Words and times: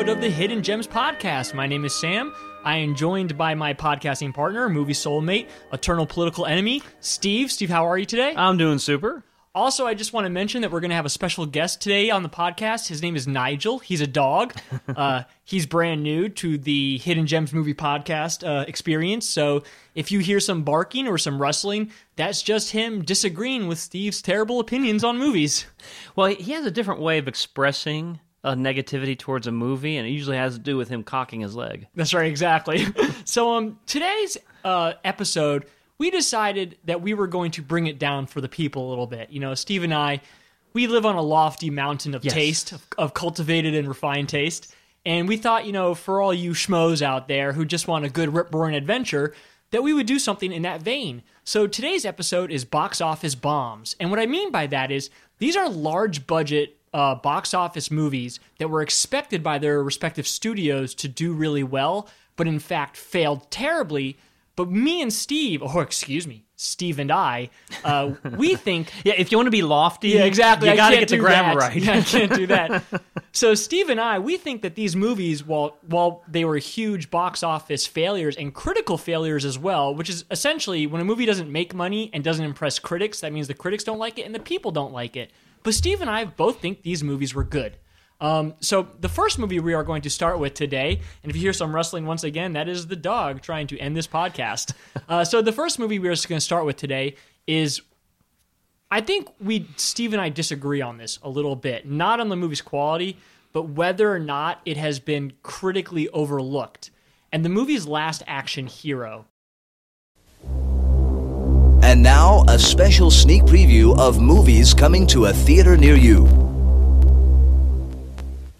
episode 0.00 0.16
of 0.16 0.22
the 0.22 0.30
Hidden 0.30 0.62
Gems 0.62 0.86
Podcast. 0.86 1.52
My 1.52 1.66
name 1.66 1.84
is 1.84 1.94
Sam. 1.94 2.34
I 2.64 2.78
am 2.78 2.94
joined 2.94 3.36
by 3.36 3.54
my 3.54 3.74
podcasting 3.74 4.32
partner, 4.32 4.66
movie 4.70 4.94
soulmate, 4.94 5.46
eternal 5.74 6.06
political 6.06 6.46
enemy, 6.46 6.82
Steve. 7.00 7.52
Steve, 7.52 7.68
how 7.68 7.86
are 7.86 7.98
you 7.98 8.06
today? 8.06 8.32
I'm 8.34 8.56
doing 8.56 8.78
super. 8.78 9.22
Also, 9.54 9.86
I 9.86 9.92
just 9.92 10.14
want 10.14 10.24
to 10.24 10.30
mention 10.30 10.62
that 10.62 10.70
we're 10.70 10.80
going 10.80 10.88
to 10.88 10.96
have 10.96 11.04
a 11.04 11.10
special 11.10 11.44
guest 11.44 11.82
today 11.82 12.08
on 12.08 12.22
the 12.22 12.30
podcast. 12.30 12.88
His 12.88 13.02
name 13.02 13.14
is 13.14 13.28
Nigel. 13.28 13.78
He's 13.78 14.00
a 14.00 14.06
dog. 14.06 14.54
uh, 14.88 15.24
he's 15.44 15.66
brand 15.66 16.02
new 16.02 16.30
to 16.30 16.56
the 16.56 16.96
Hidden 16.96 17.26
Gems 17.26 17.52
movie 17.52 17.74
podcast 17.74 18.42
uh, 18.42 18.64
experience. 18.66 19.28
So 19.28 19.64
if 19.94 20.10
you 20.10 20.20
hear 20.20 20.40
some 20.40 20.62
barking 20.62 21.08
or 21.08 21.18
some 21.18 21.38
rustling, 21.38 21.90
that's 22.16 22.40
just 22.40 22.72
him 22.72 23.04
disagreeing 23.04 23.68
with 23.68 23.78
Steve's 23.78 24.22
terrible 24.22 24.60
opinions 24.60 25.04
on 25.04 25.18
movies. 25.18 25.66
Well, 26.16 26.28
he 26.28 26.52
has 26.52 26.64
a 26.64 26.70
different 26.70 27.02
way 27.02 27.18
of 27.18 27.28
expressing 27.28 28.20
uh, 28.44 28.54
negativity 28.54 29.18
towards 29.18 29.46
a 29.46 29.52
movie, 29.52 29.96
and 29.96 30.06
it 30.06 30.10
usually 30.10 30.36
has 30.36 30.54
to 30.54 30.60
do 30.60 30.76
with 30.76 30.88
him 30.88 31.02
cocking 31.02 31.40
his 31.40 31.54
leg. 31.54 31.86
That's 31.94 32.14
right, 32.14 32.26
exactly. 32.26 32.86
so 33.24 33.54
um, 33.54 33.78
today's 33.86 34.36
uh, 34.64 34.94
episode 35.04 35.66
we 35.98 36.10
decided 36.10 36.78
that 36.86 37.02
we 37.02 37.12
were 37.12 37.26
going 37.26 37.50
to 37.50 37.60
bring 37.60 37.86
it 37.86 37.98
down 37.98 38.26
for 38.26 38.40
the 38.40 38.48
people 38.48 38.88
a 38.88 38.90
little 38.90 39.06
bit. 39.06 39.28
You 39.28 39.38
know, 39.38 39.54
Steve 39.54 39.84
and 39.84 39.92
I, 39.92 40.22
we 40.72 40.86
live 40.86 41.04
on 41.04 41.14
a 41.14 41.20
lofty 41.20 41.68
mountain 41.68 42.14
of 42.14 42.24
Yes. 42.24 42.32
taste, 42.32 42.72
of, 42.72 42.86
of 42.96 43.12
cultivated 43.12 43.74
and 43.74 43.86
refined 43.86 44.30
taste. 44.30 44.74
And 45.04 45.28
we 45.28 45.36
thought, 45.36 45.66
you 45.66 45.72
know, 45.72 45.94
for 45.94 46.22
all 46.22 46.32
you 46.32 46.52
schmoes 46.52 47.02
out 47.02 47.28
there 47.28 47.52
who 47.52 47.66
just 47.66 47.86
want 47.86 48.06
a 48.06 48.08
good 48.08 48.32
rip 48.32 48.54
roaring 48.54 48.74
adventure, 48.76 49.34
that 49.72 49.82
we 49.82 49.92
would 49.92 50.06
do 50.06 50.18
something 50.18 50.50
in 50.50 50.62
that 50.62 50.80
vein. 50.80 51.22
So 51.44 51.66
today's 51.66 52.06
episode 52.06 52.50
is 52.50 52.64
box 52.64 53.02
office 53.02 53.34
bombs. 53.34 53.94
And 54.00 54.08
what 54.08 54.18
I 54.18 54.24
mean 54.24 54.50
by 54.50 54.66
that 54.68 54.90
is 54.90 55.10
these 55.36 55.54
are 55.54 55.68
large 55.68 56.26
budget 56.26 56.78
uh, 56.92 57.14
box 57.14 57.54
office 57.54 57.90
movies 57.90 58.40
that 58.58 58.68
were 58.68 58.82
expected 58.82 59.42
by 59.42 59.58
their 59.58 59.82
respective 59.82 60.26
studios 60.26 60.94
to 60.96 61.08
do 61.08 61.32
really 61.32 61.62
well, 61.62 62.08
but 62.36 62.46
in 62.46 62.58
fact 62.58 62.96
failed 62.96 63.50
terribly. 63.50 64.18
But 64.56 64.70
me 64.70 65.00
and 65.00 65.12
Steve, 65.12 65.62
or 65.62 65.82
excuse 65.82 66.26
me, 66.26 66.44
Steve 66.56 66.98
and 66.98 67.10
I, 67.10 67.48
uh, 67.84 68.12
we 68.36 68.54
think 68.56 68.92
Yeah, 69.04 69.14
if 69.16 69.32
you 69.32 69.38
want 69.38 69.46
to 69.46 69.52
be 69.52 69.62
lofty, 69.62 70.10
yeah, 70.10 70.24
exactly. 70.24 70.68
You 70.68 70.76
got 70.76 70.90
to 70.90 70.98
get 70.98 71.08
the 71.08 71.16
grammar 71.16 71.58
that. 71.58 71.68
right. 71.68 71.82
Yeah, 71.82 71.94
I 71.94 72.00
can't 72.02 72.34
do 72.34 72.46
that. 72.48 72.82
so 73.32 73.54
Steve 73.54 73.88
and 73.88 73.98
I, 73.98 74.18
we 74.18 74.36
think 74.36 74.60
that 74.62 74.74
these 74.74 74.94
movies, 74.94 75.46
while 75.46 75.78
while 75.86 76.22
they 76.28 76.44
were 76.44 76.58
huge 76.58 77.10
box 77.10 77.42
office 77.42 77.86
failures 77.86 78.36
and 78.36 78.52
critical 78.52 78.98
failures 78.98 79.46
as 79.46 79.58
well, 79.58 79.94
which 79.94 80.10
is 80.10 80.26
essentially 80.30 80.86
when 80.86 81.00
a 81.00 81.04
movie 81.04 81.24
doesn't 81.24 81.50
make 81.50 81.72
money 81.72 82.10
and 82.12 82.22
doesn't 82.22 82.44
impress 82.44 82.78
critics, 82.78 83.20
that 83.20 83.32
means 83.32 83.48
the 83.48 83.54
critics 83.54 83.84
don't 83.84 83.98
like 83.98 84.18
it 84.18 84.26
and 84.26 84.34
the 84.34 84.40
people 84.40 84.70
don't 84.70 84.92
like 84.92 85.16
it. 85.16 85.30
But 85.62 85.74
Steve 85.74 86.00
and 86.00 86.10
I 86.10 86.24
both 86.24 86.60
think 86.60 86.82
these 86.82 87.02
movies 87.02 87.34
were 87.34 87.44
good. 87.44 87.76
Um, 88.20 88.54
so 88.60 88.88
the 89.00 89.08
first 89.08 89.38
movie 89.38 89.60
we 89.60 89.72
are 89.72 89.82
going 89.82 90.02
to 90.02 90.10
start 90.10 90.38
with 90.38 90.54
today, 90.54 91.00
and 91.22 91.30
if 91.30 91.36
you 91.36 91.42
hear 91.42 91.54
some 91.54 91.74
rustling 91.74 92.04
once 92.04 92.22
again, 92.22 92.52
that 92.52 92.68
is 92.68 92.86
the 92.86 92.96
dog 92.96 93.40
trying 93.40 93.66
to 93.68 93.78
end 93.78 93.96
this 93.96 94.06
podcast. 94.06 94.74
Uh, 95.08 95.24
so 95.24 95.42
the 95.42 95.50
first 95.50 95.80
movie 95.80 95.98
we're 95.98 96.14
going 96.28 96.38
to 96.38 96.40
start 96.40 96.64
with 96.64 96.76
today 96.76 97.16
is 97.44 97.80
I 98.92 99.00
think 99.00 99.28
we 99.40 99.68
Steve 99.76 100.12
and 100.12 100.22
I 100.22 100.28
disagree 100.28 100.80
on 100.80 100.98
this 100.98 101.18
a 101.22 101.28
little 101.28 101.56
bit. 101.56 101.84
Not 101.84 102.20
on 102.20 102.28
the 102.28 102.36
movie's 102.36 102.60
quality, 102.60 103.16
but 103.52 103.62
whether 103.62 104.12
or 104.12 104.20
not 104.20 104.60
it 104.64 104.76
has 104.76 105.00
been 105.00 105.32
critically 105.42 106.08
overlooked. 106.10 106.90
And 107.32 107.44
the 107.44 107.48
movie's 107.48 107.86
Last 107.86 108.22
Action 108.28 108.66
Hero. 108.66 109.26
And 111.90 112.04
now, 112.04 112.44
a 112.46 112.56
special 112.56 113.10
sneak 113.10 113.42
preview 113.42 113.98
of 113.98 114.20
movies 114.20 114.72
coming 114.72 115.08
to 115.08 115.24
a 115.24 115.32
theater 115.32 115.76
near 115.76 115.96
you. 115.96 116.22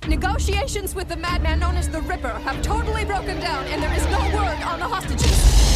Negotiations 0.08 0.96
with 0.96 1.08
the 1.08 1.14
madman 1.14 1.60
known 1.60 1.76
as 1.76 1.88
the 1.88 2.00
Ripper 2.00 2.36
have 2.40 2.60
totally 2.60 3.04
broken 3.04 3.38
down, 3.38 3.66
and 3.66 3.80
there 3.80 3.94
is 3.94 4.04
no 4.06 4.18
word 4.36 4.60
on 4.64 4.80
the 4.80 4.88
hostages. 4.88 5.69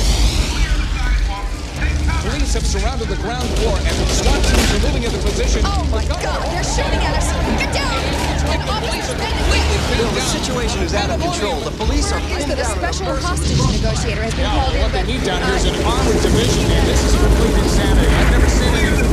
Police 2.24 2.54
have 2.54 2.66
surrounded 2.66 3.08
the 3.08 3.16
ground 3.16 3.48
floor 3.60 3.76
and 3.76 3.94
the 3.98 4.06
SWAT 4.06 4.40
teams 4.44 4.70
are 4.74 4.82
moving 4.86 5.02
into 5.02 5.18
position. 5.18 5.62
Oh 5.64 5.86
my 5.90 6.04
God! 6.06 6.22
They're 6.22 6.64
shooting 6.64 7.02
at 7.02 7.18
us! 7.18 7.28
Get 7.60 7.74
down! 7.74 8.24
An 8.44 8.60
officer 8.68 9.16
Bill, 9.16 10.10
the 10.10 10.20
situation 10.20 10.82
is 10.82 10.94
out 10.94 11.10
of 11.10 11.20
control. 11.20 11.60
The 11.60 11.70
police 11.76 12.10
are 12.12 12.20
is 12.34 12.46
that 12.46 12.58
a 12.58 12.64
special 12.64 13.14
hostage 13.20 13.60
negotiator 13.78 14.22
has 14.22 14.34
been 14.34 14.48
Yeah, 14.48 14.56
called 14.56 14.74
in, 14.74 14.82
what 14.82 14.92
they 14.92 15.04
need 15.04 15.22
down 15.22 15.42
here 15.44 15.54
is 15.54 15.64
an 15.68 15.76
uh, 15.76 15.92
armored 15.92 16.20
division, 16.24 16.64
man. 16.66 16.84
This 16.86 17.04
is 17.04 17.12
complete 17.14 17.56
insanity. 17.62 18.08
I've 18.08 18.30
never 18.32 18.48
seen 18.48 18.72
anything. 18.74 19.12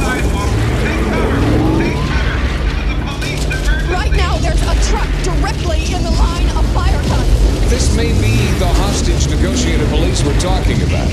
right 3.91 4.13
now 4.15 4.37
there's 4.39 4.63
a 4.63 4.75
truck 4.89 5.09
directly 5.21 5.91
in 5.93 6.01
the 6.01 6.15
line 6.15 6.49
of 6.55 6.63
fire 6.73 7.01
guns. 7.11 7.29
This 7.69 7.95
may 7.95 8.15
be 8.17 8.39
the 8.57 8.71
hostage 8.81 9.27
negotiator 9.27 9.85
police 9.87 10.23
we're 10.23 10.39
talking 10.39 10.81
about. 10.83 11.09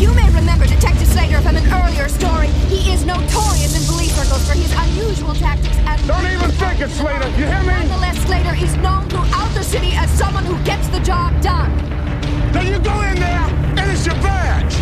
You 0.00 0.14
may 0.14 0.30
remember 0.30 0.64
Detective 0.64 1.08
Slater 1.08 1.42
from 1.42 1.56
an 1.56 1.66
earlier 1.70 2.08
story. 2.08 2.46
He 2.72 2.90
is 2.90 3.04
notorious 3.04 3.76
in 3.76 3.84
police 3.86 4.14
circles 4.16 4.48
for 4.48 4.54
his 4.54 4.72
unusual 4.72 5.34
tactics 5.34 5.76
and. 5.76 6.08
Don't 6.08 6.24
even 6.24 6.50
think 6.52 6.80
it, 6.80 6.88
Slater. 6.88 7.28
You 7.38 7.44
hear 7.44 7.60
me? 7.60 7.66
Nonetheless, 7.66 8.16
Slater 8.24 8.54
is 8.64 8.74
known 8.76 9.06
throughout 9.10 9.52
the 9.52 9.62
city 9.62 9.92
as 9.92 10.08
someone 10.12 10.46
who 10.46 10.56
gets 10.64 10.88
the 10.88 11.00
job 11.00 11.38
done. 11.42 11.70
Now 12.54 12.62
you 12.62 12.78
go 12.78 12.98
in 13.02 13.16
there 13.16 13.46
and 13.76 13.90
it's 13.90 14.06
your 14.06 14.14
badge. 14.16 14.72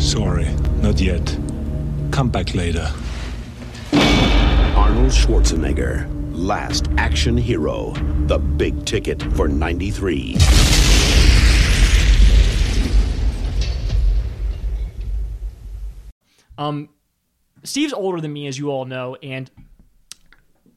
Sorry, 0.00 0.48
not 0.80 0.98
yet. 0.98 1.38
Come 2.10 2.30
back 2.30 2.54
later. 2.54 2.90
Arnold 4.94 5.10
Schwarzenegger, 5.10 6.08
Last 6.32 6.86
Action 6.98 7.36
Hero, 7.36 7.94
the 8.28 8.38
big 8.38 8.84
ticket 8.86 9.20
for 9.34 9.48
93. 9.48 10.36
Um, 16.56 16.88
Steve's 17.64 17.92
older 17.92 18.20
than 18.20 18.32
me, 18.32 18.46
as 18.46 18.58
you 18.58 18.70
all 18.70 18.84
know, 18.84 19.16
and 19.16 19.50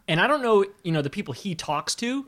and 0.07 0.19
I 0.19 0.27
don't 0.27 0.41
know, 0.41 0.65
you 0.83 0.91
know, 0.91 1.01
the 1.01 1.09
people 1.09 1.33
he 1.33 1.53
talks 1.53 1.93
to, 1.95 2.25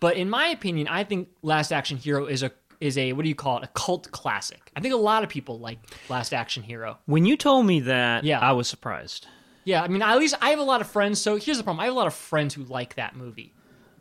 but 0.00 0.16
in 0.16 0.28
my 0.28 0.48
opinion, 0.48 0.88
I 0.88 1.04
think 1.04 1.28
Last 1.42 1.72
Action 1.72 1.96
Hero 1.96 2.26
is 2.26 2.42
a 2.42 2.50
is 2.80 2.98
a 2.98 3.12
what 3.14 3.22
do 3.22 3.28
you 3.28 3.34
call 3.34 3.58
it? 3.58 3.64
A 3.64 3.68
cult 3.68 4.10
classic. 4.10 4.70
I 4.76 4.80
think 4.80 4.92
a 4.92 4.98
lot 4.98 5.22
of 5.22 5.30
people 5.30 5.58
like 5.58 5.78
Last 6.10 6.34
Action 6.34 6.62
Hero. 6.62 6.98
When 7.06 7.24
you 7.24 7.36
told 7.36 7.64
me 7.64 7.80
that, 7.80 8.24
Yeah. 8.24 8.40
I 8.40 8.52
was 8.52 8.68
surprised. 8.68 9.26
Yeah, 9.64 9.82
I 9.82 9.88
mean, 9.88 10.02
at 10.02 10.18
least 10.18 10.34
I 10.40 10.50
have 10.50 10.58
a 10.58 10.64
lot 10.64 10.80
of 10.80 10.88
friends. 10.88 11.20
So 11.20 11.36
here's 11.36 11.58
the 11.58 11.64
problem: 11.64 11.80
I 11.80 11.84
have 11.84 11.94
a 11.94 11.96
lot 11.96 12.06
of 12.06 12.14
friends 12.14 12.54
who 12.54 12.64
like 12.64 12.96
that 12.96 13.16
movie. 13.16 13.52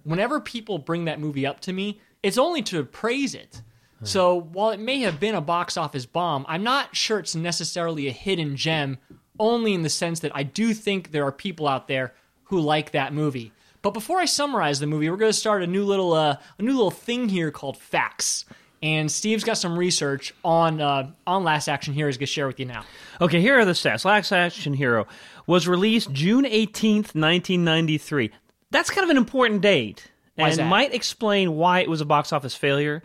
Whenever 0.04 0.40
people 0.40 0.80
bring 0.80 1.06
that 1.06 1.20
movie 1.20 1.46
up 1.46 1.60
to 1.62 1.74
me, 1.74 2.02
it's 2.24 2.38
only 2.38 2.62
to 2.64 2.84
praise 2.84 3.36
it. 3.36 3.62
So 4.04 4.36
while 4.36 4.72
it 4.72 4.80
may 4.80 5.02
have 5.02 5.20
been 5.20 5.36
a 5.36 5.42
box 5.42 5.78
office 5.78 6.08
bomb, 6.08 6.44
I'm 6.48 6.64
not 6.64 6.96
sure 6.96 7.20
it's 7.20 7.36
necessarily 7.36 8.08
a 8.08 8.12
hidden 8.12 8.56
gem. 8.56 8.98
Only 9.40 9.74
in 9.74 9.84
the 9.84 9.90
sense 9.90 10.20
that 10.22 10.32
I 10.36 10.44
do 10.44 10.74
think 10.74 11.12
there 11.12 11.24
are 11.26 11.32
people 11.32 11.68
out 11.68 11.88
there 11.88 12.14
who 12.46 12.60
like 12.60 12.92
that 12.92 13.14
movie. 13.14 13.52
But 13.82 13.92
before 13.92 14.20
I 14.20 14.26
summarize 14.26 14.80
the 14.80 14.88
movie, 14.88 15.10
we're 15.10 15.18
going 15.18 15.32
to 15.32 15.38
start 15.38 15.64
a 15.64 15.68
new 15.68 15.84
little 15.84 16.14
uh, 16.14 16.38
a 16.60 16.62
new 16.62 16.74
little 16.74 16.92
thing 16.92 17.30
here 17.30 17.52
called 17.52 17.78
facts. 17.78 18.46
And 18.84 19.12
Steve's 19.12 19.44
got 19.44 19.58
some 19.60 19.78
research 19.78 20.34
on 20.44 20.82
uh, 20.82 21.12
on 21.26 21.44
Last 21.44 21.68
Action 21.68 21.94
Hero. 21.94 22.10
He's 22.10 22.18
going 22.18 22.28
to 22.28 22.34
share 22.34 22.48
with 22.48 22.60
you 22.60 22.66
now. 22.66 22.84
Okay, 23.20 23.40
here 23.42 23.60
are 23.60 23.66
the 23.66 23.74
stats. 23.74 24.06
Last 24.06 24.32
Action 24.32 24.74
Hero 24.74 25.08
was 25.52 25.68
released 25.68 26.14
June 26.14 26.46
18th, 26.46 27.14
1993. 27.14 28.32
That's 28.72 28.90
kind 28.90 29.04
of 29.04 29.10
an 29.10 29.18
important 29.18 29.60
date 29.62 30.10
and 30.38 30.70
might 30.70 30.94
explain 30.94 31.56
why 31.58 31.82
it 31.82 31.90
was 31.90 32.00
a 32.00 32.06
box 32.06 32.32
office 32.32 32.56
failure. 32.56 33.04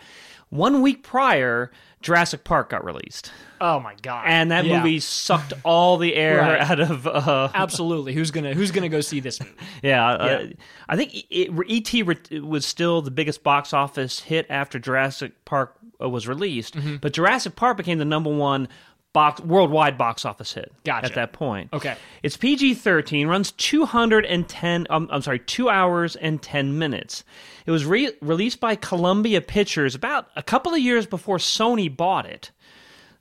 One 0.51 0.81
week 0.81 1.03
prior, 1.03 1.73
Jurassic 2.03 2.45
Park 2.45 2.71
got 2.71 2.85
released, 2.85 3.33
Oh 3.61 3.81
my 3.81 3.97
god! 4.01 4.27
and 4.29 4.53
that 4.53 4.65
Yeah. 4.65 4.77
movie 4.79 5.01
sucked 5.01 5.55
all 5.65 5.97
the 5.99 6.15
air 6.15 6.39
Right. 6.39 6.61
out 6.61 6.79
of. 6.79 7.05
Uh, 7.07 7.49
Absolutely. 7.53 8.13
Who's 8.15 8.31
gonna 8.31 8.55
Who's 8.55 8.71
gonna 8.71 8.89
go 8.89 9.01
see 9.01 9.19
this 9.19 9.41
movie? 9.41 9.53
yeah, 9.83 10.07
uh, 10.09 10.47
I 10.89 10.97
think 10.97 11.13
E.T. 11.31 12.03
re- 12.05 12.41
was 12.41 12.65
still 12.65 13.03
the 13.03 13.11
biggest 13.11 13.43
box 13.43 13.73
office 13.73 14.21
hit 14.21 14.47
after 14.49 14.79
Jurassic 14.79 15.45
Park 15.45 15.75
uh, 16.01 16.09
was 16.09 16.29
released, 16.29 16.77
Mm-hmm. 16.77 16.97
but 17.01 17.13
Jurassic 17.13 17.57
Park 17.57 17.77
became 17.77 17.99
the 17.99 18.05
number 18.05 18.31
one 18.31 18.69
box 19.17 19.41
worldwide 19.41 19.97
box 19.97 20.27
office 20.27 20.53
hit 20.53 20.71
Gotcha. 20.85 21.07
at 21.07 21.15
that 21.15 21.33
point. 21.33 21.73
Okay. 21.73 21.97
It's 22.23 22.37
PG 22.37 22.75
13, 22.75 23.27
runs 23.27 23.51
210, 23.53 24.87
um, 24.91 25.09
I'm 25.11 25.23
sorry, 25.23 25.39
2 25.39 25.71
hours 25.71 26.17
and 26.17 26.43
10 26.43 26.79
minutes. 26.79 27.25
It 27.65 27.71
was 27.71 27.87
re- 27.87 28.13
released 28.21 28.61
by 28.61 28.75
Columbia 28.75 29.41
Pictures 29.41 29.95
about 29.95 30.29
a 30.37 30.43
couple 30.43 30.75
of 30.75 30.81
years 30.81 31.07
before 31.07 31.39
Sony 31.39 31.89
bought 31.97 32.27
it. 32.27 32.51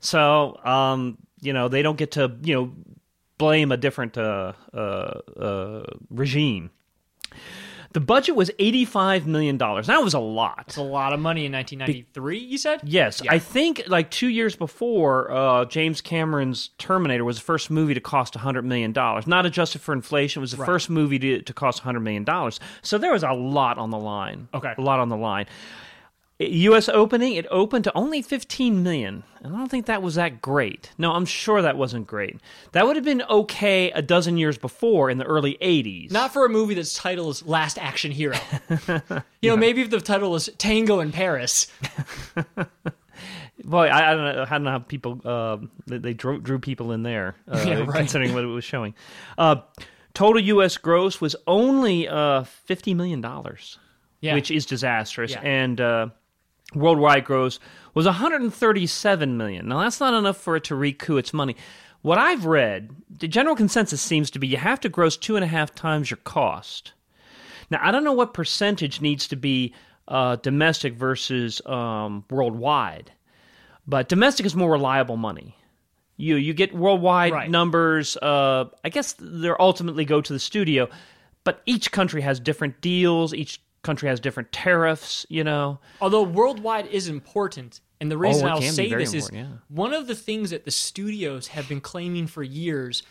So, 0.00 0.60
um, 0.66 1.16
you 1.40 1.54
know, 1.54 1.68
they 1.68 1.80
don't 1.80 1.96
get 1.96 2.10
to, 2.12 2.36
you 2.42 2.54
know, 2.54 2.74
blame 3.38 3.72
a 3.72 3.78
different 3.78 4.18
uh, 4.18 4.52
uh, 4.74 4.76
uh, 4.76 5.86
regime. 6.10 6.72
The 7.96 8.00
budget 8.00 8.36
was 8.36 8.50
eighty-five 8.58 9.26
million 9.26 9.56
dollars. 9.56 9.86
That 9.86 10.02
was 10.04 10.12
a 10.12 10.18
lot. 10.18 10.64
It's 10.66 10.76
a 10.76 10.82
lot 10.82 11.14
of 11.14 11.18
money 11.18 11.46
in 11.46 11.52
1993. 11.52 12.38
You 12.38 12.58
said? 12.58 12.80
Yes, 12.84 13.22
Yeah. 13.24 13.32
I 13.32 13.38
think 13.38 13.84
like 13.86 14.10
two 14.10 14.28
years 14.28 14.54
before, 14.54 15.30
uh, 15.30 15.64
James 15.64 16.02
Cameron's 16.02 16.68
Terminator 16.76 17.24
was 17.24 17.38
the 17.38 17.44
first 17.44 17.70
movie 17.70 17.94
to 17.94 18.00
cost 18.02 18.34
hundred 18.34 18.66
million 18.66 18.92
dollars, 18.92 19.26
not 19.26 19.46
adjusted 19.46 19.80
for 19.80 19.94
inflation. 19.94 20.40
It 20.40 20.42
was 20.42 20.50
the 20.50 20.62
first 20.66 20.90
movie 20.90 21.18
to, 21.20 21.40
to 21.40 21.52
cost 21.54 21.78
hundred 21.78 22.00
million 22.00 22.22
dollars. 22.22 22.60
So 22.82 22.98
there 22.98 23.12
was 23.12 23.22
a 23.22 23.32
lot 23.32 23.78
on 23.78 23.88
the 23.88 23.98
line. 23.98 24.48
Okay. 24.52 24.74
a 24.76 24.82
lot 24.82 25.00
on 25.00 25.08
the 25.08 25.16
line. 25.16 25.46
U.S. 26.38 26.88
opening, 26.90 27.32
it 27.34 27.46
opened 27.50 27.84
to 27.84 27.92
only 27.96 28.20
15 28.20 28.82
million, 28.82 29.22
and 29.42 29.54
I 29.54 29.58
don't 29.58 29.70
think 29.70 29.86
that 29.86 30.02
was 30.02 30.16
that 30.16 30.42
great. 30.42 30.90
No, 30.98 31.12
I'm 31.12 31.24
sure 31.24 31.62
that 31.62 31.78
wasn't 31.78 32.06
great. 32.06 32.36
That 32.72 32.86
would 32.86 32.96
have 32.96 33.06
been 33.06 33.22
okay 33.22 33.90
a 33.92 34.02
dozen 34.02 34.36
years 34.36 34.58
before 34.58 35.08
in 35.08 35.16
the 35.16 35.24
early 35.24 35.56
80s. 35.62 36.10
Not 36.12 36.34
for 36.34 36.44
a 36.44 36.50
movie 36.50 36.74
that's 36.74 36.92
title 36.94 37.30
is 37.30 37.46
Last 37.46 37.78
Action 37.78 38.10
Hero. 38.12 38.36
you 39.40 39.48
know, 39.50 39.56
maybe 39.56 39.80
if 39.80 39.88
the 39.88 39.98
title 39.98 40.30
was 40.30 40.50
Tango 40.58 41.00
in 41.00 41.10
Paris. 41.10 41.68
Boy, 43.64 43.86
I, 43.86 44.12
I 44.12 44.14
don't 44.14 44.24
know. 44.36 44.42
I 44.42 44.50
don't 44.50 44.62
know 44.64 44.70
how 44.70 44.78
people 44.80 45.20
uh, 45.24 45.56
they, 45.86 45.98
they 45.98 46.12
drew, 46.14 46.38
drew 46.38 46.58
people 46.58 46.92
in 46.92 47.02
there, 47.02 47.34
uh, 47.50 47.62
Yeah, 47.66 47.78
right. 47.80 47.94
considering 47.96 48.34
what 48.34 48.44
it 48.44 48.48
was 48.48 48.64
showing. 48.64 48.94
Uh, 49.38 49.56
total 50.12 50.40
U.S. 50.42 50.76
gross 50.76 51.20
was 51.20 51.34
only 51.46 52.06
uh, 52.06 52.44
fifty 52.44 52.92
million 52.92 53.22
dollars, 53.22 53.78
Yeah. 54.20 54.34
which 54.34 54.50
is 54.50 54.66
disastrous, 54.66 55.32
Yeah. 55.32 55.40
and 55.40 55.80
uh, 55.80 56.08
worldwide 56.74 57.24
gross 57.24 57.58
was 57.94 58.06
one 58.06 58.14
hundred 58.14 58.42
and 58.42 58.52
thirty-seven 58.54 59.36
million. 59.36 59.68
Now 59.68 59.80
that's 59.80 60.00
not 60.00 60.14
enough 60.14 60.36
for 60.36 60.56
it 60.56 60.64
to 60.64 60.74
recoup 60.74 61.18
its 61.18 61.32
money. 61.32 61.56
What 62.02 62.18
I've 62.18 62.44
read, 62.44 62.90
the 63.10 63.26
general 63.26 63.56
consensus 63.56 64.00
seems 64.00 64.30
to 64.30 64.38
be 64.38 64.46
you 64.46 64.58
have 64.58 64.80
to 64.80 64.88
gross 64.88 65.16
two 65.16 65.36
and 65.36 65.44
a 65.44 65.48
half 65.48 65.74
times 65.74 66.10
your 66.10 66.18
cost. 66.18 66.92
Now, 67.68 67.80
I 67.82 67.90
don't 67.90 68.04
know 68.04 68.12
what 68.12 68.32
percentage 68.32 69.00
needs 69.00 69.26
to 69.28 69.36
be 69.36 69.74
uh, 70.06 70.36
domestic 70.36 70.94
versus 70.94 71.60
um, 71.66 72.24
worldwide, 72.30 73.10
but 73.88 74.08
domestic 74.08 74.46
is 74.46 74.54
more 74.54 74.70
reliable 74.70 75.16
money. 75.16 75.56
You 76.16 76.36
you 76.36 76.54
get 76.54 76.74
worldwide 76.74 77.32
Right. 77.32 77.50
numbers. 77.50 78.16
Uh, 78.16 78.66
I 78.84 78.88
guess 78.88 79.14
they 79.18 79.50
ultimately 79.58 80.04
go 80.04 80.20
to 80.20 80.32
the 80.32 80.38
studio, 80.38 80.88
but 81.42 81.60
each 81.66 81.90
country 81.90 82.22
has 82.22 82.38
different 82.38 82.80
deals. 82.80 83.34
Each 83.34 83.60
country 83.86 84.08
has 84.08 84.20
different 84.20 84.52
tariffs. 84.52 85.24
You 85.28 85.44
know, 85.44 85.78
Although 86.00 86.24
worldwide 86.24 86.86
is 86.86 87.08
important, 87.08 87.80
and 88.00 88.10
the 88.10 88.18
reason 88.18 88.46
Oh, 88.46 88.50
I'll 88.52 88.62
say 88.62 88.88
this 88.92 89.14
is 89.14 89.30
yeah. 89.32 89.46
one 89.68 89.94
of 89.94 90.06
the 90.06 90.14
things 90.14 90.50
that 90.50 90.64
the 90.64 90.70
studios 90.70 91.48
have 91.48 91.68
been 91.68 91.80
claiming 91.80 92.26
for 92.26 92.42
years 92.42 93.02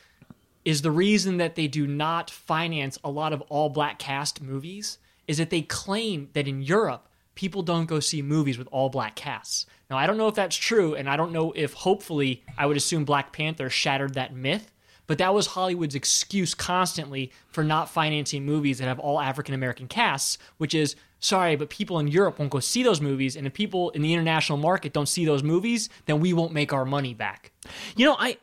is 0.63 0.81
the 0.81 0.91
reason 0.91 1.37
that 1.37 1.55
they 1.55 1.67
do 1.67 1.87
not 1.87 2.29
finance 2.29 2.97
a 3.03 3.09
lot 3.09 3.33
of 3.33 3.41
all 3.49 3.69
black 3.69 3.99
cast 3.99 4.41
movies 4.41 4.97
is 5.27 5.37
that 5.37 5.49
they 5.49 5.61
claim 5.61 6.29
that 6.33 6.47
in 6.47 6.61
Europe 6.61 7.07
people 7.35 7.61
don't 7.61 7.85
go 7.85 7.99
see 7.99 8.21
movies 8.21 8.57
with 8.57 8.67
all 8.71 8.89
black 8.89 9.15
casts. 9.15 9.65
Now 9.89 9.97
I 9.97 10.07
don't 10.07 10.17
know 10.17 10.27
if 10.27 10.35
that's 10.35 10.55
true 10.55 10.95
and 10.95 11.09
I 11.09 11.17
don't 11.17 11.31
know 11.31 11.51
if 11.55 11.73
hopefully 11.73 12.43
I 12.57 12.65
would 12.65 12.77
assume 12.77 13.05
Black 13.05 13.31
Panther 13.33 13.69
shattered 13.69 14.13
that 14.15 14.33
myth, 14.33 14.71
but 15.07 15.17
that 15.17 15.33
was 15.33 15.47
Hollywood's 15.47 15.95
excuse 15.95 16.53
constantly 16.53 17.31
for 17.47 17.63
not 17.63 17.89
financing 17.89 18.45
movies 18.45 18.79
that 18.79 18.85
have 18.87 18.99
all 18.99 19.19
African 19.19 19.53
American 19.53 19.87
casts, 19.87 20.37
which 20.57 20.73
is 20.73 20.95
sorry, 21.19 21.55
but 21.55 21.69
people 21.69 21.97
in 21.99 22.07
Europe 22.07 22.37
won't 22.39 22.51
go 22.51 22.59
see 22.59 22.83
those 22.83 23.01
movies 23.01 23.35
and 23.35 23.47
if 23.47 23.53
people 23.53 23.89
in 23.91 24.01
the 24.01 24.13
international 24.13 24.57
market 24.57 24.93
don't 24.93 25.07
see 25.09 25.25
those 25.25 25.43
movies, 25.43 25.89
then 26.05 26.19
we 26.19 26.33
won't 26.33 26.53
make 26.53 26.71
our 26.73 26.85
money 26.85 27.13
back. 27.13 27.51
You 27.95 28.05
know, 28.05 28.15
I 28.19 28.37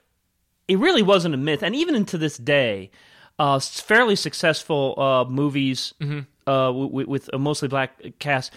it 0.69 0.79
really 0.79 1.03
wasn't 1.03 1.35
a 1.35 1.39
myth, 1.39 1.63
and 1.63 1.75
even 1.75 1.95
into 1.95 2.17
this 2.17 2.37
day, 2.39 2.91
uh, 3.39 3.59
fairly 3.59 4.17
successful 4.17 4.95
uh, 4.99 5.25
movies 5.25 5.95
Mm-hmm. 6.01 6.21
uh, 6.47 6.67
w- 6.69 6.87
w- 6.89 7.09
with 7.09 7.29
a 7.33 7.39
mostly 7.39 7.69
black 7.69 8.01
cast 8.19 8.53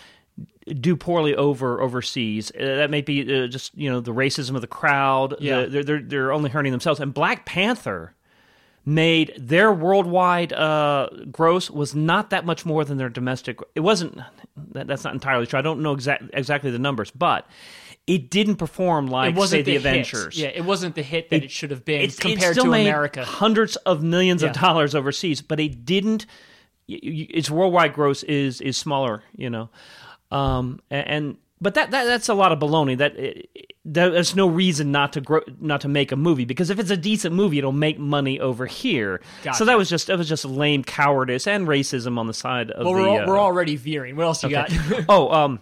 do 0.67 0.95
poorly 0.95 1.35
over 1.35 1.81
overseas. 1.81 2.51
Uh, 2.51 2.63
that 2.77 2.89
may 2.89 3.01
be 3.01 3.21
uh, 3.43 3.47
just 3.47 3.77
you 3.77 3.89
know 3.89 3.99
the 3.99 4.13
racism 4.13 4.55
of 4.55 4.61
the 4.61 4.67
crowd. 4.67 5.35
Yeah. 5.39 5.61
The- 5.61 5.67
they're, 5.69 5.83
they're 5.83 6.01
they're 6.01 6.31
only 6.33 6.49
hurting 6.49 6.71
themselves. 6.71 6.99
And 6.99 7.13
Black 7.13 7.45
Panther 7.45 8.13
made 8.87 9.33
their 9.37 9.71
worldwide 9.71 10.53
uh, 10.53 11.09
gross 11.31 11.71
was 11.71 11.95
not 11.95 12.29
that 12.29 12.45
much 12.45 12.65
more 12.65 12.85
than 12.85 12.97
their 12.97 13.09
domestic. 13.09 13.59
It 13.73 13.79
wasn't. 13.81 14.19
That, 14.73 14.87
that's 14.87 15.03
not 15.03 15.13
entirely 15.13 15.47
true. 15.47 15.57
I 15.59 15.61
don't 15.61 15.81
know 15.81 15.93
exact, 15.93 16.23
exactly 16.33 16.71
the 16.71 16.79
numbers, 16.79 17.11
but 17.11 17.47
it 18.07 18.29
didn't 18.29 18.57
perform 18.57 19.07
like 19.07 19.31
it 19.33 19.35
wasn't 19.37 19.59
say 19.59 19.63
the, 19.63 19.71
hit. 19.71 19.77
Avengers. 19.79 20.39
Yeah, 20.39 20.49
it 20.49 20.63
wasn't 20.65 20.93
the 20.95 21.01
hit 21.01 21.29
that 21.31 21.43
it, 21.43 21.51
should 21.51 21.71
have 21.71 21.83
been 21.83 22.01
It's- 22.01 22.17
it 22.17 22.21
compared 22.21 22.53
still 22.53 22.65
to 22.65 22.71
made 22.71 22.87
America. 22.87 23.23
hundreds 23.25 23.75
of 23.77 24.03
millions 24.03 24.43
of 24.43 24.53
dollars 24.53 24.93
overseas, 24.95 25.41
but 25.41 25.59
it 25.59 25.83
didn't. 25.85 26.25
Its 26.87 27.49
worldwide 27.49 27.93
gross 27.93 28.21
is 28.23 28.61
is 28.61 28.77
smaller, 28.77 29.23
you 29.35 29.49
know, 29.49 29.69
um, 30.31 30.79
and 30.89 31.37
but 31.61 31.73
that, 31.75 31.91
that 31.91 32.03
that's 32.05 32.29
a 32.29 32.33
lot 32.33 32.51
of 32.51 32.59
baloney. 32.59 32.97
That 32.97 33.15
there's 33.85 34.35
no 34.35 34.47
reason 34.47 34.91
not 34.91 35.13
to 35.13 35.21
grow, 35.21 35.41
not 35.59 35.81
to 35.81 35.87
make 35.87 36.11
a 36.11 36.15
movie 36.15 36.45
because 36.45 36.69
if 36.69 36.79
it's 36.79 36.89
a 36.89 36.97
decent 36.97 37.33
movie, 37.35 37.57
it'll 37.59 37.71
make 37.71 37.97
money 37.99 38.39
over 38.39 38.65
here. 38.65 39.21
Gotcha. 39.43 39.57
So 39.57 39.65
that 39.65 39.77
was 39.77 39.89
just 39.89 40.07
that 40.07 40.17
was 40.17 40.27
just 40.27 40.43
lame 40.45 40.83
cowardice 40.83 41.47
and 41.47 41.67
racism 41.67 42.17
on 42.17 42.27
the 42.27 42.33
side 42.33 42.71
of 42.71 42.85
well, 42.85 42.95
the. 42.95 43.01
we're, 43.01 43.23
uh, 43.23 43.27
we're 43.27 43.39
already 43.39 43.75
veering. 43.75 44.15
What 44.15 44.23
else 44.25 44.43
you 44.43 44.49
got? 44.49 44.71
oh, 45.09 45.31
um, 45.31 45.59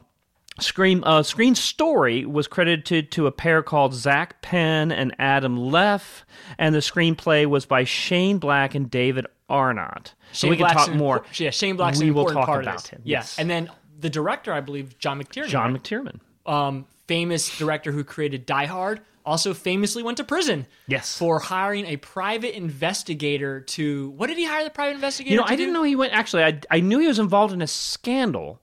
Scream. 0.60 1.04
Uh, 1.04 1.24
Screen 1.24 1.56
Story 1.56 2.26
was 2.26 2.48
credited 2.48 3.12
to 3.12 3.28
a 3.28 3.32
pair 3.32 3.64
called 3.64 3.94
Zak 3.94 4.42
Penn 4.42 4.92
and 4.92 5.16
Adam 5.20 5.58
Leff, 5.58 6.26
and 6.58 6.74
the 6.76 6.80
screenplay 6.80 7.46
was 7.46 7.66
by 7.66 7.84
Shane 7.84 8.38
Black 8.38 8.76
and 8.76 8.90
David 8.90 9.26
Arnott. 9.50 10.14
So 10.32 10.48
Shane 10.48 10.50
we 10.52 10.58
can 10.58 10.68
talk 10.70 10.94
more. 10.94 11.24
Yeah, 11.34 11.50
Shane 11.50 11.76
Black's 11.76 12.00
We 12.00 12.08
an 12.10 12.14
will 12.14 12.22
important 12.22 12.40
talk 12.42 12.48
part 12.48 12.64
about 12.64 12.76
of 12.76 12.82
this. 12.84 12.90
him, 12.92 13.02
Yeah. 13.04 13.18
yes. 13.20 13.40
and 13.40 13.50
then 13.50 13.70
the 14.04 14.10
director, 14.12 14.54
I 14.54 14.62
believe, 14.62 15.00
John 15.00 15.20
McTiernan. 15.20 15.48
John 15.48 15.74
right? 15.74 15.82
McTiernan. 15.82 16.20
um, 16.46 16.86
famous 17.08 17.58
director 17.58 17.92
who 17.92 18.04
created 18.04 18.46
Die 18.46 18.66
Hard, 18.66 19.02
also 19.26 19.54
famously 19.54 20.04
went 20.04 20.18
to 20.18 20.24
prison. 20.24 20.68
Yes. 20.88 21.18
For 21.18 21.40
hiring 21.40 21.86
a 21.86 21.98
private 21.98 22.56
investigator 22.56 23.62
to. 23.62 24.10
What 24.12 24.28
did 24.28 24.38
he 24.38 24.46
hire 24.46 24.64
the 24.64 24.70
private 24.70 24.96
investigator 24.96 25.34
You 25.34 25.40
know, 25.40 25.46
I 25.48 25.56
didn't 25.56 25.74
know 25.74 25.84
he 25.84 25.96
went. 25.96 26.14
Actually, 26.14 26.44
I 26.44 26.60
I 26.70 26.82
knew 26.82 27.00
he 27.00 27.08
was 27.08 27.20
involved 27.20 27.54
in 27.54 27.62
a 27.62 27.68
scandal. 27.68 28.60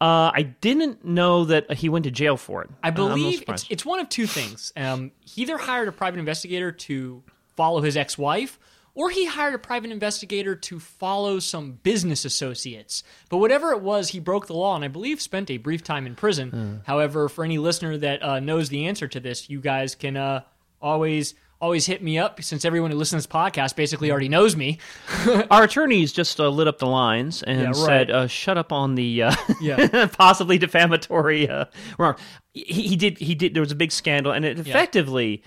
Uh, 0.00 0.32
I 0.34 0.42
didn't 0.62 1.04
know 1.04 1.44
that 1.44 1.70
he 1.74 1.90
went 1.90 2.04
to 2.04 2.10
jail 2.10 2.38
for 2.38 2.62
it. 2.62 2.70
I 2.82 2.88
Uh, 2.88 2.92
I'm 2.92 2.96
a 2.96 3.02
little 3.02 3.16
believe 3.18 3.44
it's, 3.46 3.66
it's 3.68 3.84
one 3.84 4.00
of 4.00 4.08
two 4.08 4.26
things. 4.26 4.72
Um, 4.74 5.12
he 5.20 5.42
either 5.42 5.58
hired 5.58 5.88
a 5.88 5.92
private 5.92 6.18
investigator 6.18 6.72
to 6.72 7.22
follow 7.54 7.82
his 7.82 7.98
ex 7.98 8.16
wife, 8.16 8.58
or 8.94 9.10
he 9.10 9.26
hired 9.26 9.54
a 9.54 9.58
private 9.58 9.90
investigator 9.90 10.54
to 10.56 10.80
follow 10.80 11.38
some 11.38 11.78
business 11.82 12.24
associates. 12.24 13.02
But 13.28 13.38
whatever 13.38 13.72
it 13.72 13.80
was, 13.80 14.08
he 14.10 14.20
broke 14.20 14.46
the 14.46 14.54
law 14.54 14.74
and 14.76 14.84
I 14.84 14.88
believe 14.88 15.20
spent 15.20 15.50
a 15.50 15.56
brief 15.58 15.82
time 15.84 16.06
in 16.06 16.14
prison. 16.14 16.50
Hmm. 16.50 16.74
However, 16.86 17.28
for 17.28 17.44
any 17.44 17.58
listener 17.58 17.96
that 17.98 18.22
uh, 18.22 18.40
knows 18.40 18.68
the 18.68 18.86
answer 18.86 19.06
to 19.08 19.20
this, 19.20 19.48
you 19.50 19.60
guys 19.60 19.94
can 19.94 20.16
uh, 20.16 20.42
always. 20.80 21.34
Always 21.62 21.84
hit 21.84 22.02
me 22.02 22.18
up 22.18 22.42
since 22.42 22.64
everyone 22.64 22.90
who 22.90 22.96
listens 22.96 23.24
to 23.24 23.28
this 23.28 23.34
podcast 23.36 23.76
basically 23.76 24.10
already 24.10 24.30
knows 24.30 24.56
me. 24.56 24.78
Our 25.50 25.64
attorneys 25.64 26.10
just 26.10 26.40
uh, 26.40 26.48
lit 26.48 26.66
up 26.66 26.78
the 26.78 26.86
lines 26.86 27.42
and 27.42 27.60
Yeah, 27.60 27.66
right. 27.66 27.74
said, 27.74 28.10
uh, 28.10 28.26
"Shut 28.28 28.56
up 28.56 28.72
on 28.72 28.94
the 28.94 29.24
uh, 29.24 29.34
Yeah. 29.60 30.06
possibly 30.06 30.56
defamatory." 30.56 31.50
Uh, 31.50 31.66
remark." 31.98 32.18
he, 32.54 32.62
he 32.64 32.96
did. 32.96 33.18
He 33.18 33.34
did. 33.34 33.52
There 33.52 33.60
was 33.60 33.72
a 33.72 33.74
big 33.74 33.92
scandal, 33.92 34.32
and 34.32 34.46
it 34.46 34.58
effectively, 34.58 35.42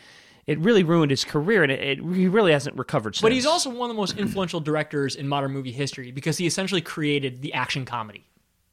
it 0.46 0.60
really 0.60 0.84
ruined 0.84 1.12
his 1.12 1.24
career, 1.24 1.64
and 1.64 1.72
it, 1.72 1.80
it 1.80 1.98
he 2.00 2.28
really 2.28 2.52
hasn't 2.52 2.78
recovered 2.78 3.16
since. 3.16 3.22
But 3.22 3.32
he's 3.32 3.46
also 3.46 3.70
one 3.70 3.90
of 3.90 3.96
the 3.96 4.00
most 4.00 4.18
influential 4.18 4.60
directors 4.60 5.16
in 5.16 5.28
modern 5.28 5.52
movie 5.52 5.72
history 5.72 6.12
because 6.12 6.38
he 6.38 6.46
essentially 6.46 6.82
created 6.82 7.42
the 7.42 7.54
action 7.54 7.86
comedy. 7.86 8.26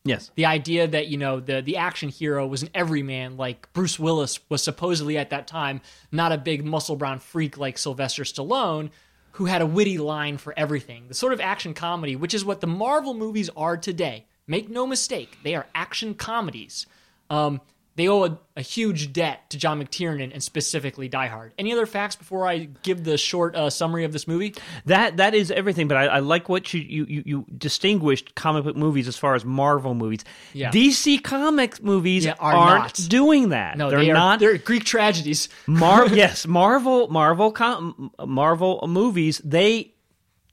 yes, 0.04 0.30
the 0.34 0.46
idea 0.46 0.88
that 0.88 1.08
you 1.08 1.16
know 1.16 1.40
the 1.40 1.62
the 1.62 1.76
action 1.76 2.08
hero 2.08 2.46
was 2.46 2.62
an 2.62 2.70
everyman 2.74 3.36
like 3.36 3.72
Bruce 3.72 3.98
Willis 3.98 4.40
was 4.48 4.62
supposedly 4.62 5.16
at 5.16 5.30
that 5.30 5.46
time 5.46 5.80
not 6.10 6.32
a 6.32 6.38
big 6.38 6.64
muscle 6.64 6.96
brown 6.96 7.18
freak 7.18 7.56
like 7.58 7.78
Sylvester 7.78 8.24
Stallone 8.24 8.90
who 9.32 9.44
had 9.44 9.62
a 9.62 9.66
witty 9.66 9.98
line 9.98 10.38
for 10.38 10.52
everything 10.56 11.04
the 11.08 11.14
sort 11.14 11.32
of 11.32 11.40
action 11.40 11.74
comedy 11.74 12.16
which 12.16 12.34
is 12.34 12.44
what 12.44 12.60
the 12.60 12.66
Marvel 12.66 13.14
movies 13.14 13.48
are 13.56 13.76
today 13.76 14.26
make 14.46 14.68
no 14.68 14.86
mistake 14.86 15.38
they 15.44 15.54
are 15.54 15.66
action 15.74 16.14
comedies 16.14 16.86
um, 17.28 17.60
they 18.00 18.08
owe 18.08 18.24
a, 18.24 18.38
a 18.56 18.62
huge 18.62 19.12
debt 19.12 19.50
to 19.50 19.58
John 19.58 19.82
McTiernan 19.82 20.32
and 20.32 20.42
specifically 20.42 21.08
Die 21.08 21.26
Hard. 21.26 21.52
Any 21.58 21.72
other 21.72 21.86
facts 21.86 22.16
before 22.16 22.46
I 22.46 22.68
give 22.82 23.04
the 23.04 23.18
short 23.18 23.54
uh, 23.54 23.70
summary 23.70 24.04
of 24.04 24.12
this 24.12 24.26
movie? 24.26 24.54
that 24.86 25.18
that 25.18 25.34
is 25.34 25.50
everything. 25.50 25.86
But 25.86 25.96
I, 25.98 26.06
I 26.06 26.18
like 26.20 26.48
what 26.48 26.72
you, 26.74 26.80
you 26.80 27.04
you 27.08 27.22
you 27.26 27.46
distinguished 27.56 28.34
comic 28.34 28.64
book 28.64 28.76
movies 28.76 29.06
as 29.06 29.16
far 29.16 29.34
as 29.34 29.44
Marvel 29.44 29.94
movies. 29.94 30.24
Yeah. 30.52 30.70
DC 30.70 31.22
Comics 31.22 31.80
movies 31.82 32.24
Yeah, 32.24 32.34
are 32.38 32.52
aren't 32.54 32.98
not. 32.98 33.08
doing 33.08 33.50
that. 33.50 33.76
No, 33.78 33.90
they're 33.90 34.00
they 34.00 34.10
are, 34.10 34.14
not. 34.14 34.40
They're 34.40 34.58
Greek 34.58 34.84
tragedies. 34.84 35.48
Mar- 35.66 36.08
yes, 36.14 36.46
Marvel, 36.46 37.08
Marvel, 37.08 37.52
com- 37.52 38.10
Marvel 38.26 38.84
movies. 38.88 39.40
They 39.44 39.94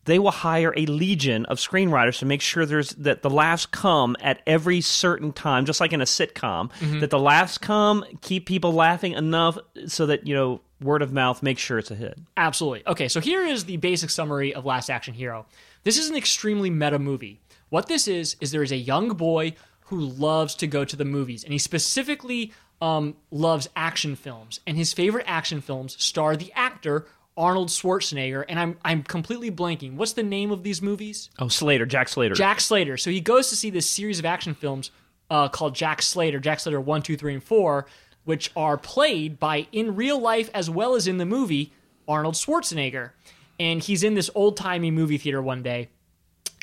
they 0.07 0.19
will 0.19 0.31
hire 0.31 0.73
a 0.75 0.85
legion 0.85 1.45
of 1.45 1.57
screenwriters 1.59 2.19
to 2.19 2.25
make 2.25 2.41
sure 2.41 2.65
there's 2.65 2.91
that 2.91 3.21
the 3.21 3.29
laughs 3.29 3.65
come 3.65 4.15
at 4.21 4.41
every 4.47 4.81
certain 4.81 5.33
time, 5.33 5.65
just 5.65 5.81
like 5.81 5.93
in 5.93 6.01
a 6.01 6.05
sitcom. 6.05 6.71
Mm-hmm. 6.79 7.01
That 7.01 7.09
the 7.09 7.19
laughs 7.19 7.57
come, 7.57 8.05
keep 8.21 8.45
people 8.45 8.71
laughing 8.71 9.11
enough 9.11 9.57
so 9.87 10.05
that 10.07 10.25
you 10.25 10.33
know 10.33 10.61
word 10.81 11.01
of 11.01 11.11
mouth 11.11 11.43
makes 11.43 11.61
sure 11.61 11.77
it's 11.77 11.91
a 11.91 11.95
hit. 11.95 12.17
Absolutely. 12.37 12.83
Okay, 12.87 13.09
so 13.09 13.19
here 13.19 13.45
is 13.45 13.65
the 13.65 13.77
basic 13.77 14.09
summary 14.09 14.55
of 14.55 14.65
Last 14.65 14.89
Action 14.89 15.13
Hero. 15.13 15.45
This 15.83 15.97
is 15.97 16.09
an 16.09 16.15
extremely 16.15 16.69
meta 16.69 16.99
movie. 16.99 17.41
What 17.69 17.87
this 17.87 18.07
is 18.07 18.37
is 18.39 18.51
there 18.51 18.63
is 18.63 18.71
a 18.71 18.77
young 18.77 19.09
boy 19.09 19.55
who 19.87 19.99
loves 19.99 20.55
to 20.55 20.67
go 20.67 20.85
to 20.85 20.95
the 20.95 21.05
movies, 21.05 21.43
and 21.43 21.51
he 21.51 21.59
specifically 21.59 22.53
um, 22.81 23.15
loves 23.29 23.67
action 23.75 24.15
films. 24.15 24.61
And 24.65 24.77
his 24.77 24.93
favorite 24.93 25.25
action 25.27 25.59
films 25.59 26.01
star 26.01 26.37
the 26.37 26.53
actor 26.53 27.07
Arnold 27.37 27.69
Schwarzenegger. 27.69 28.43
And 28.49 28.59
I'm 28.59 28.77
I'm 28.83 29.03
completely 29.03 29.51
blanking. 29.51 29.95
What's 29.95 30.13
the 30.13 30.23
name 30.23 30.51
of 30.51 30.63
these 30.63 30.81
movies? 30.81 31.29
Oh, 31.39 31.47
Slater, 31.47 31.85
Jack 31.85 32.09
Slater. 32.09 32.35
Jack 32.35 32.59
Slater. 32.59 32.97
So 32.97 33.11
he 33.11 33.21
goes 33.21 33.49
to 33.49 33.55
see 33.55 33.69
this 33.69 33.89
series 33.89 34.19
of 34.19 34.25
action 34.25 34.53
films 34.53 34.91
uh, 35.29 35.49
called 35.49 35.75
Jack 35.75 36.01
Slater, 36.01 36.39
Jack 36.39 36.59
Slater 36.59 36.79
1, 36.79 37.01
2, 37.01 37.17
3, 37.17 37.33
and 37.35 37.43
4, 37.43 37.85
which 38.23 38.51
are 38.55 38.77
played 38.77 39.39
by, 39.39 39.67
in 39.71 39.95
real 39.95 40.19
life 40.19 40.49
as 40.53 40.69
well 40.69 40.95
as 40.95 41.07
in 41.07 41.17
the 41.17 41.25
movie, 41.25 41.71
Arnold 42.07 42.35
Schwarzenegger. 42.35 43.11
And 43.59 43.81
he's 43.81 44.03
in 44.03 44.13
this 44.13 44.29
old 44.35 44.55
timey 44.55 44.91
movie 44.91 45.17
theater 45.17 45.41
one 45.41 45.63
day. 45.63 45.89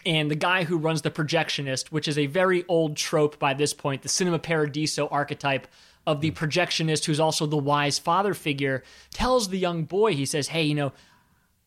And 0.06 0.30
the 0.30 0.36
guy 0.36 0.64
who 0.64 0.76
runs 0.76 1.02
the 1.02 1.10
projectionist, 1.10 1.88
which 1.88 2.08
is 2.08 2.18
a 2.18 2.26
very 2.26 2.64
old 2.68 2.96
trope 2.96 3.38
by 3.38 3.54
this 3.54 3.72
point, 3.72 4.02
the 4.02 4.08
cinema 4.08 4.38
paradiso 4.38 5.08
archetype 5.08 5.66
of 6.06 6.20
the 6.20 6.30
projectionist 6.32 7.04
who's 7.04 7.20
also 7.20 7.46
the 7.46 7.56
wise 7.56 7.98
father 7.98 8.34
figure, 8.34 8.82
tells 9.10 9.48
the 9.48 9.58
young 9.58 9.84
boy, 9.84 10.14
he 10.14 10.26
says, 10.26 10.48
Hey, 10.48 10.62
you 10.62 10.74
know, 10.74 10.92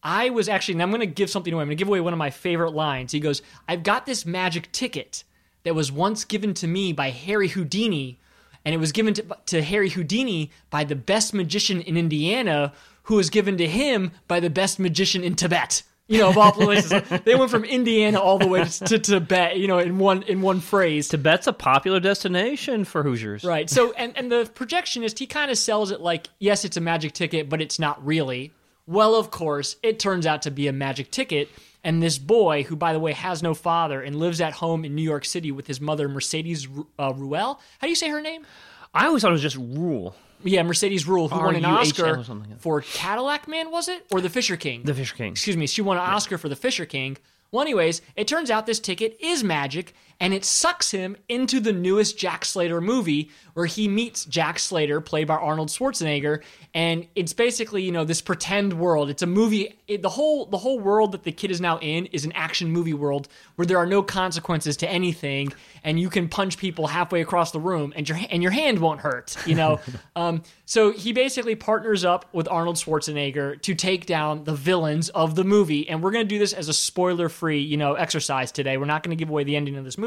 I 0.03 0.29
was 0.29 0.47
actually, 0.47 0.73
and 0.75 0.83
I'm 0.83 0.89
going 0.89 1.01
to 1.01 1.07
give 1.07 1.29
something 1.29 1.53
away. 1.53 1.61
I'm 1.61 1.67
going 1.67 1.77
to 1.77 1.81
give 1.81 1.87
away 1.87 2.01
one 2.01 2.13
of 2.13 2.19
my 2.19 2.29
favorite 2.29 2.73
lines. 2.73 3.11
He 3.11 3.19
goes, 3.19 3.41
I've 3.67 3.83
got 3.83 4.05
this 4.05 4.25
magic 4.25 4.71
ticket 4.71 5.23
that 5.63 5.75
was 5.75 5.91
once 5.91 6.23
given 6.23 6.53
to 6.55 6.67
me 6.67 6.93
by 6.93 7.09
Harry 7.09 7.49
Houdini, 7.49 8.19
and 8.63 8.73
it 8.73 8.77
was 8.77 8.91
given 8.91 9.13
to, 9.15 9.25
to 9.47 9.61
Harry 9.61 9.89
Houdini 9.89 10.51
by 10.69 10.83
the 10.83 10.95
best 10.95 11.33
magician 11.33 11.81
in 11.81 11.97
Indiana, 11.97 12.73
who 13.03 13.15
was 13.15 13.29
given 13.29 13.57
to 13.57 13.67
him 13.67 14.11
by 14.27 14.39
the 14.39 14.49
best 14.49 14.79
magician 14.79 15.23
in 15.23 15.35
Tibet. 15.35 15.83
You 16.07 16.19
know, 16.19 16.29
of 16.29 16.37
all 16.37 16.53
places, 16.53 17.03
they 17.25 17.35
went 17.35 17.51
from 17.51 17.65
Indiana 17.65 18.19
all 18.19 18.37
the 18.39 18.47
way 18.47 18.63
to, 18.63 18.85
to 18.85 18.99
Tibet. 18.99 19.57
You 19.57 19.67
know, 19.67 19.79
in 19.79 19.97
one 19.97 20.23
in 20.23 20.41
one 20.41 20.61
phrase. 20.61 21.09
Tibet's 21.09 21.47
a 21.47 21.53
popular 21.53 21.99
destination 21.99 22.85
for 22.85 23.03
Hoosiers. 23.03 23.43
Right. 23.43 23.69
So, 23.69 23.91
and 23.93 24.17
and 24.17 24.31
the 24.31 24.49
projectionist, 24.55 25.19
he 25.19 25.27
kind 25.27 25.51
of 25.51 25.57
sells 25.57 25.91
it 25.91 25.99
like, 25.99 26.29
yes, 26.39 26.63
it's 26.63 26.77
a 26.77 26.81
magic 26.81 27.13
ticket, 27.13 27.49
but 27.49 27.61
it's 27.61 27.77
not 27.77 28.05
really. 28.05 28.53
Well, 28.85 29.15
of 29.15 29.31
course, 29.31 29.75
it 29.83 29.99
turns 29.99 30.25
out 30.25 30.43
to 30.43 30.51
be 30.51 30.67
a 30.67 30.73
magic 30.73 31.11
ticket. 31.11 31.49
And 31.83 32.01
this 32.01 32.17
boy, 32.17 32.63
who, 32.63 32.75
by 32.75 32.93
the 32.93 32.99
way, 32.99 33.13
has 33.13 33.43
no 33.43 33.53
father 33.53 34.01
and 34.01 34.15
lives 34.15 34.41
at 34.41 34.53
home 34.53 34.83
in 34.83 34.95
New 34.95 35.01
York 35.01 35.25
City 35.25 35.51
with 35.51 35.67
his 35.67 35.79
mother, 35.79 36.09
Mercedes 36.09 36.67
uh, 36.97 37.13
Ruehl. 37.13 37.59
How 37.79 37.87
do 37.87 37.89
you 37.89 37.95
say 37.95 38.09
her 38.09 38.21
name? 38.21 38.45
I 38.93 39.07
always 39.07 39.21
thought 39.21 39.29
it 39.29 39.33
was 39.33 39.41
just 39.41 39.57
Rule. 39.57 40.15
Yeah, 40.43 40.63
Mercedes 40.63 41.07
Rule, 41.07 41.29
who 41.29 41.39
won 41.39 41.55
an 41.55 41.65
R-U-H-L 41.65 42.05
Oscar 42.05 42.19
or 42.19 42.23
something, 42.23 42.51
yeah. 42.51 42.57
for 42.59 42.81
Cadillac 42.81 43.47
Man, 43.47 43.71
was 43.71 43.87
it? 43.87 44.05
Or 44.11 44.21
The 44.21 44.29
Fisher 44.29 44.55
King? 44.57 44.83
The 44.83 44.93
Fisher 44.93 45.15
King. 45.15 45.31
Excuse 45.31 45.57
me, 45.57 45.67
she 45.67 45.81
won 45.81 45.97
an 45.97 46.03
Oscar 46.03 46.37
for 46.37 46.49
The 46.49 46.55
Fisher 46.55 46.85
King. 46.85 47.17
Well, 47.51 47.61
anyways, 47.61 48.01
it 48.15 48.27
turns 48.27 48.51
out 48.51 48.65
this 48.65 48.79
ticket 48.79 49.17
is 49.19 49.43
magic, 49.43 49.95
and 50.19 50.33
it 50.33 50.45
sucks 50.45 50.91
him 50.91 51.15
into 51.29 51.59
the 51.59 51.73
newest 51.73 52.17
Jack 52.17 52.45
Slater 52.45 52.81
movie, 52.81 53.29
where 53.53 53.65
he 53.65 53.87
meets 53.87 54.25
Jack 54.25 54.59
Slater, 54.59 55.01
played 55.01 55.27
by 55.27 55.35
Arnold 55.35 55.69
Schwarzenegger, 55.69 56.43
and 56.73 57.07
it's 57.15 57.33
basically 57.33 57.83
you 57.83 57.91
know 57.91 58.05
this 58.05 58.21
pretend 58.21 58.73
world. 58.73 59.09
It's 59.09 59.23
a 59.23 59.27
movie. 59.27 59.75
It, 59.87 60.01
the 60.01 60.09
whole 60.09 60.45
the 60.45 60.57
whole 60.57 60.79
world 60.79 61.13
that 61.13 61.23
the 61.23 61.31
kid 61.31 61.51
is 61.51 61.59
now 61.59 61.79
in 61.79 62.05
is 62.07 62.25
an 62.25 62.31
action 62.33 62.71
movie 62.71 62.93
world 62.93 63.27
where 63.55 63.65
there 63.65 63.77
are 63.77 63.85
no 63.85 64.03
consequences 64.03 64.77
to 64.77 64.89
anything, 64.89 65.53
and 65.83 65.99
you 65.99 66.09
can 66.09 66.29
punch 66.29 66.57
people 66.57 66.87
halfway 66.87 67.21
across 67.21 67.51
the 67.51 67.59
room, 67.59 67.93
and 67.95 68.07
your 68.07 68.19
and 68.29 68.43
your 68.43 68.51
hand 68.51 68.79
won't 68.79 69.01
hurt. 69.01 69.35
You 69.47 69.55
know, 69.55 69.79
um, 70.15 70.43
so 70.65 70.91
he 70.91 71.13
basically 71.13 71.55
partners 71.55 72.05
up 72.05 72.25
with 72.33 72.47
Arnold 72.47 72.75
Schwarzenegger 72.75 73.61
to 73.61 73.73
take 73.73 74.05
down 74.05 74.43
the 74.43 74.53
villains 74.53 75.09
of 75.09 75.35
the 75.35 75.43
movie, 75.43 75.87
and 75.89 76.03
we're 76.03 76.11
gonna 76.11 76.25
do 76.25 76.39
this 76.39 76.53
as 76.53 76.69
a 76.69 76.73
spoiler-free, 76.73 77.59
you 77.59 77.77
know, 77.77 77.93
exercise 77.93 78.51
today. 78.51 78.77
We're 78.77 78.85
not 78.85 79.03
gonna 79.03 79.15
give 79.15 79.29
away 79.29 79.43
the 79.43 79.55
ending 79.55 79.77
of 79.77 79.85
this 79.85 79.97
movie, 79.97 80.06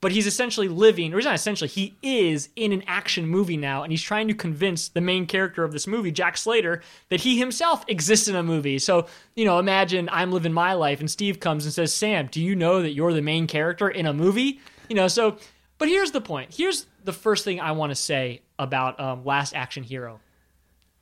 but 0.00 0.12
he's 0.12 0.26
essentially 0.26 0.68
living, 0.68 1.12
or 1.12 1.16
he's 1.16 1.24
not 1.24 1.34
essentially, 1.34 1.68
he 1.68 1.96
is 2.02 2.50
in 2.54 2.72
an 2.72 2.82
action 2.86 3.26
movie 3.26 3.56
now, 3.56 3.82
and 3.82 3.92
he's 3.92 4.02
trying 4.02 4.28
to 4.28 4.34
convince 4.34 4.88
the 4.88 5.00
main 5.00 5.26
character 5.26 5.64
of 5.64 5.72
this 5.72 5.86
movie, 5.86 6.10
Jack 6.10 6.36
Slater, 6.36 6.82
that 7.08 7.20
he 7.20 7.38
himself 7.38 7.84
exists 7.88 8.28
in 8.28 8.36
a 8.36 8.42
movie. 8.42 8.78
So, 8.78 9.06
you 9.34 9.44
know, 9.44 9.58
imagine 9.58 10.08
I'm 10.12 10.32
living 10.32 10.52
my 10.52 10.74
life, 10.74 11.00
and 11.00 11.10
Steve 11.10 11.40
comes 11.40 11.64
and 11.64 11.72
says, 11.72 11.94
Sam, 11.94 12.28
do 12.30 12.42
you 12.42 12.54
know 12.54 12.82
that 12.82 12.92
you're 12.92 13.14
the 13.14 13.22
main 13.22 13.46
character 13.46 13.88
in 13.88 14.06
a 14.06 14.12
movie? 14.12 14.60
You 14.88 14.96
know, 14.96 15.08
so, 15.08 15.38
but 15.78 15.88
here's 15.88 16.10
the 16.10 16.20
point. 16.20 16.54
Here's 16.54 16.86
the 17.04 17.12
first 17.12 17.44
thing 17.44 17.60
I 17.60 17.72
want 17.72 17.90
to 17.90 17.96
say 17.96 18.42
about 18.58 19.00
um, 19.00 19.24
Last 19.24 19.54
Action 19.54 19.82
Hero 19.82 20.20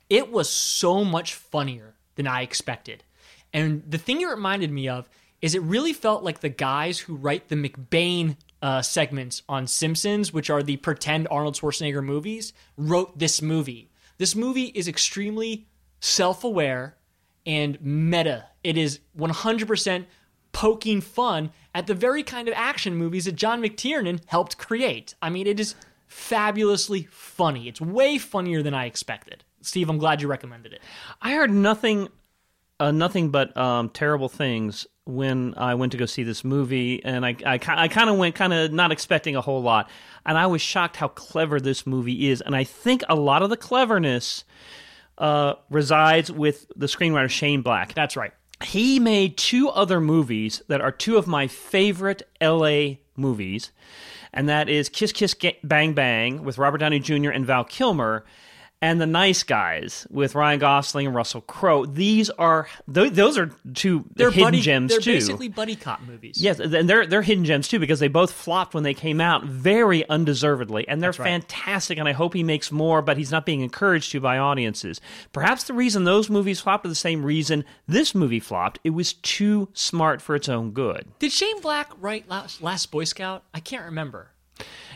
it 0.09 0.31
was 0.31 0.49
so 0.49 1.03
much 1.03 1.33
funnier 1.33 1.95
than 2.15 2.27
I 2.27 2.43
expected. 2.43 3.03
And 3.53 3.83
the 3.89 3.97
thing 3.97 4.21
it 4.21 4.25
reminded 4.25 4.71
me 4.71 4.87
of 4.87 5.09
is 5.45 5.53
it 5.53 5.61
really 5.61 5.93
felt 5.93 6.23
like 6.23 6.39
the 6.39 6.49
guys 6.49 6.97
who 6.97 7.15
write 7.15 7.49
the 7.49 7.55
McBain 7.55 8.35
uh, 8.63 8.81
segments 8.81 9.43
on 9.47 9.67
Simpsons, 9.67 10.33
which 10.33 10.49
are 10.49 10.63
the 10.63 10.77
pretend 10.77 11.27
Arnold 11.29 11.53
Schwarzenegger 11.53 12.03
movies, 12.03 12.51
wrote 12.77 13.19
this 13.19 13.43
movie. 13.43 13.91
This 14.17 14.35
movie 14.35 14.71
is 14.73 14.87
extremely 14.87 15.67
self 15.99 16.43
aware 16.43 16.97
and 17.45 17.77
meta. 17.79 18.45
It 18.63 18.75
is 18.75 19.01
100% 19.15 20.05
poking 20.51 20.99
fun 20.99 21.51
at 21.75 21.85
the 21.85 21.93
very 21.93 22.23
kind 22.23 22.47
of 22.47 22.55
action 22.57 22.95
movies 22.95 23.25
that 23.25 23.35
John 23.35 23.61
McTiernan 23.61 24.21
helped 24.25 24.57
create. 24.57 25.13
I 25.21 25.29
mean, 25.29 25.45
it 25.45 25.59
is 25.59 25.75
fabulously 26.07 27.07
funny. 27.11 27.67
It's 27.67 27.79
way 27.79 28.17
funnier 28.17 28.63
than 28.63 28.73
I 28.73 28.85
expected. 28.85 29.43
Steve, 29.61 29.89
I'm 29.91 29.99
glad 29.99 30.23
you 30.23 30.27
recommended 30.27 30.73
it. 30.73 30.81
I 31.21 31.33
heard 31.33 31.51
nothing, 31.51 32.09
uh, 32.79 32.91
nothing 32.91 33.29
but 33.29 33.55
um, 33.55 33.89
terrible 33.89 34.29
things 34.29 34.87
when 35.05 35.53
I 35.55 35.75
went 35.75 35.91
to 35.91 35.97
go 35.97 36.05
see 36.05 36.23
this 36.23 36.43
movie, 36.43 37.03
and 37.05 37.25
I, 37.25 37.35
I, 37.45 37.59
I 37.67 37.87
kind 37.87 38.09
of 38.09 38.17
went 38.17 38.35
kind 38.35 38.53
of 38.53 38.71
not 38.71 38.91
expecting 38.91 39.35
a 39.35 39.41
whole 39.41 39.61
lot, 39.61 39.89
and 40.25 40.37
I 40.37 40.47
was 40.47 40.61
shocked 40.61 40.97
how 40.97 41.09
clever 41.09 41.59
this 41.59 41.85
movie 41.85 42.29
is, 42.29 42.41
and 42.41 42.55
I 42.55 42.63
think 42.63 43.03
a 43.07 43.15
lot 43.15 43.43
of 43.43 43.49
the 43.49 43.57
cleverness 43.57 44.43
uh, 45.17 45.53
resides 45.69 46.31
with 46.31 46.65
the 46.75 46.87
screenwriter 46.87 47.29
Shane 47.29 47.61
Black. 47.61 47.93
That's 47.93 48.17
right. 48.17 48.31
He 48.63 48.99
made 48.99 49.37
two 49.37 49.69
other 49.69 50.01
movies 50.01 50.61
that 50.69 50.81
are 50.81 50.91
two 50.91 51.17
of 51.17 51.27
my 51.27 51.47
favorite 51.47 52.23
LA 52.41 52.95
movies, 53.15 53.71
and 54.33 54.49
that 54.49 54.69
is 54.69 54.89
Kiss 54.89 55.11
Kiss 55.11 55.35
Bang 55.63 55.93
Bang 55.93 56.43
with 56.43 56.57
Robert 56.57 56.79
Downey 56.79 56.99
Jr. 56.99 57.29
and 57.29 57.45
Val 57.45 57.63
Kilmer, 57.63 58.25
and 58.85 59.01
The 59.01 59.07
Nice 59.07 59.41
Guys 59.41 60.05
with 60.11 60.35
Ryan 60.35 60.59
Gosling 60.59 61.07
and 61.07 61.15
Russell 61.15 61.41
Crowe. 61.41 61.87
These 61.87 62.29
are 62.29 62.67
th- 62.93 63.13
those 63.13 63.35
are 63.35 63.49
two 63.73 64.05
They're 64.15 64.29
hidden 64.29 64.43
buddy, 64.45 64.61
gems 64.61 64.91
They're 64.91 64.99
too. 65.01 65.13
basically 65.13 65.47
buddy 65.49 65.75
cop 65.75 66.01
movies. 66.03 66.35
Yes, 66.39 66.59
and 66.59 66.87
they're 66.87 67.07
they're 67.07 67.23
hidden 67.23 67.45
gems 67.45 67.67
too 67.67 67.79
because 67.79 67.99
they 67.99 68.07
both 68.07 68.31
flopped 68.31 68.75
when 68.75 68.83
they 68.83 68.93
came 68.93 69.19
out 69.19 69.43
very 69.43 70.07
undeservedly, 70.07 70.87
and 70.87 71.01
they're 71.01 71.09
That's 71.09 71.19
right. 71.19 71.25
fantastic. 71.41 71.97
And 71.97 72.07
I 72.07 72.11
hope 72.11 72.35
he 72.35 72.43
makes 72.43 72.71
more, 72.71 73.01
but 73.01 73.17
he's 73.17 73.31
not 73.31 73.43
being 73.43 73.61
encouraged 73.61 74.11
to 74.11 74.19
by 74.19 74.37
audiences. 74.37 75.01
Perhaps 75.33 75.63
the 75.63 75.73
reason 75.73 76.03
those 76.03 76.29
movies 76.29 76.59
flopped 76.61 76.85
is 76.85 76.91
the 76.91 76.95
same 76.95 77.25
reason 77.25 77.65
this 77.87 78.13
movie 78.13 78.39
flopped. 78.39 78.77
It 78.83 78.91
was 78.91 79.13
too 79.13 79.69
smart 79.73 80.21
for 80.21 80.35
its 80.35 80.47
own 80.47 80.71
good. 80.71 81.07
Did 81.17 81.31
Shane 81.31 81.59
Black 81.61 81.89
write 81.99 82.29
Last, 82.29 82.61
Last 82.61 82.91
Boy 82.91 83.05
Scout? 83.05 83.43
I 83.51 83.59
can't 83.61 83.85
remember. 83.85 84.29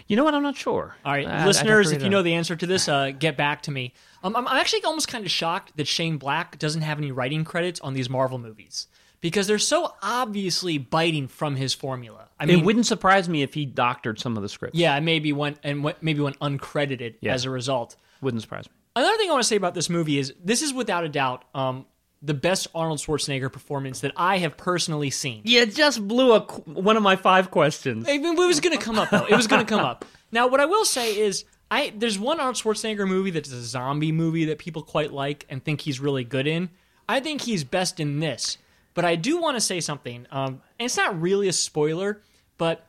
You 0.09 0.15
know 0.17 0.23
what? 0.25 0.33
I'm 0.33 0.43
not 0.43 0.57
sure. 0.57 0.95
All 1.05 1.13
right, 1.13 1.25
I- 1.25 1.29
I'd 1.29 1.33
have 1.33 1.41
to 1.43 1.47
listeners, 1.47 1.91
if 1.91 2.03
you 2.03 2.09
know 2.09 2.21
the 2.23 2.33
answer 2.33 2.55
to 2.55 2.65
this, 2.65 2.89
uh, 2.89 3.11
get 3.11 3.37
back 3.37 3.61
to 3.63 3.71
me. 3.71 3.93
Um, 4.23 4.35
I'm, 4.35 4.47
I'm 4.47 4.57
actually 4.57 4.83
almost 4.83 5.07
kind 5.07 5.23
of 5.23 5.31
shocked 5.31 5.77
that 5.77 5.87
Shane 5.87 6.17
Black 6.17 6.59
doesn't 6.59 6.81
have 6.81 6.97
any 6.97 7.11
writing 7.11 7.45
credits 7.45 7.79
on 7.79 7.93
these 7.93 8.09
Marvel 8.09 8.37
movies 8.39 8.87
because 9.21 9.47
they're 9.47 9.57
so 9.59 9.93
obviously 10.01 10.77
biting 10.77 11.27
from 11.27 11.55
his 11.55 11.73
formula. 11.73 12.27
I 12.39 12.45
mean, 12.45 12.59
it 12.59 12.65
wouldn't 12.65 12.85
surprise 12.85 13.29
me 13.29 13.43
if 13.43 13.53
he 13.53 13.65
doctored 13.65 14.19
some 14.19 14.35
of 14.35 14.43
the 14.43 14.49
scripts. 14.49 14.77
yeah, 14.77 14.99
maybe 14.99 15.31
went 15.31 15.59
and 15.63 15.83
went, 15.83 16.01
maybe 16.01 16.21
went 16.21 16.39
uncredited 16.39 17.15
Yeah. 17.21 17.33
as 17.33 17.45
a 17.45 17.49
result. 17.49 17.95
wouldn't 18.21 18.41
surprise 18.41 18.65
me. 18.65 18.73
Another 18.95 19.15
thing 19.17 19.29
I 19.29 19.33
want 19.33 19.43
to 19.43 19.47
say 19.47 19.55
about 19.55 19.75
this 19.75 19.89
movie 19.89 20.17
is 20.17 20.33
this 20.43 20.61
is 20.61 20.73
without 20.73 21.03
a 21.05 21.09
doubt 21.09 21.45
um, 21.53 21.85
the 22.21 22.33
best 22.33 22.67
Arnold 22.75 22.99
Schwarzenegger 22.99 23.51
performance 23.51 24.01
that 24.01 24.11
I 24.17 24.39
have 24.39 24.57
personally 24.57 25.09
seen. 25.09 25.41
You 25.45 25.65
just 25.65 26.05
blew 26.05 26.33
a 26.33 26.41
qu- 26.41 26.61
one 26.73 26.97
of 26.97 27.03
my 27.03 27.15
five 27.15 27.49
questions. 27.49 28.05
I 28.09 28.17
mean, 28.17 28.37
it 28.37 28.47
was 28.47 28.59
going 28.59 28.77
to 28.77 28.83
come 28.83 28.99
up 28.99 29.09
though. 29.09 29.25
It 29.25 29.35
was 29.35 29.47
going 29.47 29.65
to 29.65 29.69
come 29.69 29.83
up. 29.83 30.05
Now, 30.31 30.47
what 30.47 30.59
I 30.59 30.65
will 30.65 30.85
say 30.85 31.17
is, 31.17 31.43
I 31.71 31.91
there's 31.95 32.19
one 32.19 32.39
Arnold 32.39 32.55
Schwarzenegger 32.55 33.07
movie 33.07 33.31
that's 33.31 33.51
a 33.51 33.63
zombie 33.63 34.11
movie 34.11 34.45
that 34.45 34.59
people 34.59 34.83
quite 34.83 35.11
like 35.11 35.43
and 35.49 35.63
think 35.63 35.81
he's 35.81 35.99
really 35.99 36.23
good 36.23 36.45
in. 36.45 36.69
I 37.07 37.19
think 37.19 37.41
he's 37.41 37.63
best 37.63 37.99
in 37.99 38.19
this. 38.19 38.59
But 38.93 39.05
I 39.05 39.15
do 39.15 39.41
want 39.41 39.57
to 39.57 39.61
say 39.61 39.79
something, 39.79 40.27
um, 40.29 40.61
and 40.77 40.85
it's 40.85 40.97
not 40.97 41.19
really 41.19 41.47
a 41.47 41.53
spoiler, 41.53 42.21
but 42.59 42.85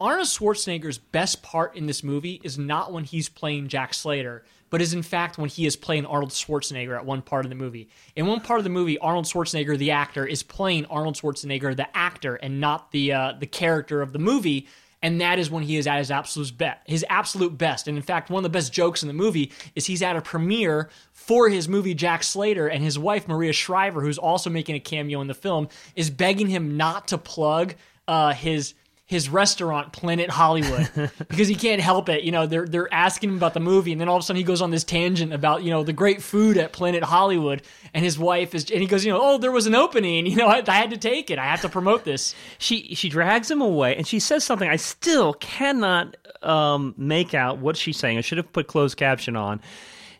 Arnold 0.00 0.28
Schwarzenegger's 0.28 0.98
best 0.98 1.42
part 1.42 1.74
in 1.74 1.86
this 1.86 2.04
movie 2.04 2.40
is 2.44 2.58
not 2.58 2.92
when 2.92 3.04
he's 3.04 3.28
playing 3.28 3.68
Jack 3.68 3.94
Slater, 3.94 4.44
but 4.74 4.82
is 4.82 4.92
in 4.92 5.04
fact 5.04 5.38
when 5.38 5.48
he 5.48 5.66
is 5.66 5.76
playing 5.76 6.04
Arnold 6.04 6.32
Schwarzenegger 6.32 6.96
at 6.96 7.06
one 7.06 7.22
part 7.22 7.46
of 7.46 7.48
the 7.48 7.54
movie. 7.54 7.88
In 8.16 8.26
one 8.26 8.40
part 8.40 8.58
of 8.58 8.64
the 8.64 8.70
movie, 8.70 8.98
Arnold 8.98 9.24
Schwarzenegger, 9.24 9.78
the 9.78 9.92
actor, 9.92 10.26
is 10.26 10.42
playing 10.42 10.84
Arnold 10.86 11.14
Schwarzenegger, 11.14 11.76
the 11.76 11.96
actor, 11.96 12.34
and 12.34 12.58
not 12.58 12.90
the 12.90 13.12
uh, 13.12 13.34
the 13.38 13.46
character 13.46 14.02
of 14.02 14.12
the 14.12 14.18
movie. 14.18 14.66
And 15.00 15.20
that 15.20 15.38
is 15.38 15.48
when 15.48 15.62
he 15.62 15.76
is 15.76 15.86
at 15.86 15.98
his 15.98 16.10
absolute 16.10 16.58
best. 16.58 16.80
His 16.86 17.06
absolute 17.08 17.56
best. 17.56 17.86
And 17.86 17.96
in 17.96 18.02
fact, 18.02 18.30
one 18.30 18.40
of 18.40 18.42
the 18.42 18.58
best 18.58 18.72
jokes 18.72 19.00
in 19.04 19.06
the 19.06 19.14
movie 19.14 19.52
is 19.76 19.86
he's 19.86 20.02
at 20.02 20.16
a 20.16 20.20
premiere 20.20 20.90
for 21.12 21.48
his 21.48 21.68
movie 21.68 21.94
Jack 21.94 22.24
Slater, 22.24 22.66
and 22.66 22.82
his 22.82 22.98
wife 22.98 23.28
Maria 23.28 23.52
Shriver, 23.52 24.00
who's 24.00 24.18
also 24.18 24.50
making 24.50 24.74
a 24.74 24.80
cameo 24.80 25.20
in 25.20 25.28
the 25.28 25.34
film, 25.34 25.68
is 25.94 26.10
begging 26.10 26.48
him 26.48 26.76
not 26.76 27.06
to 27.06 27.16
plug 27.16 27.76
uh, 28.08 28.32
his 28.32 28.74
his 29.06 29.28
restaurant 29.28 29.92
Planet 29.92 30.30
Hollywood 30.30 30.88
because 31.18 31.46
he 31.46 31.54
can't 31.54 31.80
help 31.80 32.08
it. 32.08 32.24
You 32.24 32.32
know, 32.32 32.46
they're 32.46 32.66
they're 32.66 32.92
asking 32.92 33.30
him 33.30 33.36
about 33.36 33.52
the 33.54 33.60
movie, 33.60 33.92
and 33.92 34.00
then 34.00 34.08
all 34.08 34.16
of 34.16 34.22
a 34.22 34.24
sudden 34.24 34.38
he 34.38 34.44
goes 34.44 34.62
on 34.62 34.70
this 34.70 34.82
tangent 34.84 35.32
about 35.32 35.62
you 35.62 35.70
know 35.70 35.84
the 35.84 35.92
great 35.92 36.22
food 36.22 36.56
at 36.56 36.72
Planet 36.72 37.02
Hollywood, 37.02 37.62
and 37.92 38.02
his 38.04 38.18
wife 38.18 38.54
is, 38.54 38.70
and 38.70 38.80
he 38.80 38.86
goes, 38.86 39.04
you 39.04 39.12
know, 39.12 39.20
oh, 39.20 39.38
there 39.38 39.52
was 39.52 39.66
an 39.66 39.74
opening, 39.74 40.24
you 40.30 40.36
know, 40.36 40.46
I, 40.46 40.62
I 40.66 40.72
had 40.76 40.90
to 40.90 40.96
take 40.96 41.30
it, 41.30 41.38
I 41.38 41.44
have 41.44 41.60
to 41.62 41.68
promote 41.68 42.04
this. 42.04 42.34
She 42.58 42.94
she 42.94 43.08
drags 43.10 43.50
him 43.50 43.60
away, 43.60 43.94
and 43.96 44.06
she 44.06 44.18
says 44.20 44.42
something 44.44 44.68
I 44.68 44.76
still 44.76 45.34
cannot 45.34 46.16
um, 46.42 46.94
make 46.96 47.34
out 47.34 47.58
what 47.58 47.76
she's 47.76 47.98
saying. 47.98 48.18
I 48.18 48.22
should 48.22 48.38
have 48.38 48.52
put 48.52 48.68
closed 48.68 48.96
caption 48.96 49.36
on. 49.36 49.60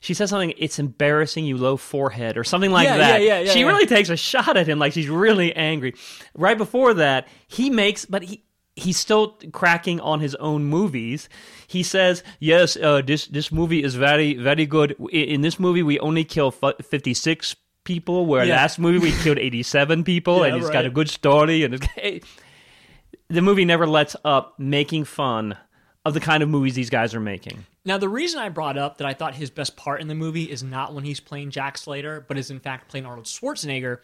She 0.00 0.12
says 0.12 0.28
something. 0.28 0.52
It's 0.58 0.78
embarrassing, 0.78 1.46
you 1.46 1.56
low 1.56 1.78
forehead, 1.78 2.36
or 2.36 2.44
something 2.44 2.70
like 2.70 2.84
Yeah, 2.84 2.98
that. 2.98 3.22
yeah, 3.22 3.26
yeah, 3.26 3.40
yeah, 3.46 3.52
she 3.52 3.60
yeah. 3.60 3.66
really 3.66 3.86
takes 3.86 4.10
a 4.10 4.16
shot 4.18 4.58
at 4.58 4.66
him, 4.66 4.78
like 4.78 4.92
she's 4.92 5.08
really 5.08 5.56
angry. 5.56 5.94
Right 6.34 6.58
before 6.58 6.92
that, 6.92 7.26
he 7.48 7.70
makes, 7.70 8.04
but 8.04 8.22
he 8.22 8.44
he's 8.76 8.96
still 8.96 9.38
cracking 9.52 10.00
on 10.00 10.20
his 10.20 10.34
own 10.36 10.64
movies. 10.64 11.28
He 11.66 11.82
says, 11.82 12.22
"Yes, 12.40 12.76
uh, 12.76 13.02
this 13.02 13.26
this 13.26 13.50
movie 13.52 13.82
is 13.82 13.94
very 13.94 14.34
very 14.34 14.66
good. 14.66 14.96
In 15.12 15.40
this 15.42 15.58
movie, 15.60 15.82
we 15.82 15.98
only 16.00 16.24
kill 16.24 16.50
fifty 16.50 17.14
six 17.14 17.54
people, 17.84 18.26
where 18.26 18.44
Yeah. 18.44 18.56
last 18.56 18.78
movie 18.78 18.98
we 18.98 19.12
killed 19.22 19.38
eighty 19.46 19.62
seven 19.62 20.04
people, 20.04 20.38
Yeah, 20.38 20.54
and 20.54 20.56
it's 20.62 20.70
got 20.70 20.84
a 20.84 20.90
good 20.90 21.08
story." 21.10 21.62
And 21.64 21.74
the 23.28 23.42
movie 23.42 23.64
never 23.64 23.86
lets 23.86 24.16
up 24.24 24.58
making 24.58 25.04
fun 25.04 25.56
of 26.04 26.12
the 26.14 26.20
kind 26.20 26.42
of 26.42 26.48
movies 26.48 26.74
these 26.74 26.90
guys 26.90 27.14
are 27.14 27.20
making. 27.20 27.64
Now, 27.86 27.96
the 27.98 28.08
reason 28.08 28.40
I 28.40 28.48
brought 28.50 28.76
up 28.78 28.98
that 28.98 29.06
I 29.06 29.14
thought 29.14 29.34
his 29.34 29.50
best 29.50 29.76
part 29.76 30.00
in 30.00 30.08
the 30.08 30.14
movie 30.14 30.44
is 30.44 30.62
not 30.62 30.94
when 30.94 31.04
he's 31.04 31.20
playing 31.20 31.50
Jack 31.50 31.78
Slater, 31.78 32.24
but 32.26 32.36
is 32.38 32.50
in 32.50 32.60
fact 32.60 32.88
playing 32.88 33.06
Arnold 33.06 33.26
Schwarzenegger, 33.26 33.98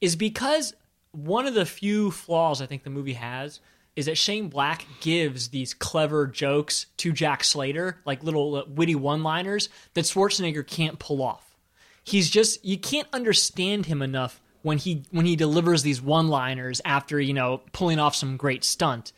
is 0.00 0.16
because 0.16 0.74
one 1.12 1.46
of 1.46 1.54
the 1.54 1.64
few 1.66 2.10
flaws 2.10 2.60
I 2.60 2.66
think 2.66 2.82
the 2.82 2.90
movie 2.90 3.12
has 3.14 3.60
is 3.96 4.06
that 4.06 4.18
Shane 4.18 4.48
Black 4.48 4.86
gives 5.00 5.48
these 5.48 5.72
clever 5.72 6.26
jokes 6.26 6.86
to 6.98 7.12
Jack 7.12 7.44
Slater, 7.44 8.00
like 8.04 8.24
little 8.24 8.56
uh, 8.56 8.64
witty 8.68 8.94
one 8.94 9.22
liners 9.22 9.68
that 9.94 10.04
Schwarzenegger 10.04 10.66
can't 10.66 10.98
pull 10.98 11.22
off. 11.22 11.54
He's 12.02 12.28
just, 12.28 12.64
you 12.64 12.78
can't 12.78 13.08
understand 13.12 13.86
him 13.86 14.02
enough 14.02 14.40
when 14.64 14.78
he 14.78 15.04
when 15.10 15.26
he 15.26 15.36
delivers 15.36 15.82
these 15.82 16.00
one 16.00 16.28
liners 16.28 16.80
after 16.84 17.20
you 17.20 17.34
know 17.34 17.60
pulling 17.72 18.00
off 18.00 18.16
some 18.16 18.36
great 18.36 18.64
stunt. 18.64 19.12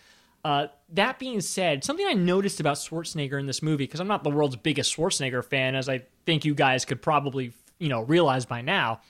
Uh, 0.45 0.67
that 0.93 1.19
being 1.19 1.41
said, 1.41 1.83
something 1.83 2.07
I 2.07 2.13
noticed 2.13 2.61
about 2.61 2.77
Schwarzenegger 2.77 3.39
in 3.41 3.47
this 3.47 3.63
movie, 3.63 3.85
because 3.85 4.01
I'm 4.01 4.07
not 4.07 4.23
the 4.23 4.31
world's 4.31 4.57
biggest 4.57 4.95
Schwarzenegger 4.95 5.45
fan, 5.45 5.75
as 5.75 5.89
I 5.89 6.03
think 6.25 6.45
you 6.45 6.55
guys 6.55 6.85
could 6.85 7.01
probably 7.01 7.53
you 7.79 7.89
know 7.89 8.03
realize 8.03 8.45
by 8.45 8.61
now, 8.61 9.01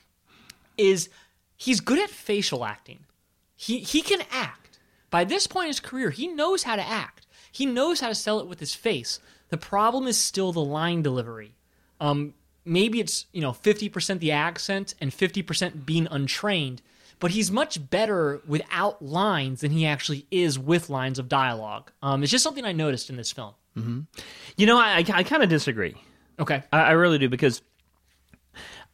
is 0.77 1.09
he's 1.57 1.79
good 1.79 1.99
at 1.99 2.09
facial 2.09 2.63
acting. 2.63 2.99
He 3.55 3.79
he 3.79 4.01
can 4.01 4.21
act. 4.31 4.66
By 5.09 5.23
this 5.23 5.47
point 5.47 5.65
in 5.65 5.69
his 5.69 5.79
career, 5.79 6.09
he 6.09 6.27
knows 6.27 6.63
how 6.63 6.75
to 6.75 6.85
act. 6.87 7.25
He 7.51 7.65
knows 7.65 8.01
how 8.01 8.09
to 8.09 8.15
sell 8.15 8.39
it 8.39 8.47
with 8.47 8.59
his 8.59 8.75
face. 8.75 9.19
The 9.49 9.57
problem 9.57 10.07
is 10.07 10.17
still 10.17 10.51
the 10.51 10.63
line 10.63 11.01
delivery. 11.01 11.55
Um, 11.99 12.33
maybe 12.65 12.99
it's 12.99 13.25
you 13.31 13.41
know 13.41 13.51
50% 13.51 14.19
the 14.19 14.31
accent 14.31 14.93
and 14.99 15.11
50% 15.11 15.85
being 15.85 16.07
untrained 16.11 16.81
but 17.19 17.31
he's 17.31 17.49
much 17.49 17.89
better 17.89 18.41
without 18.45 19.01
lines 19.01 19.61
than 19.61 19.71
he 19.71 19.87
actually 19.87 20.27
is 20.29 20.59
with 20.59 20.89
lines 20.89 21.17
of 21.17 21.27
dialogue 21.29 21.89
um, 22.03 22.21
it's 22.21 22.31
just 22.31 22.43
something 22.43 22.65
i 22.65 22.73
noticed 22.73 23.09
in 23.09 23.15
this 23.15 23.31
film 23.31 23.53
You 24.57 24.65
know, 24.65 24.77
I, 24.77 24.97
I 24.97 25.23
kind 25.23 25.41
of 25.43 25.49
disagree. 25.49 25.95
okay 26.39 26.61
I, 26.73 26.79
I 26.81 26.91
really 26.91 27.17
do 27.19 27.29
because 27.29 27.61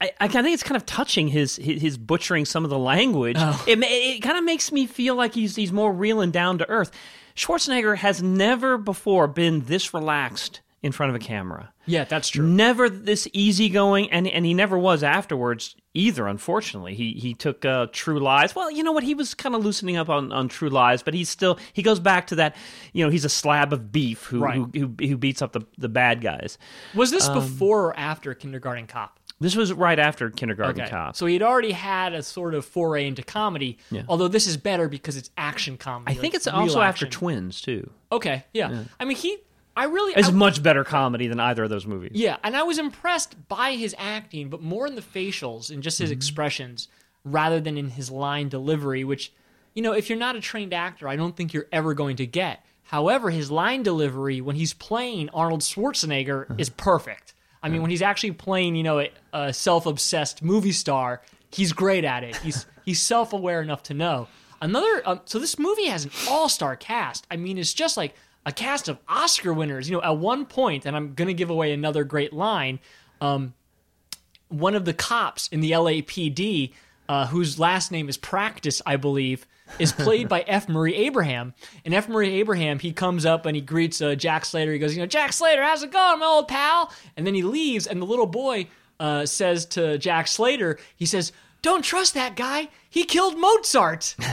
I, 0.04 0.12
I 0.26 0.28
think 0.28 0.54
it's 0.54 0.64
kind 0.64 0.76
of 0.76 0.86
touching 0.86 1.28
his 1.30 1.56
his, 1.56 1.98
butchering 1.98 2.46
some 2.46 2.64
of 2.64 2.70
the 2.70 2.80
language. 2.80 3.38
It 3.68 3.80
it, 3.82 4.22
kind 4.22 4.38
of 4.38 4.44
makes 4.44 4.72
me 4.72 4.86
feel 4.86 5.16
like 5.16 5.34
he's 5.34 5.56
he's 5.56 5.72
more 5.72 5.92
real 5.94 6.22
and 6.22 6.34
down 6.34 6.58
to 6.60 6.70
earth. 6.70 6.92
Schwarzenegger 7.36 7.98
has 7.98 8.22
never 8.22 8.78
before 8.78 9.28
been 9.28 9.62
this 9.66 9.94
relaxed 9.94 10.62
in 10.84 10.92
front 10.92 11.10
of 11.10 11.16
a 11.16 11.20
camera. 11.20 11.72
yeah 11.86 12.04
that's 12.04 12.28
true 12.28 12.46
Never 12.46 12.90
this 12.90 13.26
easygoing, 13.32 14.12
and 14.12 14.28
and 14.28 14.46
he 14.46 14.54
never 14.54 14.78
was 14.78 15.02
afterwards 15.02 15.76
either. 15.94 16.28
Unfortunately, 16.28 16.94
he 16.94 17.14
he 17.14 17.34
took 17.34 17.64
uh, 17.64 17.88
True 17.94 18.20
Lies. 18.20 18.54
Well, 18.54 18.70
you 18.70 18.84
know 18.84 18.92
what? 18.92 19.04
He 19.04 19.14
was 19.16 19.34
kind 19.34 19.56
of 19.56 19.64
loosening 19.64 19.96
up 19.96 20.10
on, 20.10 20.34
on 20.34 20.50
True 20.50 20.70
Lies, 20.70 21.02
but 21.02 21.14
he's 21.14 21.30
still 21.30 21.58
he 21.72 21.82
goes 21.84 22.00
back 22.02 22.28
to 22.28 22.36
that. 22.36 22.56
You 22.92 23.06
know, 23.06 23.10
he's 23.10 23.24
a 23.26 23.30
slab 23.30 23.72
of 23.72 23.92
beef 23.94 24.26
who 24.26 24.40
Right. 24.40 24.56
who, 24.58 24.70
who 24.74 25.08
who 25.08 25.18
beats 25.18 25.42
up 25.42 25.54
the 25.54 25.62
the 25.78 25.90
bad 25.90 26.20
guys. 26.22 26.58
was 26.94 27.12
this 27.12 27.30
before 27.30 27.86
or 27.88 27.98
after 27.98 28.34
kindergarten 28.34 28.86
cop 28.86 29.20
This 29.44 29.56
was 29.56 29.74
right 29.74 30.00
after 30.00 30.30
Kindergarten 30.30 30.82
okay 30.82 30.90
Cop. 30.90 31.16
so 31.16 31.26
he'd 31.26 31.44
already 31.44 31.74
had 31.74 32.14
a 32.14 32.24
sort 32.24 32.56
of 32.56 32.66
foray 32.66 33.08
into 33.08 33.24
comedy 33.24 33.78
although 34.08 34.28
this 34.28 34.48
is 34.48 34.58
better 34.58 34.88
because 34.88 35.18
it's 35.18 35.30
action 35.38 35.78
comedy 35.78 36.18
I 36.18 36.20
think 36.20 36.34
it's 36.34 36.48
also 36.48 36.82
after 36.82 37.06
action. 37.06 37.20
Twins 37.20 37.62
too. 37.62 37.90
okay 38.12 38.46
yeah. 38.54 38.84
i 39.00 39.06
mean 39.06 39.18
he 39.18 39.38
i 39.76 39.86
really 39.86 40.14
It's 40.16 40.30
I- 40.30 40.32
much 40.32 40.64
better 40.64 40.84
comedy 40.84 41.28
than 41.28 41.40
either 41.40 41.64
of 41.64 41.70
those 41.70 41.86
movies. 41.86 42.12
Yeah, 42.14 42.38
and 42.44 42.56
I 42.56 42.64
was 42.64 42.78
impressed 42.78 43.48
by 43.48 43.74
his 43.74 43.96
acting, 43.98 44.50
but 44.50 44.62
more 44.62 44.88
in 44.88 44.96
the 44.96 45.02
facials 45.02 45.72
and 45.72 45.84
just 45.84 46.00
his 46.00 46.10
mm-hmm. 46.10 46.18
expressions 46.18 46.88
rather 47.26 47.60
than 47.60 47.78
in 47.78 47.90
his 47.90 48.12
line 48.12 48.50
delivery, 48.50 49.04
which, 49.04 49.32
you 49.74 49.82
know, 49.82 49.94
if 49.94 50.10
you're 50.10 50.20
not 50.20 50.36
a 50.36 50.42
trained 50.42 50.74
actor, 50.74 51.08
I 51.08 51.16
don't 51.16 51.36
think 51.36 51.54
you're 51.54 51.68
ever 51.72 51.94
going 51.94 52.18
to 52.18 52.26
get. 52.26 52.64
However, 52.84 53.30
his 53.30 53.50
line 53.50 53.82
delivery 53.82 54.42
when 54.42 54.56
he's 54.56 54.74
playing 54.74 55.30
Arnold 55.30 55.62
Schwarzenegger 55.62 56.44
uh-huh. 56.44 56.56
is 56.58 56.70
perfect. 56.70 57.34
I 57.64 57.70
mean, 57.70 57.82
when 57.82 57.90
he's 57.90 58.02
actually 58.02 58.34
playing, 58.34 58.76
you 58.76 58.84
know, 58.84 59.08
a, 59.32 59.54
self-obsessed 59.54 60.44
movie 60.44 60.74
star, 60.74 61.22
he's 61.50 61.72
great 61.72 62.04
at 62.04 62.24
it. 62.24 62.36
He's 62.38 62.66
he's 62.86 63.02
self-aware 63.02 63.62
enough 63.62 63.84
to 63.84 63.94
know. 63.94 64.28
Another, 64.62 65.02
um, 65.06 65.22
so 65.26 65.40
this 65.40 65.58
movie 65.58 65.88
has 65.88 66.06
an 66.06 66.12
all-star 66.30 66.76
cast. 66.76 67.26
I 67.32 67.38
mean, 67.38 67.58
it's 67.58 67.74
just 67.74 67.98
like 67.98 68.16
a 68.46 68.52
cast 68.52 68.90
of 68.90 69.00
Oscar 69.08 69.54
winners. 69.54 69.90
You 69.90 69.96
know, 69.96 70.04
at 70.04 70.18
one 70.18 70.46
point, 70.46 70.86
and 70.86 70.96
I'm 70.96 71.14
gonna 71.14 71.34
give 71.34 71.50
away 71.50 71.72
another 71.72 72.04
great 72.04 72.34
line. 72.34 72.80
Um, 73.22 73.54
one 74.50 74.76
of 74.76 74.86
the 74.86 74.94
cops 74.94 75.48
in 75.48 75.62
the 75.62 75.72
LAPD, 75.72 76.74
uh, 77.08 77.28
whose 77.28 77.58
last 77.58 77.92
name 77.92 78.10
is 78.10 78.18
Practice, 78.18 78.82
I 78.86 78.98
believe, 78.98 79.48
is 79.80 79.92
played 79.92 80.28
by 80.30 80.42
F. 80.42 80.68
Murray 80.70 80.96
Abraham. 80.96 81.54
And 81.86 81.94
F. 81.94 82.08
Murray 82.10 82.34
Abraham, 82.36 82.80
he 82.80 82.92
comes 82.94 83.26
up 83.26 83.46
and 83.46 83.56
he 83.56 83.62
greets 83.62 84.02
uh, 84.02 84.16
Jack 84.16 84.46
Slater. 84.46 84.72
He 84.72 84.80
goes, 84.80 84.94
you 84.96 85.02
know, 85.02 85.08
Jack 85.08 85.34
Slater, 85.34 85.64
how's 85.64 85.84
it 85.84 85.92
going, 85.92 86.20
my 86.20 86.26
old 86.26 86.48
pal? 86.48 86.92
And 87.18 87.26
then 87.26 87.34
he 87.34 87.42
leaves, 87.44 87.88
and 87.88 88.02
the 88.02 88.06
little 88.06 88.28
boy 88.28 88.68
uh, 89.00 89.26
says 89.26 89.66
to 89.68 89.98
Jack 89.98 90.28
Slater, 90.28 90.78
he 90.96 91.06
says, 91.06 91.32
"Don't 91.62 91.84
trust 91.84 92.14
that 92.14 92.36
guy. 92.36 92.70
He 92.90 93.04
killed 93.06 93.38
Mozart." 93.38 94.16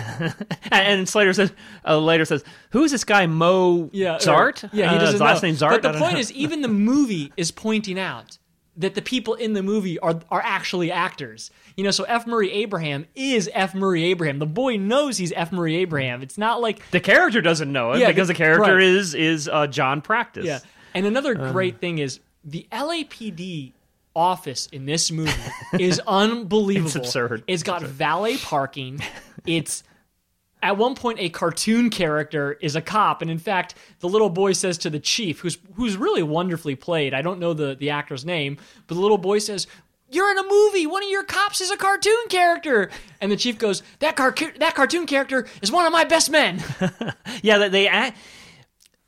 And, 0.71 1.09
Slater 1.09 1.33
says 1.33 1.53
uh, 1.87 1.99
later 1.99 2.25
says, 2.25 2.45
"Who's 2.71 2.91
this 2.93 3.03
guy 3.05 3.27
Mo 3.27 3.89
Yeah, 3.93 4.15
or- 4.17 4.19
Zart? 4.19 4.69
Yeah, 4.73 4.91
he 4.91 4.97
Uh, 4.97 4.99
doesn't 4.99 5.13
his 5.15 5.21
last 5.21 5.43
name's 5.43 5.61
Zart. 5.61 5.83
But 5.83 5.93
the 5.93 5.99
point 5.99 6.15
know. 6.15 6.19
is, 6.21 6.31
even 6.33 6.61
the 6.61 6.69
movie 6.69 7.33
is 7.37 7.51
pointing 7.51 7.99
out 7.99 8.39
that 8.77 8.95
the 8.95 9.03
people 9.03 9.35
in 9.35 9.53
the 9.55 9.63
movie 9.63 9.99
are 9.99 10.21
are 10.31 10.43
actually 10.45 10.93
actors. 10.93 11.51
You 11.77 11.85
know, 11.85 11.91
so 11.91 12.05
F. 12.05 12.27
Murray 12.27 12.51
Abraham 12.53 13.07
is 13.15 13.49
F. 13.53 13.75
Murray 13.75 14.05
Abraham. 14.05 14.39
The 14.39 14.47
boy 14.47 14.77
knows 14.77 15.17
he's 15.17 15.33
F. 15.33 15.53
Murray 15.53 15.77
Abraham. 15.77 16.23
It's 16.23 16.37
not 16.39 16.61
like 16.61 16.89
the 16.91 17.01
character 17.01 17.41
doesn't 17.41 17.71
know 17.73 17.93
it 17.93 18.01
Yeah, 18.01 18.09
because 18.09 18.29
the 18.29 18.35
the- 18.35 18.39
character 18.39 18.75
right. 18.77 18.83
is 18.83 19.15
is 19.15 19.49
uh, 19.49 19.67
John 19.67 20.01
Practice. 20.03 20.45
yeah. 20.47 20.59
And 20.95 21.07
another 21.07 21.41
Um, 21.41 21.53
great 21.53 21.79
thing 21.81 21.99
is 21.99 22.21
the 22.45 22.67
LAPD 22.73 23.73
office 24.17 24.67
in 24.73 24.87
this 24.87 25.11
movie 25.11 25.31
is 25.79 26.01
unbelievable. 26.07 26.89
It's 26.89 26.97
absurd. 26.97 27.45
It's 27.47 27.63
got 27.63 27.83
valet 27.83 28.37
parking. 28.39 29.01
It's 29.47 29.85
at 30.63 30.77
one 30.77 30.95
point 30.95 31.19
a 31.21 31.29
cartoon 31.31 31.89
character 31.91 32.53
is 32.61 32.77
a 32.77 32.83
cop, 32.83 33.23
and 33.23 33.31
in 33.31 33.39
fact, 33.39 33.75
the 34.01 34.09
little 34.09 34.29
boy 34.29 34.53
says 34.53 34.77
to 34.79 34.91
the 34.91 34.99
chief, 35.01 35.39
who's 35.41 35.57
who's 35.75 35.97
really 35.97 36.23
wonderfully 36.23 36.75
played. 36.75 37.15
I 37.15 37.23
don't 37.23 37.39
know 37.39 37.55
the 37.55 37.75
the 37.77 37.91
actor's 37.91 38.25
name, 38.27 38.59
but 38.87 38.95
the 38.97 39.01
little 39.01 39.19
boy 39.19 39.39
says. 39.39 39.67
You're 40.11 40.31
in 40.31 40.39
a 40.39 40.49
movie. 40.49 40.87
One 40.87 41.03
of 41.03 41.09
your 41.09 41.25
cops 41.25 41.61
is 41.61 41.71
a 41.71 41.77
cartoon 41.77 42.29
character, 42.29 42.91
and 43.21 43.31
the 43.31 43.37
chief 43.37 43.59
goes, 43.59 43.83
"That 44.01 44.17
car- 44.17 44.35
that 44.59 44.75
cartoon 44.75 45.07
character 45.07 45.47
is 45.63 45.71
one 45.71 45.87
of 45.87 45.93
my 45.93 46.05
best 46.05 46.31
men." 46.31 46.63
yeah. 47.43 47.59
They, 47.59 47.69
they 47.69 48.13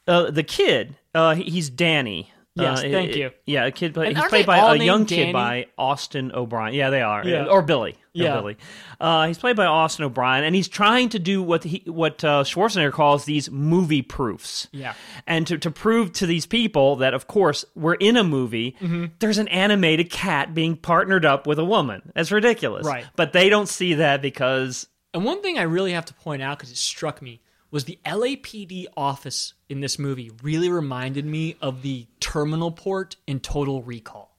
uh, 0.07 0.31
the 0.31 0.43
kid. 0.43 0.97
Uh, 1.15 1.35
he's 1.35 1.69
Danny. 1.69 2.32
Yes, 2.55 2.81
Uh, 2.81 2.83
thank 2.83 3.11
it- 3.13 3.17
you. 3.17 3.31
Yeah, 3.47 3.65
a 3.65 3.71
kid. 3.71 3.95
Play, 3.95 4.13
he's 4.13 4.25
played 4.25 4.45
by 4.45 4.59
a 4.59 4.77
young 4.77 4.99
named 5.01 5.09
kid 5.09 5.33
by 5.33 5.67
Austin 5.79 6.33
O'Brien. 6.35 6.75
Yeah, 6.75 6.91
they 6.91 7.01
are. 7.01 7.27
Yeah. 7.27 7.47
or 7.47 7.63
Billy. 7.63 7.93
Or 7.93 7.97
Yeah. 8.13 8.35
Billy. 8.35 8.57
Uh, 9.01 9.27
he's 9.27 9.39
played 9.39 9.57
by 9.57 9.65
Austin 9.65 10.05
O'Brien, 10.05 10.45
and 10.45 10.55
he's 10.55 10.69
trying 10.69 11.09
to 11.11 11.19
do 11.19 11.43
what 11.43 11.65
he 11.65 11.83
what 11.87 12.23
uh, 12.23 12.45
Schwarzenegger 12.45 12.93
calls 12.93 13.25
these 13.25 13.51
movie 13.51 14.03
proofs. 14.03 14.69
Yeah. 14.71 14.93
and 15.27 15.47
to 15.47 15.57
to 15.57 15.71
prove 15.71 16.13
to 16.15 16.27
these 16.27 16.45
people 16.45 16.97
that, 16.97 17.15
of 17.15 17.27
course, 17.27 17.65
we're 17.75 17.95
in 17.95 18.19
a 18.19 18.25
movie. 18.25 18.77
Mm-hmm. 18.83 19.07
There's 19.19 19.39
an 19.39 19.49
animated 19.49 20.11
cat 20.11 20.53
being 20.55 20.77
partnered 20.77 21.25
up 21.25 21.47
with 21.47 21.59
a 21.59 21.65
woman. 21.65 22.13
That's 22.15 22.31
ridiculous. 22.31 22.87
Right. 22.87 23.07
But 23.17 23.33
they 23.33 23.49
don't 23.49 23.69
see 23.69 23.95
that 23.95 24.21
because 24.21 24.89
And 25.15 25.25
one 25.25 25.41
thing 25.41 25.59
I 25.59 25.63
really 25.63 25.93
have 25.93 26.05
to 26.07 26.15
point 26.15 26.43
out 26.43 26.59
because 26.59 26.71
it 26.71 26.77
struck 26.77 27.23
me 27.23 27.41
was 27.73 27.85
the 27.87 27.99
LAPD 28.07 28.87
office 28.97 29.55
in 29.69 29.81
this 29.81 29.99
movie 29.99 30.31
really 30.43 30.69
reminded 30.69 31.25
me 31.27 31.57
of 31.61 31.83
the 31.83 32.07
terminal 32.21 32.71
port 32.71 33.17
in 33.27 33.41
Total 33.41 33.83
Recall. 33.83 34.37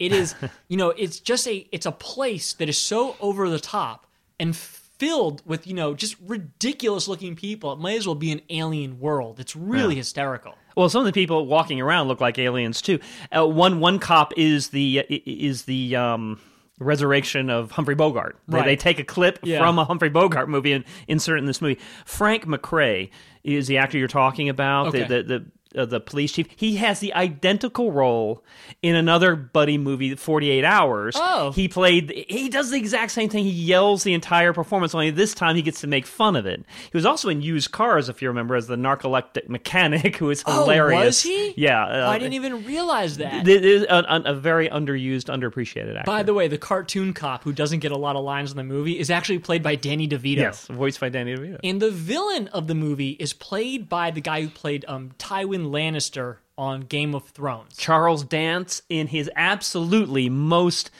It 0.00 0.12
is, 0.12 0.34
you 0.68 0.76
know, 0.76 0.90
it's 0.90 1.20
just 1.20 1.46
a 1.46 1.68
it's 1.70 1.86
a 1.86 1.92
place 1.92 2.54
that 2.54 2.68
is 2.68 2.76
so 2.78 3.14
over 3.20 3.48
the 3.48 3.60
top 3.60 4.06
and 4.40 4.56
filled 4.56 5.42
with 5.46 5.66
you 5.66 5.74
know 5.74 5.94
just 5.94 6.16
ridiculous 6.26 7.06
looking 7.06 7.36
people. 7.36 7.72
It 7.72 7.78
might 7.78 7.98
as 7.98 8.06
well 8.06 8.14
be 8.16 8.32
an 8.32 8.40
alien 8.50 8.98
world. 8.98 9.38
It's 9.38 9.54
really 9.54 9.94
Yeah. 9.94 9.98
hysterical. 9.98 10.54
Well, 10.76 10.88
some 10.88 11.00
of 11.00 11.06
the 11.06 11.12
people 11.12 11.46
walking 11.46 11.80
around 11.80 12.08
look 12.08 12.20
like 12.20 12.36
aliens 12.38 12.82
too. 12.82 12.98
Uh, 13.30 13.46
one 13.46 13.78
one 13.78 13.98
cop 14.00 14.32
is 14.36 14.70
the 14.70 14.98
is 14.98 15.64
the 15.66 15.94
um, 15.94 16.40
resurrection 16.80 17.50
of 17.50 17.70
Humphrey 17.72 17.94
Bogart. 17.94 18.36
They, 18.48 18.56
Right. 18.58 18.64
they 18.66 18.76
take 18.76 18.98
a 18.98 19.04
clip 19.04 19.38
Yeah. 19.42 19.58
from 19.58 19.78
a 19.78 19.84
Humphrey 19.84 20.08
Bogart 20.08 20.48
movie 20.48 20.72
and 20.72 20.84
insert 21.08 21.36
it 21.36 21.40
in 21.40 21.46
this 21.46 21.62
movie. 21.62 21.78
Frank 22.04 22.46
McRae 22.46 23.10
is 23.44 23.66
the 23.68 23.78
actor 23.78 23.98
you're 23.98 24.08
talking 24.08 24.48
about. 24.48 24.88
Okay. 24.88 25.04
The 25.04 25.22
the 25.22 25.22
the, 25.22 25.44
uh, 25.76 25.84
the 25.84 26.00
police 26.00 26.32
chief. 26.32 26.48
He 26.56 26.76
has 26.76 27.00
the 27.00 27.14
identical 27.14 27.92
role 27.92 28.42
in 28.82 28.94
another 28.94 29.36
buddy 29.36 29.78
movie, 29.78 30.14
48 30.14 30.64
Hours. 30.64 31.16
Oh. 31.18 31.52
He 31.52 31.68
played. 31.68 32.10
He 32.28 32.48
does 32.48 32.70
the 32.70 32.76
exact 32.76 33.12
same 33.12 33.28
thing. 33.28 33.44
He 33.44 33.50
yells 33.50 34.04
the 34.04 34.14
entire 34.14 34.52
performance. 34.52 34.94
Only 34.94 35.10
this 35.10 35.34
time 35.34 35.56
he 35.56 35.62
gets 35.62 35.80
to 35.80 35.86
make 35.86 36.06
fun 36.06 36.36
of 36.36 36.46
it. 36.46 36.64
He 36.90 36.96
was 36.96 37.06
also 37.06 37.28
in 37.28 37.42
Used 37.42 37.72
Cars, 37.72 38.08
if 38.08 38.22
you 38.22 38.28
remember, 38.28 38.54
as 38.56 38.66
the 38.66 38.76
narcoleptic 38.76 39.48
mechanic 39.48 40.16
who 40.18 40.30
is 40.30 40.42
hilarious. 40.42 41.02
Oh, 41.02 41.04
was 41.06 41.22
he? 41.22 41.54
Yeah, 41.56 41.84
uh, 41.84 42.10
I 42.10 42.18
didn't 42.18 42.34
even 42.34 42.64
realize 42.64 43.16
that. 43.18 43.46
It 43.46 43.64
is 43.64 43.82
a, 43.82 44.04
a, 44.08 44.22
a 44.26 44.34
very 44.34 44.68
underused, 44.68 45.24
underappreciated 45.24 45.96
actor. 45.96 46.06
By 46.06 46.22
the 46.22 46.34
way, 46.34 46.48
the 46.48 46.58
cartoon 46.58 47.12
cop 47.12 47.44
who 47.44 47.52
doesn't 47.52 47.80
get 47.80 47.92
a 47.92 47.98
lot 47.98 48.16
of 48.16 48.24
lines 48.24 48.50
in 48.50 48.56
the 48.56 48.64
movie 48.64 48.98
is 48.98 49.10
actually 49.10 49.38
played 49.38 49.62
by 49.62 49.74
Danny 49.74 50.08
DeVito. 50.08 50.36
yes, 50.36 50.66
voiced 50.66 51.00
by 51.00 51.08
Danny 51.08 51.36
DeVito. 51.36 51.58
And 51.64 51.80
the 51.80 51.90
villain 51.90 52.48
of 52.48 52.66
the 52.66 52.74
movie 52.74 53.10
is 53.10 53.32
played 53.32 53.88
by 53.88 54.10
the 54.10 54.20
guy 54.20 54.42
who 54.42 54.48
played 54.48 54.84
um, 54.88 55.12
Tywin 55.18 55.63
Lannister 55.70 56.36
on 56.56 56.82
Game 56.82 57.14
of 57.14 57.26
Thrones. 57.28 57.76
Charles 57.76 58.22
Dance 58.24 58.82
in 58.88 59.06
his 59.08 59.28
absolutely 59.34 60.28
most 60.28 60.90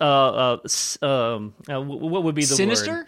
uh, 0.00 0.04
uh, 0.04 0.58
um, 1.02 1.54
uh, 1.68 1.80
what 1.80 2.24
would 2.24 2.34
be 2.34 2.42
the 2.42 2.54
Sinister? 2.54 2.90
word? 2.90 3.06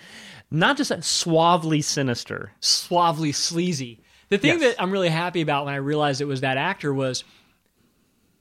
Not 0.50 0.76
just 0.76 0.90
that, 0.90 1.02
suavely 1.02 1.80
sinister. 1.80 2.52
suavely 2.60 3.32
sleazy. 3.32 4.00
The 4.28 4.38
thing 4.38 4.60
Yes. 4.60 4.74
that 4.76 4.82
I'm 4.82 4.90
really 4.90 5.08
happy 5.08 5.40
about 5.40 5.64
when 5.64 5.74
I 5.74 5.78
realized 5.78 6.20
it 6.20 6.26
was 6.26 6.42
that 6.42 6.56
actor 6.56 6.92
was, 6.92 7.24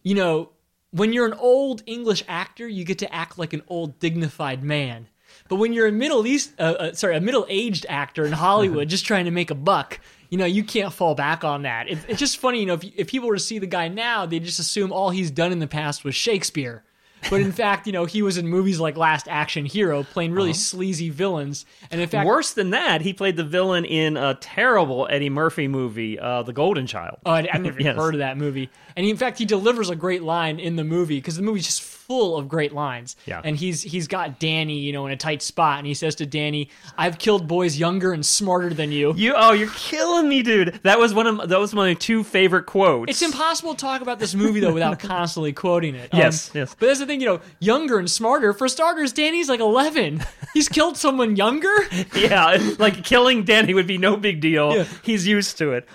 you 0.03 0.15
know, 0.15 0.49
when 0.91 1.13
you're 1.13 1.25
an 1.25 1.33
old 1.33 1.83
English 1.85 2.23
actor, 2.27 2.67
you 2.67 2.83
get 2.83 2.99
to 2.99 3.13
act 3.13 3.37
like 3.39 3.53
an 3.53 3.61
old 3.67 3.99
dignified 3.99 4.63
man. 4.63 5.07
But 5.47 5.55
when 5.55 5.73
you're 5.73 5.87
a 5.87 5.91
middle 5.91 6.25
east, 6.27 6.51
uh, 6.59 6.63
uh, 6.63 6.93
sorry, 6.93 7.15
a 7.15 7.21
middle-aged 7.21 7.85
actor 7.89 8.25
in 8.25 8.33
Hollywood, 8.33 8.89
just 8.95 9.05
trying 9.05 9.25
to 9.25 9.31
make 9.31 9.49
a 9.51 9.55
buck, 9.55 9.99
you 10.31 10.37
know, 10.39 10.45
you 10.45 10.63
can't 10.63 10.91
fall 10.91 11.13
back 11.13 11.43
on 11.43 11.61
that. 11.63 11.87
It, 11.89 11.99
it's 12.07 12.19
just 12.19 12.37
funny, 12.37 12.61
you 12.61 12.65
know, 12.65 12.73
if, 12.75 12.83
if 12.95 13.07
people 13.07 13.27
were 13.29 13.35
to 13.35 13.39
see 13.41 13.59
the 13.59 13.67
guy 13.67 13.87
now, 13.89 14.25
they 14.25 14.39
just 14.39 14.59
assume 14.59 14.91
all 14.91 15.11
he's 15.11 15.29
done 15.29 15.51
in 15.51 15.59
the 15.59 15.67
past 15.67 16.03
was 16.03 16.15
Shakespeare. 16.15 16.83
But 17.29 17.41
in 17.41 17.51
fact, 17.63 17.85
you 17.85 17.93
know, 17.93 18.05
he 18.05 18.21
was 18.23 18.37
in 18.37 18.47
movies 18.47 18.79
like 18.79 18.97
Last 18.97 19.27
Action 19.27 19.65
Hero, 19.65 20.01
playing 20.03 20.31
really 20.31 20.53
sleazy 20.53 21.09
villains. 21.09 21.65
And 21.91 22.01
in 22.01 22.07
fact, 22.07 22.25
Worse 22.25 22.53
than 22.53 22.71
that, 22.71 23.01
he 23.01 23.13
played 23.13 23.35
the 23.35 23.43
villain 23.43 23.85
in 23.85 24.17
a 24.17 24.33
terrible 24.35 25.05
Eddie 25.11 25.29
Murphy 25.29 25.67
movie, 25.67 26.17
uh, 26.17 26.41
The 26.43 26.53
Golden 26.53 26.87
Child. 26.87 27.17
Oh, 27.25 27.31
I, 27.31 27.47
I 27.53 27.57
never 27.59 27.79
Yes. 27.83 27.95
heard 27.97 28.15
of 28.15 28.19
that 28.19 28.37
movie. 28.37 28.69
And 28.95 29.03
he, 29.03 29.11
in 29.11 29.17
fact, 29.17 29.37
he 29.37 29.45
delivers 29.45 29.89
a 29.91 29.95
great 29.95 30.23
line 30.23 30.59
in 30.59 30.77
the 30.77 30.83
movie 30.83 31.17
because 31.17 31.35
the 31.35 31.43
movie's 31.43 31.65
just 31.65 31.81
full 32.11 32.35
of 32.35 32.49
great 32.49 32.73
lines. 32.73 33.15
Yeah. 33.25 33.39
And 33.41 33.55
he's 33.55 33.81
he's 33.81 34.05
got 34.09 34.37
Danny, 34.37 34.79
you 34.79 34.91
know, 34.91 35.05
in 35.05 35.13
a 35.13 35.17
tight 35.17 35.41
spot, 35.41 35.77
and 35.77 35.87
he 35.87 35.93
says 35.93 36.15
to 36.15 36.25
Danny, 36.25 36.69
"I've 36.97 37.17
killed 37.17 37.47
boys 37.47 37.77
younger 37.77 38.11
and 38.11 38.25
smarter 38.25 38.73
than 38.73 38.91
you." 38.91 39.13
You 39.15 39.33
oh, 39.37 39.53
you're 39.53 39.69
killing 39.69 40.27
me, 40.27 40.43
dude. 40.43 40.81
That 40.83 40.99
was 40.99 41.13
one 41.13 41.25
of 41.25 41.47
that 41.47 41.57
was 41.57 41.73
my 41.73 41.93
two 41.93 42.25
favorite 42.25 42.65
quotes. 42.65 43.09
It's 43.09 43.21
impossible 43.21 43.75
to 43.75 43.79
talk 43.79 44.01
about 44.01 44.19
this 44.19 44.35
movie 44.35 44.59
though 44.59 44.73
without 44.73 44.99
constantly 45.13 45.53
quoting 45.53 45.95
it. 45.95 46.13
Um, 46.13 46.19
Yes, 46.19 46.51
yes. 46.53 46.75
But 46.77 46.87
that's 46.87 46.99
the 46.99 47.05
thing, 47.05 47.21
you 47.21 47.27
know, 47.27 47.39
younger 47.61 47.97
and 47.97 48.11
smarter. 48.11 48.51
For 48.51 48.67
starters, 48.67 49.13
Danny's 49.13 49.47
like 49.47 49.61
eleven. 49.61 50.21
He's 50.53 50.67
killed 50.67 50.97
someone 50.97 51.37
younger. 51.37 51.73
yeah, 52.15 52.57
like 52.77 53.05
killing 53.05 53.45
Danny 53.45 53.73
would 53.73 53.87
be 53.87 53.97
no 53.97 54.17
big 54.17 54.41
deal. 54.41 54.75
Yeah. 54.75 54.85
He's 55.01 55.25
used 55.25 55.57
to 55.59 55.71
it, 55.71 55.87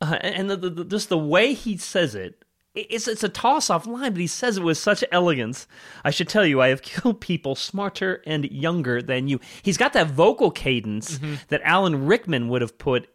uh, 0.00 0.16
and 0.22 0.48
the, 0.48 0.56
the, 0.56 0.70
the, 0.70 0.84
just 0.84 1.08
the 1.08 1.18
way 1.18 1.54
he 1.54 1.76
says 1.76 2.14
it. 2.14 2.44
It's 2.76 3.08
it's 3.08 3.24
a 3.24 3.28
toss 3.28 3.70
off 3.70 3.86
line, 3.86 4.12
but 4.12 4.20
he 4.20 4.26
says 4.26 4.58
it 4.58 4.62
with 4.62 4.78
such 4.78 5.02
elegance. 5.10 5.66
I 6.04 6.10
should 6.10 6.28
tell 6.28 6.44
you, 6.46 6.60
I 6.60 6.68
have 6.68 6.82
killed 6.92 7.20
people 7.20 7.54
smarter 7.54 8.22
and 8.26 8.44
younger 8.50 9.00
than 9.02 9.28
you. 9.28 9.40
He's 9.62 9.76
got 9.78 9.92
that 9.94 10.08
vocal 10.08 10.50
cadence 10.50 11.18
Mm-hmm. 11.18 11.34
that 11.48 11.62
Alan 11.64 12.06
Rickman 12.06 12.48
would 12.48 12.60
have 12.62 12.76
put 12.78 13.08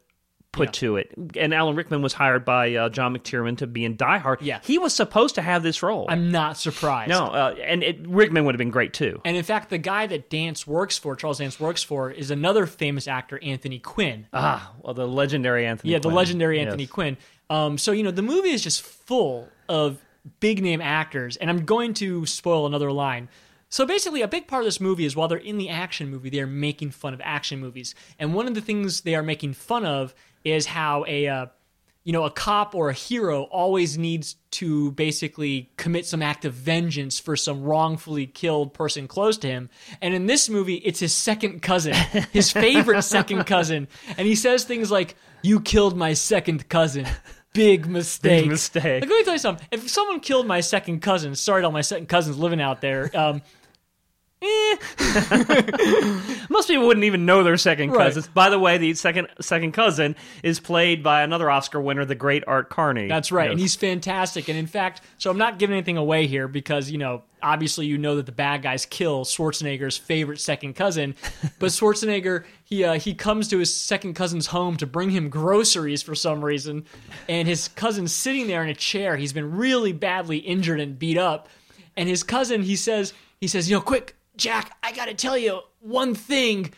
put 0.54 0.74
to 0.74 0.98
it, 0.98 1.14
and 1.38 1.54
Alan 1.54 1.78
Rickman 1.78 2.02
was 2.02 2.12
hired 2.12 2.44
by 2.44 2.76
uh, 2.76 2.90
John 2.90 3.16
McTiernan 3.16 3.58
to 3.60 3.68
be 3.68 3.86
in 3.86 3.96
Die 3.96 4.18
Hard. 4.18 4.42
Yeah. 4.42 4.60
he 4.66 4.78
was 4.78 4.94
supposed 4.94 5.36
to 5.36 5.42
have 5.42 5.64
this 5.64 5.82
role. 5.82 6.08
I'm 6.10 6.30
not 6.30 6.58
surprised. 6.58 7.10
no, 7.10 7.28
uh, 7.28 7.56
and 7.64 7.82
it, 7.84 8.06
Rickman 8.06 8.44
would 8.44 8.54
have 8.56 8.58
been 8.60 8.70
great 8.70 8.92
too. 8.94 9.22
And 9.24 9.38
in 9.38 9.44
fact, 9.44 9.70
the 9.70 9.78
guy 9.78 10.08
that 10.08 10.30
Dance 10.30 10.68
works 10.68 10.98
for, 10.98 11.16
Charles 11.16 11.38
Dance 11.38 11.58
works 11.58 11.84
for, 11.84 12.12
is 12.12 12.32
another 12.32 12.66
famous 12.66 13.08
actor, 13.08 13.40
Anthony 13.42 13.80
Quinn. 13.80 14.28
Ah, 14.34 14.74
well, 14.82 14.94
the 14.94 15.08
legendary 15.08 15.66
Anthony. 15.66 15.94
Yeah, 15.94 16.00
the 16.00 16.10
legendary 16.10 16.60
Anthony 16.60 16.84
Yes. 16.84 16.92
Quinn. 16.92 17.18
Um, 17.52 17.78
so 17.78 17.92
you 17.92 18.02
know 18.02 18.12
the 18.12 18.22
movie 18.22 18.52
is 18.52 18.64
just 18.64 18.82
full 18.82 19.50
of 19.68 19.98
big 20.40 20.64
name 20.64 20.80
actors, 20.80 21.36
and 21.36 21.50
I'm 21.50 21.66
going 21.66 21.94
to 21.96 22.26
spoil 22.26 22.66
another 22.66 22.94
line. 22.94 23.28
So 23.68 23.86
basically, 23.86 24.22
a 24.22 24.28
big 24.28 24.48
part 24.48 24.62
of 24.62 24.66
this 24.66 24.80
movie 24.80 25.04
is 25.04 25.18
while 25.18 25.28
they're 25.28 25.38
in 25.38 25.58
the 25.58 25.68
action 25.68 26.10
movie, 26.10 26.30
they 26.30 26.40
are 26.40 26.48
making 26.48 26.92
fun 26.92 27.14
of 27.14 27.20
action 27.22 27.60
movies, 27.60 27.94
and 28.18 28.34
one 28.34 28.48
of 28.48 28.56
the 28.56 28.62
things 28.62 29.02
they 29.02 29.16
are 29.16 29.22
making 29.24 29.54
fun 29.54 29.86
of 29.86 30.16
is 30.46 30.66
how 30.66 31.04
a 31.10 31.28
uh, 31.28 31.46
you 32.06 32.14
know 32.14 32.24
a 32.24 32.32
cop 32.32 32.74
or 32.74 32.90
a 32.90 32.94
hero 32.94 33.44
always 33.44 33.98
needs 33.98 34.38
to 34.52 34.92
basically 34.94 35.70
commit 35.76 36.06
some 36.06 36.22
act 36.22 36.46
of 36.46 36.54
vengeance 36.54 37.20
for 37.20 37.36
some 37.36 37.64
wrongfully 37.64 38.28
killed 38.28 38.74
person 38.74 39.10
close 39.10 39.38
to 39.40 39.48
him. 39.48 39.70
And 40.02 40.14
in 40.14 40.26
this 40.26 40.48
movie, 40.48 40.76
it's 40.76 41.02
his 41.02 41.14
second 41.14 41.62
cousin, 41.62 41.96
his 42.32 42.50
favorite 42.50 43.02
second 43.02 43.44
cousin, 43.46 43.90
and 44.18 44.26
he 44.26 44.36
says 44.36 44.64
things 44.64 44.90
like, 44.90 45.16
"You 45.42 45.60
killed 45.60 45.98
my 45.98 46.14
second 46.14 46.70
cousin." 46.70 47.08
Big 47.54 47.86
mistake. 47.86 48.44
Big 48.44 48.50
mistake. 48.50 49.02
Like, 49.02 49.10
let 49.10 49.18
me 49.20 49.24
tell 49.24 49.34
you 49.34 49.40
something. 49.40 49.68
If 49.72 49.90
someone 49.90 50.20
killed 50.22 50.48
my 50.48 50.62
second 50.62 51.02
cousin, 51.02 51.36
sorry 51.36 51.62
to 51.62 51.66
all 51.66 51.72
my 51.72 51.82
second 51.82 52.08
cousins 52.08 52.38
living 52.38 52.62
out 52.62 52.80
there. 52.82 53.12
Um, 53.14 53.42
eh, 54.42 54.76
Most 56.50 56.68
people 56.68 56.88
wouldn't 56.88 57.04
even 57.04 57.26
know 57.26 57.44
their 57.44 57.58
second 57.58 57.92
Right. 57.92 58.06
cousins. 58.08 58.28
By 58.28 58.50
the 58.50 58.60
way, 58.60 58.78
the 58.78 58.94
second 58.94 59.28
second 59.40 59.72
cousin 59.74 60.16
is 60.44 60.60
played 60.60 61.04
by 61.04 61.22
another 61.22 61.50
Oscar 61.50 61.80
winner, 61.82 62.06
the 62.06 62.16
great 62.16 62.44
Art 62.48 62.70
Carney. 62.70 63.08
That's 63.08 63.32
right, 63.32 63.52
and 63.52 63.60
he's 63.60 63.76
fantastic. 63.76 64.48
And 64.50 64.58
in 64.58 64.68
fact, 64.68 65.02
so 65.18 65.30
I'm 65.30 65.38
not 65.38 65.60
giving 65.60 65.76
anything 65.76 65.98
away 65.98 66.28
here 66.28 66.48
because 66.48 66.90
you 66.90 66.98
know, 66.98 67.24
obviously, 67.42 67.86
you 67.86 67.98
know 67.98 68.16
that 68.16 68.26
the 68.26 68.32
bad 68.32 68.62
guys 68.62 68.86
kill 68.86 69.26
Schwarzenegger's 69.26 69.98
favorite 69.98 70.40
second 70.40 70.76
cousin, 70.76 71.16
but 71.60 71.68
Schwarzenegger 71.70 72.44
he 72.64 72.84
uh, 72.84 72.94
he 72.94 73.14
comes 73.14 73.48
to 73.50 73.58
his 73.60 73.74
second 73.74 74.14
cousin's 74.16 74.48
home 74.48 74.78
to 74.78 74.88
bring 74.88 75.10
him 75.10 75.30
groceries 75.30 76.02
for 76.02 76.16
some 76.16 76.44
reason, 76.44 76.86
and 77.30 77.48
his 77.48 77.68
cousin's 77.68 78.14
sitting 78.14 78.48
there 78.48 78.64
in 78.64 78.70
a 78.70 78.76
chair. 78.76 79.18
He's 79.18 79.34
been 79.34 79.56
really 79.56 79.94
badly 79.94 80.38
injured 80.38 80.80
and 80.80 80.98
beat 80.98 81.18
up, 81.18 81.50
and 81.96 82.08
his 82.10 82.24
cousin 82.24 82.64
he 82.64 82.76
says 82.76 83.14
he 83.40 83.48
says, 83.48 83.70
you 83.70 83.76
know, 83.76 83.82
quick, 83.82 84.16
Jack, 84.42 84.76
I 84.82 84.92
got 84.92 85.06
to 85.06 85.14
tell 85.14 85.38
you 85.38 85.62
one 85.82 86.16
thing. 86.16 86.74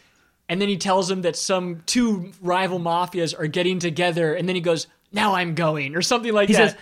And 0.50 0.62
then 0.62 0.68
he 0.68 0.76
tells 0.76 1.10
him 1.10 1.22
that 1.22 1.38
some 1.38 1.82
two 1.86 2.34
rival 2.42 2.78
mafias 2.78 3.38
are 3.40 3.48
getting 3.48 3.80
together, 3.80 4.34
and 4.34 4.48
then 4.48 4.56
he 4.56 4.62
goes, 4.62 4.88
"Now 5.14 5.36
I'm 5.36 5.56
going," 5.56 5.96
or 5.96 6.02
something 6.02 6.34
like 6.34 6.50
he 6.50 6.56
that. 6.56 6.72
says, 6.72 6.80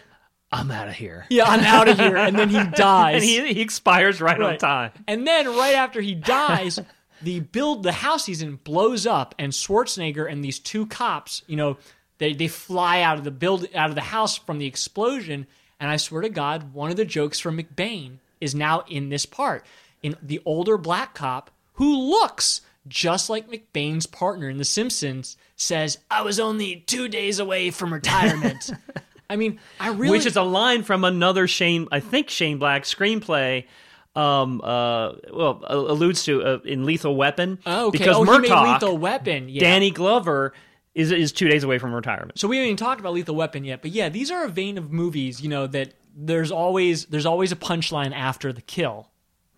"I'm 0.51 0.71
out 0.71 0.87
of 0.87 0.95
here." 0.95 1.27
Yeah, 1.29 1.45
I'm 1.45 1.59
out 1.59 1.87
of 1.87 1.99
here. 1.99 2.17
And 2.17 2.37
then 2.37 2.49
he 2.49 2.63
dies. 2.71 3.15
and 3.21 3.23
he, 3.23 3.53
he 3.53 3.61
expires 3.61 4.19
right, 4.19 4.41
on 4.41 4.57
time. 4.57 4.91
And 5.07 5.27
then 5.27 5.45
right 5.45 5.75
after 5.75 6.01
he 6.01 6.15
dies, 6.15 6.79
the 7.21 7.41
build 7.41 7.83
the 7.83 7.91
house 7.91 8.25
he's 8.25 8.41
in 8.41 8.55
blows 8.55 9.05
up, 9.05 9.35
and 9.37 9.53
Schwarzenegger 9.53 10.29
and 10.29 10.43
these 10.43 10.57
two 10.57 10.87
cops, 10.87 11.43
you 11.45 11.55
know, 11.55 11.77
they 12.17 12.33
they 12.33 12.47
fly 12.47 13.01
out 13.01 13.19
of 13.19 13.23
the 13.23 13.31
build 13.31 13.67
out 13.75 13.89
of 13.89 13.95
the 13.95 14.01
house 14.01 14.35
from 14.35 14.57
the 14.57 14.65
explosion. 14.65 15.45
And 15.79 15.91
I 15.91 15.97
swear 15.97 16.23
to 16.23 16.29
God, 16.29 16.73
one 16.73 16.89
of 16.89 16.97
the 16.97 17.05
jokes 17.05 17.39
from 17.39 17.59
McBain 17.59 18.17
is 18.39 18.55
now 18.55 18.83
in 18.89 19.09
this 19.09 19.27
part. 19.27 19.63
In 20.01 20.15
the 20.21 20.41
older 20.45 20.77
black 20.77 21.13
cop 21.13 21.51
who 21.73 22.09
looks 22.09 22.61
just 22.87 23.29
like 23.29 23.49
McBain's 23.49 24.05
partner 24.07 24.49
in 24.49 24.57
The 24.57 24.65
Simpsons 24.65 25.37
says, 25.55 25.99
"I 26.09 26.21
was 26.23 26.39
only 26.39 26.77
two 26.87 27.07
days 27.07 27.39
away 27.39 27.71
from 27.71 27.93
retirement." 27.93 28.71
I 29.29 29.35
mean, 29.37 29.59
I 29.79 29.89
really 29.89 30.17
Which 30.17 30.25
is 30.25 30.35
a 30.35 30.41
line 30.41 30.83
from 30.83 31.05
another 31.05 31.47
Shane, 31.47 31.87
I 31.91 32.01
think 32.01 32.29
Shane 32.29 32.57
Black 32.57 32.83
screenplay. 32.83 33.65
Um, 34.13 34.59
uh, 34.61 35.13
well, 35.31 35.63
uh, 35.63 35.73
alludes 35.73 36.25
to 36.25 36.43
uh, 36.43 36.59
in 36.65 36.83
Lethal 36.83 37.15
Weapon. 37.15 37.59
Oh, 37.65 37.87
okay. 37.87 37.99
Because 37.99 38.17
oh, 38.17 38.23
he 38.23 38.39
made 38.39 38.51
Murtaugh, 38.51 38.73
Lethal 38.73 38.97
Weapon. 38.97 39.47
Yeah. 39.47 39.61
Danny 39.61 39.89
Glover, 39.89 40.53
is 40.93 41.11
is 41.11 41.31
two 41.31 41.47
days 41.47 41.63
away 41.63 41.77
from 41.77 41.93
retirement. 41.93 42.39
So 42.39 42.47
we 42.47 42.57
haven't 42.57 42.67
even 42.67 42.77
talked 42.77 42.99
about 42.99 43.13
Lethal 43.13 43.35
Weapon 43.35 43.63
yet, 43.63 43.81
but 43.81 43.91
yeah, 43.91 44.09
these 44.09 44.31
are 44.31 44.45
a 44.45 44.49
vein 44.49 44.77
of 44.77 44.91
movies, 44.91 45.41
you 45.41 45.49
know, 45.49 45.67
that 45.67 45.93
there's 46.15 46.51
always 46.51 47.05
there's 47.05 47.25
always 47.25 47.51
a 47.51 47.55
punchline 47.55 48.13
after 48.13 48.51
the 48.51 48.61
kill. 48.61 49.09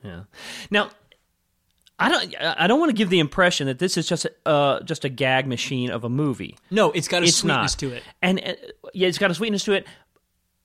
Yeah. 0.04 0.24
Now, 0.70 0.90
I 2.00 2.10
don't. 2.10 2.36
I 2.42 2.68
don't 2.68 2.80
want 2.80 2.90
to 2.90 2.96
give 2.96 3.10
the 3.10 3.20
impression 3.20 3.68
that 3.68 3.80
this 3.80 3.98
is 3.98 4.08
just 4.08 4.26
a, 4.26 4.32
uh, 4.48 4.82
just 4.84 5.06
a 5.06 5.10
gag 5.10 5.48
machine 5.48 5.90
of 5.92 6.04
a 6.04 6.10
movie. 6.10 6.58
No, 6.72 6.92
it's 6.92 7.08
got 7.08 7.22
a 7.22 7.26
it's 7.26 7.38
sweetness 7.38 7.74
not. 7.74 7.80
to 7.80 7.96
it. 7.96 8.04
and 8.22 8.40
uh, 8.44 8.54
yeah, 8.94 9.08
it's 9.08 9.18
got 9.18 9.32
a 9.32 9.36
sweetness 9.36 9.64
to 9.66 9.74
it, 9.74 9.88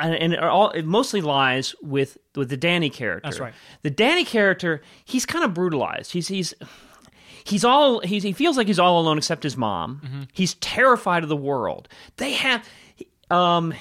and, 0.00 0.14
and 0.14 0.32
it, 0.32 0.42
all, 0.42 0.70
it 0.70 0.84
mostly 0.84 1.20
lies 1.20 1.74
with 1.82 2.16
with 2.34 2.48
the 2.48 2.56
Danny 2.56 2.90
character. 2.90 3.28
That's 3.28 3.40
right. 3.40 3.52
The 3.82 3.90
Danny 3.90 4.24
character, 4.24 4.82
he's 5.04 5.26
kind 5.26 5.44
of 5.44 5.54
brutalized. 5.54 6.12
He's 6.12 6.28
he's 6.28 6.54
he's 7.44 7.64
all 7.64 8.00
he's, 8.00 8.22
he 8.22 8.32
feels 8.32 8.56
like 8.56 8.66
he's 8.66 8.78
all 8.78 8.98
alone 9.00 9.18
except 9.18 9.42
his 9.42 9.56
mom. 9.56 10.00
Mm-hmm. 10.04 10.22
He's 10.32 10.54
terrified 10.54 11.22
of 11.22 11.28
the 11.28 11.36
world. 11.36 11.88
They 12.16 12.32
have 12.32 12.66
um 13.30 13.74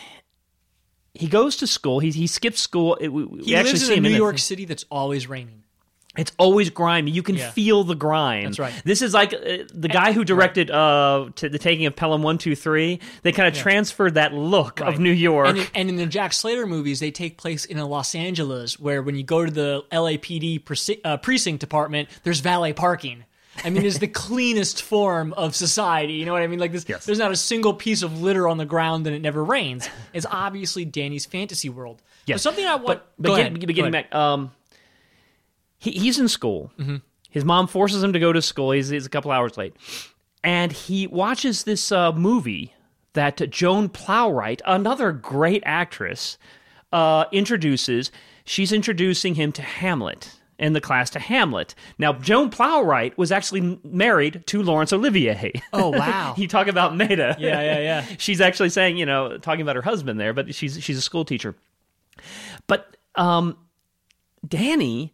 he 1.18 1.28
goes 1.28 1.58
to 1.58 1.68
school. 1.68 2.00
He 2.00 2.12
he 2.12 2.28
skips 2.28 2.60
school. 2.60 2.96
It- 2.96 3.10
we- 3.10 3.26
we 3.26 3.44
He 3.44 3.56
actually 3.56 3.74
lives 3.74 3.88
see 3.88 3.94
in 3.94 4.00
him 4.00 4.06
a 4.06 4.10
New 4.10 4.16
York 4.16 4.38
City 4.40 4.66
that's 4.66 4.86
always 4.90 5.28
raining. 5.28 5.64
It's 6.18 6.32
always 6.40 6.72
grimy. 6.72 7.12
You 7.12 7.22
can 7.22 7.36
Yeah. 7.36 7.52
feel 7.52 7.84
the 7.84 7.94
grime. 7.94 8.46
That's 8.46 8.58
right. 8.58 8.74
This 8.84 9.04
is 9.04 9.14
like 9.14 9.36
uh, 9.36 9.66
the 9.72 9.88
guy 9.88 10.14
who 10.14 10.24
directed 10.26 10.72
uh, 10.72 11.30
to 11.36 11.48
the 11.48 11.60
taking 11.60 11.86
of 11.86 11.96
Pelham 11.96 12.24
One 12.24 12.40
Two 12.40 12.56
Three. 12.56 13.00
They 13.22 13.32
kind 13.32 13.48
of 13.48 13.54
transferred 13.54 14.16
that 14.16 14.34
look 14.34 14.80
of 14.80 14.88
Right. 14.88 15.00
New 15.00 15.12
York. 15.12 15.50
And 15.50 15.58
in, 15.60 15.68
and 15.76 15.90
in 15.90 15.96
the 15.98 16.08
Jack 16.08 16.34
Slater 16.34 16.66
movies, 16.66 17.00
they 17.00 17.12
take 17.12 17.38
place 17.38 17.66
in 17.66 17.78
a 17.78 17.86
Los 17.86 18.16
Angeles 18.16 18.80
where 18.80 19.04
when 19.04 19.16
you 19.16 19.22
go 19.24 19.46
to 19.46 19.52
the 19.52 19.84
LAPD 19.92 20.58
preci- 20.64 21.02
uh, 21.06 21.18
precinct 21.18 21.60
department, 21.62 22.10
there's 22.24 22.40
valet 22.40 22.74
parking. 22.74 23.24
I 23.64 23.70
mean, 23.70 23.86
it's 23.86 23.98
the 23.98 24.08
cleanest 24.08 24.82
form 24.84 25.34
of 25.34 25.56
society. 25.56 26.14
You 26.14 26.26
know 26.26 26.34
what 26.34 26.42
I 26.42 26.48
mean? 26.48 26.60
Like 26.60 26.72
this, 26.72 26.86
Yes. 26.88 27.06
there's 27.06 27.20
not 27.20 27.32
a 27.32 27.36
single 27.36 27.74
piece 27.74 28.02
of 28.04 28.22
litter 28.22 28.48
on 28.48 28.58
the 28.58 28.66
ground 28.66 29.08
and 29.08 29.16
it 29.16 29.22
never 29.22 29.44
rains. 29.44 29.90
It's 30.14 30.26
obviously 30.30 30.86
Danny's 30.86 31.26
fantasy 31.26 31.70
world. 31.70 32.02
Yes. 32.26 32.38
But 32.38 32.42
something 32.42 32.66
I 32.66 32.76
want. 32.76 32.86
but, 32.88 33.12
but 33.18 33.36
get- 33.38 33.54
but 33.54 33.76
getting 33.76 33.92
back, 33.92 34.14
um, 34.14 34.52
he, 35.80 35.92
he's 35.92 36.20
in 36.20 36.28
school. 36.28 36.72
Mm-hmm. 36.80 36.98
His 37.30 37.44
mom 37.46 37.68
forces 37.68 38.04
him 38.04 38.14
to 38.14 38.20
go 38.20 38.32
to 38.34 38.42
school. 38.42 38.72
He's, 38.72 38.90
he's 38.90 39.06
a 39.06 39.10
couple 39.10 39.32
hours 39.32 39.58
late, 39.58 39.76
and 40.44 40.72
he 40.72 41.08
watches 41.08 41.64
this 41.64 41.92
uh, 41.92 42.12
movie 42.14 42.74
that 43.14 43.38
Joan 43.52 43.90
Plowright, 43.90 44.62
another 44.66 45.12
great 45.12 45.62
actress, 45.66 46.38
uh, 46.94 47.26
introduces. 47.32 48.12
She's 48.46 48.72
introducing 48.72 49.36
him 49.36 49.52
to 49.54 49.62
Hamlet. 49.62 50.32
In 50.60 50.74
the 50.74 50.82
class 50.82 51.12
to 51.12 51.20
Hamlet. 51.20 51.76
Now, 52.00 52.14
Joan 52.14 52.50
Plowright 52.50 53.16
was 53.16 53.32
actually 53.32 53.80
married 53.84 54.44
to 54.48 54.64
Laurence 54.64 54.92
Olivier. 54.92 55.52
Oh 55.72 55.90
wow. 55.90 56.34
you 56.38 56.48
talk 56.48 56.66
about 56.68 56.96
meta. 56.96 57.36
Yeah, 57.38 57.62
yeah, 57.62 57.80
yeah. 57.80 58.06
she's 58.18 58.42
actually 58.42 58.70
saying, 58.70 58.98
you 58.98 59.06
know, 59.06 59.38
talking 59.38 59.62
about 59.62 59.76
her 59.76 59.84
husband 59.84 60.20
there, 60.20 60.34
but 60.34 60.56
she's 60.56 60.82
she's 60.84 60.98
a 60.98 61.02
school 61.02 61.26
teacher. 61.26 61.56
But 62.66 62.98
um, 63.16 63.58
Danny 64.48 65.14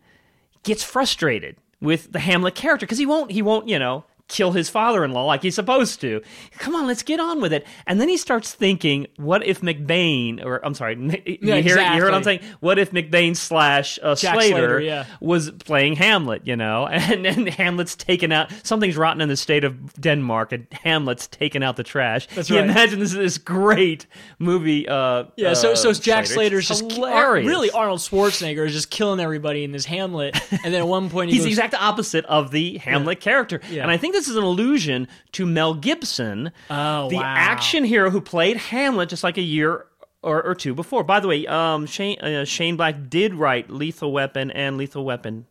gets 0.64 0.84
frustrated 0.84 1.58
with 1.82 2.12
the 2.14 2.20
Hamlet 2.20 2.56
character 2.56 2.86
because 2.86 2.98
he 2.98 3.06
won't 3.06 3.32
he 3.32 3.42
won't 3.42 3.68
you 3.68 3.78
know 3.78 4.06
kill 4.34 4.52
his 4.52 4.68
father-in-law 4.70 5.26
like 5.26 5.44
he's 5.44 5.56
supposed 5.56 6.02
to. 6.02 6.22
Come 6.58 6.76
on, 6.76 6.88
let's 6.88 7.04
get 7.04 7.20
on 7.20 7.40
with 7.40 7.54
it. 7.54 7.66
And 7.86 8.02
then 8.02 8.10
he 8.10 8.18
starts 8.18 8.52
thinking, 8.52 9.06
what 9.18 9.46
if 9.46 9.62
McBain 9.62 10.44
or 10.44 10.66
I'm 10.66 10.74
sorry, 10.74 10.96
you, 11.26 11.38
Yeah, 11.42 11.58
hear, 11.58 11.80
you 11.80 11.94
hear 11.94 12.06
what 12.06 12.14
I'm 12.16 12.24
saying? 12.24 12.42
What 12.60 12.80
if 12.80 12.92
McBain 12.92 13.36
slash 13.36 14.00
uh, 14.02 14.16
Slater, 14.16 14.40
Slater, 14.40 14.80
yeah. 14.80 15.06
was 15.22 15.52
playing 15.52 15.96
Hamlet, 15.98 16.48
you 16.48 16.56
know, 16.56 16.88
and 16.92 17.24
then 17.24 17.46
Hamlet's 17.46 17.96
taken 17.96 18.32
out. 18.32 18.52
Something's 18.64 18.98
rotten 18.98 19.22
in 19.22 19.30
the 19.30 19.38
state 19.38 19.64
of 19.64 19.94
Denmark, 20.02 20.52
and 20.52 20.68
Hamlet's 20.72 21.28
taken 21.28 21.62
out 21.62 21.78
the 21.78 21.84
trash. 21.84 22.28
That's 22.34 22.50
you 22.50 22.58
imagine 22.58 23.00
this 23.00 23.14
this 23.14 23.38
great 23.38 24.08
movie. 24.40 24.88
Uh, 24.88 25.26
Yeah, 25.36 25.54
so 25.54 25.76
so 25.76 25.92
uh, 25.92 25.94
Jack 25.94 26.26
Slater. 26.26 26.62
Slater's 26.62 26.72
It's 26.72 26.80
just 26.82 26.92
hilarious. 26.92 27.48
Really, 27.48 27.70
Arnold 27.70 28.00
Schwarzenegger 28.00 28.66
is 28.66 28.74
just 28.74 28.90
killing 28.90 29.20
everybody 29.20 29.64
in 29.64 29.72
this 29.72 29.86
Hamlet, 29.86 30.36
and 30.52 30.74
then 30.74 30.82
at 30.82 30.88
one 30.88 31.10
point 31.10 31.30
he 31.30 31.36
He's 31.36 31.42
goes, 31.42 31.46
the 31.46 31.64
exact 31.64 31.76
opposite 31.76 32.26
of 32.26 32.52
the 32.52 32.78
Hamlet 32.80 33.20
character. 33.20 33.62
Yeah. 33.70 33.84
And 33.84 33.92
I 33.92 33.98
think 33.98 34.14
this 34.14 34.23
is 34.28 34.36
an 34.36 34.44
allusion 34.44 35.08
to 35.34 35.46
Mel 35.46 35.74
Gibson, 35.74 36.52
Oh, 36.70 37.10
the 37.10 37.18
wow. 37.18 37.24
action 37.26 37.84
hero 37.84 38.10
who 38.10 38.22
played 38.22 38.58
Hamlet 38.58 39.10
just 39.10 39.24
like 39.24 39.38
a 39.38 39.42
year 39.42 39.86
or, 40.22 40.42
or 40.44 40.56
two 40.56 40.74
before. 40.74 41.04
By 41.04 41.20
the 41.20 41.28
way, 41.28 41.46
um, 41.48 41.86
Shane, 41.86 42.20
uh, 42.20 42.46
Shane 42.46 42.76
Black 42.78 43.10
did 43.10 43.34
write 43.34 43.70
Lethal 43.70 44.12
Weapon 44.12 44.52
and 44.52 44.78
Lethal 44.78 45.04
Weapon 45.04 45.46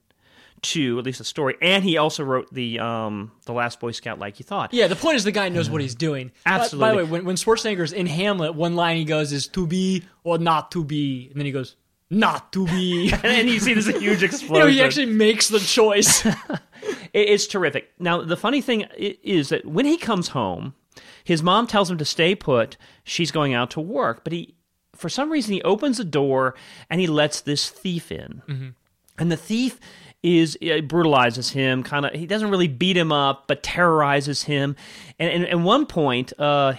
2, 0.62 0.98
at 1.00 1.04
least 1.04 1.20
a 1.20 1.24
story, 1.24 1.56
and 1.60 1.82
he 1.82 1.96
also 1.96 2.22
wrote 2.22 2.52
the 2.54 2.78
um, 2.78 3.32
the 3.46 3.52
Last 3.52 3.80
Boy 3.80 3.90
Scout 3.90 4.20
like 4.20 4.38
you 4.38 4.44
thought. 4.44 4.72
Yeah, 4.72 4.86
the 4.86 4.94
point 4.94 5.16
is 5.16 5.24
the 5.24 5.32
guy 5.32 5.48
knows 5.48 5.68
what 5.68 5.80
he's 5.80 5.96
doing. 5.96 6.30
By- 6.44 6.58
By, 6.58 6.68
the 6.92 6.96
way, 6.98 7.02
when, 7.02 7.24
when 7.24 7.34
Schwarzenegger's 7.34 7.92
in 7.92 8.06
Hamlet, 8.06 8.54
one 8.54 8.76
line 8.76 8.96
he 8.96 9.04
goes 9.04 9.32
is 9.32 9.48
"to 9.48 9.66
be 9.66 10.04
or 10.22 10.38
not 10.38 10.70
to 10.70 10.84
be," 10.84 11.26
and 11.30 11.38
then 11.40 11.46
he 11.46 11.50
goes 11.52 11.74
"not 12.12 12.52
to 12.52 12.66
be." 12.66 13.10
And 13.12 13.22
then 13.22 13.48
you 13.48 13.58
see 13.58 13.74
this 13.74 13.86
huge 13.86 14.20
you 14.20 14.26
explosion. 14.26 14.66
know, 14.66 14.66
he 14.66 14.80
actually 14.80 15.06
makes 15.06 15.48
the 15.48 15.60
choice. 15.60 16.26
It's 17.14 17.46
terrific. 17.46 17.92
Now, 17.98 18.22
the 18.22 18.36
funny 18.38 18.60
thing 18.62 18.86
is 18.96 19.50
that 19.50 19.66
when 19.66 19.84
he 19.84 19.96
comes 19.98 20.28
home, 20.28 20.74
his 21.24 21.42
mom 21.42 21.66
tells 21.66 21.90
him 21.90 21.98
to 21.98 22.04
stay 22.06 22.34
put. 22.34 22.76
She's 23.04 23.30
going 23.30 23.52
out 23.54 23.70
to 23.72 23.80
work, 23.80 24.24
but 24.24 24.32
he, 24.32 24.54
for 24.96 25.08
some 25.10 25.30
reason, 25.30 25.52
he 25.52 25.62
opens 25.62 25.98
the 25.98 26.04
door 26.04 26.54
and 26.88 27.00
he 27.00 27.06
lets 27.06 27.42
this 27.42 27.68
thief 27.68 28.10
in. 28.10 28.74
And 29.18 29.30
the 29.30 29.36
thief 29.36 29.78
is 30.22 30.56
brutalizes 30.84 31.50
him. 31.50 31.82
Kind 31.82 32.06
of, 32.06 32.12
he 32.14 32.26
doesn't 32.26 32.50
really 32.50 32.68
beat 32.68 32.96
him 32.96 33.12
up, 33.12 33.46
but 33.46 33.62
terrorizes 33.62 34.44
him. 34.44 34.74
And, 35.18 35.30
and 35.30 35.46
at 35.46 35.58
one 35.60 35.86
point, 35.86 36.32
uh, 36.38 36.72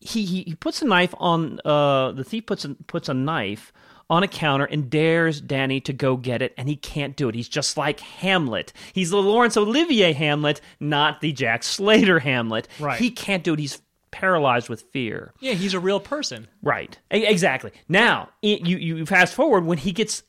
he, 0.00 0.24
he 0.24 0.42
he 0.44 0.54
puts 0.54 0.82
a 0.82 0.86
knife 0.86 1.14
on. 1.18 1.60
Uh, 1.64 2.12
the 2.12 2.24
thief 2.24 2.46
puts 2.46 2.64
a, 2.64 2.74
puts 2.86 3.08
a 3.08 3.14
knife 3.14 3.72
on 4.10 4.22
a 4.22 4.28
counter 4.28 4.64
and 4.64 4.90
dares 4.90 5.40
Danny 5.40 5.80
to 5.80 5.92
go 5.92 6.16
get 6.16 6.42
it, 6.42 6.54
and 6.58 6.68
he 6.68 6.76
can't 6.76 7.16
do 7.16 7.28
it. 7.28 7.34
He's 7.34 7.48
just 7.48 7.76
like 7.76 8.00
Hamlet. 8.00 8.72
He's 8.92 9.10
the 9.10 9.16
Laurence 9.22 9.56
Olivier 9.56 10.12
Hamlet, 10.12 10.60
not 10.80 11.20
the 11.20 11.32
Jack 11.32 11.62
Slater 11.62 12.18
Hamlet. 12.20 12.68
Right. 12.78 12.98
He 13.00 13.10
can't 13.10 13.42
do 13.42 13.54
it. 13.54 13.58
He's 13.58 13.80
paralyzed 14.10 14.68
with 14.68 14.82
fear. 14.92 15.32
yeah, 15.40 15.54
he's 15.54 15.74
a 15.74 15.80
real 15.80 15.98
person. 16.00 16.46
Right. 16.62 16.96
E- 17.12 17.26
exactly. 17.26 17.72
Now, 17.88 18.28
i 18.44 18.60
you 18.62 18.76
you 18.76 19.06
fast 19.06 19.34
forward 19.34 19.64
when 19.64 19.78
he 19.78 19.90
gets 19.92 20.22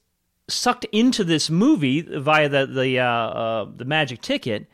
sucked 0.47 0.85
into 0.91 1.23
this 1.23 1.49
movie 1.49 2.01
via 2.01 2.49
the 2.49 2.65
the 2.65 2.99
uh, 2.99 3.05
uh, 3.05 3.67
the 3.75 3.85
magic 3.85 4.21
ticket. 4.21 4.67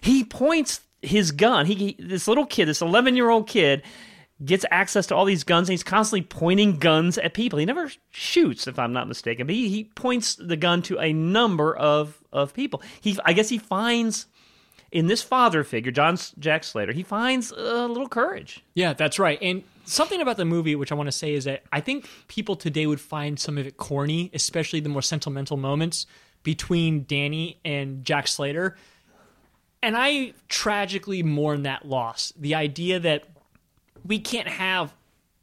He 0.00 0.24
points 0.24 0.80
his 1.02 1.30
gun. 1.32 1.66
He, 1.66 1.74
he 1.74 1.96
this 2.00 2.26
little 2.26 2.46
kid, 2.46 2.66
this 2.66 2.80
eleven 2.80 3.14
year 3.14 3.30
old 3.30 3.48
kid, 3.48 3.82
gets 4.44 4.64
access 4.70 5.06
to 5.08 5.16
all 5.16 5.24
these 5.24 5.44
guns, 5.44 5.68
and 5.68 5.72
he's 5.72 5.82
constantly 5.82 6.22
pointing 6.22 6.78
guns 6.78 7.18
at 7.18 7.34
people. 7.34 7.58
He 7.58 7.64
never 7.64 7.90
shoots, 8.10 8.66
if 8.66 8.78
I'm 8.78 8.92
not 8.92 9.08
mistaken, 9.08 9.46
but 9.46 9.54
he, 9.54 9.68
he 9.68 9.84
points 9.84 10.36
the 10.36 10.56
gun 10.56 10.82
to 10.82 10.98
a 10.98 11.12
number 11.12 11.76
of 11.76 12.22
of 12.32 12.54
people. 12.54 12.82
He, 13.00 13.18
I 13.24 13.32
guess, 13.32 13.48
he 13.48 13.58
finds. 13.58 14.26
In 14.90 15.06
this 15.06 15.20
father 15.20 15.64
figure, 15.64 15.92
John 15.92 16.16
Jack 16.38 16.64
Slater, 16.64 16.92
he 16.92 17.02
finds 17.02 17.52
a 17.52 17.86
little 17.86 18.08
courage. 18.08 18.64
Yeah, 18.72 18.94
that's 18.94 19.18
right. 19.18 19.38
And 19.42 19.62
something 19.84 20.22
about 20.22 20.38
the 20.38 20.46
movie, 20.46 20.74
which 20.76 20.90
I 20.90 20.94
want 20.94 21.08
to 21.08 21.12
say, 21.12 21.34
is 21.34 21.44
that 21.44 21.62
I 21.70 21.82
think 21.82 22.08
people 22.26 22.56
today 22.56 22.86
would 22.86 23.00
find 23.00 23.38
some 23.38 23.58
of 23.58 23.66
it 23.66 23.76
corny, 23.76 24.30
especially 24.32 24.80
the 24.80 24.88
more 24.88 25.02
sentimental 25.02 25.58
moments 25.58 26.06
between 26.42 27.04
Danny 27.04 27.58
and 27.66 28.02
Jack 28.02 28.28
Slater. 28.28 28.78
And 29.82 29.94
I 29.94 30.32
tragically 30.48 31.22
mourn 31.22 31.64
that 31.64 31.86
loss. 31.86 32.32
The 32.34 32.54
idea 32.54 32.98
that 33.00 33.24
we 34.04 34.18
can't 34.18 34.48
have 34.48 34.94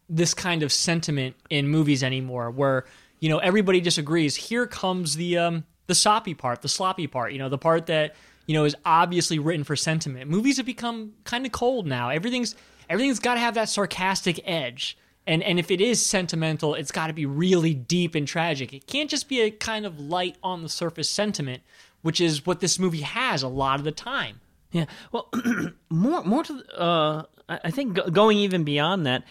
this 0.10 0.34
kind 0.34 0.64
of 0.64 0.72
sentiment 0.72 1.36
in 1.50 1.68
movies 1.68 2.04
anymore 2.04 2.52
where, 2.52 2.86
you 3.20 3.30
know, 3.30 3.40
everybody 3.40 3.82
disagrees. 3.82 4.36
Here 4.36 4.68
comes 4.68 5.16
the 5.16 5.38
um 5.38 5.64
the 5.88 5.96
soppy 5.96 6.34
part, 6.34 6.62
the 6.62 6.68
sloppy 6.70 7.08
part, 7.08 7.32
you 7.32 7.40
know, 7.40 7.50
the 7.50 7.58
part 7.58 7.86
that, 7.88 8.16
you 8.48 8.54
know, 8.56 8.66
is 8.66 8.76
obviously 8.86 9.38
written 9.40 9.64
for 9.64 9.76
sentiment. 9.76 10.30
Movies 10.30 10.58
have 10.58 10.66
become 10.66 11.14
kind 11.24 11.46
of 11.46 11.52
cold 11.52 11.86
now. 11.88 12.10
Everything's 12.10 12.56
everything's 12.90 13.20
got 13.20 13.36
to 13.36 13.40
have 13.40 13.56
that 13.56 13.70
sarcastic 13.70 14.40
edge. 14.48 14.98
And 15.28 15.42
and 15.42 15.58
if 15.58 15.72
it 15.72 15.82
is 15.82 16.06
sentimental, 16.06 16.76
it's 16.76 16.92
got 16.92 17.08
to 17.08 17.14
be 17.14 17.26
really 17.26 17.74
deep 17.74 18.14
and 18.16 18.28
tragic. 18.28 18.74
It 18.74 18.86
can't 18.88 19.10
just 19.10 19.28
be 19.28 19.42
a 19.42 19.50
kind 19.52 19.86
of 19.86 20.00
light 20.00 20.38
on 20.44 20.62
the 20.62 20.70
surface 20.70 21.10
sentiment, 21.10 21.64
which 22.04 22.22
is 22.22 22.46
what 22.46 22.60
this 22.60 22.78
movie 22.78 23.02
has 23.02 23.42
a 23.42 23.48
lot 23.48 23.80
of 23.80 23.86
the 23.86 23.92
time. 23.92 24.40
Yeah. 24.72 24.86
Well, 25.12 25.30
more 25.90 26.24
more 26.24 26.44
to 26.44 26.54
the- 26.54 26.80
uh, 26.80 27.24
I 27.48 27.72
think 27.72 28.12
going 28.12 28.38
even 28.40 28.64
beyond 28.64 29.06
that, 29.06 29.24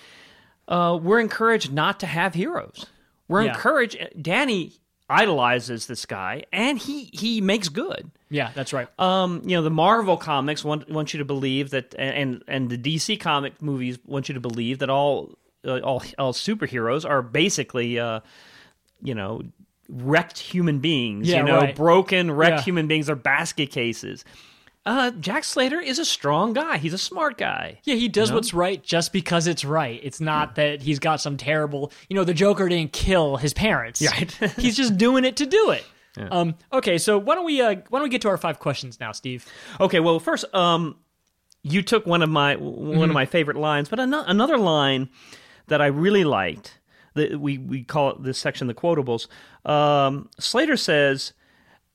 uh, 0.68 0.98
we're 1.02 1.20
encouraged 1.20 1.72
not 1.72 2.00
to 2.00 2.06
have 2.06 2.34
heroes. 2.34 2.86
We're 3.28 3.42
Yeah. 3.44 3.54
encouraged. 3.54 3.98
Danny 4.20 4.72
idolizes 5.10 5.86
this 5.86 6.06
guy, 6.06 6.44
and 6.52 6.78
he 6.78 7.10
he 7.12 7.40
makes 7.40 7.68
good. 7.68 8.10
Yeah, 8.30 8.50
that's 8.54 8.72
right. 8.72 8.88
Um, 8.98 9.42
you 9.44 9.56
know, 9.56 9.62
the 9.62 9.70
Marvel 9.70 10.16
comics 10.16 10.64
want 10.64 10.88
want 10.88 11.12
you 11.12 11.18
to 11.18 11.24
believe 11.24 11.70
that, 11.70 11.94
and 11.98 12.42
and 12.48 12.70
the 12.70 12.78
DC 12.78 13.18
comic 13.20 13.60
movies 13.62 13.98
want 14.06 14.28
you 14.28 14.34
to 14.34 14.40
believe 14.40 14.78
that 14.78 14.90
all 14.90 15.36
uh, 15.66 15.78
all 15.80 16.02
all 16.18 16.32
superheroes 16.32 17.08
are 17.08 17.22
basically, 17.22 17.98
uh, 17.98 18.20
you 19.02 19.14
know, 19.14 19.42
wrecked 19.88 20.38
human 20.38 20.78
beings. 20.78 21.28
Yeah, 21.28 21.38
you 21.38 21.44
know, 21.44 21.58
right. 21.58 21.76
broken, 21.76 22.30
wrecked 22.30 22.58
Yeah. 22.60 22.62
human 22.62 22.86
beings 22.86 23.10
are 23.10 23.16
basket 23.16 23.70
cases. 23.70 24.24
Uh, 24.86 25.10
Jack 25.12 25.44
Slater 25.44 25.80
is 25.80 25.98
a 25.98 26.04
strong 26.04 26.52
guy. 26.52 26.76
He's 26.76 26.92
a 26.92 26.98
smart 26.98 27.38
guy. 27.38 27.80
Yeah, 27.84 27.94
he 27.94 28.08
does 28.08 28.30
what's 28.32 28.52
right 28.52 28.82
just 28.82 29.12
because 29.12 29.46
it's 29.46 29.64
right. 29.64 29.98
It's 30.02 30.20
not 30.20 30.56
that 30.56 30.82
he's 30.82 30.98
got 30.98 31.20
some 31.22 31.38
terrible, 31.38 31.90
you 32.08 32.16
know, 32.16 32.24
the 32.24 32.34
Joker 32.34 32.68
didn't 32.68 32.92
kill 32.92 33.36
his 33.38 33.54
parents. 33.54 34.02
Right. 34.02 34.30
he's 34.58 34.76
just 34.76 34.98
doing 34.98 35.24
it 35.24 35.36
to 35.36 35.46
do 35.46 35.70
it. 35.70 35.84
Um, 36.30 36.54
okay, 36.72 36.98
so 36.98 37.18
why 37.18 37.34
don't 37.34 37.44
we 37.44 37.60
uh, 37.60 37.76
why 37.88 37.98
don't 37.98 38.04
we 38.04 38.08
get 38.08 38.22
to 38.22 38.28
our 38.28 38.36
five 38.36 38.58
questions 38.60 39.00
now, 39.00 39.12
Steve? 39.12 39.46
Okay, 39.80 39.98
well, 40.00 40.20
first, 40.20 40.44
um, 40.54 40.96
you 41.62 41.82
took 41.82 42.06
one 42.06 42.22
of 42.22 42.28
my 42.30 42.54
one 42.56 43.08
of 43.08 43.14
my 43.14 43.26
favorite 43.26 43.56
lines, 43.56 43.88
but 43.88 43.98
ano- 43.98 44.24
another 44.26 44.58
line 44.58 45.08
that 45.66 45.80
I 45.80 45.86
really 45.86 46.24
liked. 46.24 46.78
That 47.14 47.40
we 47.40 47.58
we 47.58 47.82
call 47.84 48.10
it 48.10 48.22
this 48.22 48.38
section 48.38 48.66
the 48.66 48.74
quotables. 48.74 49.26
Um, 49.64 50.28
Slater 50.38 50.76
says, 50.76 51.32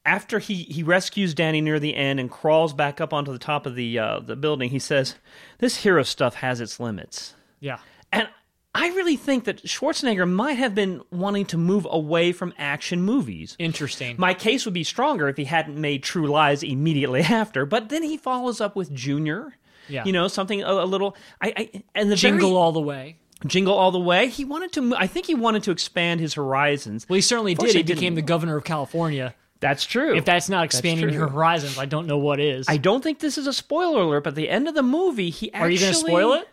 after 0.10 0.40
he, 0.40 0.64
he 0.64 0.82
rescues 0.82 1.36
Danny 1.36 1.62
near 1.62 1.80
the 1.80 1.96
end 1.96 2.20
and 2.20 2.32
crawls 2.32 2.74
back 2.74 3.00
up 3.00 3.14
onto 3.14 3.32
the 3.32 3.38
top 3.38 3.68
of 3.68 3.76
the 3.76 4.00
uh, 4.00 4.20
the 4.20 4.36
building, 4.36 4.72
he 4.72 4.80
says, 4.80 5.16
"This 5.60 5.84
hero 5.84 6.02
stuff 6.02 6.36
has 6.36 6.60
its 6.60 6.80
limits." 6.80 7.36
Yeah. 7.60 7.78
And 8.12 8.28
I 8.74 8.88
really 8.90 9.16
think 9.16 9.44
that 9.44 9.64
Schwarzenegger 9.64 10.28
might 10.28 10.54
have 10.54 10.74
been 10.74 11.02
wanting 11.12 11.46
to 11.48 11.58
move 11.58 11.86
away 11.90 12.32
from 12.32 12.56
action 12.58 13.04
movies. 13.04 13.56
Interesting. 13.60 14.16
My 14.18 14.34
case 14.34 14.66
would 14.66 14.74
be 14.74 14.84
stronger 14.84 15.28
if 15.30 15.38
he 15.38 15.46
hadn't 15.46 15.80
made 15.80 16.02
True 16.02 16.26
Lies 16.26 16.64
immediately 16.64 17.22
after, 17.42 17.68
but 17.68 17.90
then 17.90 18.02
he 18.02 18.18
follows 18.18 18.60
up 18.60 18.76
with 18.76 18.92
Junior. 18.94 19.56
Yeah. 19.88 20.06
You 20.06 20.12
know, 20.12 20.28
something 20.28 20.64
a, 20.64 20.72
a 20.72 20.86
little 20.86 21.16
I, 21.40 21.54
I 21.56 21.84
and 21.94 22.12
the 22.12 22.16
Jingle 22.16 22.50
very, 22.50 22.60
all 22.60 22.72
the 22.72 22.82
way. 22.82 23.18
Jingle 23.46 23.76
all 23.76 23.92
the 23.92 24.00
way. 24.00 24.28
He 24.28 24.44
wanted 24.44 24.72
to 24.74 24.96
I 24.96 25.06
think 25.06 25.28
he 25.28 25.36
wanted 25.36 25.62
to 25.64 25.72
expand 25.72 26.20
his 26.20 26.34
horizons. 26.34 27.06
Well, 27.08 27.16
he 27.16 27.22
certainly 27.22 27.54
did. 27.54 27.62
He 27.62 27.68
Unfortunately, 27.68 27.94
became 27.94 28.16
the 28.16 28.24
governor 28.24 28.58
of 28.58 28.64
California. 28.64 29.36
That's 29.60 29.86
true. 29.86 30.16
If 30.16 30.26
that's 30.26 30.48
not 30.48 30.64
expanding 30.64 31.10
true. 31.10 31.18
your 31.18 31.28
horizons, 31.28 31.78
I 31.78 31.86
don't 31.86 32.08
know 32.08 32.18
what 32.18 32.40
is. 32.40 32.68
I 32.70 32.78
don't 32.78 33.04
think 33.04 33.20
this 33.20 33.38
is 33.38 33.46
a 33.46 33.54
spoiler 33.54 34.04
alert, 34.04 34.24
but 34.24 34.30
at 34.30 34.36
the 34.36 34.50
end 34.50 34.68
of 34.68 34.76
the 34.76 34.84
movie, 34.84 35.30
he 35.30 35.52
actually 35.54 35.68
Are 35.68 35.70
you 35.72 35.80
going 35.80 35.94
to 35.94 36.00
spoil 36.00 36.34
it? 36.34 36.48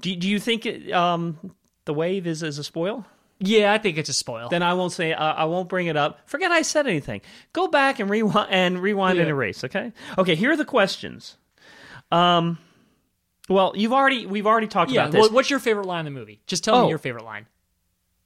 Do, 0.00 0.14
do 0.14 0.28
you 0.28 0.38
think 0.38 0.66
it, 0.66 0.92
um, 0.92 1.54
the 1.84 1.94
wave 1.94 2.26
is, 2.26 2.42
is 2.42 2.58
a 2.58 2.64
spoil? 2.64 3.04
Yeah, 3.40 3.72
I 3.72 3.78
think 3.78 3.98
it's 3.98 4.08
a 4.08 4.14
spoil. 4.14 4.48
Then 4.48 4.62
I 4.62 4.74
won't 4.74 4.92
say. 4.92 5.12
Uh, 5.12 5.22
I 5.22 5.44
won't 5.46 5.68
bring 5.68 5.88
it 5.88 5.96
up. 5.96 6.20
Forget 6.28 6.52
I 6.52 6.62
said 6.62 6.86
anything. 6.86 7.20
Go 7.52 7.66
back 7.66 7.98
and 7.98 8.08
rewind 8.08 8.48
and 8.50 8.78
rewind 8.78 9.18
and 9.18 9.28
erase. 9.28 9.64
Okay. 9.64 9.92
Okay. 10.16 10.34
Here 10.34 10.52
are 10.52 10.56
the 10.56 10.64
questions. 10.64 11.36
Um. 12.12 12.58
Well, 13.48 13.72
you've 13.74 13.92
already 13.92 14.24
we've 14.24 14.46
already 14.46 14.68
talked 14.68 14.92
yeah. 14.92 15.02
about 15.02 15.12
this. 15.12 15.30
What's 15.30 15.50
your 15.50 15.58
favorite 15.58 15.86
line 15.86 16.06
in 16.06 16.14
the 16.14 16.18
movie? 16.18 16.40
Just 16.46 16.64
tell 16.64 16.76
Oh. 16.76 16.82
me 16.84 16.88
your 16.88 16.98
favorite 16.98 17.24
line. 17.24 17.46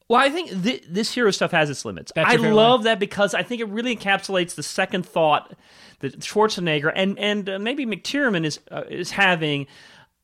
Well, 0.08 0.18
I 0.20 0.30
think 0.30 0.62
th- 0.62 0.84
this 0.88 1.12
hero 1.12 1.30
stuff 1.30 1.50
has 1.50 1.68
its 1.68 1.84
limits. 1.84 2.12
I 2.16 2.36
love 2.36 2.84
that 2.84 2.98
because 2.98 3.34
I 3.34 3.42
think 3.42 3.60
it 3.60 3.68
really 3.68 3.94
encapsulates 3.94 4.54
the 4.54 4.62
second 4.62 5.04
thought 5.04 5.52
that 6.00 6.18
Schwarzenegger 6.20 6.90
and 6.94 7.18
and 7.18 7.48
uh, 7.48 7.58
maybe 7.58 7.84
McTiernan 7.84 8.44
is 8.44 8.58
uh, 8.70 8.84
is 8.88 9.10
having 9.10 9.66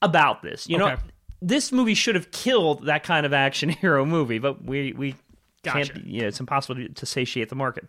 about 0.01 0.43
this. 0.43 0.69
You 0.69 0.79
know, 0.79 0.97
this 1.43 1.71
movie 1.71 1.95
should 1.95 2.15
have 2.15 2.31
killed 2.31 2.87
that 2.87 3.03
kind 3.05 3.27
of 3.27 3.33
action 3.35 3.69
hero 3.81 4.07
movie, 4.07 4.39
but 4.39 4.65
we 4.65 4.93
we 4.95 5.17
Gotcha. 5.63 5.93
can't. 5.93 6.07
Yeah, 6.07 6.25
it's 6.25 6.41
impossible 6.41 6.77
to, 6.77 6.89
to 6.89 7.07
satiate 7.07 7.51
the 7.51 7.55
market. 7.57 7.85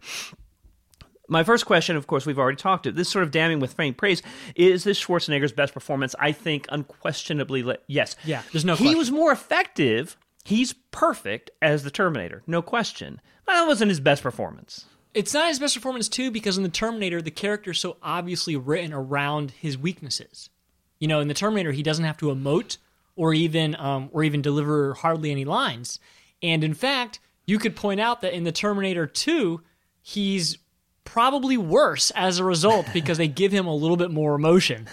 My 1.27 1.43
first 1.43 1.65
question, 1.65 1.95
of 1.95 2.05
course, 2.07 2.25
we've 2.27 2.37
already 2.37 2.57
talked 2.57 2.83
to. 2.83 2.91
This 2.91 3.09
sort 3.09 3.23
of 3.23 3.31
damning 3.31 3.59
with 3.59 3.73
faint 3.73 3.97
praise. 3.97 4.21
Is 4.55 4.83
this 4.83 5.03
Schwarzenegger's 5.03 5.51
best 5.53 5.73
performance? 5.73 6.13
I 6.19 6.31
think 6.33 6.67
unquestionably 6.69 7.63
le- 7.63 7.77
yes. 7.87 8.15
Yeah, 8.25 8.43
there's 8.51 8.63
no 8.65 8.75
He 8.75 8.83
question. 8.83 8.97
was 8.99 9.11
more 9.11 9.31
effective. 9.31 10.17
He's 10.45 10.73
perfect 10.91 11.49
as 11.59 11.83
the 11.83 11.89
Terminator, 11.89 12.43
no 12.45 12.61
question. 12.61 13.19
But 13.45 13.53
that 13.53 13.67
wasn't 13.67 13.89
his 13.89 13.99
best 13.99 14.21
performance. 14.21 14.85
It's 15.15 15.33
not 15.33 15.47
his 15.47 15.59
best 15.59 15.73
performance 15.73 16.07
too, 16.07 16.29
because 16.29 16.55
in 16.55 16.63
the 16.63 16.69
Terminator, 16.69 17.19
the 17.19 17.31
character 17.31 17.71
is 17.71 17.79
so 17.79 17.97
obviously 18.03 18.55
written 18.55 18.93
around 18.93 19.51
his 19.51 19.75
weaknesses. 19.75 20.51
You 20.99 21.07
know, 21.07 21.19
in 21.19 21.27
the 21.27 21.33
Terminator, 21.33 21.71
he 21.71 21.81
doesn't 21.81 22.05
have 22.05 22.17
to 22.17 22.27
emote 22.27 22.77
or 23.15 23.33
even 23.33 23.75
um, 23.77 24.09
or 24.11 24.23
even 24.23 24.43
deliver 24.43 24.93
hardly 24.93 25.31
any 25.31 25.45
lines. 25.45 25.99
And 26.43 26.63
in 26.63 26.75
fact, 26.75 27.19
you 27.47 27.57
could 27.57 27.75
point 27.75 27.99
out 27.99 28.21
that 28.21 28.33
in 28.33 28.43
the 28.43 28.51
Terminator 28.51 29.07
2, 29.07 29.61
he's 30.01 30.59
probably 31.05 31.57
worse 31.57 32.11
as 32.11 32.37
a 32.37 32.43
result 32.43 32.85
because 32.93 33.17
they 33.17 33.27
give 33.27 33.51
him 33.51 33.65
a 33.65 33.75
little 33.75 33.97
bit 33.97 34.11
more 34.11 34.35
emotion. 34.35 34.87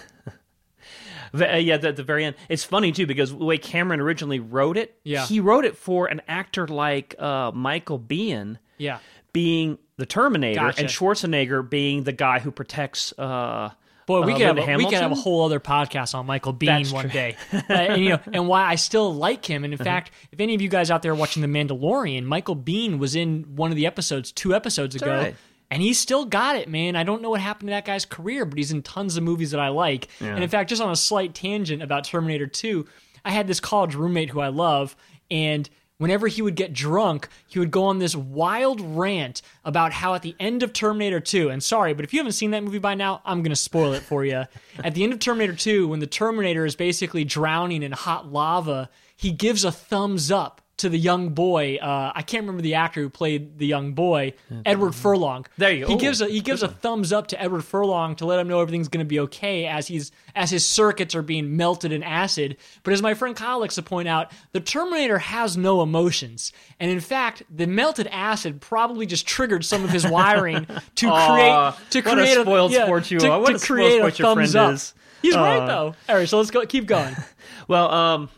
V- 1.32 1.44
uh, 1.44 1.56
yeah, 1.56 1.74
at 1.74 1.96
the 1.96 2.02
very 2.02 2.24
end. 2.24 2.36
It's 2.48 2.64
funny 2.64 2.92
too 2.92 3.06
because 3.06 3.30
the 3.30 3.44
way 3.44 3.58
Cameron 3.58 4.00
originally 4.00 4.40
wrote 4.40 4.76
it, 4.76 4.98
Yeah. 5.04 5.26
he 5.26 5.40
wrote 5.40 5.64
it 5.64 5.76
for 5.76 6.06
an 6.06 6.20
actor 6.28 6.66
like 6.66 7.14
uh, 7.18 7.50
Michael 7.54 7.98
Biehn 7.98 8.58
Yeah. 8.78 8.98
being 9.32 9.78
the 9.96 10.06
Terminator 10.06 10.60
Gotcha. 10.60 10.80
and 10.80 10.88
Schwarzenegger 10.90 11.68
being 11.68 12.04
the 12.04 12.12
guy 12.12 12.38
who 12.40 12.50
protects. 12.50 13.12
Uh, 13.18 13.70
Boy, 14.04 14.22
we 14.22 14.32
uh, 14.32 14.36
could 14.36 14.46
have 14.46 14.58
a, 14.58 14.76
we 14.76 14.84
could 14.84 14.94
have 14.94 15.12
a 15.12 15.14
whole 15.14 15.44
other 15.44 15.60
podcast 15.60 16.12
on 16.16 16.26
Michael 16.26 16.52
Biehn 16.52 16.66
That's 16.78 16.92
one 16.92 17.04
true. 17.04 17.12
day, 17.12 17.36
Uh, 17.52 17.60
and 17.70 18.02
you 18.02 18.08
know, 18.10 18.18
and 18.32 18.48
why 18.48 18.64
I 18.64 18.74
still 18.74 19.14
like 19.14 19.44
him. 19.44 19.62
And 19.62 19.72
in 19.72 19.80
Uh-huh. 19.80 19.84
fact, 19.88 20.10
if 20.32 20.40
any 20.40 20.56
of 20.56 20.60
you 20.60 20.68
guys 20.68 20.90
out 20.90 21.02
there 21.02 21.14
watching 21.14 21.40
The 21.40 21.46
Mandalorian, 21.48 22.24
Michael 22.24 22.56
Biehn 22.56 22.98
was 22.98 23.14
in 23.14 23.44
one 23.54 23.70
of 23.70 23.76
the 23.76 23.86
episodes 23.86 24.32
two 24.32 24.56
episodes 24.56 24.96
ago, 24.96 25.06
right. 25.16 25.36
And 25.72 25.80
he 25.80 25.94
still 25.94 26.26
got 26.26 26.56
it, 26.56 26.68
man. 26.68 26.96
I 26.96 27.02
don't 27.02 27.22
know 27.22 27.30
what 27.30 27.40
happened 27.40 27.68
to 27.68 27.72
that 27.72 27.86
guy's 27.86 28.04
career, 28.04 28.44
but 28.44 28.58
he's 28.58 28.72
in 28.72 28.82
tons 28.82 29.16
of 29.16 29.22
movies 29.22 29.52
that 29.52 29.60
I 29.60 29.68
like. 29.68 30.08
And 30.34 30.44
in 30.44 30.50
fact, 30.50 30.68
just 30.68 30.82
on 30.82 30.90
a 30.90 30.96
slight 30.96 31.34
tangent 31.34 31.82
about 31.82 32.04
Terminator 32.04 32.46
Two, 32.46 32.86
I 33.24 33.30
had 33.30 33.46
this 33.46 33.58
college 33.58 33.94
roommate 33.94 34.28
who 34.30 34.40
I 34.40 34.48
love, 34.48 34.94
and 35.30 35.68
whenever 35.96 36.26
he 36.26 36.42
would 36.42 36.56
get 36.56 36.72
drunk, 36.72 37.28
he 37.46 37.58
would 37.58 37.70
go 37.70 37.84
on 37.84 38.00
this 38.00 38.16
wild 38.16 38.80
rant 38.80 39.40
about 39.64 39.92
how 39.92 40.14
at 40.14 40.22
the 40.22 40.34
end 40.40 40.62
of 40.62 40.72
Terminator 40.72 41.20
2, 41.20 41.48
and 41.48 41.62
sorry, 41.62 41.94
but 41.94 42.04
if 42.04 42.12
you 42.12 42.18
haven't 42.18 42.32
seen 42.32 42.50
that 42.50 42.64
movie 42.64 42.78
by 42.78 42.94
now, 42.94 43.22
I'm 43.24 43.40
going 43.42 43.50
to 43.50 43.56
spoil 43.56 43.92
it 43.92 44.02
for 44.02 44.24
you. 44.24 44.44
at 44.84 44.94
the 44.94 45.04
end 45.04 45.12
of 45.12 45.20
Terminator 45.20 45.54
2, 45.54 45.88
when 45.88 46.00
the 46.00 46.06
Terminator 46.06 46.66
is 46.66 46.74
basically 46.74 47.24
drowning 47.24 47.82
in 47.82 47.92
hot 47.92 48.30
lava, 48.30 48.90
he 49.16 49.30
gives 49.30 49.64
a 49.64 49.70
thumbs 49.70 50.30
up 50.30 50.60
to 50.82 50.88
the 50.88 50.98
young 50.98 51.30
boy. 51.30 51.78
Uh, 51.80 52.12
I 52.14 52.22
can't 52.22 52.42
remember 52.42 52.62
the 52.62 52.74
actor 52.74 53.00
who 53.00 53.08
played 53.08 53.58
the 53.58 53.66
young 53.66 53.92
boy, 53.94 54.34
Edward 54.66 54.94
Furlong. 54.94 55.46
There 55.56 55.72
you 55.72 55.86
go. 55.86 55.92
He 55.92 55.96
gives 55.96 56.20
a 56.20 56.26
he 56.28 56.40
gives 56.40 56.62
a 56.62 56.68
thumbs 56.68 57.12
up 57.12 57.28
to 57.28 57.40
Edward 57.40 57.62
Furlong 57.62 58.14
to 58.16 58.26
let 58.26 58.38
him 58.38 58.48
know 58.48 58.60
everything's 58.60 58.88
going 58.88 59.04
to 59.04 59.08
be 59.08 59.20
okay 59.20 59.66
as 59.66 59.86
he's 59.86 60.12
as 60.36 60.50
his 60.50 60.64
circuits 60.66 61.14
are 61.14 61.22
being 61.22 61.56
melted 61.56 61.92
in 61.92 62.02
acid. 62.02 62.56
But 62.82 62.92
as 62.92 63.00
my 63.02 63.14
friend 63.14 63.34
Kyle 63.34 63.60
likes 63.60 63.76
to 63.76 63.82
point 63.82 64.08
out, 64.08 64.32
the 64.52 64.60
Terminator 64.60 65.18
has 65.18 65.56
no 65.56 65.82
emotions, 65.82 66.52
and 66.78 66.90
in 66.90 67.00
fact, 67.00 67.42
the 67.48 67.66
melted 67.66 68.08
acid 68.08 68.60
probably 68.60 69.06
just 69.06 69.26
triggered 69.26 69.64
some 69.64 69.84
of 69.84 69.90
his 69.90 70.06
wiring 70.06 70.66
to 70.96 71.08
Aw, 71.08 71.72
create 71.72 72.02
to 72.04 72.08
what 72.10 72.18
a 72.18 72.40
spoiled 72.42 72.72
yeah, 72.72 72.84
sport 72.84 73.10
you 73.10 73.18
to, 73.20 73.30
are. 73.30 73.40
What 73.40 73.50
to 73.50 73.54
a 73.54 73.58
spoiled 73.58 73.78
create 73.78 73.96
a 73.96 73.98
sport 73.98 74.18
your 74.18 74.26
thumbs 74.34 74.52
friend 74.52 74.66
up. 74.68 74.74
is. 74.74 74.94
He's 75.22 75.36
right 75.36 75.60
Uh, 75.60 75.66
though. 75.66 75.94
All 76.08 76.16
right, 76.16 76.28
so 76.28 76.38
let's 76.38 76.50
go. 76.50 76.66
Keep 76.66 76.86
going. 76.86 77.14
well, 77.68 77.88
um, 77.90 78.28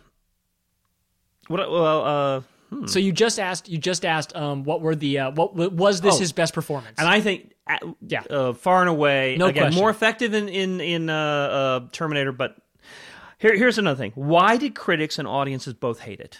what? 1.49 1.71
Well, 1.71 2.05
uh, 2.05 2.87
So 2.87 2.99
you 2.99 3.13
just 3.13 3.39
asked. 3.39 3.69
You 3.69 3.79
just 3.79 4.05
asked. 4.05 4.35
Um, 4.35 4.65
what 4.65 4.81
were 4.81 4.95
the? 4.97 5.19
Uh, 5.21 5.31
what 5.33 5.55
was 5.55 6.01
this 6.01 6.17
Oh. 6.17 6.19
his 6.19 6.33
best 6.33 6.55
performance? 6.55 6.97
and 6.99 7.07
I 7.09 7.21
think, 7.21 7.53
uh, 7.69 7.77
Yeah. 8.07 8.23
uh, 8.29 8.53
far 8.55 8.81
and 8.81 8.89
away, 8.89 9.37
No 9.39 9.47
again, 9.47 9.65
question. 9.65 9.81
more 9.81 9.91
effective 9.91 10.35
in 10.35 10.49
in 10.49 10.81
in 10.81 11.11
uh, 11.11 11.15
uh, 11.15 11.81
Terminator. 11.93 12.33
But 12.33 12.57
here, 13.39 13.57
here's 13.57 13.79
another 13.79 13.99
thing: 13.99 14.13
why 14.17 14.57
did 14.57 14.75
critics 14.75 15.19
and 15.19 15.29
audiences 15.29 15.75
both 15.75 16.01
hate 16.01 16.21
it? 16.21 16.39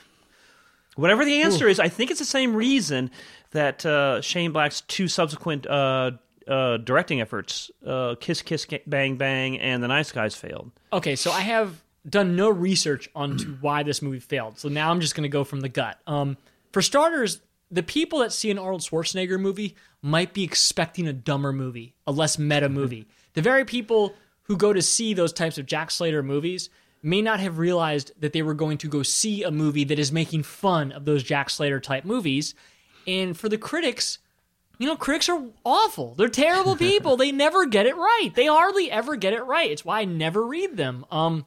Whatever 0.97 1.25
the 1.25 1.43
answer 1.43 1.69
is, 1.69 1.79
I 1.81 1.89
think 1.89 2.11
it's 2.11 2.21
the 2.21 2.25
same 2.25 2.55
reason 2.55 3.11
that 3.51 3.85
uh, 3.85 4.21
Shane 4.21 4.53
Black's 4.53 4.81
two 4.83 5.09
subsequent 5.09 5.67
uh, 5.67 6.13
uh, 6.49 6.77
directing 6.79 7.21
efforts, 7.21 7.71
uh, 7.87 8.15
Kiss 8.21 8.43
Kiss 8.43 8.67
Bang 8.87 9.17
Bang 9.17 9.59
and 9.61 9.83
The 9.83 9.89
Nice 9.89 10.13
Guys, 10.13 10.35
failed. 10.37 10.71
Okay, 10.93 11.17
so 11.17 11.31
I 11.33 11.41
have 11.41 11.83
done 12.09 12.37
no 12.37 12.49
research 12.51 13.09
onto 13.15 13.55
why 13.61 13.83
this 13.83 14.03
movie 14.03 14.21
failed. 14.21 14.59
So 14.59 14.69
now 14.69 14.91
I'm 14.91 15.01
just 15.01 15.15
going 15.15 15.23
to 15.23 15.29
go 15.29 15.45
from 15.45 15.61
the 15.61 15.69
gut. 15.69 15.99
Um, 16.07 16.37
for 16.73 16.83
starters, 16.83 17.41
the 17.71 17.83
people 17.83 18.21
that 18.21 18.33
see 18.33 18.51
an 18.51 18.59
Arnold 18.59 18.83
Schwarzenegger 18.83 19.41
movie 19.41 19.75
might 20.03 20.33
be 20.35 20.45
expecting 20.45 21.09
a 21.09 21.13
dumber 21.13 21.53
movie, 21.53 21.95
a 22.07 22.13
less 22.13 22.39
meta 22.39 22.69
movie. 22.69 23.07
The 23.33 23.43
very 23.43 23.65
people 23.65 24.15
who 24.43 24.57
go 24.57 24.73
to 24.73 24.83
see 24.83 25.15
those 25.15 25.33
types 25.33 25.59
of 25.59 25.67
Jack 25.67 25.91
Slater 25.91 26.23
movies 26.23 26.69
may 27.03 27.21
not 27.21 27.41
have 27.41 27.59
realized 27.59 28.13
that 28.21 28.33
they 28.33 28.43
were 28.43 28.55
going 28.55 28.79
to 28.79 28.89
go 28.89 29.03
see 29.03 29.43
a 29.43 29.51
movie 29.51 29.85
that 29.85 29.99
is 29.99 30.13
making 30.13 30.43
fun 30.43 30.93
of 30.93 31.05
those 31.05 31.23
Jack 31.23 31.51
Slater 31.51 31.81
type 31.81 32.05
movies. 32.05 32.55
And 33.07 33.37
for 33.37 33.49
the 33.49 33.59
critics, 33.59 34.19
you 34.79 34.87
know, 34.87 34.97
critics 34.97 35.29
are 35.29 35.43
awful. 35.65 36.15
They're 36.15 36.29
terrible 36.29 36.77
people. 36.79 37.17
they 37.17 37.33
never 37.33 37.67
get 37.67 37.87
it 37.87 37.97
right. 37.97 38.31
They 38.35 38.47
hardly 38.47 38.91
ever 38.91 39.17
get 39.17 39.33
it 39.33 39.43
right. 39.43 39.71
It's 39.71 39.85
why 39.85 40.01
I 40.01 40.05
never 40.05 40.45
read 40.47 40.77
them. 40.77 41.05
Um, 41.11 41.47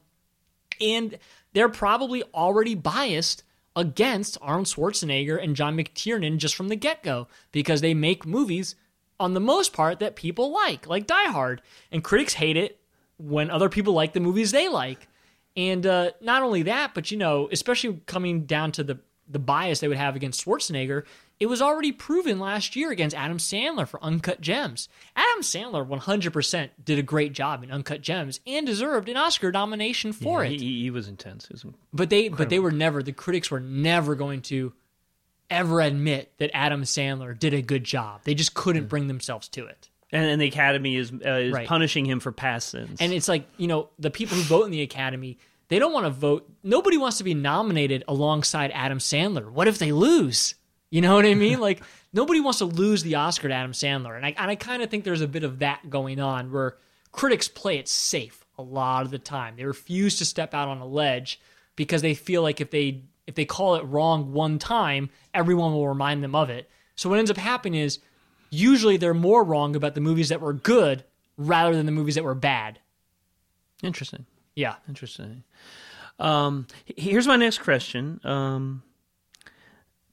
and 0.82 1.17
they're 1.53 1.69
probably 1.69 2.23
already 2.34 2.75
biased 2.75 3.43
against 3.75 4.38
Arnold 4.41 4.67
Schwarzenegger 4.67 5.41
and 5.41 5.55
John 5.55 5.78
McTiernan 5.78 6.38
just 6.38 6.55
from 6.55 6.67
the 6.67 6.75
get 6.75 7.03
go 7.03 7.28
because 7.51 7.82
they 7.82 7.93
make 7.93 8.25
movies 8.25 8.75
on 9.19 9.34
the 9.34 9.39
most 9.39 9.73
part 9.73 9.99
that 9.99 10.15
people 10.15 10.51
like, 10.51 10.88
like 10.88 11.07
Die 11.07 11.32
Hard. 11.32 11.61
And 11.91 12.03
critics 12.03 12.34
hate 12.34 12.57
it 12.57 12.80
when 13.17 13.49
other 13.49 13.69
people 13.69 13.93
like 13.93 14.13
the 14.13 14.19
movies 14.19 14.51
they 14.51 14.67
like. 14.67 15.07
And 15.55 15.86
uh, 15.86 16.11
not 16.21 16.43
only 16.43 16.63
that, 16.63 16.93
but 16.93 17.11
you 17.11 17.17
know, 17.17 17.49
especially 17.51 17.99
coming 18.05 18.45
down 18.45 18.71
to 18.73 18.84
the 18.84 18.99
the 19.30 19.39
bias 19.39 19.82
they 19.82 19.89
would 19.89 19.97
have 19.97 20.15
against 20.15 20.45
Schwarzenegger, 20.45 21.03
it 21.39 21.45
was 21.45 21.61
already 21.61 21.91
proven 21.91 22.39
last 22.39 22.75
year 22.75 22.89
against 22.91 23.15
Adam 23.15 23.38
Sandler 23.38 23.88
for 23.88 24.03
Uncut 24.03 24.41
Gems. 24.41 24.89
Adam 25.15 25.41
Sandler 25.43 25.88
100% 25.88 26.69
did 26.83 26.97
a 26.97 27.03
great 27.03 27.33
job 27.33 27.63
in 27.63 27.71
Uncut 27.71 28.01
Gems 28.01 28.39
and 28.47 28.65
deserved 28.65 29.07
an 29.09 29.17
Oscar 29.17 29.51
nomination 29.51 30.13
for 30.13 30.43
Yeah, 30.43 30.51
it. 30.51 30.61
He, 30.61 30.81
he 30.83 30.89
was 30.89 31.07
intense. 31.07 31.47
Was 31.49 31.65
But 31.93 32.09
they 32.09 32.29
but 32.29 32.49
they 32.49 32.59
were 32.59 32.71
never 32.71 33.03
the 33.03 33.11
critics 33.11 33.51
were 33.51 33.59
never 33.59 34.15
going 34.15 34.41
to 34.43 34.73
ever 35.49 35.79
admit 35.81 36.33
that 36.39 36.51
Adam 36.53 36.83
Sandler 36.83 37.38
did 37.38 37.53
a 37.53 37.61
good 37.61 37.83
job. 37.83 38.21
They 38.23 38.33
just 38.35 38.53
couldn't 38.53 38.88
bring 38.89 39.07
themselves 39.07 39.47
to 39.49 39.65
it. 39.67 39.89
and, 40.11 40.25
and 40.25 40.41
the 40.41 40.47
Academy 40.47 40.95
is 40.95 41.11
uh, 41.11 41.29
is 41.31 41.53
Right. 41.53 41.67
punishing 41.67 42.05
him 42.05 42.19
for 42.19 42.31
past 42.31 42.69
sins. 42.69 42.97
And 42.99 43.13
it's 43.13 43.27
like, 43.27 43.47
you 43.57 43.67
know, 43.67 43.89
the 43.99 44.09
people 44.11 44.35
who 44.38 44.43
vote 44.43 44.65
in 44.65 44.71
the 44.71 44.81
Academy, 44.81 45.38
they 45.69 45.79
don't 45.79 45.93
want 45.93 46.05
to 46.05 46.09
vote. 46.09 46.49
Nobody 46.63 46.97
wants 46.97 47.17
to 47.19 47.23
be 47.23 47.33
nominated 47.33 48.03
alongside 48.07 48.71
Adam 48.73 48.97
Sandler. 48.99 49.49
What 49.51 49.67
if 49.67 49.77
they 49.77 49.91
lose? 49.91 50.55
You 50.89 51.01
know 51.01 51.15
what 51.15 51.25
I 51.25 51.33
mean? 51.33 51.59
Like 51.67 51.81
nobody 52.13 52.39
wants 52.39 52.59
to 52.59 52.65
lose 52.65 53.03
the 53.03 53.15
Oscar 53.15 53.47
to 53.47 53.53
Adam 53.53 53.71
Sandler, 53.71 54.15
and 54.15 54.25
I 54.25 54.35
and 54.38 54.49
I 54.51 54.55
kind 54.55 54.81
of 54.81 54.89
think 54.89 55.03
there's 55.03 55.21
a 55.21 55.27
bit 55.27 55.43
of 55.43 55.59
that 55.59 55.89
going 55.89 56.19
on 56.19 56.51
where 56.51 56.77
critics 57.11 57.47
play 57.47 57.77
it 57.77 57.88
safe 57.88 58.45
a 58.57 58.61
lot 58.61 59.05
of 59.05 59.11
the 59.11 59.19
time. 59.19 59.55
They 59.55 59.65
refuse 59.65 60.17
to 60.17 60.25
step 60.25 60.53
out 60.53 60.67
on 60.67 60.79
a 60.79 60.85
ledge 60.85 61.39
because 61.75 62.01
they 62.01 62.13
feel 62.13 62.41
like 62.41 62.61
if 62.61 62.71
they 62.71 63.03
if 63.25 63.35
they 63.35 63.45
call 63.45 63.75
it 63.75 63.83
wrong 63.83 64.33
one 64.33 64.57
time, 64.59 65.09
everyone 65.33 65.73
will 65.73 65.88
remind 65.88 66.23
them 66.23 66.35
of 66.35 66.49
it. 66.49 66.69
So 66.95 67.09
what 67.09 67.19
ends 67.19 67.29
up 67.29 67.38
happening 67.38 67.79
is 67.79 67.99
usually 68.49 68.97
they're 68.97 69.13
more 69.13 69.43
wrong 69.43 69.75
about 69.75 69.95
the 69.95 70.01
movies 70.01 70.29
that 70.29 70.41
were 70.41 70.53
good 70.53 71.03
rather 71.38 71.75
than 71.75 71.85
the 71.85 71.91
movies 71.91 72.15
that 72.15 72.23
were 72.23 72.33
bad. 72.33 72.79
Interesting. 73.83 74.25
Yeah. 74.55 74.75
Interesting. 74.88 75.43
Um, 76.19 76.65
here's 76.85 77.27
my 77.27 77.35
next 77.35 77.59
question. 77.59 78.19
Um, 78.23 78.81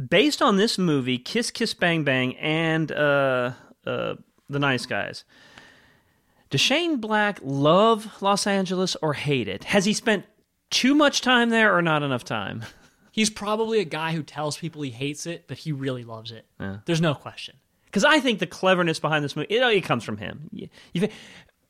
based 0.08 0.42
on 0.42 0.56
this 0.56 0.78
movie, 0.78 1.18
Kiss 1.18 1.50
Kiss 1.50 1.74
Bang 1.74 2.04
Bang, 2.04 2.36
and 2.36 2.90
uh, 2.92 3.52
uh, 3.86 4.14
The 4.48 4.58
Nice 4.58 4.86
Guys, 4.86 5.24
does 6.50 6.60
Shane 6.60 6.98
Black 6.98 7.40
love 7.42 8.22
Los 8.22 8.46
Angeles 8.46 8.96
or 9.02 9.14
hate 9.14 9.48
it? 9.48 9.64
Has 9.64 9.84
he 9.84 9.92
spent 9.92 10.24
too 10.70 10.94
much 10.94 11.20
time 11.20 11.50
there 11.50 11.76
or 11.76 11.82
not 11.82 12.02
enough 12.02 12.24
time? 12.24 12.64
He's 13.12 13.30
probably 13.30 13.78
a 13.78 13.84
guy 13.84 14.12
who 14.12 14.24
tells 14.24 14.56
people 14.56 14.82
he 14.82 14.90
hates 14.90 15.24
it, 15.26 15.46
but 15.46 15.58
he 15.58 15.70
really 15.70 16.02
loves 16.02 16.32
it. 16.32 16.46
There's 16.84 17.00
no 17.00 17.14
question. 17.14 17.56
Because 17.86 18.04
I 18.04 18.18
think 18.18 18.40
the 18.40 18.46
cleverness 18.46 18.98
behind 18.98 19.24
this 19.24 19.36
movie, 19.36 19.54
it, 19.54 19.62
it 19.62 19.84
comes 19.84 20.02
from 20.02 20.16
him. 20.16 20.50
You, 20.50 20.68
you, 20.92 21.08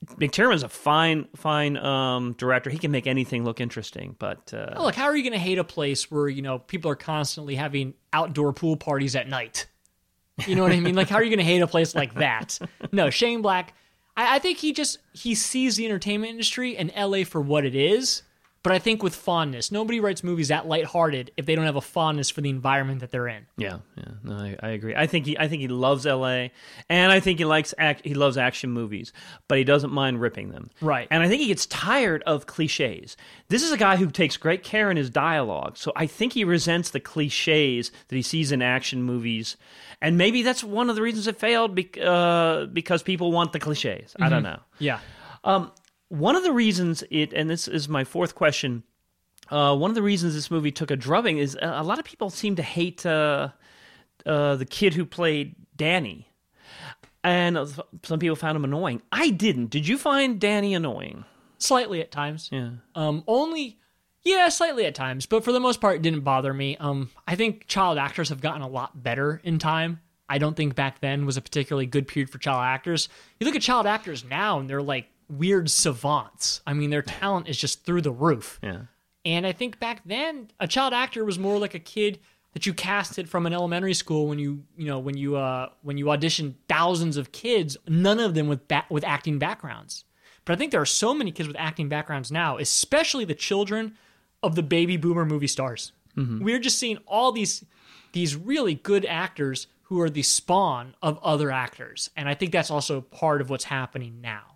McTiernan's 0.06 0.62
a 0.62 0.68
fine, 0.68 1.28
fine 1.36 1.76
um, 1.76 2.34
director. 2.38 2.70
He 2.70 2.78
can 2.78 2.90
make 2.90 3.06
anything 3.06 3.44
look 3.44 3.60
interesting, 3.60 4.16
but 4.18 4.52
uh, 4.54 4.74
Oh, 4.76 4.84
look, 4.84 4.94
how 4.94 5.04
are 5.04 5.16
you 5.16 5.22
going 5.22 5.32
to 5.32 5.38
hate 5.38 5.58
a 5.58 5.64
place 5.64 6.10
where 6.10 6.28
you 6.28 6.42
know 6.42 6.58
people 6.58 6.90
are 6.90 6.96
constantly 6.96 7.54
having 7.54 7.94
outdoor 8.12 8.52
pool 8.52 8.76
parties 8.76 9.16
at 9.16 9.28
night? 9.28 9.66
You 10.46 10.56
know 10.56 10.62
what 10.64 10.72
I 10.72 10.80
mean? 10.80 10.96
Like, 10.96 11.08
how 11.08 11.16
are 11.16 11.22
you 11.22 11.30
going 11.30 11.38
to 11.38 11.44
hate 11.44 11.60
a 11.60 11.66
place 11.68 11.94
like 11.94 12.14
that? 12.14 12.58
No, 12.90 13.08
Shane 13.08 13.40
Black. 13.40 13.72
I, 14.16 14.36
I 14.36 14.38
think 14.40 14.58
he 14.58 14.72
just 14.72 14.98
he 15.12 15.34
sees 15.34 15.76
the 15.76 15.84
entertainment 15.86 16.30
industry 16.30 16.76
and 16.76 16.92
LA 16.96 17.24
for 17.24 17.40
what 17.40 17.64
it 17.64 17.74
is, 17.74 18.22
but 18.64 18.72
I 18.72 18.78
think 18.78 19.02
with 19.02 19.14
fondness. 19.14 19.70
Nobody 19.70 20.00
writes 20.00 20.24
movies 20.24 20.48
that 20.48 20.66
lighthearted 20.66 21.30
if 21.36 21.44
they 21.44 21.54
don't 21.54 21.66
have 21.66 21.76
a 21.76 21.82
fondness 21.82 22.30
for 22.30 22.40
the 22.40 22.48
environment 22.48 23.00
that 23.00 23.10
they're 23.10 23.28
in. 23.28 23.46
Yeah, 23.58 23.80
yeah, 23.94 24.04
no, 24.24 24.34
I, 24.34 24.56
I 24.60 24.68
agree. 24.70 24.96
I 24.96 25.06
think 25.06 25.26
he, 25.26 25.38
I 25.38 25.48
think 25.48 25.60
he 25.60 25.68
loves 25.68 26.06
L.A. 26.06 26.50
and 26.88 27.12
I 27.12 27.20
think 27.20 27.38
he 27.38 27.44
likes, 27.44 27.74
act, 27.76 28.00
he 28.04 28.14
loves 28.14 28.38
action 28.38 28.70
movies, 28.70 29.12
but 29.48 29.58
he 29.58 29.64
doesn't 29.64 29.92
mind 29.92 30.18
ripping 30.18 30.48
them. 30.48 30.70
Right. 30.80 31.06
And 31.10 31.22
I 31.22 31.28
think 31.28 31.42
he 31.42 31.48
gets 31.48 31.66
tired 31.66 32.22
of 32.22 32.46
cliches. 32.46 33.18
This 33.48 33.62
is 33.62 33.70
a 33.70 33.76
guy 33.76 33.96
who 33.96 34.10
takes 34.10 34.38
great 34.38 34.62
care 34.62 34.90
in 34.90 34.96
his 34.96 35.10
dialogue, 35.10 35.76
so 35.76 35.92
I 35.94 36.06
think 36.06 36.32
he 36.32 36.42
resents 36.42 36.88
the 36.88 37.00
cliches 37.00 37.92
that 38.08 38.16
he 38.16 38.22
sees 38.22 38.50
in 38.50 38.62
action 38.62 39.02
movies, 39.02 39.58
and 40.00 40.16
maybe 40.16 40.42
that's 40.42 40.64
one 40.64 40.88
of 40.88 40.96
the 40.96 41.02
reasons 41.02 41.26
it 41.26 41.36
failed, 41.36 41.74
bec- 41.74 41.98
uh, 41.98 42.64
because 42.64 43.02
people 43.02 43.30
want 43.30 43.52
the 43.52 43.60
cliches. 43.60 44.16
I 44.18 44.30
don't 44.30 44.42
know. 44.42 44.60
Yeah. 44.78 45.00
One 46.08 46.36
of 46.36 46.42
the 46.42 46.52
reasons 46.52 47.02
it, 47.10 47.32
and 47.32 47.48
this 47.48 47.66
is 47.66 47.88
my 47.88 48.04
fourth 48.04 48.34
question. 48.34 48.84
Uh, 49.50 49.76
one 49.76 49.90
of 49.90 49.94
the 49.94 50.02
reasons 50.02 50.34
this 50.34 50.50
movie 50.50 50.72
took 50.72 50.90
a 50.90 50.96
drubbing 50.96 51.38
is 51.38 51.56
uh, 51.56 51.72
a 51.74 51.82
lot 51.82 51.98
of 51.98 52.04
people 52.04 52.30
seem 52.30 52.56
to 52.56 52.62
hate 52.62 53.04
uh, 53.04 53.48
uh, 54.24 54.56
the 54.56 54.64
kid 54.64 54.94
who 54.94 55.04
played 55.04 55.54
Danny, 55.76 56.28
and 57.22 57.58
uh, 57.58 57.66
some 58.02 58.18
people 58.18 58.36
found 58.36 58.56
him 58.56 58.64
annoying. 58.64 59.02
I 59.12 59.30
didn't. 59.30 59.66
Did 59.66 59.86
you 59.86 59.98
find 59.98 60.40
Danny 60.40 60.74
annoying? 60.74 61.24
Slightly 61.58 62.00
at 62.00 62.10
times. 62.10 62.48
Yeah. 62.52 62.70
Um, 62.94 63.22
only, 63.26 63.78
yeah, 64.22 64.48
slightly 64.48 64.86
at 64.86 64.94
times, 64.94 65.26
but 65.26 65.44
for 65.44 65.52
the 65.52 65.60
most 65.60 65.80
part, 65.80 65.96
it 65.96 66.02
didn't 66.02 66.20
bother 66.20 66.54
me. 66.54 66.76
Um, 66.78 67.10
I 67.26 67.36
think 67.36 67.66
child 67.66 67.98
actors 67.98 68.30
have 68.30 68.40
gotten 68.40 68.62
a 68.62 68.68
lot 68.68 69.02
better 69.02 69.40
in 69.44 69.58
time. 69.58 70.00
I 70.28 70.38
don't 70.38 70.56
think 70.56 70.74
back 70.74 71.00
then 71.00 71.26
was 71.26 71.36
a 71.36 71.42
particularly 71.42 71.86
good 71.86 72.08
period 72.08 72.30
for 72.30 72.38
child 72.38 72.64
actors. 72.64 73.08
You 73.38 73.46
look 73.46 73.56
at 73.56 73.62
child 73.62 73.86
actors 73.86 74.24
now, 74.24 74.58
and 74.58 74.68
they're 74.68 74.82
like 74.82 75.06
weird 75.38 75.70
savants. 75.70 76.60
I 76.66 76.74
mean, 76.74 76.90
their 76.90 77.02
talent 77.02 77.48
is 77.48 77.56
just 77.56 77.84
through 77.84 78.02
the 78.02 78.12
roof. 78.12 78.58
Yeah. 78.62 78.82
And 79.24 79.46
I 79.46 79.52
think 79.52 79.80
back 79.80 80.02
then, 80.04 80.50
a 80.60 80.68
child 80.68 80.92
actor 80.92 81.24
was 81.24 81.38
more 81.38 81.58
like 81.58 81.74
a 81.74 81.78
kid 81.78 82.20
that 82.52 82.66
you 82.66 82.74
casted 82.74 83.28
from 83.28 83.46
an 83.46 83.52
elementary 83.52 83.94
school 83.94 84.26
when 84.28 84.38
you, 84.38 84.64
you 84.76 84.86
know, 84.86 84.98
when 84.98 85.16
you, 85.16 85.36
uh, 85.36 85.70
when 85.82 85.98
you 85.98 86.06
auditioned 86.06 86.54
thousands 86.68 87.16
of 87.16 87.32
kids, 87.32 87.76
none 87.88 88.20
of 88.20 88.34
them 88.34 88.48
with 88.48 88.68
ba- 88.68 88.84
with 88.90 89.02
acting 89.02 89.38
backgrounds. 89.38 90.04
But 90.44 90.52
I 90.52 90.56
think 90.56 90.72
there 90.72 90.80
are 90.80 90.86
so 90.86 91.14
many 91.14 91.32
kids 91.32 91.48
with 91.48 91.56
acting 91.58 91.88
backgrounds 91.88 92.30
now, 92.30 92.58
especially 92.58 93.24
the 93.24 93.34
children 93.34 93.96
of 94.42 94.54
the 94.54 94.62
baby 94.62 94.96
boomer 94.96 95.24
movie 95.24 95.46
stars. 95.46 95.92
We're 96.16 96.58
just 96.60 96.78
seeing 96.78 96.98
all 97.06 97.32
these 97.32 97.64
these 98.12 98.36
really 98.36 98.74
good 98.74 99.04
actors 99.04 99.66
who 99.84 100.00
are 100.00 100.10
the 100.10 100.22
spawn 100.22 100.94
of 101.02 101.18
other 101.22 101.50
actors, 101.50 102.10
and 102.16 102.28
I 102.28 102.34
think 102.34 102.52
that's 102.52 102.70
also 102.70 103.00
part 103.00 103.40
of 103.40 103.50
what's 103.50 103.64
happening 103.64 104.20
now. 104.20 104.53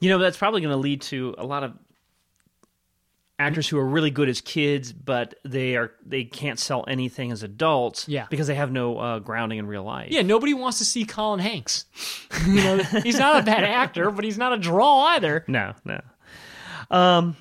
You 0.00 0.08
know, 0.10 0.18
that's 0.18 0.36
probably 0.36 0.60
going 0.60 0.72
to 0.72 0.78
lead 0.78 1.02
to 1.02 1.34
a 1.38 1.44
lot 1.44 1.62
of 1.62 1.74
actors 3.38 3.66
who 3.68 3.78
are 3.78 3.86
really 3.86 4.10
good 4.10 4.28
as 4.28 4.40
kids, 4.40 4.92
but 4.92 5.34
they 5.44 5.76
are 5.76 5.92
they 6.04 6.24
can't 6.24 6.58
sell 6.58 6.84
anything 6.86 7.32
as 7.32 7.42
adults. 7.42 8.06
Yeah. 8.08 8.26
because 8.28 8.46
they 8.46 8.54
have 8.54 8.70
no 8.70 8.98
uh, 8.98 9.18
grounding 9.18 9.58
in 9.58 9.66
real 9.66 9.82
life. 9.82 10.10
Yeah, 10.10 10.22
nobody 10.22 10.54
wants 10.54 10.78
to 10.78 10.84
see 10.84 11.04
Colin 11.04 11.40
Hanks. 11.40 11.86
you 12.46 12.62
know, 12.62 12.78
he's 13.02 13.18
not 13.18 13.40
a 13.40 13.42
bad 13.42 13.64
actor, 13.64 14.10
but 14.10 14.24
he's 14.24 14.38
not 14.38 14.52
a 14.52 14.58
draw 14.58 15.04
either. 15.06 15.44
No, 15.48 15.74
no. 15.84 16.00
Um. 16.90 17.36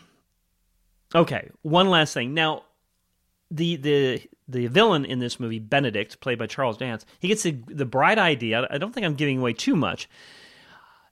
Okay, 1.13 1.49
one 1.63 1.89
last 1.89 2.13
thing. 2.13 2.33
Now, 2.33 2.63
the 3.51 3.75
the 3.75 4.21
the 4.47 4.67
villain 4.67 5.05
in 5.05 5.19
this 5.19 5.39
movie, 5.39 5.59
Benedict, 5.59 6.19
played 6.19 6.39
by 6.39 6.47
Charles 6.47 6.77
Dance, 6.77 7.05
he 7.19 7.27
gets 7.27 7.43
the 7.43 7.57
the 7.67 7.85
bright 7.85 8.17
idea. 8.19 8.67
I 8.69 8.77
don't 8.77 8.93
think 8.93 9.05
I'm 9.05 9.15
giving 9.15 9.39
away 9.39 9.53
too 9.53 9.75
much. 9.75 10.07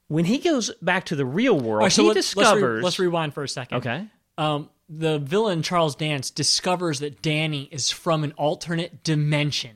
When 0.08 0.26
he 0.26 0.38
goes 0.38 0.72
back 0.82 1.06
to 1.06 1.16
the 1.16 1.26
real 1.26 1.60
world, 1.60 1.84
right, 1.84 1.92
so 1.92 2.04
he 2.04 2.08
let- 2.10 2.16
let's, 2.16 2.36
re- 2.36 2.44
discovers. 2.44 2.84
let's 2.84 3.00
rewind 3.00 3.34
for 3.34 3.44
a 3.44 3.50
second. 3.50 3.78
okay. 3.80 4.08
Um, 4.38 4.70
the 4.90 5.20
villain 5.20 5.64
Charles 5.64 5.96
Dance 5.96 6.30
discovers 6.30 7.00
that 7.00 7.22
Danny 7.22 7.68
is 7.72 7.92
from 7.92 8.24
an 8.24 8.32
alternate 8.34 9.04
dimension. 9.04 9.72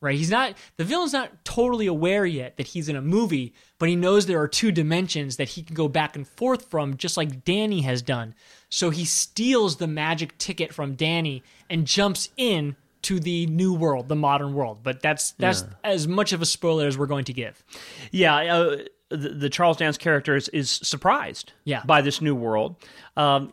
Right? 0.00 0.16
He's 0.18 0.30
not 0.30 0.54
the 0.78 0.84
villain's 0.84 1.12
not 1.12 1.44
totally 1.44 1.86
aware 1.86 2.26
yet 2.26 2.56
that 2.56 2.66
he's 2.66 2.88
in 2.88 2.96
a 2.96 3.00
movie, 3.00 3.54
but 3.78 3.88
he 3.88 3.94
knows 3.94 4.26
there 4.26 4.40
are 4.40 4.48
two 4.48 4.72
dimensions 4.72 5.36
that 5.36 5.50
he 5.50 5.62
can 5.62 5.76
go 5.76 5.86
back 5.86 6.16
and 6.16 6.26
forth 6.26 6.68
from, 6.70 6.96
just 6.96 7.16
like 7.16 7.44
Danny 7.44 7.82
has 7.82 8.02
done. 8.02 8.34
So 8.68 8.90
he 8.90 9.04
steals 9.04 9.76
the 9.76 9.86
magic 9.86 10.36
ticket 10.38 10.74
from 10.74 10.96
Danny 10.96 11.44
and 11.70 11.86
jumps 11.86 12.30
in 12.36 12.74
to 13.02 13.20
the 13.20 13.46
new 13.46 13.74
world, 13.74 14.08
the 14.08 14.16
modern 14.16 14.54
world. 14.54 14.78
But 14.82 15.02
that's 15.02 15.32
that's 15.32 15.64
as 15.84 16.08
much 16.08 16.32
of 16.32 16.42
a 16.42 16.46
spoiler 16.46 16.88
as 16.88 16.98
we're 16.98 17.06
going 17.06 17.26
to 17.26 17.32
give. 17.32 17.62
Yeah, 18.10 18.34
uh, 18.56 18.76
the, 19.16 19.28
the 19.30 19.50
Charles 19.50 19.76
Dance 19.76 19.98
character 19.98 20.36
is, 20.36 20.48
is 20.48 20.70
surprised 20.70 21.52
Yeah. 21.64 21.82
by 21.84 22.00
this 22.02 22.20
new 22.20 22.34
world. 22.34 22.76
Um, 23.16 23.52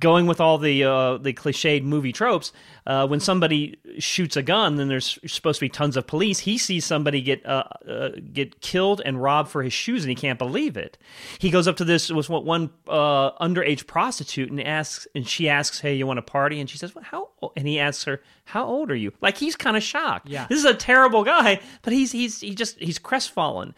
going 0.00 0.26
with 0.26 0.40
all 0.40 0.58
the 0.58 0.82
uh, 0.82 1.16
the 1.18 1.32
cliched 1.32 1.84
movie 1.84 2.10
tropes, 2.10 2.52
uh, 2.88 3.06
when 3.06 3.20
somebody 3.20 3.76
shoots 4.00 4.36
a 4.36 4.42
gun, 4.42 4.74
then 4.76 4.88
there's 4.88 5.16
supposed 5.28 5.60
to 5.60 5.64
be 5.64 5.68
tons 5.68 5.96
of 5.96 6.08
police. 6.08 6.40
He 6.40 6.58
sees 6.58 6.84
somebody 6.84 7.20
get 7.22 7.46
uh, 7.46 7.62
uh, 7.88 8.08
get 8.32 8.60
killed 8.60 9.00
and 9.04 9.22
robbed 9.22 9.48
for 9.48 9.62
his 9.62 9.72
shoes, 9.72 10.02
and 10.02 10.08
he 10.10 10.16
can't 10.16 10.40
believe 10.40 10.76
it. 10.76 10.98
He 11.38 11.50
goes 11.50 11.68
up 11.68 11.76
to 11.76 11.84
this 11.84 12.10
was 12.10 12.28
what 12.28 12.44
one 12.44 12.70
uh, 12.88 13.30
underage 13.38 13.86
prostitute 13.86 14.50
and 14.50 14.60
asks, 14.60 15.06
and 15.14 15.24
she 15.28 15.48
asks, 15.48 15.78
"Hey, 15.78 15.94
you 15.94 16.04
want 16.04 16.18
a 16.18 16.22
party?" 16.22 16.58
And 16.58 16.68
she 16.68 16.78
says, 16.78 16.92
well, 16.92 17.04
"How?" 17.04 17.28
o-" 17.40 17.52
And 17.56 17.68
he 17.68 17.78
asks 17.78 18.02
her, 18.04 18.20
"How 18.46 18.64
old 18.66 18.90
are 18.90 18.96
you?" 18.96 19.12
Like 19.20 19.36
he's 19.36 19.54
kind 19.54 19.76
of 19.76 19.84
shocked. 19.84 20.28
Yeah. 20.28 20.48
this 20.48 20.58
is 20.58 20.64
a 20.64 20.74
terrible 20.74 21.22
guy, 21.22 21.60
but 21.82 21.92
he's 21.92 22.10
he's 22.10 22.40
he 22.40 22.56
just 22.56 22.76
he's 22.80 22.98
crestfallen. 22.98 23.72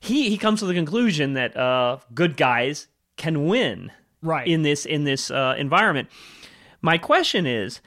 He 0.00 0.30
he 0.30 0.38
comes 0.38 0.60
to 0.60 0.66
the 0.66 0.74
conclusion 0.74 1.34
that 1.34 1.56
uh, 1.56 1.98
good 2.14 2.36
guys 2.36 2.88
can 3.16 3.46
win 3.46 3.90
Right. 4.22 4.46
in 4.46 4.62
this 4.62 4.84
in 4.86 5.04
this 5.04 5.30
uh, 5.30 5.54
environment. 5.58 6.08
My 6.80 6.98
question 6.98 7.46
is, 7.46 7.80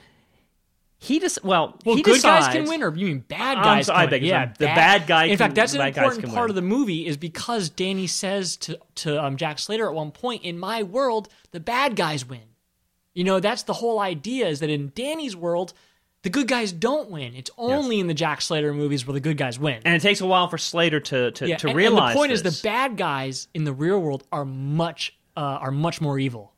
he 0.98 1.18
just 1.18 1.42
well, 1.44 1.78
Well, 1.84 1.96
he 1.96 2.02
good 2.02 2.14
decides, 2.14 2.46
guys 2.46 2.54
can 2.54 2.68
win, 2.68 2.82
or 2.82 2.94
you 2.94 3.06
mean 3.06 3.20
bad 3.20 3.56
guys? 3.62 3.86
so- 3.86 3.94
I 3.94 4.02
can 4.02 4.10
beg 4.10 4.22
win. 4.22 4.28
your 4.28 4.36
yeah, 4.38 4.44
pardon. 4.46 4.56
The 4.58 4.66
bad 4.66 5.06
guy 5.06 5.24
In 5.24 5.30
can- 5.30 5.38
fact, 5.38 5.54
that's 5.54 5.74
an 5.74 5.80
important 5.80 6.26
part 6.26 6.44
win. 6.44 6.50
of 6.50 6.54
the 6.56 6.62
movie, 6.62 7.06
is 7.06 7.16
because 7.16 7.68
Danny 7.70 8.06
says 8.06 8.56
to 8.58 8.78
to 8.96 9.22
um, 9.22 9.36
Jack 9.36 9.58
Slater 9.58 9.88
at 9.88 9.94
one 9.94 10.10
point, 10.10 10.42
"In 10.44 10.58
my 10.58 10.82
world, 10.82 11.28
the 11.50 11.60
bad 11.60 11.96
guys 11.96 12.24
win." 12.24 12.40
You 13.14 13.24
know, 13.24 13.40
that's 13.40 13.62
the 13.64 13.74
whole 13.74 13.98
idea. 14.00 14.48
Is 14.48 14.60
that 14.60 14.70
in 14.70 14.92
Danny's 14.94 15.34
world, 15.36 15.72
the 16.22 16.30
good 16.30 16.48
guys 16.48 16.72
don't 16.72 17.10
win. 17.10 17.34
It's 17.34 17.50
only 17.58 17.98
in 17.98 18.06
the 18.06 18.14
Jack 18.14 18.40
Slater 18.40 18.72
movies 18.72 19.06
where 19.06 19.14
the 19.14 19.20
good 19.20 19.36
guys 19.36 19.58
win. 19.58 19.80
and 19.84 19.94
it 19.94 20.02
takes 20.02 20.20
a 20.20 20.26
while 20.26 20.48
for 20.48 20.58
Slater 20.58 21.00
to 21.00 21.32
to, 21.32 21.48
yeah, 21.48 21.56
to 21.56 21.68
and, 21.68 21.78
and 21.78 21.96
the 21.96 22.12
point 22.14 22.30
this. 22.30 22.42
is, 22.42 22.60
the 22.60 22.68
bad 22.68 22.96
guys 22.96 23.48
in 23.54 23.64
the 23.64 23.72
real 23.72 24.00
world 24.00 24.24
are 24.32 24.44
much 24.44 25.16
uh, 25.36 25.40
are 25.40 25.70
much 25.72 26.00
more 26.00 26.18
evil. 26.18 26.52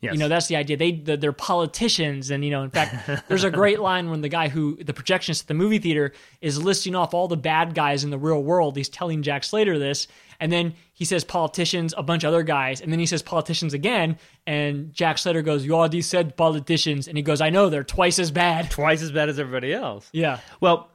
Yes. 0.00 0.12
You 0.12 0.20
know, 0.20 0.28
that's 0.28 0.46
the 0.46 0.54
idea. 0.54 0.76
They 0.76 0.92
they're 0.92 1.32
politicians, 1.32 2.30
and 2.30 2.44
you 2.44 2.50
know, 2.50 2.62
in 2.62 2.70
fact, 2.70 3.26
there's 3.28 3.42
a 3.42 3.50
great 3.50 3.80
line 3.88 4.10
when 4.10 4.20
the 4.20 4.28
guy 4.28 4.48
who 4.48 4.76
the 4.76 4.92
projectionist 4.92 5.42
at 5.42 5.46
the 5.48 5.54
movie 5.54 5.78
theater 5.78 6.12
is 6.40 6.62
listing 6.62 6.94
off 6.94 7.14
all 7.14 7.26
the 7.26 7.36
bad 7.36 7.74
guys 7.74 8.04
in 8.04 8.10
the 8.10 8.18
real 8.18 8.40
world. 8.40 8.76
He's 8.76 8.88
telling 8.88 9.22
Jack 9.22 9.42
Slater 9.42 9.76
this, 9.76 10.06
and 10.38 10.52
then 10.52 10.74
he 10.98 11.04
says 11.04 11.22
politicians, 11.22 11.94
a 11.96 12.02
bunch 12.02 12.24
of 12.24 12.28
other 12.28 12.42
guys, 12.42 12.80
and 12.80 12.90
then 12.90 12.98
he 12.98 13.06
says 13.06 13.22
politicians 13.22 13.72
again, 13.72 14.18
and 14.48 14.92
Jack 14.92 15.18
Slater 15.18 15.42
goes, 15.42 15.64
"You 15.64 15.76
already 15.76 16.02
said 16.02 16.36
politicians," 16.36 17.06
and 17.06 17.16
he 17.16 17.22
goes, 17.22 17.40
"I 17.40 17.50
know 17.50 17.68
they're 17.68 17.84
twice 17.84 18.18
as 18.18 18.32
bad." 18.32 18.68
twice 18.72 19.00
as 19.00 19.12
bad 19.12 19.28
as 19.28 19.38
everybody 19.38 19.72
else. 19.72 20.08
Yeah, 20.12 20.40
Well, 20.60 20.90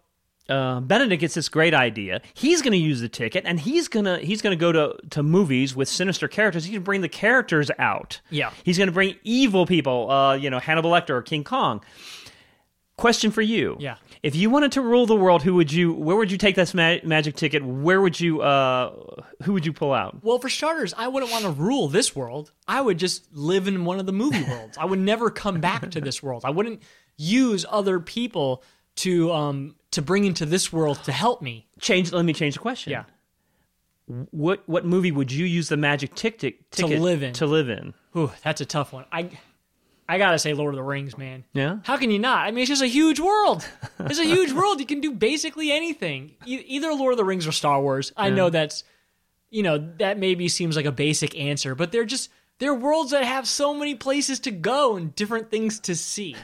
uh, 0.49 0.81
Benedict 0.81 1.21
gets 1.21 1.35
this 1.35 1.47
great 1.47 1.73
idea. 1.73 2.21
He's 2.33 2.61
going 2.61 2.73
to 2.73 2.77
use 2.77 2.99
the 2.99 3.07
ticket, 3.07 3.45
and 3.45 3.61
he's 3.61 3.87
gonna 3.87 4.19
he's 4.19 4.41
gonna 4.41 4.57
go 4.57 4.73
to 4.73 4.97
to 5.11 5.23
movies 5.23 5.73
with 5.73 5.87
sinister 5.87 6.27
characters. 6.27 6.65
He's 6.65 6.73
gonna 6.73 6.83
bring 6.83 6.99
the 6.99 7.07
characters 7.07 7.71
out. 7.79 8.19
Yeah. 8.29 8.51
he's 8.65 8.77
gonna 8.77 8.91
bring 8.91 9.15
evil 9.23 9.65
people. 9.65 10.11
Uh, 10.11 10.33
you 10.35 10.49
know, 10.49 10.59
Hannibal 10.59 10.91
Lecter 10.91 11.11
or 11.11 11.21
King 11.21 11.45
Kong. 11.45 11.81
Question 12.97 13.31
for 13.31 13.41
you. 13.41 13.75
Yeah. 13.79 13.95
If 14.21 14.35
you 14.35 14.51
wanted 14.51 14.71
to 14.73 14.81
rule 14.81 15.05
the 15.07 15.15
world, 15.15 15.41
who 15.41 15.55
would 15.55 15.71
you? 15.73 15.93
Where 15.93 16.15
would 16.15 16.31
you 16.31 16.37
take 16.37 16.55
this 16.55 16.73
ma- 16.75 16.97
magic 17.03 17.35
ticket? 17.35 17.65
Where 17.65 17.99
would 17.99 18.19
you? 18.19 18.41
Uh, 18.41 18.93
who 19.43 19.53
would 19.53 19.65
you 19.65 19.73
pull 19.73 19.93
out? 19.93 20.23
Well, 20.23 20.37
for 20.37 20.47
starters, 20.47 20.93
I 20.95 21.07
wouldn't 21.07 21.31
want 21.31 21.43
to 21.43 21.49
rule 21.51 21.87
this 21.87 22.15
world. 22.15 22.51
I 22.67 22.81
would 22.81 22.99
just 22.99 23.33
live 23.35 23.67
in 23.67 23.83
one 23.83 23.99
of 23.99 24.05
the 24.05 24.13
movie 24.13 24.43
worlds. 24.43 24.77
I 24.77 24.85
would 24.85 24.99
never 24.99 25.31
come 25.31 25.59
back 25.59 25.89
to 25.91 26.01
this 26.01 26.21
world. 26.21 26.43
I 26.45 26.51
wouldn't 26.51 26.83
use 27.17 27.65
other 27.67 27.99
people 27.99 28.63
to 28.97 29.31
um 29.31 29.75
to 29.91 30.01
bring 30.03 30.25
into 30.25 30.45
this 30.45 30.71
world 30.71 31.03
to 31.05 31.11
help 31.11 31.41
me. 31.41 31.67
Change. 31.79 32.11
Let 32.11 32.25
me 32.25 32.33
change 32.33 32.53
the 32.53 32.59
question. 32.59 32.91
Yeah. 32.91 33.03
What 34.29 34.61
what 34.67 34.85
movie 34.85 35.11
would 35.11 35.31
you 35.31 35.45
use 35.45 35.67
the 35.69 35.77
magic 35.77 36.13
tic- 36.13 36.37
tic- 36.37 36.69
To 36.71 36.83
ticket 36.83 37.01
live 37.01 37.23
in. 37.23 37.33
To 37.33 37.47
live 37.47 37.69
in. 37.69 37.93
Ooh, 38.15 38.31
that's 38.43 38.61
a 38.61 38.65
tough 38.65 38.93
one. 38.93 39.05
I 39.11 39.29
I 40.07 40.17
gotta 40.17 40.37
say 40.37 40.53
Lord 40.53 40.73
of 40.73 40.77
the 40.77 40.83
Rings, 40.83 41.17
man. 41.17 41.43
Yeah. 41.53 41.77
How 41.83 41.97
can 41.97 42.11
you 42.11 42.19
not? 42.19 42.45
I 42.47 42.51
mean, 42.51 42.63
it's 42.63 42.69
just 42.69 42.81
a 42.81 42.87
huge 42.87 43.19
world. 43.19 43.65
It's 43.99 44.19
a 44.19 44.25
huge 44.25 44.51
world. 44.51 44.79
You 44.79 44.85
can 44.85 44.99
do 45.01 45.11
basically 45.11 45.71
anything. 45.71 46.31
E- 46.45 46.63
either 46.67 46.91
Lord 46.93 47.13
of 47.13 47.17
the 47.17 47.23
Rings 47.23 47.47
or 47.47 47.51
Star 47.51 47.81
Wars. 47.81 48.11
I 48.17 48.29
know 48.29 48.49
that's, 48.49 48.83
you 49.49 49.63
know, 49.63 49.77
that 49.99 50.17
maybe 50.17 50.49
seems 50.49 50.75
like 50.75 50.85
a 50.85 50.91
basic 50.91 51.37
answer, 51.39 51.73
but 51.73 51.91
they're 51.91 52.05
just 52.05 52.29
they're 52.59 52.73
worlds 52.75 53.11
that 53.11 53.23
have 53.23 53.47
so 53.47 53.73
many 53.73 53.95
places 53.95 54.39
to 54.41 54.51
go 54.51 54.95
and 54.95 55.15
different 55.15 55.49
things 55.49 55.79
to 55.81 55.95
see. 55.95 56.35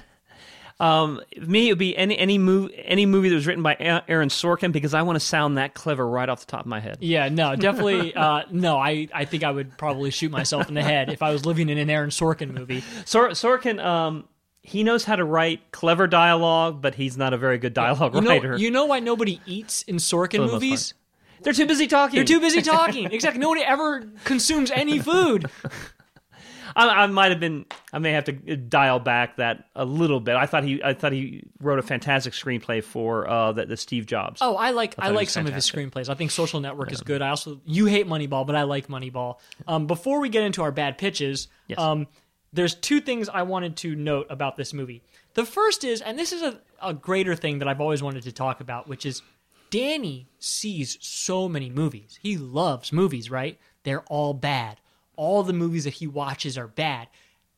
Um, 0.82 1.20
me, 1.38 1.68
it 1.68 1.72
would 1.74 1.78
be 1.80 1.98
any 1.98 2.18
any 2.18 2.38
movie 2.38 2.74
any 2.86 3.06
movie 3.06 3.28
that 3.30 3.36
was 3.36 3.46
written 3.46 3.62
by 3.64 3.76
Aaron 4.08 4.30
Sorkin 4.30 4.72
because 4.72 4.94
I 4.94 5.02
want 5.02 5.18
to 5.18 5.20
sound 5.20 5.58
that 5.58 5.74
clever 5.74 6.08
right 6.08 6.30
off 6.30 6.40
the 6.40 6.46
top 6.46 6.62
of 6.62 6.68
my 6.68 6.80
head. 6.80 6.98
Yeah, 7.02 7.28
no, 7.30 7.56
definitely. 7.56 8.16
Uh, 8.20 8.44
no, 8.52 8.78
I 8.78 9.08
I 9.14 9.26
think 9.26 9.44
I 9.44 9.52
would 9.52 9.78
probably 9.78 10.10
shoot 10.12 10.32
myself 10.32 10.70
in 10.70 10.76
the 10.76 10.82
head 10.84 11.10
if 11.12 11.22
I 11.22 11.32
was 11.32 11.46
living 11.46 11.68
in 11.70 11.78
an 11.78 11.90
Aaron 11.90 12.10
Sorkin 12.12 12.54
movie. 12.54 12.82
Sor- 13.06 13.30
Sorkin, 13.32 13.84
um, 13.84 14.26
he 14.62 14.84
knows 14.84 15.04
how 15.04 15.16
to 15.18 15.24
write 15.26 15.72
clever 15.72 16.08
dialogue, 16.08 16.82
but 16.82 16.96
he's 16.96 17.18
not 17.18 17.34
a 17.34 17.38
very 17.38 17.58
good 17.58 17.74
dialogue 17.74 18.16
You 18.16 18.22
know, 18.22 18.30
writer. 18.30 18.58
you 18.58 18.72
know 18.72 18.86
why 18.86 19.00
nobody 19.00 19.42
eats 19.46 19.82
in 19.84 19.98
Sorkin 19.98 20.46
the 20.46 20.52
movies? 20.54 20.94
They're 21.42 21.54
too 21.54 21.66
busy 21.66 21.88
talking. 21.88 22.16
They're 22.16 22.26
too 22.26 22.40
busy 22.40 22.62
talking. 22.78 23.12
exactly. 23.12 23.40
Nobody 23.40 23.62
ever 23.64 24.04
consumes 24.26 24.72
any 24.72 25.00
food. 25.00 25.50
I, 26.76 27.04
I 27.04 27.08
might 27.08 27.32
have 27.32 27.40
been. 27.40 27.66
I 27.94 28.00
may 28.00 28.12
have 28.12 28.26
to 28.26 28.32
dial 28.34 29.00
back 29.00 29.38
that 29.38 29.66
a 29.76 29.86
little 29.86 30.20
bit. 30.20 30.36
I 30.36 30.46
thought 30.46 30.64
he. 30.64 30.84
I 30.84 30.94
thought 30.94 31.12
he 31.12 31.44
wrote 31.62 31.80
a 31.80 31.82
fantastic 31.82 32.34
screenplay 32.34 32.84
for 32.84 33.28
uh, 33.30 33.52
the, 33.52 33.66
the 33.66 33.78
Steve 33.78 34.06
Jobs. 34.06 34.40
Oh, 34.42 34.56
I 34.56 34.72
like 34.72 34.96
I, 35.00 35.10
it 35.10 35.14
like 35.14 35.30
some 35.30 35.48
of 35.48 35.54
his 35.54 35.70
screenplays. 35.70 36.10
I 36.10 36.14
think 36.16 36.32
Social 36.32 36.60
Network 36.60 36.92
is 36.92 37.02
good. 37.02 37.22
I 37.22 37.30
also 37.30 37.62
you 37.66 37.86
hate 37.86 38.08
Moneyball, 38.08 38.46
but 38.46 38.56
I 38.56 38.64
like 38.64 38.88
Moneyball. 38.88 39.40
Um, 39.68 39.88
before 39.88 40.20
we 40.20 40.30
get 40.30 40.44
into 40.44 40.62
our 40.62 40.72
bad 40.72 40.98
pitches, 40.98 41.48
Yes. 41.68 41.78
um, 41.80 42.08
there's 42.54 42.74
two 42.76 43.00
things 43.02 43.30
I 43.30 43.44
wanted 43.44 43.78
to 43.78 43.96
note 43.96 44.28
about 44.30 44.58
this 44.58 44.74
movie. 44.74 45.04
The 45.36 45.46
first 45.46 45.84
is, 45.84 46.02
and 46.02 46.18
this 46.18 46.34
is 46.34 46.42
a, 46.42 46.60
a 46.82 46.94
greater 46.94 47.36
thing 47.36 47.60
that 47.60 47.68
I've 47.68 47.80
always 47.82 48.02
wanted 48.02 48.24
to 48.24 48.32
talk 48.32 48.60
about, 48.60 48.88
which 48.88 49.06
is 49.06 49.22
Danny 49.70 50.28
sees 50.40 50.98
so 51.00 51.48
many 51.48 51.70
movies. 51.70 52.18
He 52.22 52.38
loves 52.38 52.92
movies, 52.92 53.30
right? 53.30 53.60
They're 53.84 54.02
all 54.04 54.34
bad. 54.34 54.80
All 55.20 55.44
the 55.44 55.52
movies 55.52 55.84
that 55.84 55.96
he 55.96 56.08
watches 56.08 56.58
are 56.58 56.68
bad. 56.68 57.10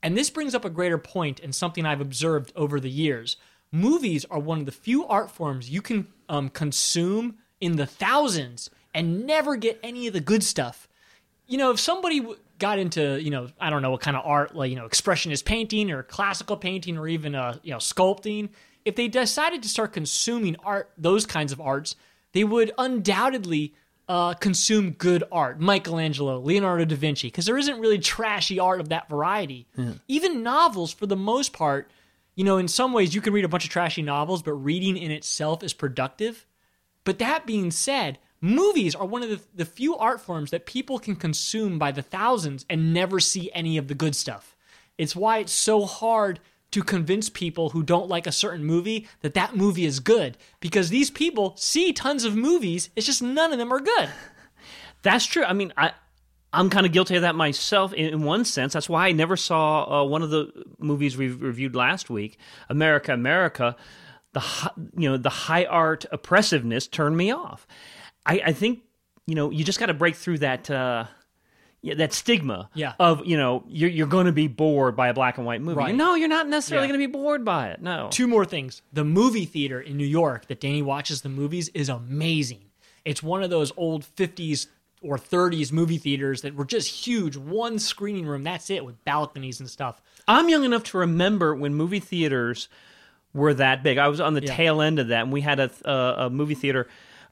And 0.02 0.18
this 0.18 0.32
brings 0.32 0.56
up 0.56 0.66
a 0.66 0.70
greater 0.70 0.98
point 0.98 1.40
and 1.40 1.54
something 1.54 1.86
I've 1.86 2.02
observed 2.02 2.52
over 2.56 2.80
the 2.80 2.90
years. 2.90 3.38
Movies 3.72 4.26
are 4.32 4.40
one 4.40 4.60
of 4.60 4.66
the 4.66 4.72
few 4.72 5.06
art 5.06 5.30
forms 5.30 5.70
you 5.70 5.80
can 5.80 6.08
um, 6.28 6.50
consume 6.50 7.36
in 7.60 7.76
the 7.76 7.86
thousands 7.86 8.72
and 8.96 9.28
never 9.28 9.56
get 9.56 9.80
any 9.84 10.08
of 10.08 10.14
the 10.14 10.20
good 10.20 10.44
stuff. 10.44 10.88
You 11.46 11.60
know, 11.60 11.70
if 11.70 11.80
somebody 11.80 12.20
w- 12.20 12.40
got 12.58 12.80
into, 12.80 13.22
you 13.22 13.30
know, 13.30 13.50
I 13.60 13.70
don't 13.70 13.84
know 13.84 13.92
what 13.92 14.02
kind 14.02 14.18
of 14.18 14.24
art, 14.26 14.56
like, 14.56 14.72
you 14.72 14.76
know, 14.76 14.88
expressionist 14.88 15.46
painting 15.46 15.92
or 15.92 16.02
classical 16.02 16.58
painting 16.58 16.98
or 16.98 17.08
even, 17.08 17.36
uh, 17.36 17.58
you 17.62 17.72
know, 17.72 17.78
sculpting, 17.78 18.50
if 18.86 18.96
they 18.96 19.08
decided 19.08 19.62
to 19.62 19.70
start 19.70 19.94
consuming 19.94 20.56
art, 20.64 20.90
those 20.98 21.28
kinds 21.28 21.52
of 21.52 21.62
arts, 21.62 21.96
they 22.34 22.44
would 22.44 22.72
undoubtedly 22.80 23.76
uh, 24.12 24.34
consume 24.34 24.92
good 24.92 25.24
art. 25.32 25.62
Michelangelo, 25.62 26.38
Leonardo 26.38 26.84
da 26.84 26.98
Vinci, 26.98 27.28
because 27.28 27.46
there 27.46 27.58
isn't 27.58 27.80
really 27.80 27.98
trashy 27.98 28.60
art 28.60 28.82
of 28.82 28.90
that 28.90 29.08
variety. 29.08 29.68
Even 30.10 30.44
novels, 30.44 30.92
for 30.92 31.06
the 31.06 31.16
most 31.16 31.54
part, 31.54 31.90
you 32.36 32.44
know, 32.44 32.58
in 32.58 32.68
some 32.68 32.92
ways 32.92 33.16
you 33.16 33.22
can 33.22 33.32
read 33.32 33.46
a 33.46 33.48
bunch 33.48 33.64
of 33.64 33.70
trashy 33.70 34.02
novels, 34.02 34.44
but 34.44 34.52
reading 34.52 34.98
in 34.98 35.12
itself 35.12 35.64
is 35.64 35.72
productive. 35.72 36.46
But 37.06 37.20
that 37.20 37.46
being 37.46 37.72
said, 37.72 38.20
movies 38.42 38.96
are 38.96 39.06
one 39.06 39.24
of 39.24 39.30
the, 39.30 39.40
the 39.56 39.64
few 39.64 39.96
art 39.96 40.20
forms 40.20 40.52
that 40.52 40.66
people 40.66 41.00
can 41.00 41.16
consume 41.16 41.80
by 41.80 41.94
the 41.94 42.02
thousands 42.02 42.66
and 42.70 42.94
never 42.94 43.22
see 43.22 43.50
any 43.54 43.78
of 43.78 43.88
the 43.88 43.96
good 43.96 44.14
stuff. 44.14 44.58
It's 44.98 45.16
why 45.16 45.38
it's 45.38 45.54
so 45.54 45.86
hard 45.86 46.42
to 46.72 46.84
convince 46.84 47.30
people 47.30 47.72
who 47.72 47.84
don't 47.84 48.08
like 48.08 48.26
a 48.26 48.32
certain 48.32 48.64
movie 48.64 49.08
that 49.22 49.34
that 49.34 49.56
movie 49.56 49.86
is 49.86 50.00
good 50.00 50.38
because 50.60 50.90
these 50.90 51.12
people 51.12 51.56
see 51.58 51.92
tons 51.92 52.24
of 52.24 52.36
movies, 52.36 52.90
it's 52.96 53.06
just 53.06 53.22
none 53.22 53.52
of 53.52 53.60
them 53.60 53.74
are 53.74 53.80
good. 53.80 54.10
That's 55.02 55.26
true. 55.26 55.44
I 55.44 55.54
mean, 55.54 55.74
I 55.76 55.92
I'm 56.54 56.70
kind 56.70 56.86
of 56.86 56.92
guilty 56.92 57.16
of 57.16 57.22
that 57.22 57.36
myself 57.36 57.94
in, 57.94 58.24
one 58.24 58.44
sense. 58.44 58.74
That's 58.74 58.90
why 58.90 59.08
I 59.08 59.12
never 59.14 59.38
saw 59.38 60.02
uh, 60.02 60.06
one 60.06 60.22
of 60.22 60.30
the 60.30 60.52
movies 60.80 61.16
we 61.16 61.30
reviewed 61.30 61.76
last 61.76 62.10
week, 62.10 62.38
America, 62.70 63.14
America. 63.14 63.76
The 64.34 64.72
you 64.98 65.10
know 65.10 65.18
the 65.18 65.30
high 65.30 65.66
art 65.66 66.06
oppressiveness 66.12 66.88
turned 66.88 67.18
me 67.18 67.32
off. 67.32 67.68
I, 68.26 68.42
I 68.48 68.54
think 68.54 68.82
you 69.28 69.36
know 69.36 69.50
you 69.50 69.64
just 69.64 69.80
got 69.80 69.88
to 69.88 69.94
break 69.94 70.16
through 70.16 70.40
that. 70.40 70.70
Uh, 70.70 71.06
yeah, 71.82 71.96
that 71.96 72.14
stigma 72.14 72.70
Yeah. 72.74 72.94
of 73.00 73.26
you 73.26 73.38
know 73.38 73.64
you're 73.68 73.90
you're 73.90 74.08
going 74.08 74.28
to 74.28 74.32
be 74.32 74.48
bored 74.48 74.96
by 74.96 75.08
a 75.10 75.14
black 75.14 75.38
and 75.38 75.46
white 75.48 75.62
movie. 75.62 75.78
Right. 75.78 75.96
No, 75.96 76.16
you're 76.16 76.28
not 76.30 76.48
necessarily 76.48 76.88
Yeah. 76.88 76.94
going 76.94 77.02
to 77.02 77.08
be 77.08 77.12
bored 77.12 77.44
by 77.44 77.70
it. 77.70 77.82
No. 77.82 78.08
Two 78.12 78.28
more 78.28 78.46
things. 78.46 78.82
The 78.94 79.04
movie 79.04 79.46
theater 79.46 79.80
in 79.82 79.98
New 79.98 80.06
York 80.06 80.48
that 80.48 80.60
Danny 80.60 80.82
watches 80.82 81.22
the 81.22 81.30
movies 81.30 81.70
is 81.70 81.90
amazing. 81.90 82.66
It's 83.04 83.24
one 83.24 83.42
of 83.44 83.50
those 83.50 83.72
old 83.78 84.04
50s 84.16 84.68
or 85.02 85.18
30s 85.18 85.72
movie 85.72 85.98
theaters 85.98 86.44
that 86.44 86.54
were 86.54 86.66
just 86.66 87.08
huge, 87.08 87.36
one 87.36 87.80
screening 87.80 88.28
room, 88.28 88.44
that's 88.44 88.70
it, 88.70 88.86
with 88.86 89.04
balconies 89.04 89.60
and 89.60 89.68
stuff. 89.68 90.00
I'm 90.28 90.48
young 90.50 90.64
enough 90.64 90.84
to 90.84 91.00
remember 91.00 91.56
when 91.56 91.74
movie 91.74 92.00
theaters 92.00 92.70
were 93.34 93.56
that 93.56 93.82
big. 93.82 93.98
I 93.98 94.08
was 94.10 94.20
on 94.22 94.36
the 94.36 94.44
Yeah. 94.44 94.56
tail 94.56 94.80
end 94.82 95.00
of 95.00 95.08
that, 95.08 95.24
and 95.24 95.32
we 95.32 95.42
had 95.42 95.60
a, 95.60 95.72
a, 95.84 96.26
a 96.26 96.30
movie 96.30 96.54
theater 96.54 96.88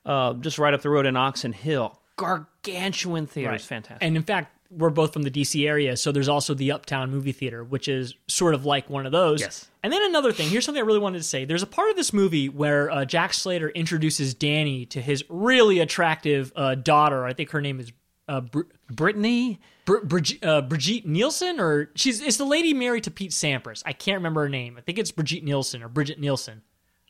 uh, 0.05 0.33
just 0.33 0.57
right 0.57 0.73
up 0.73 0.81
the 0.81 0.89
road 0.89 1.05
in 1.05 1.15
Oxon 1.15 1.51
Hill. 1.53 1.99
Gargantuan 2.19 3.27
theater. 3.27 3.53
It's 3.53 3.65
fantastic. 3.65 4.05
And 4.05 4.17
in 4.17 4.23
fact, 4.23 4.55
we're 4.71 4.89
both 4.89 5.13
from 5.13 5.23
the 5.23 5.31
DC 5.31 5.67
area, 5.67 5.97
so 5.97 6.11
there's 6.11 6.27
also 6.27 6.53
the 6.53 6.71
Uptown 6.71 7.09
Movie 7.09 7.31
Theater, 7.31 7.63
which 7.63 7.87
is 7.87 8.13
sort 8.27 8.53
of 8.53 8.65
like 8.65 8.89
one 8.89 9.05
of 9.05 9.11
those. 9.11 9.41
Yes. 9.41 9.67
And 9.81 9.91
then 9.91 10.03
another 10.03 10.31
thing, 10.31 10.49
here's 10.49 10.65
something 10.65 10.83
I 10.83 10.85
really 10.85 10.99
wanted 10.99 11.19
to 11.19 11.23
say. 11.23 11.45
There's 11.45 11.63
a 11.63 11.67
part 11.67 11.89
of 11.89 11.95
this 11.95 12.13
movie 12.13 12.49
where 12.49 12.91
uh, 12.91 13.05
Jack 13.05 13.33
Slater 13.33 13.69
introduces 13.69 14.33
Danny 14.35 14.85
to 14.87 15.01
his 15.01 15.23
really 15.29 15.79
attractive 15.79 16.51
uh, 16.55 16.75
daughter. 16.75 17.25
I 17.25 17.33
think 17.33 17.49
her 17.51 17.61
name 17.61 17.79
is 17.79 17.91
uh, 18.27 18.41
Br- 18.41 18.61
Brittany, 18.91 19.59
Br- 19.85 20.03
Bridget, 20.03 20.45
uh, 20.45 20.61
Brigitte 20.61 21.07
Nielsen, 21.07 21.59
or 21.59 21.89
she's 21.95 22.21
it's 22.21 22.37
the 22.37 22.45
lady 22.45 22.73
married 22.73 23.05
to 23.05 23.11
Pete 23.11 23.31
Sampras. 23.31 23.81
I 23.87 23.93
can't 23.93 24.17
remember 24.17 24.41
her 24.41 24.49
name. 24.49 24.75
I 24.77 24.81
think 24.81 24.99
it's 24.99 25.11
Brigitte 25.11 25.43
Nielsen 25.43 25.81
or 25.81 25.87
Bridget 25.87 26.19
Nielsen, 26.19 26.61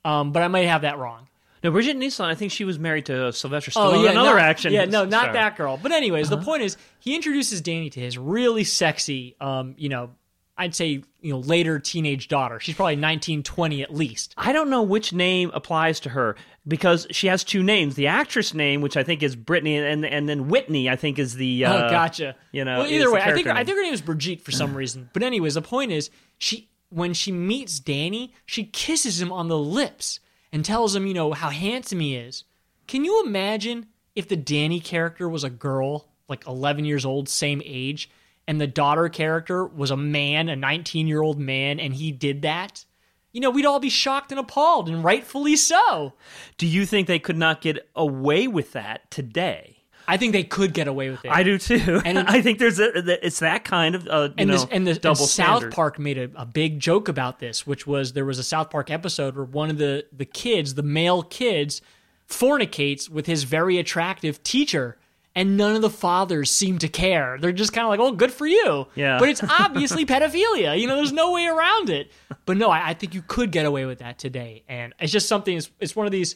um, 0.05 0.32
but 0.32 0.43
I 0.43 0.47
might 0.47 0.68
have 0.68 0.84
that 0.84 0.97
wrong. 0.97 1.28
No, 1.64 1.72
Bridget 1.72 1.95
Nielsen. 1.97 2.26
I 2.26 2.36
think 2.36 2.51
she 2.51 2.64
was 2.66 2.80
married 2.80 3.05
to 3.07 3.32
Sylvester 3.34 3.72
Stallone. 3.72 3.76
Oh 3.78 3.91
Stallone. 3.93 4.03
yeah, 4.05 4.12
another 4.12 4.30
not- 4.36 4.39
action. 4.41 4.74
Yeah, 4.74 4.86
no, 4.86 5.05
not 5.05 5.24
star. 5.24 5.34
that 5.34 5.57
girl. 5.57 5.80
But 5.82 5.91
anyways, 5.91 6.28
Uh-huh. 6.32 6.38
the 6.38 6.45
point 6.45 6.64
is 6.64 6.78
he 6.99 7.16
introduces 7.16 7.62
Danny 7.62 7.89
to 7.91 7.99
his 7.99 8.18
really 8.18 8.64
sexy, 8.64 9.36
um, 9.41 9.76
you 9.78 9.89
know, 9.89 10.12
I'd 10.57 10.76
say 10.76 11.01
you 11.22 11.32
know 11.32 11.39
later 11.39 11.80
teenage 11.80 12.28
daughter. 12.28 12.60
She's 12.60 12.76
probably 12.76 12.97
19, 12.97 13.43
20 13.43 13.82
at 13.82 13.93
least. 13.93 14.34
I 14.38 14.51
don't 14.51 14.70
know 14.70 14.82
which 14.82 15.14
name 15.14 15.51
applies 15.53 16.01
to 16.01 16.10
her 16.10 16.36
because 16.68 17.07
she 17.12 17.28
has 17.28 17.45
two 17.45 17.64
names. 17.64 17.95
The 17.95 18.07
actress 18.07 18.53
name, 18.53 18.82
which 18.82 18.97
I 18.97 19.03
think 19.03 19.24
is 19.24 19.38
Brittany, 19.38 19.78
and 19.78 20.05
and 20.05 20.28
then 20.28 20.49
Whitney, 20.49 20.89
I 20.89 20.97
think 20.97 21.18
is 21.18 21.36
the. 21.36 21.64
Uh, 21.64 21.86
oh, 21.86 21.89
gotcha. 21.89 22.36
You 22.51 22.66
know, 22.66 22.80
well, 22.80 22.88
either 22.91 23.10
way, 23.10 23.22
I 23.22 23.32
think 23.32 23.45
character 23.45 23.51
I 23.62 23.64
think 23.64 23.78
her 23.78 23.84
name 23.84 23.93
is 23.93 24.01
Brigitte 24.01 24.41
for 24.41 24.51
some 24.51 24.74
reason. 24.74 25.10
But 25.14 25.24
anyways, 25.24 25.53
the 25.53 25.62
point 25.62 25.93
is 25.93 26.10
she 26.38 26.68
when 26.89 27.14
she 27.14 27.32
meets 27.32 27.80
Danny, 27.80 28.34
she 28.45 28.66
kisses 28.66 29.22
him 29.22 29.32
on 29.32 29.47
the 29.47 29.57
lips 29.57 30.20
and 30.52 30.64
tells 30.64 30.95
him, 30.95 31.08
you 31.08 31.14
know, 31.14 31.34
how 31.34 31.50
handsome 31.50 32.00
he 32.00 32.16
is. 32.16 32.43
Can 32.88 33.06
you 33.06 33.24
imagine 33.26 33.88
if 34.16 34.28
the 34.28 34.36
Danny 34.36 34.80
character 34.80 35.30
was 35.30 35.43
a 35.43 35.50
girl, 35.50 36.08
like 36.28 36.47
11 36.47 36.86
years 36.86 37.06
old, 37.06 37.30
same 37.30 37.62
age, 37.66 38.10
and 38.47 38.60
the 38.60 38.68
daughter 38.68 39.10
character 39.10 39.66
was 39.66 39.91
a 39.91 39.97
man, 39.97 40.50
a 40.50 40.56
19 40.56 41.08
year 41.08 41.22
old 41.22 41.39
man, 41.39 41.80
and 41.80 41.93
he 41.93 42.12
did 42.12 42.41
that? 42.41 42.86
You 43.32 43.41
know, 43.41 43.52
we'd 43.52 43.66
all 43.66 43.80
be 43.80 43.89
shocked 43.89 44.32
and 44.32 44.39
appalled, 44.39 44.89
and 44.89 45.04
rightfully 45.04 45.56
so. 45.56 46.14
Do 46.58 46.66
you 46.66 46.86
think 46.86 47.08
they 47.08 47.20
could 47.20 47.38
not 47.38 47.62
get 47.62 47.88
away 47.95 48.47
with 48.47 48.72
that 48.72 49.12
today? 49.12 49.78
I 50.10 50.18
think 50.18 50.34
they 50.34 50.43
could 50.43 50.74
get 50.74 50.88
away 50.88 51.10
with 51.10 51.24
it. 51.24 51.32
I 51.32 51.43
do 51.43 51.57
too. 51.57 52.01
And- 52.03 52.18
I 52.28 52.41
think 52.41 52.60
there's 52.60 52.80
a, 52.80 53.26
it's 53.26 53.39
that 53.39 53.64
kind 53.64 53.95
of 53.95 54.07
uh, 54.07 54.30
you 54.30 54.34
and 54.38 54.47
know 54.49 54.53
this 54.57 54.68
and 54.72 54.88
the 54.88 54.95
double 54.95 55.22
and 55.22 55.30
South. 55.30 55.70
Park 55.72 55.99
made 55.99 56.18
a, 56.18 56.30
a 56.36 56.45
big 56.45 56.80
joke 56.80 57.07
about 57.07 57.39
this, 57.39 57.66
which 57.68 57.86
was 57.88 58.14
there 58.14 58.26
was 58.26 58.39
a 58.39 58.43
South 58.43 58.70
Park 58.70 58.89
episode 58.89 59.36
where 59.36 59.45
one 59.45 59.70
of 59.70 59.78
the 59.78 60.05
the 60.12 60.26
kids, 60.26 60.74
the 60.74 60.84
male 60.84 61.24
kids, 61.24 61.82
fornicates 62.30 63.10
with 63.10 63.26
his 63.26 63.43
very 63.43 63.78
attractive 63.78 64.41
teacher, 64.43 64.97
and 65.36 65.57
none 65.57 65.76
of 65.76 65.82
the 65.82 65.89
fathers 65.89 66.49
seem 66.51 66.78
to 66.80 66.88
care. 66.88 67.38
They're 67.39 67.51
just 67.51 67.74
kind 67.74 67.86
of 67.86 67.89
like, 67.89 67.99
"Oh, 67.99 68.12
good 68.12 68.32
for 68.32 68.47
you." 68.47 68.88
Yeah. 68.95 69.20
but 69.20 69.30
it's 69.30 69.43
obviously 69.49 70.05
pedophilia. 70.05 70.80
You 70.80 70.88
know, 70.88 70.95
there's 70.95 71.12
no 71.14 71.32
way 71.34 71.45
around 71.47 71.89
it. 71.89 72.12
But 72.45 72.57
no, 72.57 72.70
I, 72.70 72.89
I 72.89 72.93
think 72.93 73.14
you 73.14 73.22
could 73.28 73.51
get 73.51 73.66
away 73.66 73.86
with 73.86 73.99
that 73.99 74.18
today, 74.20 74.64
and 74.68 74.93
it's 74.99 75.12
just 75.12 75.28
something. 75.28 75.57
It's, 75.57 75.70
it's 75.80 75.95
one 75.95 76.05
of 76.05 76.12
these. 76.12 76.36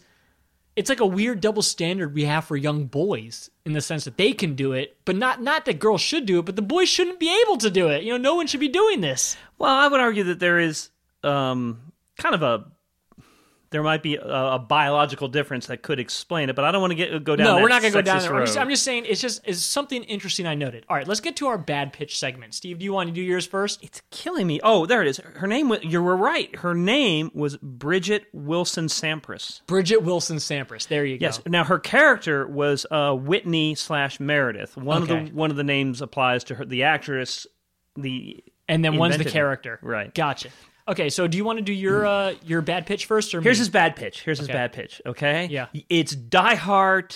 It's 0.75 0.89
like 0.89 0.99
a 0.99 1.05
weird 1.05 1.41
double 1.41 1.61
standard 1.61 2.13
we 2.13 2.25
have 2.25 2.45
for 2.45 2.55
young 2.55 2.85
boys 2.85 3.51
in 3.65 3.73
the 3.73 3.81
sense 3.81 4.05
that 4.05 4.17
they 4.17 4.33
can 4.33 4.55
do 4.55 4.73
it, 4.73 4.97
but 5.05 5.15
not 5.15 5.41
not 5.41 5.65
that 5.65 5.79
girls 5.79 6.01
should 6.01 6.25
do 6.25 6.39
it, 6.39 6.45
but 6.45 6.55
the 6.55 6.61
boys 6.61 6.89
shouldn't 6.89 7.19
be 7.19 7.41
able 7.43 7.57
to 7.57 7.69
do 7.69 7.89
it. 7.89 8.03
You 8.03 8.13
know, 8.13 8.17
no 8.17 8.35
one 8.35 8.47
should 8.47 8.59
be 8.59 8.69
doing 8.69 9.01
this. 9.01 9.37
Well, 9.57 9.71
I 9.71 9.87
would 9.87 9.99
argue 9.99 10.23
that 10.25 10.39
there 10.39 10.59
is 10.59 10.89
um, 11.23 11.93
kind 12.17 12.33
of 12.33 12.41
a 12.41 12.65
there 13.73 13.83
might 13.83 14.01
be 14.01 14.15
a, 14.15 14.21
a 14.25 14.59
biological 14.59 15.27
difference 15.27 15.67
that 15.67 15.81
could 15.81 15.99
explain 15.99 16.49
it, 16.49 16.55
but 16.55 16.63
I 16.63 16.71
don't 16.71 16.79
want 16.79 16.91
to 16.91 16.95
get 16.95 17.23
go 17.25 17.35
down. 17.35 17.45
no, 17.45 17.55
that 17.55 17.61
we're 17.61 17.67
not 17.67 17.81
going 17.81 17.91
to 17.91 17.97
go 17.97 18.01
down 18.01 18.19
sexist 18.19 18.21
there. 18.21 18.35
I'm 18.35 18.45
just, 18.45 18.55
road. 18.55 18.61
I'm 18.61 18.69
just 18.69 18.83
saying 18.83 19.05
it's 19.07 19.19
just 19.19 19.41
it's 19.43 19.61
something 19.61 20.03
interesting 20.03 20.47
I 20.47 20.55
noted. 20.55 20.85
All 20.87 20.95
right, 20.95 21.07
let's 21.07 21.19
get 21.19 21.35
to 21.37 21.47
our 21.47 21.57
bad 21.57 21.91
pitch 21.91 22.17
segment. 22.17 22.53
Steve, 22.53 22.79
do 22.79 22.85
you 22.85 22.93
want 22.93 23.09
to 23.09 23.13
do 23.13 23.21
yours 23.21 23.45
first? 23.45 23.83
It's 23.83 24.01
killing 24.11 24.47
me. 24.47 24.61
Oh, 24.63 24.85
there 24.85 25.01
it 25.01 25.07
is. 25.09 25.17
Her 25.17 25.47
name 25.47 25.67
was. 25.67 25.83
You 25.83 26.01
were 26.01 26.15
right. 26.15 26.55
Her 26.57 26.73
name 26.73 27.31
was 27.33 27.57
Bridget 27.57 28.25
Wilson 28.31 28.85
Sampras. 28.85 29.65
Bridget 29.67 30.03
Wilson 30.03 30.37
Sampras. 30.37 30.87
There 30.87 31.03
you 31.03 31.17
go. 31.17 31.25
Yes. 31.25 31.41
Now 31.45 31.63
her 31.65 31.79
character 31.79 32.47
was 32.47 32.85
uh, 32.91 33.13
Whitney 33.15 33.75
slash 33.75 34.19
Meredith. 34.19 34.77
One 34.77 35.03
Okay. 35.03 35.19
of 35.19 35.25
the 35.29 35.33
one 35.35 35.51
of 35.51 35.57
the 35.57 35.63
names 35.63 36.01
applies 36.01 36.43
to 36.45 36.55
her, 36.55 36.65
the 36.65 36.83
actress. 36.83 37.47
The 37.95 38.43
And 38.69 38.83
then 38.85 38.97
one's 38.97 39.17
the 39.17 39.25
character. 39.25 39.79
Right. 39.81 40.13
Gotcha. 40.13 40.49
Okay, 40.87 41.09
so 41.09 41.27
do 41.27 41.37
you 41.37 41.45
want 41.45 41.59
to 41.59 41.63
do 41.63 41.73
your 41.73 42.05
uh 42.05 42.33
your 42.45 42.61
bad 42.61 42.85
pitch 42.85 43.05
first 43.05 43.33
or 43.33 43.41
Here's 43.41 43.57
me? 43.57 43.61
his 43.61 43.69
bad 43.69 43.95
pitch. 43.95 44.21
Here's 44.21 44.39
his 44.39 44.47
bad 44.47 44.73
pitch. 44.73 45.01
Okay. 45.05 45.47
Yeah. 45.49 45.67
It's 45.89 46.13
Die 46.13 46.55
Hard 46.55 47.15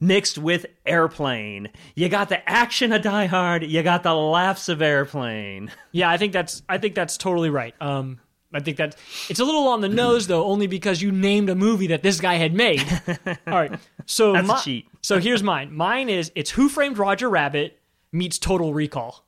mixed 0.00 0.38
with 0.38 0.66
Airplane. 0.86 1.68
You 1.94 2.08
got 2.08 2.28
the 2.28 2.46
action 2.48 2.92
of 2.92 3.02
Die 3.02 3.26
Hard. 3.26 3.62
You 3.64 3.82
got 3.82 4.02
the 4.02 4.14
laughs 4.14 4.68
of 4.68 4.80
Airplane. 4.82 5.70
Yeah, 5.92 6.10
I 6.10 6.16
think 6.16 6.32
that's 6.32 6.62
I 6.68 6.78
think 6.78 6.94
that's 6.94 7.16
totally 7.16 7.50
right. 7.50 7.74
Um 7.80 8.20
I 8.52 8.60
think 8.60 8.76
that 8.78 8.96
it's 9.28 9.40
a 9.40 9.44
little 9.44 9.66
on 9.68 9.80
the 9.80 9.88
nose 9.88 10.26
though, 10.28 10.44
only 10.44 10.66
because 10.66 11.02
you 11.02 11.10
named 11.12 11.50
a 11.50 11.54
movie 11.54 11.88
that 11.88 12.02
this 12.02 12.20
guy 12.20 12.34
had 12.36 12.54
made. 12.54 12.82
All 13.46 13.54
right, 13.54 13.78
so 14.06 14.32
my- 14.42 14.60
cheat. 14.60 14.86
so 15.02 15.18
here's 15.20 15.42
mine. 15.42 15.74
Mine 15.74 16.08
is 16.08 16.32
it's 16.34 16.50
Who 16.52 16.68
Framed 16.68 16.96
Roger 16.98 17.28
Rabbit 17.28 17.78
meets 18.12 18.38
Total 18.38 18.72
Recall 18.72 19.23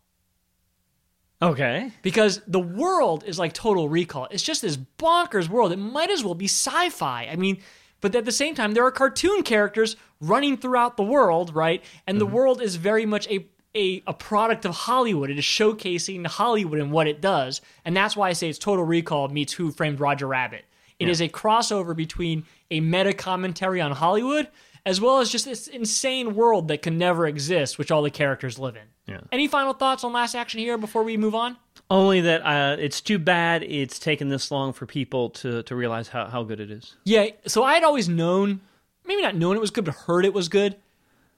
Okay. 1.47 1.93
because 2.03 2.41
the 2.47 2.61
world 2.61 3.25
is 3.25 3.39
like 3.39 3.53
Total 3.53 3.89
Recall. 3.89 4.29
It's 4.31 4.43
just 4.43 4.63
this 4.63 4.77
bonkers 4.77 5.49
world. 5.49 5.73
It 5.73 5.79
might 5.79 6.11
as 6.11 6.25
well 6.25 6.35
be 6.35 6.47
sci-fi. 6.47 7.29
I 7.31 7.37
mean, 7.37 7.59
but 8.01 8.15
at 8.15 8.25
the 8.25 8.33
same 8.33 8.55
time, 8.55 8.75
there 8.75 8.85
are 8.85 8.91
cartoon 8.91 9.43
characters 9.43 9.97
running 10.21 10.57
throughout 10.57 10.97
the 10.97 11.03
world, 11.03 11.55
right? 11.55 11.83
And 12.07 12.21
the 12.21 12.27
mm-hmm. 12.27 12.35
world 12.35 12.63
is 12.63 12.77
very 12.77 13.07
much 13.07 13.29
a 13.29 13.47
a, 13.75 14.03
a 14.07 14.15
product 14.15 14.65
of 14.65 14.75
Hollywood. 14.75 15.29
It 15.29 15.39
is 15.39 15.45
showcasing 15.45 16.27
Hollywood 16.27 16.79
and 16.79 16.91
what 16.91 17.07
it 17.07 17.21
does, 17.21 17.61
and 17.85 17.95
that's 17.95 18.17
why 18.17 18.31
I 18.31 18.33
say 18.33 18.49
it's 18.49 18.59
Total 18.59 18.85
Recall 18.85 19.29
meets 19.29 19.53
Who 19.53 19.71
Framed 19.71 20.01
Roger 20.01 20.27
Rabbit. 20.27 20.65
It 20.99 21.11
is 21.11 21.21
a 21.21 21.29
crossover 21.29 21.95
between 21.95 22.47
a 22.71 22.81
meta 22.81 23.13
commentary 23.13 23.83
on 23.83 23.93
Hollywood 23.93 24.49
as 24.87 25.01
well 25.01 25.19
as 25.19 25.29
just 25.29 25.45
this 25.45 25.67
insane 25.67 26.37
world 26.37 26.69
that 26.69 26.81
can 26.81 26.97
never 26.97 27.27
exist, 27.27 27.77
which 27.77 27.91
all 27.91 28.03
the 28.03 28.11
characters 28.11 28.57
live 28.57 28.77
in. 28.77 28.83
Yeah. 29.13 29.21
Any 29.33 29.49
final 29.49 29.75
thoughts 29.75 30.05
on 30.05 30.13
Last 30.13 30.37
Action 30.37 30.61
Hero 30.61 30.79
before 30.79 31.03
we 31.03 31.17
move 31.17 31.35
on? 31.35 31.57
Only 31.91 32.21
that 32.23 32.43
uh, 32.43 32.77
it's 32.79 33.01
too 33.01 33.19
bad 33.19 33.65
it's 33.65 33.99
taken 33.99 34.29
this 34.29 34.51
long 34.51 34.73
for 34.73 34.87
people 34.87 35.31
to, 35.31 35.65
to 35.65 35.75
realize 35.75 36.09
how, 36.09 36.27
how 36.27 36.45
good 36.45 36.61
it 36.61 36.71
is. 36.71 36.95
Yeah, 37.05 37.27
so 37.47 37.65
I 37.65 37.75
had 37.75 37.83
always 37.83 38.09
known, 38.09 38.61
maybe 39.05 39.23
not 39.23 39.35
known 39.35 39.57
it 39.57 39.61
was 39.61 39.71
good, 39.73 39.85
but 39.85 39.95
heard 39.95 40.25
it 40.25 40.33
was 40.33 40.49
good. 40.49 40.77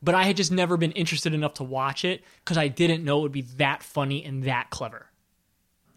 But 0.00 0.14
I 0.14 0.24
had 0.24 0.36
just 0.36 0.52
never 0.52 0.76
been 0.76 0.92
interested 0.92 1.34
enough 1.34 1.54
to 1.54 1.64
watch 1.64 2.04
it 2.04 2.22
because 2.44 2.56
I 2.56 2.68
didn't 2.68 3.02
know 3.02 3.18
it 3.18 3.22
would 3.22 3.32
be 3.32 3.42
that 3.56 3.82
funny 3.82 4.24
and 4.24 4.44
that 4.44 4.70
clever. 4.70 5.06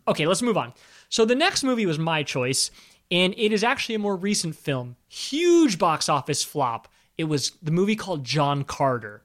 Okay, 0.08 0.26
let's 0.26 0.42
move 0.42 0.58
on. 0.58 0.74
So 1.10 1.24
the 1.24 1.36
next 1.36 1.64
movie 1.64 1.86
was 1.86 2.00
my 2.00 2.24
choice, 2.24 2.72
and 3.12 3.36
it 3.38 3.52
is 3.52 3.64
actually 3.64 3.96
a 3.96 4.00
more 4.00 4.16
recent 4.16 4.56
film. 4.56 4.96
Huge 5.08 5.78
box 5.78 6.10
office 6.10 6.44
flop. 6.44 6.88
It 7.18 7.26
was 7.26 7.52
the 7.62 7.72
movie 7.72 7.96
called 7.96 8.24
John 8.24 8.64
Carter. 8.64 9.22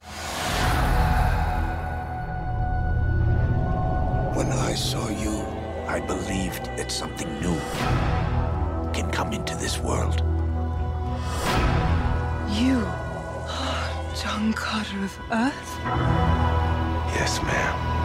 When 4.35 4.51
I 4.51 4.75
saw 4.75 5.09
you, 5.09 5.41
I 5.87 6.01
believed 6.05 6.65
that 6.77 6.91
something 6.91 7.27
new 7.39 7.57
can 8.91 9.09
come 9.11 9.31
into 9.31 9.55
this 9.55 9.79
world. 9.79 10.19
You 12.51 12.83
are 13.49 14.15
John 14.15 14.53
Carter 14.53 15.03
of 15.03 15.19
Earth? 15.31 15.79
Yes, 17.15 17.41
ma'am. 17.41 17.96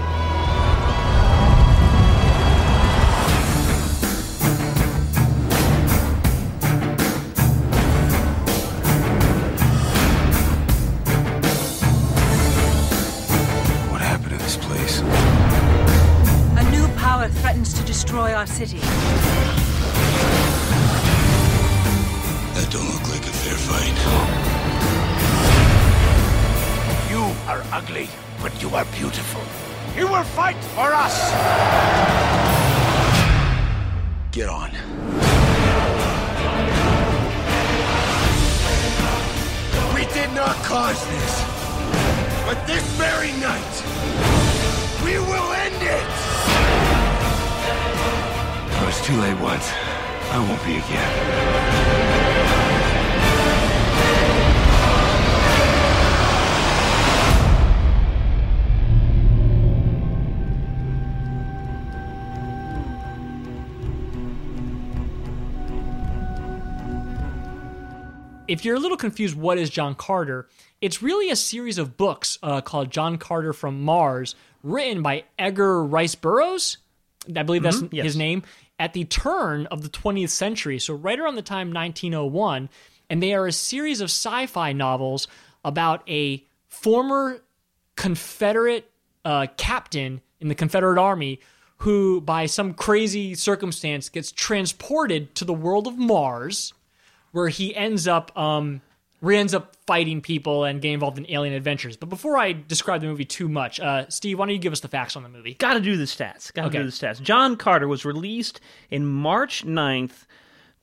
Power 17.23 17.31
threatens 17.41 17.73
to 17.73 17.85
destroy 17.85 18.35
our 18.35 18.47
city. 18.47 18.79
That 22.55 22.69
don't 22.71 22.89
look 22.93 23.09
like 23.11 23.23
a 23.23 23.35
fair 23.43 23.55
fight. 23.55 23.99
You 27.11 27.23
are 27.49 27.63
ugly, 27.73 28.09
but 28.41 28.61
you 28.61 28.75
are 28.75 28.85
beautiful. 28.97 29.43
You 29.97 30.09
will 30.09 30.25
fight 30.25 30.57
for 30.75 30.93
us! 30.93 31.31
Get 34.33 34.49
on. 34.49 34.71
We 39.95 40.07
did 40.13 40.33
not 40.35 40.57
cause 40.65 41.07
this, 41.07 41.45
but 42.47 42.67
this 42.67 42.83
very 42.97 43.33
night, 43.39 43.83
we 45.05 45.19
will 45.19 45.53
end 45.53 45.83
it! 45.83 46.32
I 48.75 48.85
was 48.87 49.01
too 49.03 49.17
late 49.17 49.39
once. 49.41 49.71
I 50.31 50.39
won't 50.39 50.65
be 50.65 50.77
again. 50.77 52.13
if 68.53 68.67
you're 68.67 68.77
a 68.77 68.79
little 68.79 68.99
confused, 68.99 69.35
what 69.35 69.57
is 69.57 69.71
John 69.71 69.95
Carter? 69.95 70.47
It's 70.83 71.03
really 71.03 71.31
a 71.31 71.37
series 71.37 71.79
of 71.79 71.97
books 71.97 72.39
uh, 72.43 72.61
called 72.61 72.91
John 72.91 73.17
Carter 73.17 73.55
from 73.55 73.83
Mars, 73.83 74.35
written 74.63 75.03
by 75.03 75.25
Edgar 75.39 75.83
Rice 75.83 76.15
Burroughs. 76.15 76.77
I 77.37 77.43
believe 77.43 77.63
that's 77.63 77.83
yes. 77.91 78.05
his 78.05 78.17
name. 78.17 78.43
At 78.79 78.95
the 78.95 79.05
turn 79.05 79.67
of 79.67 79.83
the 79.83 79.89
20th 79.89 80.31
century, 80.31 80.79
so 80.79 80.95
right 80.95 81.19
around 81.19 81.37
the 81.37 81.43
time 81.43 81.73
1901, 81.73 82.69
and 83.09 83.23
they 83.23 83.35
are 83.35 83.47
a 83.47 83.53
series 83.53 84.01
of 84.01 84.07
sci-fi 84.07 84.73
novels 84.73 85.29
about 85.65 86.09
a 86.09 86.45
former 86.69 87.43
Confederate 87.97 88.91
uh, 89.25 89.47
captain 89.57 90.21
in 90.41 90.49
the 90.49 90.55
Confederate 90.55 90.99
Army 90.99 91.41
who, 91.79 92.21
by 92.21 92.47
some 92.47 92.75
crazy 92.75 93.35
circumstance, 93.35 94.09
gets 94.09 94.31
transported 94.31 95.35
to 95.35 95.45
the 95.45 95.53
world 95.53 95.89
of 95.89 95.99
Mars 95.99 96.73
where 97.33 97.49
he 97.49 97.75
ends 97.75 98.07
up 98.07 98.37
um 98.39 98.81
he 99.31 99.37
ends 99.37 99.55
up 99.55 99.77
fighting 99.87 100.21
people 100.21 100.65
and 100.65 100.83
getting 100.83 100.95
involved 100.95 101.17
in 101.19 101.31
alien 101.31 101.55
adventures. 101.55 101.97
But 101.97 102.09
before 102.09 102.37
I 102.37 102.53
describe 102.53 103.03
the 103.03 103.07
movie 103.07 103.25
too 103.25 103.49
much, 103.49 103.79
uh, 103.79 104.09
Steve, 104.09 104.39
why 104.39 104.47
don't 104.47 104.55
you 104.55 104.61
give 104.61 104.73
us 104.73 104.81
the 104.81 104.89
facts 104.89 105.15
on 105.15 105.23
the 105.23 105.29
movie? 105.29 105.55
Got 105.55 105.75
to 105.75 105.81
do 105.81 105.97
the 105.97 106.05
stats. 106.05 106.53
Got 106.53 106.63
to 106.63 106.69
Okay. 106.69 106.79
do 106.79 106.85
the 106.85 106.91
stats. 106.91 107.23
John 107.23 107.57
Carter 107.57 107.87
was 107.87 108.05
released 108.05 108.61
in 108.91 109.07
March 109.07 109.65
9th, 109.65 110.27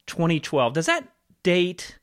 2012. 0.07 0.73
Does 0.73 0.85
that 0.85 1.05
date 1.43 1.97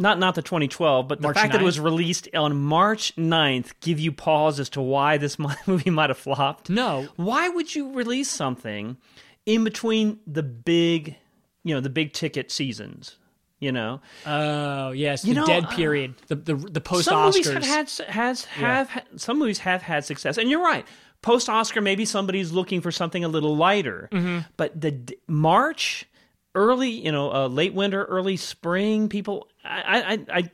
not 0.00 0.18
not 0.20 0.36
the 0.36 0.42
2012, 0.42 1.08
but 1.08 1.18
the 1.20 1.26
March 1.26 1.36
fact 1.36 1.52
that 1.52 1.60
it 1.60 1.64
was 1.64 1.80
released 1.80 2.28
on 2.32 2.56
March 2.56 3.14
9th 3.16 3.72
give 3.80 3.98
you 3.98 4.12
pause 4.12 4.60
as 4.60 4.68
to 4.70 4.80
why 4.80 5.16
this 5.18 5.36
movie 5.66 5.90
might 5.90 6.08
have 6.10 6.18
flopped? 6.18 6.70
No. 6.70 7.08
Why 7.16 7.48
would 7.48 7.74
you 7.74 7.92
release 7.92 8.30
something 8.30 8.96
in 9.44 9.64
between 9.64 10.20
the 10.26 10.42
big, 10.44 11.16
you 11.64 11.74
know, 11.74 11.80
the 11.80 11.90
big 11.90 12.12
ticket 12.12 12.50
seasons? 12.52 13.16
You 13.60 13.72
know, 13.72 14.00
Oh 14.24 14.90
yes, 14.92 15.24
You 15.24 15.34
the 15.34 15.40
know, 15.40 15.46
dead 15.46 15.64
uh, 15.64 15.68
period, 15.74 16.14
the 16.28 16.36
the, 16.36 16.54
the 16.54 16.80
post 16.80 17.06
some 17.06 17.24
movies 17.24 17.48
Oscars. 17.48 17.54
have 17.54 17.64
had 17.64 17.90
has 18.14 18.44
have 18.44 18.88
ha- 18.90 19.02
some 19.16 19.38
movies 19.38 19.58
have 19.60 19.82
had 19.82 20.04
success, 20.04 20.38
and 20.38 20.48
you're 20.48 20.62
right. 20.62 20.86
Post 21.22 21.48
Oscar, 21.48 21.80
maybe 21.80 22.04
somebody's 22.04 22.52
looking 22.52 22.80
for 22.80 22.92
something 22.92 23.24
a 23.24 23.28
little 23.28 23.56
lighter, 23.56 24.08
Mm-hmm. 24.12 24.46
but 24.56 24.80
the 24.80 24.92
d- 24.92 25.16
March, 25.26 26.06
early, 26.54 26.90
you 26.90 27.10
know, 27.10 27.32
uh, 27.34 27.48
late 27.48 27.74
winter, 27.74 28.04
early 28.04 28.36
spring, 28.36 29.08
people, 29.08 29.48
I, 29.64 30.02
I, 30.30 30.38
I, 30.38 30.50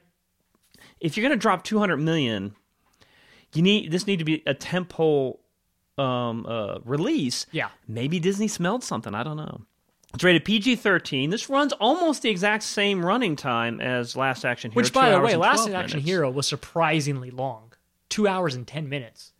if 1.00 1.16
you're 1.18 1.22
going 1.28 1.38
to 1.38 1.42
drop 1.42 1.64
200 1.64 1.98
million, 1.98 2.54
you 3.52 3.60
need 3.60 3.90
this 3.92 4.06
need 4.06 4.20
to 4.20 4.24
be 4.24 4.42
a 4.46 4.54
tempo 4.54 5.38
um, 5.98 6.46
uh, 6.48 6.78
release. 6.84 7.44
Yeah. 7.52 7.68
maybe 7.86 8.18
Disney 8.18 8.48
smelled 8.48 8.82
something. 8.82 9.14
I 9.14 9.22
don't 9.22 9.36
know. 9.36 9.60
It's 10.14 10.22
rated 10.22 10.44
PG 10.44 10.76
13. 10.76 11.30
This 11.30 11.50
runs 11.50 11.72
almost 11.74 12.22
the 12.22 12.30
exact 12.30 12.62
same 12.62 13.04
running 13.04 13.34
time 13.34 13.80
as 13.80 14.14
Last 14.16 14.44
Action 14.44 14.70
Hero. 14.70 14.76
Which, 14.82 14.92
by 14.92 15.10
the 15.10 15.20
way, 15.20 15.34
Last 15.34 15.68
Action 15.68 15.98
minutes. 15.98 16.04
Hero 16.06 16.30
was 16.30 16.46
surprisingly 16.46 17.30
long, 17.32 17.72
two 18.08 18.28
hours 18.28 18.54
and 18.54 18.64
ten 18.66 18.88
minutes 18.88 19.32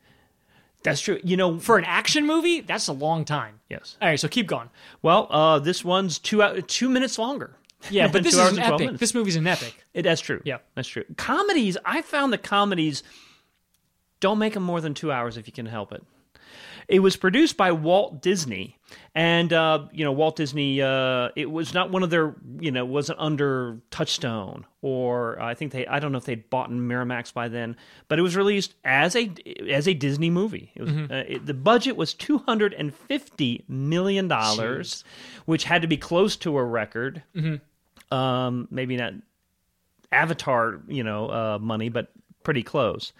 That's 0.82 1.00
true. 1.00 1.20
You 1.22 1.36
know, 1.36 1.60
for 1.60 1.78
an 1.78 1.84
action 1.84 2.26
movie. 2.26 2.60
That's 2.60 2.88
a 2.88 2.92
long 2.92 3.24
time. 3.24 3.60
yes. 3.70 3.96
All 4.02 4.08
right, 4.08 4.18
so 4.18 4.26
keep 4.26 4.48
going. 4.48 4.68
Well, 5.00 5.28
uh, 5.30 5.60
this 5.60 5.84
one's 5.84 6.18
two 6.18 6.42
hou- 6.42 6.60
two 6.60 6.88
minutes 6.90 7.18
longer. 7.18 7.56
Yeah, 7.90 8.08
but 8.08 8.22
this 8.24 8.32
is 8.32 8.40
an 8.52 8.58
epic. 8.58 8.78
minutes. 8.80 9.00
This 9.00 9.14
movie's 9.14 9.36
an 9.36 9.46
epic. 9.46 9.76
It, 9.92 10.02
that's 10.04 10.22
true. 10.22 10.40
Yeah. 10.44 10.56
that's 10.74 10.88
true. 10.88 11.04
Comedies, 11.18 11.76
I 11.84 12.00
found 12.00 12.32
the 12.32 12.38
comedies 12.38 13.02
don't 14.20 14.38
make 14.38 14.54
them 14.54 14.62
more 14.62 14.80
than 14.80 14.94
two 14.94 15.12
hours 15.12 15.36
if 15.36 15.46
you 15.46 15.52
can 15.52 15.66
help 15.66 15.92
it. 15.92 16.02
It 16.88 17.00
was 17.00 17.16
produced 17.16 17.56
by 17.56 17.72
Walt 17.72 18.20
Disney, 18.22 18.78
and 19.14 19.52
uh, 19.52 19.86
you 19.92 20.04
know 20.04 20.12
Walt 20.12 20.36
Disney. 20.36 20.80
Uh, 20.82 21.30
it 21.36 21.50
was 21.50 21.74
not 21.74 21.90
one 21.90 22.02
of 22.02 22.10
their, 22.10 22.34
you 22.60 22.70
know, 22.70 22.84
wasn't 22.84 23.18
under 23.18 23.80
Touchstone 23.90 24.66
or 24.84 25.40
I 25.40 25.54
think 25.54 25.72
they. 25.72 25.86
I 25.86 25.98
don't 25.98 26.12
know 26.12 26.18
if 26.18 26.26
they'd 26.26 26.50
bought 26.50 26.68
in 26.68 26.78
Miramax 26.78 27.32
by 27.32 27.48
then, 27.48 27.74
but 28.08 28.18
it 28.18 28.22
was 28.22 28.36
released 28.36 28.74
as 28.84 29.16
a 29.16 29.32
as 29.70 29.88
a 29.88 29.94
Disney 29.94 30.28
movie. 30.28 30.72
It 30.74 30.82
was 30.82 30.92
uh, 30.92 31.24
it, 31.26 31.46
the 31.46 31.54
budget 31.54 31.96
was 31.96 32.12
two 32.12 32.36
hundred 32.36 32.74
and 32.74 32.94
fifty 32.94 33.64
million 33.66 34.28
dollars, 34.28 35.02
which 35.46 35.64
had 35.64 35.80
to 35.80 35.88
be 35.88 35.96
close 35.96 36.36
to 36.36 36.58
a 36.58 36.62
record. 36.62 37.22
Um, 38.10 38.68
maybe 38.70 38.98
not 38.98 39.14
Avatar, 40.12 40.82
you 40.86 41.02
know, 41.02 41.30
uh, 41.30 41.58
money, 41.58 41.88
but 41.88 42.12
pretty 42.42 42.62
close. 42.62 43.14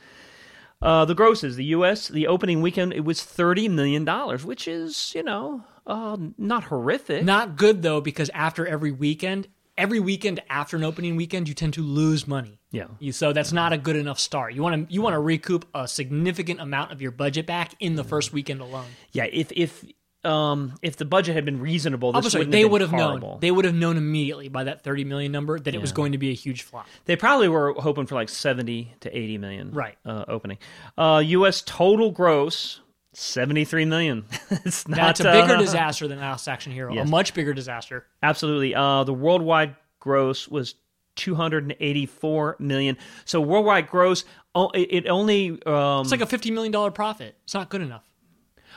Uh, 0.85 1.07
the 1.07 1.15
grosses, 1.15 1.57
the 1.57 1.65
U.S. 1.67 2.09
the 2.09 2.27
opening 2.27 2.61
weekend, 2.61 2.93
it 2.93 3.05
was 3.05 3.23
thirty 3.23 3.69
million 3.69 4.05
dollars, 4.05 4.45
which 4.45 4.69
is, 4.69 5.15
you 5.15 5.23
know, 5.23 5.65
uh, 5.87 6.17
not 6.37 6.65
horrific. 6.65 7.25
Not 7.25 7.57
good 7.57 7.81
though, 7.81 8.03
because 8.03 8.31
after 8.35 8.67
every 8.67 8.93
weekend, 8.93 9.49
every 9.79 9.99
weekend 9.99 10.41
after 10.51 10.77
an 10.77 10.85
opening 10.85 11.17
weekend, 11.17 11.49
you 11.49 11.55
tend 11.55 11.73
to 11.75 11.83
lose 11.83 12.29
money. 12.29 12.61
Yeah. 12.71 12.89
You, 12.99 13.13
so 13.13 13.33
that's 13.33 13.53
not 13.53 13.73
a 13.73 13.79
good 13.79 13.97
enough 13.97 14.19
start. 14.19 14.53
You 14.53 14.63
want 14.63 14.89
to 14.89 14.95
you 14.95 15.01
want 15.01 15.15
to 15.15 15.21
recoup 15.21 15.67
a 15.75 15.89
significant 15.89 16.61
amount 16.61 16.93
of 16.93 17.01
your 17.01 17.13
budget 17.13 17.47
back 17.47 17.75
in 17.81 17.95
the 17.95 18.05
first 18.05 18.33
weekend 18.33 18.61
alone. 18.61 18.87
Yeah, 19.13 19.25
if 19.25 19.53
if 19.53 19.85
um 20.25 20.75
if 20.83 20.97
the 20.97 21.05
budget 21.05 21.35
had 21.35 21.45
been 21.45 21.61
reasonable, 21.61 22.13
this 22.13 22.33
sorry, 22.33 22.45
they 22.45 22.65
would 22.65 22.81
have 22.81 22.91
horrible. 22.91 23.31
known. 23.33 23.41
They 23.41 23.51
would 23.51 23.65
have 23.65 23.75
known 23.75 23.97
immediately 23.97 24.49
by 24.49 24.65
that 24.65 24.83
30 24.83 25.05
million 25.05 25.33
number 25.33 25.59
that 25.59 25.75
it 25.75 25.81
was 25.81 25.93
going 25.93 26.13
to 26.13 26.19
be 26.19 26.31
a 26.31 26.35
huge 26.35 26.63
flop. 26.63 26.87
They 27.05 27.17
probably 27.17 27.49
were 27.49 27.75
hoping 27.75 28.07
for 28.07 28.15
like 28.15 28.29
seventy 28.29 28.95
to 29.01 29.17
eighty 29.17 29.39
million, 29.39 29.73
Right. 29.73 29.97
Uh, 30.05 30.25
opening. 30.29 30.59
Uh, 30.97 31.23
U.S. 31.25 31.63
total 31.63 32.11
gross 32.11 32.81
seventy 33.13 33.65
three 33.65 33.85
million. 33.85 34.25
it's 34.51 34.89
not 34.89 34.97
That's 34.97 35.21
a 35.21 35.25
bigger 35.25 35.55
uh, 35.55 35.59
disaster 35.61 36.09
than 36.09 36.19
Last 36.21 36.49
Action 36.49 36.73
Hero. 36.73 36.93
Yes. 36.93 37.07
A 37.07 37.11
much 37.11 37.35
bigger 37.35 37.55
disaster. 37.55 38.07
Absolutely. 38.23 38.75
Uh, 38.75 39.05
the 39.05 39.15
worldwide 39.15 39.77
gross 40.01 40.49
was 40.49 40.75
284 41.17 42.57
million. 42.59 42.97
So 43.25 43.41
worldwide 43.41 43.89
gross, 43.89 44.25
it, 44.57 44.89
it 44.91 45.09
only 45.09 45.51
um, 45.67 46.03
It's 46.03 46.11
like 46.11 46.21
a 46.21 46.27
50 46.27 46.51
million 46.51 46.73
dollar 46.73 46.91
profit. 46.91 47.37
It's 47.45 47.55
not 47.55 47.69
good 47.69 47.81
enough. 47.83 48.09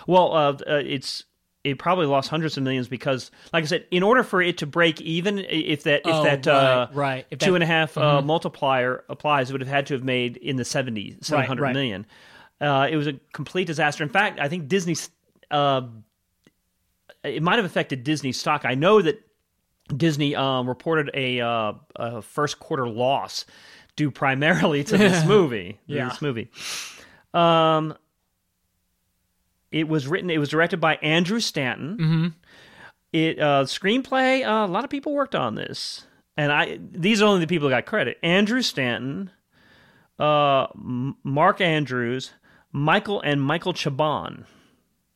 well, 0.07 0.33
uh, 0.33 0.51
uh, 0.69 0.81
it's 0.85 1.23
it 1.71 1.79
probably 1.79 2.05
lost 2.05 2.29
hundreds 2.29 2.57
of 2.57 2.63
millions 2.63 2.87
because, 2.87 3.31
like 3.53 3.63
I 3.63 3.67
said, 3.67 3.85
in 3.91 4.03
order 4.03 4.23
for 4.23 4.41
it 4.41 4.57
to 4.59 4.65
break 4.65 5.01
even, 5.01 5.39
if 5.39 5.83
that 5.83 6.01
if 6.05 6.13
Oh, 6.13 6.23
that 6.23 6.47
uh, 6.47 6.87
right, 6.93 6.95
right. 6.95 7.25
If 7.29 7.39
two 7.39 7.45
that- 7.45 7.45
Mm-hmm. 7.47 7.55
and 7.55 7.63
a 7.63 7.67
half 7.67 7.97
uh, 7.97 8.21
multiplier 8.21 9.03
applies, 9.09 9.49
it 9.49 9.53
would 9.53 9.61
have 9.61 9.67
had 9.69 9.85
to 9.87 9.93
have 9.93 10.03
made 10.03 10.37
in 10.37 10.55
the 10.55 10.63
70s, 10.63 11.23
700 11.23 11.61
right. 11.61 11.73
million. 11.73 12.05
Uh, 12.59 12.87
it 12.89 12.95
was 12.95 13.07
a 13.07 13.13
complete 13.33 13.67
disaster. 13.67 14.03
In 14.03 14.09
fact, 14.09 14.39
I 14.39 14.47
think 14.49 14.67
Disney. 14.67 14.95
Uh, 15.51 15.81
it 17.23 17.43
might 17.43 17.57
have 17.57 17.65
affected 17.65 18.03
Disney 18.03 18.31
stock. 18.31 18.63
I 18.65 18.75
know 18.75 19.01
that 19.01 19.21
Disney 19.95 20.35
um, 20.35 20.67
reported 20.67 21.09
a, 21.13 21.41
uh, 21.41 21.73
a 21.95 22.21
first 22.21 22.59
quarter 22.59 22.87
loss 22.87 23.45
due 23.95 24.11
primarily 24.11 24.83
to 24.83 24.97
this 24.97 25.25
movie. 25.27 25.79
Yeah. 25.87 26.09
This 26.09 26.21
movie. 26.21 26.49
Um, 27.33 27.95
it 29.71 29.87
was 29.87 30.07
written. 30.07 30.29
It 30.29 30.37
was 30.37 30.49
directed 30.49 30.79
by 30.79 30.95
Andrew 30.97 31.39
Stanton. 31.39 31.97
Mm-hmm. 31.97 32.27
It 33.13 33.39
uh, 33.39 33.63
screenplay. 33.63 34.45
Uh, 34.45 34.65
a 34.65 34.71
lot 34.71 34.83
of 34.83 34.89
people 34.89 35.13
worked 35.13 35.35
on 35.35 35.55
this, 35.55 36.05
and 36.35 36.51
I. 36.51 36.79
These 36.91 37.21
are 37.21 37.25
only 37.25 37.41
the 37.41 37.47
people 37.47 37.67
who 37.67 37.73
got 37.73 37.85
credit. 37.85 38.17
Andrew 38.21 38.61
Stanton, 38.61 39.31
uh, 40.19 40.67
Mark 40.75 41.61
Andrews, 41.61 42.31
Michael 42.71 43.21
and 43.21 43.41
Michael 43.41 43.73
Chabon. 43.73 44.45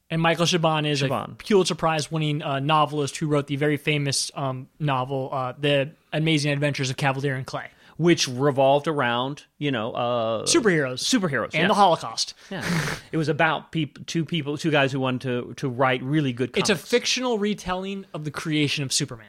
And 0.10 0.22
Michael 0.22 0.46
Chabon 0.46 0.86
is 0.86 1.02
Chabon. 1.02 1.34
a 1.34 1.36
Pulitzer 1.36 1.76
Prize 1.76 2.12
winning 2.12 2.42
uh, 2.42 2.60
novelist 2.60 3.16
who 3.18 3.28
wrote 3.28 3.48
the 3.48 3.56
very 3.56 3.78
famous 3.78 4.30
um, 4.36 4.68
novel, 4.78 5.30
uh, 5.32 5.54
The 5.58 5.92
Amazing 6.12 6.52
Adventures 6.52 6.90
of 6.90 6.98
Kavalier 6.98 7.36
and 7.36 7.46
Clay. 7.46 7.70
Which 8.02 8.28
revolved 8.28 8.88
around 8.88 9.46
you 9.58 9.72
know 9.72 9.92
uh, 9.92 10.44
Superheroes. 10.46 11.00
superheroes 11.04 11.54
And 11.54 11.54
yeah. 11.54 11.68
the 11.68 11.74
Holocaust. 11.76 12.34
Yeah. 12.50 12.66
it 13.12 13.18
was 13.18 13.30
about 13.30 13.72
peop- 13.72 14.06
two 14.08 14.26
people, 14.26 14.58
two 14.58 14.72
guys 14.72 14.92
who 14.92 15.00
wanted 15.00 15.22
to 15.22 15.54
to 15.56 15.70
write 15.70 16.02
really 16.04 16.34
good. 16.34 16.58
It's 16.58 16.70
a 16.70 16.76
fictional 16.76 17.38
retelling 17.38 18.06
of 18.14 18.24
the 18.24 18.32
creation 18.32 18.84
of 18.84 18.92
Superman. 18.92 19.28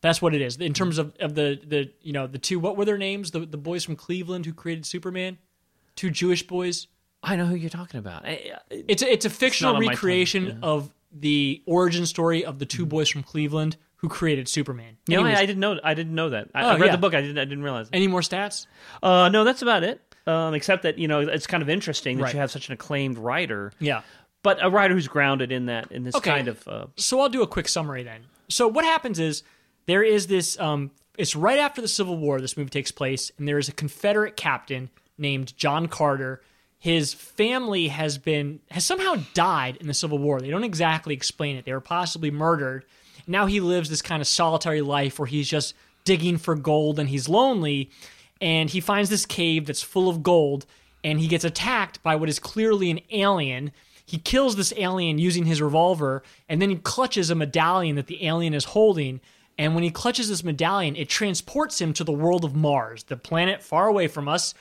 That's 0.00 0.22
what 0.22 0.32
it 0.32 0.40
is. 0.40 0.56
In 0.58 0.74
terms 0.74 0.98
of, 0.98 1.12
of 1.18 1.34
the, 1.34 1.60
the 1.66 1.90
you 2.00 2.12
know 2.12 2.26
the 2.26 2.38
two 2.38 2.60
what 2.60 2.76
were 2.76 2.84
their 2.84 2.98
names 2.98 3.32
the 3.32 3.40
the 3.40 3.56
boys 3.56 3.84
from 3.84 3.96
Cleveland 3.96 4.46
who 4.46 4.52
created 4.52 4.86
Superman, 4.86 5.38
two 5.96 6.10
Jewish 6.10 6.46
boys. 6.46 6.86
I 7.20 7.34
know 7.34 7.46
who 7.46 7.56
you're 7.56 7.68
talking 7.68 7.98
about. 7.98 8.22
It's 8.70 9.02
a, 9.02 9.12
it's 9.12 9.24
a 9.24 9.30
fictional 9.30 9.72
tongue, 9.72 9.88
recreation 9.88 10.46
yeah. 10.46 10.54
of 10.62 10.94
the 11.10 11.62
origin 11.66 12.06
story 12.06 12.44
of 12.44 12.60
the 12.60 12.66
two 12.66 12.86
boys 12.86 13.08
from 13.08 13.24
Cleveland 13.24 13.76
who 13.98 14.08
created 14.08 14.48
Superman. 14.48 14.96
Know, 15.08 15.24
I, 15.24 15.34
I 15.34 15.46
didn't 15.46 15.60
know. 15.60 15.78
I 15.84 15.94
didn't 15.94 16.14
know 16.14 16.30
that. 16.30 16.48
I, 16.54 16.62
Oh, 16.64 16.68
I 16.70 16.76
read 16.78 16.86
yeah. 16.86 16.92
the 16.92 16.98
book. 16.98 17.14
I 17.14 17.20
didn't. 17.20 17.38
I 17.38 17.44
didn't 17.44 17.62
realize. 17.62 17.86
It. 17.88 17.94
any 17.96 18.06
more 18.08 18.20
stats? 18.20 18.66
Uh, 19.02 19.28
no, 19.28 19.44
that's 19.44 19.62
about 19.62 19.82
it. 19.84 20.00
Um, 20.26 20.54
except 20.54 20.82
that 20.82 20.98
you 20.98 21.08
know, 21.08 21.20
it's 21.20 21.46
kind 21.46 21.62
of 21.62 21.68
interesting 21.68 22.18
that 22.18 22.24
Right. 22.24 22.34
you 22.34 22.40
have 22.40 22.50
such 22.50 22.68
an 22.68 22.74
acclaimed 22.74 23.16
writer, 23.18 23.72
Yeah. 23.80 24.02
but 24.42 24.58
a 24.62 24.68
writer 24.70 24.92
who's 24.94 25.08
grounded 25.08 25.50
in 25.52 25.66
that 25.66 25.90
in 25.92 26.04
this 26.04 26.14
Okay. 26.14 26.30
kind 26.30 26.48
of. 26.48 26.66
Uh, 26.68 26.86
So 26.96 27.20
I'll 27.20 27.28
do 27.30 27.42
a 27.42 27.46
quick 27.46 27.66
summary 27.68 28.02
then. 28.02 28.22
So 28.48 28.68
what 28.68 28.84
happens 28.84 29.18
is 29.18 29.42
there 29.86 30.02
is 30.02 30.26
this. 30.26 30.58
Um, 30.60 30.90
it's 31.16 31.34
right 31.34 31.58
after 31.58 31.80
the 31.80 31.88
Civil 31.88 32.16
War. 32.18 32.40
This 32.40 32.56
movie 32.56 32.70
takes 32.70 32.90
place, 32.92 33.32
and 33.38 33.48
there 33.48 33.58
is 33.58 33.68
a 33.68 33.72
Confederate 33.72 34.36
captain 34.36 34.90
named 35.16 35.56
John 35.56 35.88
Carter. 35.88 36.40
His 36.78 37.12
family 37.14 37.88
has 37.88 38.18
been 38.18 38.60
has 38.70 38.86
somehow 38.86 39.16
died 39.34 39.76
in 39.80 39.88
the 39.88 39.94
Civil 39.94 40.18
War. 40.18 40.40
They 40.40 40.50
don't 40.50 40.62
exactly 40.62 41.12
explain 41.14 41.56
it. 41.56 41.64
They 41.64 41.72
were 41.72 41.80
possibly 41.80 42.30
murdered. 42.30 42.84
Now 43.28 43.46
he 43.46 43.60
lives 43.60 43.90
this 43.90 44.02
kind 44.02 44.20
of 44.20 44.26
solitary 44.26 44.80
life 44.80 45.18
where 45.18 45.26
he's 45.26 45.48
just 45.48 45.74
digging 46.04 46.38
for 46.38 46.54
gold 46.54 46.98
and 46.98 47.08
he's 47.08 47.28
lonely. 47.28 47.90
And 48.40 48.70
he 48.70 48.80
finds 48.80 49.10
this 49.10 49.26
cave 49.26 49.66
that's 49.66 49.82
full 49.82 50.08
of 50.08 50.22
gold, 50.22 50.64
and 51.02 51.18
he 51.20 51.26
gets 51.26 51.44
attacked 51.44 52.02
by 52.02 52.14
what 52.16 52.28
is 52.28 52.38
clearly 52.38 52.90
an 52.90 53.00
alien. 53.10 53.72
He 54.06 54.18
kills 54.18 54.56
this 54.56 54.72
alien 54.76 55.18
using 55.18 55.44
his 55.44 55.60
revolver, 55.60 56.22
and 56.48 56.62
then 56.62 56.70
he 56.70 56.76
clutches 56.76 57.30
a 57.30 57.34
medallion 57.34 57.96
that 57.96 58.06
the 58.06 58.24
alien 58.24 58.54
is 58.54 58.64
holding. 58.64 59.20
And 59.58 59.74
when 59.74 59.82
he 59.82 59.90
clutches 59.90 60.28
this 60.28 60.44
medallion, 60.44 60.94
it 60.94 61.08
transports 61.08 61.80
him 61.80 61.92
to 61.94 62.04
the 62.04 62.12
world 62.12 62.44
of 62.44 62.54
Mars, 62.54 63.02
the 63.04 63.16
planet 63.16 63.60
far 63.60 63.88
away 63.88 64.06
from 64.06 64.28
us. 64.28 64.54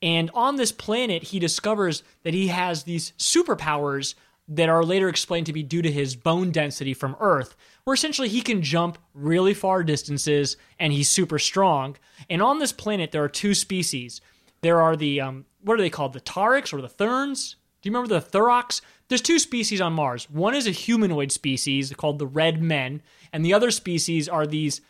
And 0.00 0.30
on 0.32 0.56
this 0.56 0.70
planet, 0.70 1.24
he 1.24 1.38
discovers 1.40 2.04
that 2.22 2.34
he 2.34 2.48
has 2.48 2.84
these 2.84 3.12
superpowers 3.18 4.14
that 4.46 4.68
are 4.68 4.84
later 4.84 5.08
explained 5.08 5.46
to 5.46 5.52
be 5.52 5.62
due 5.62 5.82
to 5.82 5.90
his 5.90 6.14
bone 6.14 6.52
density 6.52 6.94
from 6.94 7.16
Earth, 7.18 7.56
where 7.84 7.94
essentially 7.94 8.28
he 8.28 8.40
can 8.40 8.62
jump 8.62 8.98
really 9.12 9.54
far 9.54 9.82
distances 9.84 10.56
and 10.78 10.92
he's 10.92 11.08
super 11.08 11.38
strong. 11.38 11.96
And 12.30 12.42
on 12.42 12.58
this 12.58 12.72
planet, 12.72 13.12
there 13.12 13.22
are 13.22 13.28
two 13.28 13.54
species. 13.54 14.20
There 14.62 14.80
are 14.80 14.96
the, 14.96 15.20
um, 15.20 15.44
what 15.62 15.74
are 15.74 15.82
they 15.82 15.90
called? 15.90 16.14
The 16.14 16.20
Tarics 16.20 16.72
or 16.72 16.80
the 16.80 16.88
Therns? 16.88 17.56
Do 17.82 17.88
you 17.88 17.94
remember 17.94 18.18
the 18.18 18.26
Thurox? 18.26 18.80
There's 19.08 19.20
two 19.20 19.38
species 19.38 19.80
on 19.80 19.92
Mars. 19.92 20.30
One 20.30 20.54
is 20.54 20.66
a 20.66 20.70
humanoid 20.70 21.30
species 21.30 21.92
called 21.92 22.18
the 22.18 22.26
Red 22.26 22.62
Men, 22.62 23.02
and 23.32 23.44
the 23.44 23.52
other 23.52 23.70
species 23.70 24.28
are 24.28 24.46
these 24.46 24.80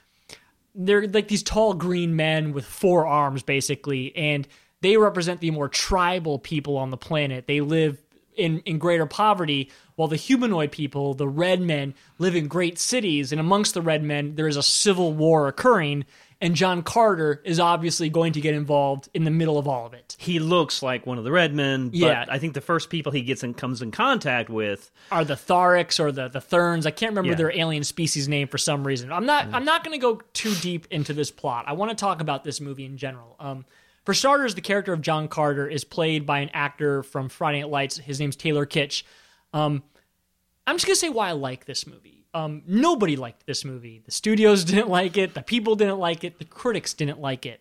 they're 0.76 1.06
like 1.06 1.28
these 1.28 1.42
tall 1.42 1.74
green 1.74 2.16
men 2.16 2.52
with 2.52 2.64
four 2.64 3.06
arms 3.06 3.42
basically 3.42 4.14
and 4.16 4.48
they 4.80 4.96
represent 4.96 5.40
the 5.40 5.52
more 5.52 5.68
tribal 5.68 6.38
people 6.38 6.76
on 6.76 6.90
the 6.90 6.96
planet 6.96 7.46
they 7.46 7.60
live 7.60 8.02
in, 8.36 8.60
in 8.60 8.78
greater 8.78 9.06
poverty 9.06 9.70
while 9.96 10.08
the 10.08 10.16
humanoid 10.16 10.72
people 10.72 11.14
the 11.14 11.28
red 11.28 11.60
men 11.60 11.94
live 12.18 12.34
in 12.36 12.46
great 12.48 12.78
cities 12.78 13.32
and 13.32 13.40
amongst 13.40 13.74
the 13.74 13.82
red 13.82 14.02
men 14.02 14.34
there 14.34 14.48
is 14.48 14.56
a 14.56 14.62
civil 14.62 15.12
war 15.12 15.48
occurring 15.48 16.04
and 16.40 16.56
John 16.56 16.82
Carter 16.82 17.40
is 17.44 17.58
obviously 17.58 18.10
going 18.10 18.34
to 18.34 18.40
get 18.40 18.54
involved 18.54 19.08
in 19.14 19.24
the 19.24 19.30
middle 19.30 19.56
of 19.56 19.66
all 19.66 19.86
of 19.86 19.94
it. 19.94 20.14
He 20.18 20.40
looks 20.40 20.82
like 20.82 21.06
one 21.06 21.16
of 21.16 21.24
the 21.24 21.30
Red 21.30 21.54
Men, 21.54 21.88
but 21.88 21.96
Yeah. 21.96 22.26
I 22.28 22.38
think 22.38 22.52
the 22.52 22.60
first 22.60 22.90
people 22.90 23.12
he 23.12 23.22
gets 23.22 23.42
in 23.42 23.54
comes 23.54 23.80
in 23.80 23.92
contact 23.92 24.50
with 24.50 24.90
Are 25.10 25.24
the 25.24 25.36
Tharics 25.36 25.98
or 26.00 26.12
the 26.12 26.28
the 26.28 26.42
Therns? 26.42 26.84
I 26.86 26.90
can't 26.90 27.12
remember 27.12 27.30
Yeah. 27.30 27.36
their 27.36 27.56
alien 27.56 27.84
species 27.84 28.28
name 28.28 28.48
for 28.48 28.58
some 28.58 28.86
reason. 28.86 29.10
I'm 29.10 29.24
not 29.24 29.54
I'm 29.54 29.64
not 29.64 29.84
going 29.84 29.98
to 29.98 30.02
go 30.02 30.20
too 30.34 30.54
deep 30.56 30.86
into 30.90 31.14
this 31.14 31.30
plot. 31.30 31.64
I 31.66 31.72
want 31.74 31.92
to 31.92 31.96
talk 31.96 32.20
about 32.20 32.44
this 32.44 32.60
movie 32.60 32.84
in 32.84 32.98
general. 32.98 33.36
Um, 33.40 33.64
for 34.04 34.14
starters, 34.14 34.54
the 34.54 34.60
character 34.60 34.92
of 34.92 35.00
John 35.00 35.28
Carter 35.28 35.66
is 35.66 35.84
played 35.84 36.26
by 36.26 36.40
an 36.40 36.50
actor 36.52 37.02
from 37.02 37.28
Friday 37.28 37.60
Night 37.60 37.70
Lights. 37.70 37.98
His 37.98 38.20
name's 38.20 38.36
Taylor 38.36 38.66
Kitsch. 38.66 39.02
Um, 39.52 39.82
I'm 40.66 40.76
just 40.76 40.86
gonna 40.86 40.96
say 40.96 41.08
why 41.08 41.28
I 41.28 41.32
like 41.32 41.64
this 41.64 41.86
movie. 41.86 42.24
Um, 42.34 42.62
nobody 42.66 43.16
liked 43.16 43.46
this 43.46 43.64
movie. 43.64 44.02
The 44.04 44.10
studios 44.10 44.64
didn't 44.64 44.88
like 44.88 45.16
it. 45.16 45.34
The 45.34 45.42
people 45.42 45.76
didn't 45.76 45.98
like 45.98 46.24
it. 46.24 46.38
The 46.38 46.44
critics 46.44 46.94
didn't 46.94 47.20
like 47.20 47.46
it. 47.46 47.60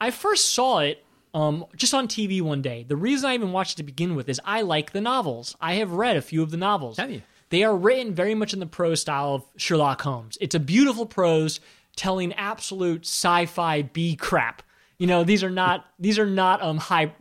I 0.00 0.10
first 0.10 0.52
saw 0.52 0.78
it 0.78 1.04
um, 1.34 1.66
just 1.76 1.94
on 1.94 2.08
TV 2.08 2.40
one 2.40 2.62
day. 2.62 2.84
The 2.86 2.96
reason 2.96 3.28
I 3.28 3.34
even 3.34 3.52
watched 3.52 3.74
it 3.74 3.76
to 3.76 3.82
begin 3.82 4.14
with 4.14 4.28
is 4.28 4.40
I 4.44 4.62
like 4.62 4.92
the 4.92 5.00
novels. 5.00 5.54
I 5.60 5.74
have 5.74 5.92
read 5.92 6.16
a 6.16 6.22
few 6.22 6.42
of 6.42 6.50
the 6.50 6.56
novels. 6.56 6.96
Have 6.96 7.10
you? 7.10 7.22
They 7.50 7.62
are 7.62 7.76
written 7.76 8.14
very 8.14 8.34
much 8.34 8.52
in 8.52 8.58
the 8.58 8.66
prose 8.66 9.02
style 9.02 9.34
of 9.34 9.44
Sherlock 9.56 10.02
Holmes. 10.02 10.36
It's 10.40 10.54
a 10.54 10.60
beautiful 10.60 11.06
prose 11.06 11.60
telling 11.94 12.32
absolute 12.32 13.02
sci-fi 13.02 13.82
B 13.82 14.16
crap. 14.16 14.62
You 14.98 15.06
know, 15.06 15.24
these 15.24 15.44
are 15.44 15.50
not 15.50 15.86
these 15.98 16.18
are 16.18 16.26
not 16.26 16.62
um 16.62 16.78
high 16.78 17.12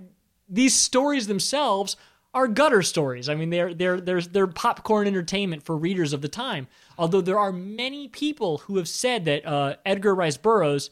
these 0.47 0.73
stories 0.73 1.27
themselves 1.27 1.97
are 2.33 2.47
gutter 2.49 2.81
stories. 2.81 3.29
I 3.29 3.35
mean, 3.35 3.49
they're 3.49 3.73
they're 3.73 4.01
they're 4.01 4.21
they're 4.21 4.47
popcorn 4.47 5.07
entertainment 5.07 5.63
for 5.63 5.77
readers 5.77 6.11
of 6.13 6.21
the 6.21 6.27
time. 6.27 6.67
Although 6.97 7.21
there 7.21 7.39
are 7.39 7.51
many 7.51 8.09
people 8.09 8.59
who 8.59 8.77
have 8.77 8.89
said 8.89 9.25
that 9.25 9.45
uh, 9.45 9.75
Edgar 9.85 10.13
Rice 10.13 10.37
Burroughs 10.37 10.89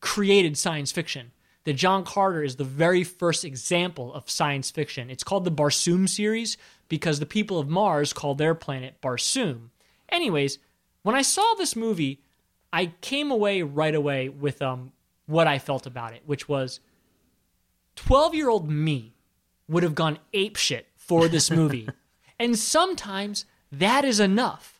created 0.00 0.58
science 0.58 0.92
fiction. 0.92 1.32
That 1.64 1.74
John 1.74 2.04
Carter 2.04 2.42
is 2.42 2.56
the 2.56 2.64
very 2.64 3.04
first 3.04 3.44
example 3.44 4.12
of 4.14 4.28
science 4.28 4.70
fiction. 4.70 5.08
It's 5.10 5.22
called 5.22 5.44
the 5.44 5.52
Barsoom 5.52 6.08
series 6.08 6.56
because 6.88 7.20
the 7.20 7.26
people 7.26 7.60
of 7.60 7.68
Mars 7.68 8.12
call 8.12 8.34
their 8.34 8.54
planet 8.54 9.00
Barsoom. 9.00 9.68
Anyways, 10.08 10.58
when 11.02 11.14
I 11.14 11.22
saw 11.22 11.54
this 11.54 11.76
movie, 11.76 12.20
I 12.72 12.86
came 13.00 13.30
away 13.30 13.62
right 13.62 13.94
away 13.94 14.28
with 14.28 14.60
um 14.60 14.92
what 15.26 15.46
I 15.46 15.58
felt 15.58 15.86
about 15.86 16.12
it, 16.12 16.22
which 16.26 16.48
was 16.48 16.80
12 17.96 18.34
year 18.34 18.48
old 18.48 18.70
me 18.70 19.14
would 19.68 19.82
have 19.82 19.94
gone 19.94 20.18
apeshit 20.34 20.84
for 20.96 21.28
this 21.28 21.50
movie. 21.60 21.88
and 22.38 22.58
sometimes 22.58 23.44
that 23.70 24.04
is 24.04 24.20
enough. 24.20 24.78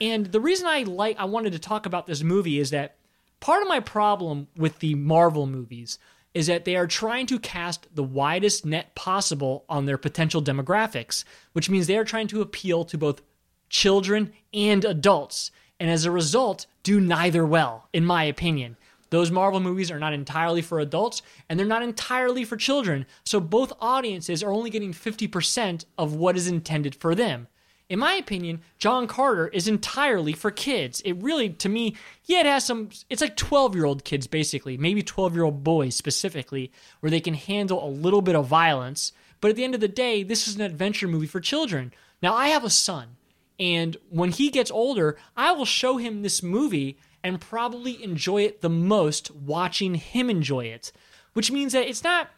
And 0.00 0.26
the 0.26 0.40
reason 0.40 0.66
I 0.66 0.82
like 0.82 1.18
I 1.18 1.24
wanted 1.24 1.52
to 1.52 1.58
talk 1.58 1.86
about 1.86 2.06
this 2.06 2.22
movie 2.22 2.58
is 2.58 2.70
that 2.70 2.96
part 3.40 3.62
of 3.62 3.68
my 3.68 3.80
problem 3.80 4.48
with 4.56 4.78
the 4.78 4.94
Marvel 4.94 5.46
movies 5.46 5.98
is 6.34 6.46
that 6.46 6.64
they 6.64 6.76
are 6.76 6.86
trying 6.86 7.26
to 7.26 7.38
cast 7.38 7.88
the 7.94 8.02
widest 8.02 8.64
net 8.64 8.94
possible 8.94 9.64
on 9.68 9.86
their 9.86 9.98
potential 9.98 10.42
demographics, 10.42 11.24
which 11.52 11.68
means 11.70 11.86
they 11.86 11.96
are 11.96 12.04
trying 12.04 12.28
to 12.28 12.42
appeal 12.42 12.84
to 12.84 12.98
both 12.98 13.22
children 13.68 14.32
and 14.52 14.84
adults. 14.84 15.50
And 15.80 15.90
as 15.90 16.04
a 16.04 16.10
result, 16.10 16.66
do 16.82 17.00
neither 17.00 17.44
well, 17.44 17.88
in 17.92 18.04
my 18.04 18.24
opinion. 18.24 18.76
Those 19.10 19.30
Marvel 19.30 19.60
movies 19.60 19.90
are 19.90 19.98
not 19.98 20.12
entirely 20.12 20.62
for 20.62 20.80
adults 20.80 21.22
and 21.48 21.58
they're 21.58 21.66
not 21.66 21.82
entirely 21.82 22.44
for 22.44 22.56
children. 22.56 23.06
So 23.24 23.40
both 23.40 23.72
audiences 23.80 24.42
are 24.42 24.50
only 24.50 24.70
getting 24.70 24.92
50% 24.92 25.84
of 25.96 26.14
what 26.14 26.36
is 26.36 26.46
intended 26.46 26.94
for 26.94 27.14
them. 27.14 27.48
In 27.88 27.98
my 27.98 28.14
opinion, 28.14 28.60
John 28.76 29.06
Carter 29.06 29.48
is 29.48 29.66
entirely 29.66 30.34
for 30.34 30.50
kids. 30.50 31.00
It 31.06 31.14
really, 31.22 31.48
to 31.50 31.70
me, 31.70 31.96
yeah, 32.26 32.40
it 32.40 32.46
has 32.46 32.66
some, 32.66 32.90
it's 33.08 33.22
like 33.22 33.36
12 33.36 33.74
year 33.74 33.86
old 33.86 34.04
kids 34.04 34.26
basically, 34.26 34.76
maybe 34.76 35.02
12 35.02 35.34
year 35.34 35.44
old 35.44 35.64
boys 35.64 35.94
specifically, 35.94 36.70
where 37.00 37.10
they 37.10 37.20
can 37.20 37.34
handle 37.34 37.82
a 37.82 37.88
little 37.88 38.20
bit 38.20 38.36
of 38.36 38.46
violence. 38.46 39.12
But 39.40 39.48
at 39.50 39.56
the 39.56 39.64
end 39.64 39.74
of 39.74 39.80
the 39.80 39.88
day, 39.88 40.22
this 40.22 40.46
is 40.46 40.56
an 40.56 40.60
adventure 40.60 41.08
movie 41.08 41.26
for 41.26 41.40
children. 41.40 41.94
Now, 42.20 42.34
I 42.34 42.48
have 42.48 42.64
a 42.64 42.70
son, 42.70 43.16
and 43.58 43.96
when 44.10 44.32
he 44.32 44.50
gets 44.50 44.70
older, 44.70 45.16
I 45.36 45.52
will 45.52 45.64
show 45.64 45.96
him 45.96 46.22
this 46.22 46.42
movie 46.42 46.98
and 47.22 47.40
probably 47.40 48.02
enjoy 48.02 48.42
it 48.42 48.60
the 48.60 48.70
most 48.70 49.30
watching 49.30 49.94
him 49.94 50.30
enjoy 50.30 50.66
it, 50.66 50.92
which 51.32 51.50
means 51.50 51.72
that 51.72 51.88
it's 51.88 52.04
not 52.04 52.30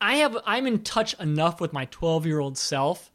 I 0.00 0.16
have 0.16 0.36
I'm 0.44 0.66
in 0.66 0.82
touch 0.82 1.14
enough 1.20 1.60
with 1.60 1.72
my 1.72 1.86
12-year-old 1.86 2.58
self 2.58 3.10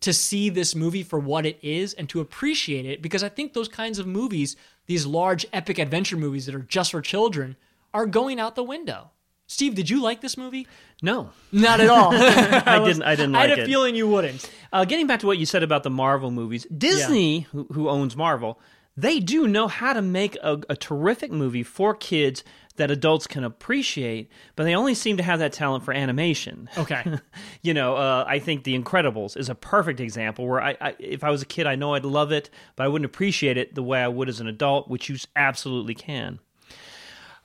to 0.00 0.12
see 0.12 0.50
this 0.50 0.74
movie 0.74 1.02
for 1.02 1.18
what 1.18 1.46
it 1.46 1.58
is 1.62 1.94
and 1.94 2.08
to 2.10 2.20
appreciate 2.20 2.84
it 2.84 3.00
because 3.00 3.22
I 3.22 3.30
think 3.30 3.54
those 3.54 3.68
kinds 3.68 3.98
of 3.98 4.06
movies, 4.06 4.54
these 4.86 5.06
large 5.06 5.46
epic 5.52 5.78
adventure 5.78 6.16
movies 6.16 6.44
that 6.46 6.54
are 6.54 6.60
just 6.60 6.90
for 6.90 7.00
children, 7.00 7.56
are 7.94 8.04
going 8.04 8.38
out 8.38 8.54
the 8.54 8.62
window. 8.62 9.10
Steve, 9.46 9.74
did 9.74 9.88
you 9.88 10.02
like 10.02 10.20
this 10.20 10.36
movie? 10.36 10.66
No, 11.02 11.30
Not 11.52 11.80
at 11.80 11.88
all. 11.88 12.12
I 12.14 12.84
didn't. 12.84 13.02
I 13.02 13.14
didn't 13.14 13.32
like 13.32 13.44
it. 13.44 13.46
I 13.46 13.48
had 13.50 13.58
a 13.58 13.62
it. 13.62 13.66
feeling 13.66 13.94
you 13.94 14.08
wouldn't. 14.08 14.50
Uh, 14.72 14.84
getting 14.84 15.06
back 15.06 15.20
to 15.20 15.26
what 15.26 15.38
you 15.38 15.46
said 15.46 15.62
about 15.62 15.82
the 15.82 15.90
Marvel 15.90 16.30
movies, 16.30 16.66
Disney, 16.66 17.40
who, 17.52 17.66
who 17.72 17.88
owns 17.88 18.16
Marvel, 18.16 18.58
they 18.96 19.20
do 19.20 19.48
know 19.48 19.68
how 19.68 19.92
to 19.92 20.02
make 20.02 20.36
a, 20.42 20.60
a 20.68 20.76
terrific 20.76 21.32
movie 21.32 21.62
for 21.62 21.94
kids 21.94 22.44
that 22.76 22.90
adults 22.90 23.26
can 23.26 23.44
appreciate, 23.44 24.28
but 24.56 24.64
they 24.64 24.74
only 24.74 24.94
seem 24.94 25.16
to 25.16 25.22
have 25.22 25.38
that 25.38 25.52
talent 25.52 25.84
for 25.84 25.92
animation. 25.92 26.68
Okay. 26.76 27.04
you 27.62 27.72
know, 27.72 27.96
uh, 27.96 28.24
I 28.26 28.40
think 28.40 28.64
The 28.64 28.78
Incredibles 28.78 29.36
is 29.36 29.48
a 29.48 29.54
perfect 29.54 30.00
example 30.00 30.46
where 30.46 30.60
I, 30.60 30.76
I, 30.80 30.94
if 30.98 31.22
I 31.22 31.30
was 31.30 31.42
a 31.42 31.46
kid, 31.46 31.66
I 31.66 31.76
know 31.76 31.94
I'd 31.94 32.04
love 32.04 32.32
it, 32.32 32.50
but 32.74 32.84
I 32.84 32.88
wouldn't 32.88 33.06
appreciate 33.06 33.56
it 33.56 33.74
the 33.74 33.82
way 33.82 34.02
I 34.02 34.08
would 34.08 34.28
as 34.28 34.40
an 34.40 34.48
adult, 34.48 34.88
which 34.88 35.08
you 35.08 35.16
absolutely 35.36 35.94
can. 35.94 36.40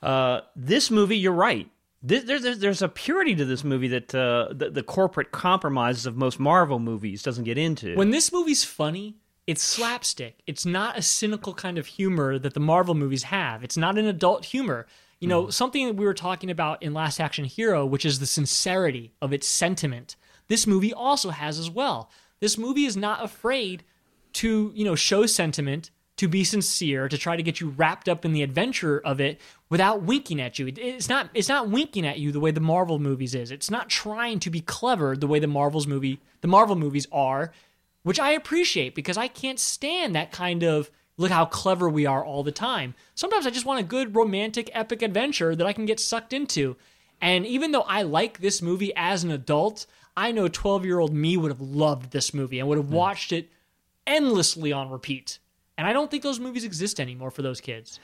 Uh, 0.02 0.42
this 0.56 0.90
movie, 0.90 1.18
you're 1.18 1.32
right. 1.32 1.70
This, 2.02 2.24
there's, 2.24 2.60
there's 2.60 2.82
a 2.82 2.88
purity 2.88 3.36
to 3.36 3.46
this 3.46 3.64
movie 3.64 3.90
that 3.90 4.16
uh, 4.16 4.48
the, 4.52 4.70
the 4.70 4.84
corporate 4.84 5.32
compromises 5.32 6.06
of 6.06 6.16
most 6.16 6.40
Marvel 6.40 6.80
movies 6.80 7.22
doesn't 7.22 7.44
get 7.44 7.58
into. 7.58 7.96
When 7.96 8.10
this 8.10 8.32
movie's 8.32 8.64
funny, 8.64 9.18
it's 9.50 9.64
slapstick. 9.64 10.44
It's 10.46 10.64
not 10.64 10.96
a 10.96 11.02
cynical 11.02 11.56
kind 11.56 11.80
of 11.80 11.88
humor 11.88 12.38
that 12.38 12.54
the 12.54 12.60
Marvel 12.60 12.94
movies 12.94 13.24
have. 13.24 13.64
It's 13.64 13.78
not 13.78 13.98
an 13.98 14.06
adult 14.06 14.46
humor. 14.46 14.86
You 15.20 15.28
know, 15.28 15.46
mm. 15.46 15.54
something 15.54 15.88
that 15.88 15.96
we 15.96 16.06
were 16.06 16.14
talking 16.14 16.52
about 16.52 16.84
in 16.84 16.94
Last 16.94 17.20
Action 17.20 17.46
Hero, 17.46 17.84
which 17.84 18.06
is 18.06 18.20
the 18.20 18.28
sincerity 18.28 19.12
of 19.24 19.34
its 19.34 19.48
sentiment. 19.48 20.16
This 20.50 20.68
movie 20.68 20.94
also 20.94 21.32
has 21.32 21.58
as 21.58 21.68
well. 21.68 22.12
This 22.40 22.60
movie 22.60 22.86
is 22.86 22.96
not 22.96 23.24
afraid 23.24 23.84
to, 24.34 24.72
you 24.76 24.86
know, 24.86 24.94
show 24.94 25.26
sentiment, 25.26 25.90
to 26.18 26.28
be 26.28 26.44
sincere, 26.44 27.10
to 27.10 27.18
try 27.18 27.36
to 27.36 27.42
get 27.42 27.60
you 27.60 27.70
wrapped 27.70 28.08
up 28.08 28.26
in 28.26 28.34
the 28.34 28.44
adventure 28.44 29.00
of 29.00 29.20
it 29.20 29.42
without 29.72 30.04
winking 30.04 30.40
at 30.40 30.60
you. 30.60 30.72
It's 30.78 31.10
not 31.10 31.32
it's 31.34 31.50
not 31.50 31.70
winking 31.70 32.06
at 32.06 32.20
you 32.20 32.32
the 32.32 32.40
way 32.40 32.52
the 32.52 32.60
Marvel 32.60 33.00
movies 33.00 33.34
is. 33.34 33.50
It's 33.50 33.72
not 33.72 33.90
trying 33.90 34.40
to 34.42 34.52
be 34.52 34.62
clever 34.62 35.18
the 35.18 35.28
way 35.28 35.40
the 35.40 35.48
Marvel's 35.48 35.88
movie 35.88 36.20
the 36.42 36.48
Marvel 36.48 36.76
movies 36.76 37.08
are, 37.12 37.52
which 38.04 38.20
I 38.20 38.32
appreciate 38.32 38.96
because 38.96 39.18
I 39.18 39.28
can't 39.28 39.60
stand 39.60 40.16
that 40.16 40.32
kind 40.32 40.64
of 40.64 40.90
look 41.18 41.32
how 41.32 41.46
clever 41.46 41.90
we 41.90 42.06
are 42.06 42.24
all 42.24 42.44
the 42.44 42.52
time. 42.52 42.96
Sometimes 43.14 43.46
I 43.46 43.50
just 43.50 43.66
want 43.66 43.82
a 43.82 43.84
good 43.84 44.16
romantic 44.16 44.70
epic 44.74 45.02
adventure 45.02 45.56
that 45.56 45.68
I 45.68 45.74
can 45.74 45.86
get 45.86 46.00
sucked 46.00 46.32
into. 46.32 46.78
And 47.22 47.46
even 47.46 47.72
though 47.72 47.82
I 47.82 48.04
like 48.04 48.40
this 48.40 48.62
movie 48.62 48.94
as 48.96 49.24
an 49.26 49.32
adult, 49.32 49.86
I 50.16 50.32
know 50.32 50.48
12-year-old 50.48 51.14
me 51.14 51.36
would 51.36 51.52
have 51.52 51.60
loved 51.60 52.12
this 52.12 52.34
movie 52.34 52.60
and 52.60 52.70
would 52.70 52.78
have 52.78 52.92
watched 52.92 53.34
it 53.34 53.52
endlessly 54.08 54.72
on 54.72 54.90
repeat. 54.90 55.40
And 55.78 55.86
I 55.86 55.94
don't 55.94 56.10
think 56.10 56.24
those 56.24 56.40
movies 56.40 56.64
exist 56.64 57.00
anymore 57.00 57.32
for 57.32 57.42
those 57.42 57.62
kids. 57.62 58.00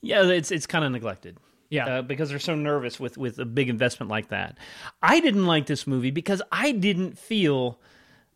Yeah, 0.00 0.24
it's 0.24 0.50
it's 0.50 0.66
kind 0.66 0.84
of 0.84 0.92
neglected. 0.92 1.38
Yeah. 1.70 1.86
uh, 1.86 2.02
because 2.02 2.30
they're 2.30 2.38
so 2.38 2.54
nervous 2.54 2.98
with 2.98 3.18
with 3.18 3.38
a 3.38 3.44
big 3.44 3.68
investment 3.68 4.08
like 4.10 4.28
that. 4.28 4.56
I 5.02 5.20
didn't 5.20 5.46
like 5.46 5.66
this 5.66 5.86
movie 5.86 6.10
because 6.10 6.40
I 6.50 6.72
didn't 6.72 7.18
feel 7.18 7.78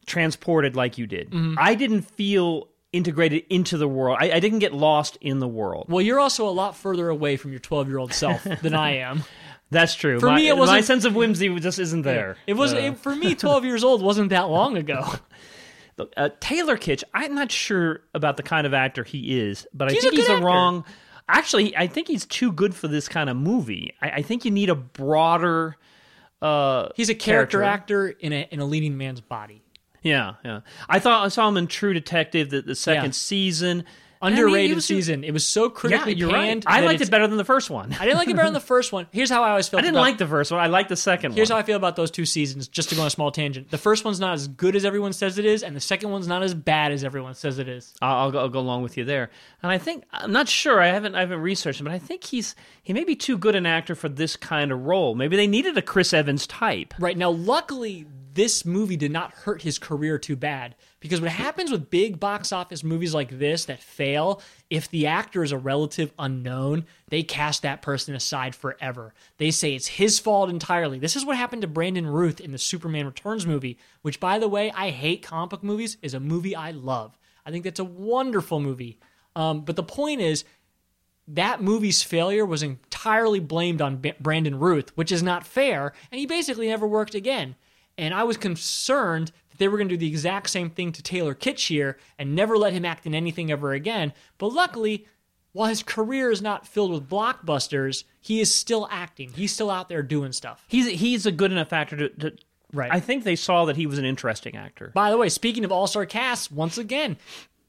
transported 0.06 0.76
like 0.76 0.98
you 0.98 1.06
did. 1.06 1.30
Mm-hmm. 1.30 1.54
I 1.58 1.74
didn't 1.74 2.02
feel 2.02 2.68
integrated 2.92 3.44
into 3.48 3.78
the 3.78 3.88
world. 3.88 4.18
I, 4.20 4.32
I 4.32 4.40
didn't 4.40 4.58
get 4.58 4.72
lost 4.74 5.16
in 5.20 5.38
the 5.38 5.48
world. 5.48 5.86
Well, 5.88 6.02
you're 6.02 6.20
also 6.20 6.46
a 6.48 6.50
lot 6.52 6.76
further 6.76 7.08
away 7.08 7.36
from 7.36 7.50
your 7.52 7.60
12-year-old 7.60 8.12
self 8.12 8.42
than 8.62 8.74
I 8.74 8.96
am. 8.96 9.24
That's 9.70 9.94
true. 9.94 10.20
For 10.20 10.26
my, 10.26 10.36
me, 10.36 10.48
it 10.48 10.54
my 10.54 10.60
wasn't- 10.60 10.84
sense 10.84 11.04
of 11.06 11.14
whimsy 11.14 11.48
just 11.60 11.78
isn't 11.78 12.02
there. 12.02 12.36
It 12.46 12.54
was 12.54 12.74
Uh, 12.74 12.78
it, 12.78 12.98
for 12.98 13.16
me 13.16 13.34
12 13.34 13.64
years 13.64 13.82
old 13.84 14.02
wasn't 14.02 14.28
that 14.30 14.48
long 14.50 14.76
ago. 14.76 15.04
Uh, 16.16 16.30
Taylor 16.40 16.76
Kitsch, 16.78 17.04
I'm 17.12 17.34
not 17.34 17.52
sure 17.52 18.00
about 18.14 18.36
the 18.38 18.42
kind 18.42 18.66
of 18.66 18.72
actor 18.74 19.04
he 19.04 19.38
is, 19.38 19.68
but 19.74 19.88
I 19.88 19.94
think 19.94 20.14
he's 20.14 20.28
actor. 20.28 20.44
wrong. 20.44 20.84
Actually, 21.28 21.76
I 21.76 21.86
think 21.86 22.08
he's 22.08 22.24
too 22.26 22.50
good 22.50 22.74
for 22.74 22.88
this 22.88 23.08
kind 23.08 23.28
of 23.30 23.36
movie. 23.36 23.94
I, 24.00 24.10
I 24.10 24.22
think 24.22 24.44
you 24.46 24.50
need 24.50 24.70
a 24.70 24.74
broader. 24.74 25.76
Uh, 26.40 26.88
He's 26.96 27.10
a 27.10 27.14
character, 27.14 27.62
actor 27.62 28.08
in 28.08 28.32
a 28.32 28.48
in 28.50 28.58
a 28.58 28.64
leading 28.64 28.96
man's 28.96 29.20
body. 29.20 29.62
Yeah, 30.02 30.34
yeah. 30.44 30.60
I 30.88 30.98
thought 30.98 31.24
I 31.24 31.28
saw 31.28 31.48
him 31.48 31.56
in 31.56 31.66
True 31.66 31.94
Detective, 31.94 32.50
the, 32.50 32.62
the 32.62 32.74
second 32.74 33.04
Yeah. 33.04 33.10
season. 33.12 33.84
Underrated 34.24 34.68
he 34.70 34.74
was- 34.76 34.84
season. 34.84 35.24
It 35.24 35.32
was 35.32 35.44
so 35.44 35.68
critically 35.68 36.14
you're 36.14 36.30
right. 36.30 36.62
I 36.64 36.82
liked 36.82 37.00
it 37.00 37.10
better 37.10 37.26
than 37.26 37.38
the 37.38 37.44
first 37.44 37.70
one. 37.70 37.92
I 38.00 38.04
didn't 38.04 38.18
like 38.18 38.28
it 38.28 38.36
better 38.36 38.46
than 38.46 38.54
the 38.54 38.60
first 38.60 38.92
one. 38.92 39.08
Here's 39.10 39.28
how 39.30 39.42
I 39.42 39.50
always 39.50 39.68
felt. 39.68 39.80
I 39.80 39.82
didn't 39.82 39.96
about- 39.96 40.02
like 40.02 40.18
the 40.18 40.28
first 40.28 40.52
one. 40.52 40.60
I 40.60 40.68
liked 40.68 40.90
the 40.90 40.96
second 40.96 41.32
Here's 41.32 41.48
how. 41.48 41.56
I 41.56 41.64
feel 41.64 41.74
about 41.76 41.96
those 41.96 42.08
two 42.12 42.24
seasons. 42.24 42.68
Just 42.68 42.90
to 42.90 42.94
go 42.94 43.00
on 43.00 43.08
a 43.08 43.10
small 43.10 43.32
tangent, 43.32 43.72
the 43.72 43.78
first 43.78 44.04
one's 44.04 44.20
not 44.20 44.34
as 44.34 44.46
good 44.46 44.76
as 44.76 44.84
everyone 44.84 45.12
says 45.12 45.38
it 45.38 45.44
is, 45.44 45.64
and 45.64 45.74
the 45.74 45.80
second 45.80 46.10
one's 46.12 46.28
not 46.28 46.44
as 46.44 46.54
bad 46.54 46.92
as 46.92 47.02
everyone 47.02 47.34
says 47.34 47.58
it 47.58 47.68
is. 47.68 47.94
I'll, 48.00 48.16
I'll, 48.16 48.30
go, 48.30 48.38
I'll 48.38 48.48
go 48.48 48.60
along 48.60 48.84
with 48.84 48.96
you 48.96 49.04
there. 49.04 49.28
And 49.60 49.72
I 49.72 49.78
think 49.78 50.04
I'm 50.12 50.30
not 50.30 50.48
sure. 50.48 50.80
I 50.80 50.86
haven't 50.86 51.16
I 51.16 51.20
haven't 51.20 51.40
researched 51.40 51.80
him, 51.80 51.86
but 51.86 51.92
I 51.92 51.98
think 51.98 52.22
he's 52.22 52.54
he 52.80 52.92
may 52.92 53.02
be 53.02 53.16
too 53.16 53.36
good 53.36 53.56
an 53.56 53.66
actor 53.66 53.96
for 53.96 54.08
this 54.08 54.36
kind 54.36 54.70
of 54.70 54.84
role. 54.84 55.16
Maybe 55.16 55.34
they 55.36 55.48
needed 55.48 55.76
a 55.76 55.82
Chris 55.82 56.12
Evans 56.12 56.46
type. 56.46 56.94
Right 57.00 57.18
now, 57.18 57.30
luckily, 57.30 58.06
this 58.34 58.64
movie 58.64 58.96
did 58.96 59.12
not 59.12 59.32
hurt 59.32 59.62
his 59.62 59.78
career 59.78 60.18
too 60.18 60.36
bad. 60.36 60.74
Because 61.00 61.20
what 61.20 61.30
happens 61.30 61.70
with 61.70 61.90
big 61.90 62.18
box 62.18 62.52
office 62.52 62.82
movies 62.82 63.12
like 63.12 63.38
this 63.38 63.64
that 63.66 63.82
fail, 63.82 64.40
if 64.70 64.88
the 64.88 65.06
actor 65.06 65.42
is 65.42 65.52
a 65.52 65.58
relative 65.58 66.12
unknown, 66.18 66.86
they 67.08 67.22
cast 67.22 67.62
that 67.62 67.82
person 67.82 68.14
aside 68.14 68.54
forever. 68.54 69.12
They 69.38 69.50
say 69.50 69.74
it's 69.74 69.88
his 69.88 70.18
fault 70.18 70.48
entirely. 70.48 70.98
This 70.98 71.16
is 71.16 71.24
what 71.24 71.36
happened 71.36 71.62
to 71.62 71.68
Brandon 71.68 72.06
Routh 72.06 72.40
in 72.40 72.52
the 72.52 72.58
Superman 72.58 73.06
Returns 73.06 73.46
movie, 73.46 73.78
which, 74.02 74.20
by 74.20 74.38
the 74.38 74.48
way, 74.48 74.70
I 74.72 74.90
hate 74.90 75.22
comic 75.22 75.50
book 75.50 75.62
movies, 75.62 75.96
is 76.02 76.14
a 76.14 76.20
movie 76.20 76.56
I 76.56 76.70
love. 76.70 77.18
I 77.44 77.50
think 77.50 77.64
that's 77.64 77.80
a 77.80 77.84
wonderful 77.84 78.60
movie. 78.60 78.98
Um, 79.34 79.62
but 79.62 79.76
the 79.76 79.82
point 79.82 80.20
is, 80.20 80.44
that 81.28 81.62
movie's 81.62 82.02
failure 82.02 82.44
was 82.44 82.62
entirely 82.62 83.40
blamed 83.40 83.80
on 83.80 83.96
B- 83.96 84.14
Brandon 84.20 84.58
Routh, 84.58 84.90
which 84.96 85.12
is 85.12 85.22
not 85.22 85.46
fair, 85.46 85.92
and 86.10 86.18
he 86.18 86.26
basically 86.26 86.68
never 86.68 86.86
worked 86.86 87.14
again. 87.14 87.56
And 87.98 88.14
I 88.14 88.24
was 88.24 88.36
concerned 88.36 89.32
that 89.50 89.58
they 89.58 89.68
were 89.68 89.76
going 89.76 89.88
to 89.88 89.96
do 89.96 90.00
the 90.00 90.08
exact 90.08 90.50
same 90.50 90.70
thing 90.70 90.92
to 90.92 91.02
Taylor 91.02 91.34
Kitsch 91.34 91.68
here 91.68 91.98
and 92.18 92.34
never 92.34 92.56
let 92.56 92.72
him 92.72 92.84
act 92.84 93.06
in 93.06 93.14
anything 93.14 93.50
ever 93.50 93.72
again. 93.72 94.12
But 94.38 94.52
luckily, 94.52 95.06
while 95.52 95.68
his 95.68 95.82
career 95.82 96.30
is 96.30 96.42
not 96.42 96.66
filled 96.66 96.92
with 96.92 97.08
blockbusters, 97.08 98.04
he 98.20 98.40
is 98.40 98.54
still 98.54 98.88
acting. 98.90 99.32
He's 99.32 99.52
still 99.52 99.70
out 99.70 99.88
there 99.88 100.02
doing 100.02 100.32
stuff. 100.32 100.64
He's 100.68 100.86
he's 100.86 101.26
a 101.26 101.32
good 101.32 101.52
enough 101.52 101.72
actor 101.72 101.96
to. 101.96 102.08
to 102.08 102.36
Right. 102.74 102.90
I 102.90 103.00
think 103.00 103.24
they 103.24 103.36
saw 103.36 103.66
that 103.66 103.76
he 103.76 103.86
was 103.86 103.98
an 103.98 104.06
interesting 104.06 104.56
actor. 104.56 104.92
By 104.94 105.10
the 105.10 105.18
way, 105.18 105.28
speaking 105.28 105.62
of 105.62 105.70
all 105.70 105.86
star 105.86 106.06
casts, 106.06 106.50
once 106.50 106.78
again, 106.78 107.18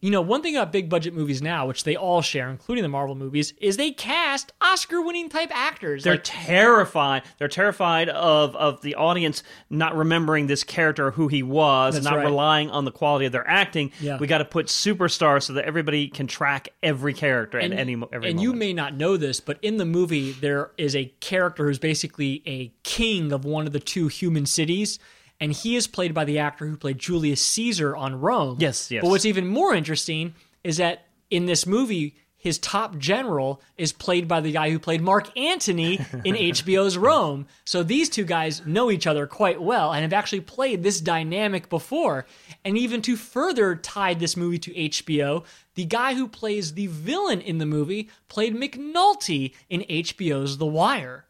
you 0.04 0.12
know, 0.12 0.20
one 0.20 0.42
thing 0.42 0.58
about 0.58 0.74
big 0.74 0.90
budget 0.90 1.14
movies 1.14 1.42
now, 1.42 1.66
which 1.66 1.86
they 1.86 1.96
all 1.96 2.22
share, 2.22 2.50
including 2.50 2.82
the 2.82 2.90
Marvel 2.90 3.16
movies, 3.16 3.54
is 3.62 3.78
they 3.78 3.92
cast 3.92 4.52
Oscar 4.60 5.02
winning 5.02 5.30
type 5.30 5.50
actors. 5.56 6.04
They're 6.04 6.16
Like, 6.16 6.24
terrified. 6.26 7.22
They're 7.38 7.48
terrified 7.48 8.10
of 8.10 8.54
of 8.58 8.82
the 8.82 8.96
audience 8.96 9.44
not 9.70 9.96
remembering 9.96 10.48
this 10.48 10.66
character 10.66 11.12
who 11.12 11.30
he 11.30 11.42
was, 11.42 11.94
That's 11.94 12.04
not 12.04 12.18
right. 12.18 12.26
relying 12.26 12.70
on 12.70 12.84
the 12.84 12.92
quality 12.92 13.26
of 13.28 13.32
their 13.32 13.48
acting. 13.50 13.94
Yeah. 14.02 14.18
We 14.18 14.28
got 14.28 14.40
to 14.40 14.46
put 14.46 14.66
superstars 14.68 15.44
so 15.44 15.54
that 15.54 15.64
everybody 15.64 16.10
can 16.10 16.28
track 16.28 16.68
every 16.84 17.14
character 17.14 17.58
at 17.58 17.72
any 17.72 17.96
every 18.12 18.30
and 18.30 18.42
you 18.42 18.52
may 18.52 18.74
not 18.74 18.96
know 18.98 19.16
this, 19.16 19.40
but 19.40 19.58
in 19.62 19.78
the 19.78 19.86
movie 19.86 20.34
there 20.34 20.72
is 20.78 20.98
a 20.98 21.06
character 21.22 21.66
who's 21.66 21.80
basically 21.80 22.44
a 22.46 22.74
king 22.84 23.32
of 23.32 23.46
one 23.46 23.66
of 23.68 23.72
the 23.72 23.80
two 23.80 24.10
human 24.10 24.46
cities, 24.46 25.00
and 25.40 25.52
he 25.52 25.76
is 25.76 25.88
played 25.88 26.14
by 26.14 26.26
the 26.26 26.40
actor 26.40 26.66
who 26.66 26.78
played 26.78 27.00
Julius 27.00 27.42
Caesar 27.46 27.96
on 27.96 28.20
Rome. 28.20 28.58
Yes, 28.60 28.90
yes. 28.92 29.02
But 29.02 29.10
what's 29.10 29.26
even 29.26 29.48
more 29.48 29.74
interesting 29.74 30.34
is 30.64 30.78
that 30.78 31.06
in 31.30 31.46
this 31.46 31.66
movie. 31.66 32.16
His 32.36 32.60
top 32.60 32.98
general 32.98 33.62
is 33.78 33.94
played 33.94 34.28
by 34.28 34.42
the 34.42 34.52
guy 34.52 34.70
who 34.70 34.78
played 34.78 35.00
Mark 35.00 35.38
Antony 35.38 35.94
in 36.26 36.36
HBO's 36.52 36.98
Rome. 36.98 37.48
So 37.64 37.84
these 37.84 38.10
two 38.10 38.26
guys 38.26 38.66
know 38.66 38.92
each 38.92 39.08
other 39.08 39.26
quite 39.28 39.62
well 39.62 39.94
and 39.94 40.02
have 40.02 40.12
actually 40.12 40.42
played 40.42 40.84
this 40.84 41.00
dynamic 41.00 41.70
before. 41.70 42.26
And 42.66 42.78
even 42.78 43.02
to 43.04 43.16
further 43.16 43.78
tie 43.78 44.14
this 44.14 44.36
movie 44.36 44.58
to 44.60 44.74
HBO, 44.74 45.46
the 45.76 45.86
guy 45.86 46.16
who 46.16 46.28
plays 46.28 46.74
the 46.74 46.88
villain 46.88 47.40
in 47.40 47.60
the 47.60 47.66
movie 47.66 48.10
played 48.28 48.54
McNulty 48.58 49.54
in 49.70 49.80
HBO's 49.84 50.58
The 50.58 50.66
Wire. 50.66 51.24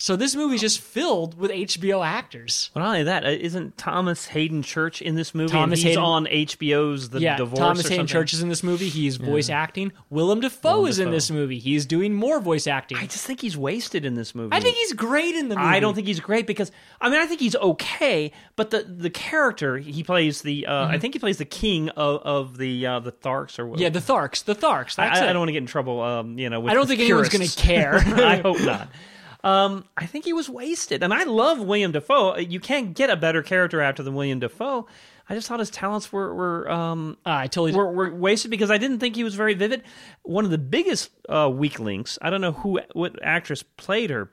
So 0.00 0.16
this 0.16 0.34
movie's 0.34 0.62
just 0.62 0.80
filled 0.80 1.36
with 1.36 1.50
HBO 1.50 2.02
actors. 2.04 2.70
Well, 2.74 2.82
not 2.82 2.92
only 2.92 3.02
that, 3.02 3.26
uh, 3.26 3.28
isn't 3.28 3.76
Thomas 3.76 4.24
Haden 4.24 4.62
Church 4.62 5.02
in 5.02 5.14
this 5.14 5.34
movie? 5.34 5.52
Thomas 5.52 5.80
he's 5.80 5.88
Haden- 5.88 6.02
on 6.02 6.24
HBO's 6.24 7.10
The 7.10 7.20
yeah, 7.20 7.36
Divorce. 7.36 7.58
Thomas 7.58 7.82
Haden 7.82 7.96
something? 7.98 8.06
Church 8.06 8.32
is 8.32 8.40
in 8.40 8.48
this 8.48 8.62
movie. 8.62 8.88
He's 8.88 9.18
voice 9.18 9.50
acting. 9.50 9.92
Willem 10.08 10.40
Dafoe 10.40 10.70
Willem 10.78 10.88
is 10.88 10.98
in 11.00 11.10
this 11.10 11.30
movie. 11.30 11.58
He's 11.58 11.84
doing 11.84 12.14
more 12.14 12.40
voice 12.40 12.66
acting. 12.66 12.96
I 12.96 13.04
just 13.08 13.26
think 13.26 13.42
he's 13.42 13.58
wasted 13.58 14.06
in 14.06 14.14
this 14.14 14.34
movie. 14.34 14.56
I 14.56 14.60
think 14.60 14.76
he's 14.76 14.94
great 14.94 15.34
in 15.34 15.50
the 15.50 15.56
movie. 15.56 15.68
I 15.68 15.80
don't 15.80 15.94
think 15.94 16.06
he's 16.06 16.20
great 16.20 16.46
because 16.46 16.72
I 16.98 17.10
mean 17.10 17.20
I 17.20 17.26
think 17.26 17.40
he's 17.40 17.56
okay, 17.56 18.32
but 18.56 18.70
the 18.70 18.84
the 18.84 19.10
character 19.10 19.76
he 19.76 20.02
plays 20.02 20.40
the 20.40 20.66
uh, 20.66 20.86
I 20.86 20.98
think 20.98 21.12
he 21.12 21.20
plays 21.20 21.36
the 21.36 21.44
king 21.44 21.90
of, 21.90 22.22
of 22.22 22.56
the 22.56 22.86
uh, 22.86 23.00
the 23.00 23.12
Tharks 23.12 23.58
or 23.58 23.66
what? 23.66 23.74
Mm-hmm. 23.74 23.82
Yeah, 23.82 23.88
the 23.90 24.00
Tharks. 24.00 24.44
The 24.44 24.54
Tharks. 24.54 24.98
I, 24.98 25.28
I 25.28 25.32
don't 25.34 25.40
want 25.40 25.48
to 25.50 25.52
get 25.52 25.58
in 25.58 25.66
trouble. 25.66 26.00
Um, 26.00 26.38
you 26.38 26.48
know, 26.48 26.60
with 26.60 26.70
I 26.70 26.74
don't 26.74 26.86
think 26.86 27.00
anyone's 27.00 27.28
gonna 27.28 27.46
care. 27.48 27.96
I 27.98 28.36
hope 28.36 28.60
not. 28.62 28.88
Um, 29.42 29.84
I 29.96 30.06
think 30.06 30.24
he 30.24 30.32
was 30.32 30.48
wasted, 30.48 31.02
and 31.02 31.14
I 31.14 31.24
love 31.24 31.60
William 31.60 31.92
Dafoe. 31.92 32.36
You 32.36 32.60
can't 32.60 32.94
get 32.94 33.08
a 33.10 33.16
better 33.16 33.42
character 33.42 33.80
after 33.80 34.02
than 34.02 34.14
William 34.14 34.38
Dafoe. 34.38 34.86
I 35.28 35.34
just 35.34 35.46
thought 35.46 35.60
his 35.60 35.70
talents 35.70 36.12
were 36.12 36.34
were 36.34 36.70
um, 36.70 37.16
I 37.24 37.46
totally 37.46 37.72
were, 37.72 37.90
were 37.90 38.14
wasted 38.14 38.50
because 38.50 38.70
I 38.70 38.78
didn't 38.78 38.98
think 38.98 39.14
he 39.14 39.24
was 39.24 39.36
very 39.36 39.54
vivid. 39.54 39.84
One 40.22 40.44
of 40.44 40.50
the 40.50 40.58
biggest 40.58 41.10
uh, 41.28 41.48
weak 41.52 41.78
links. 41.78 42.18
I 42.20 42.30
don't 42.30 42.40
know 42.40 42.52
who 42.52 42.80
what 42.92 43.16
actress 43.22 43.62
played 43.62 44.10
her, 44.10 44.30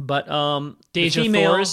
but 0.00 0.28
um, 0.30 0.78
Dejah 0.94 1.14
the 1.14 1.22
female, 1.22 1.64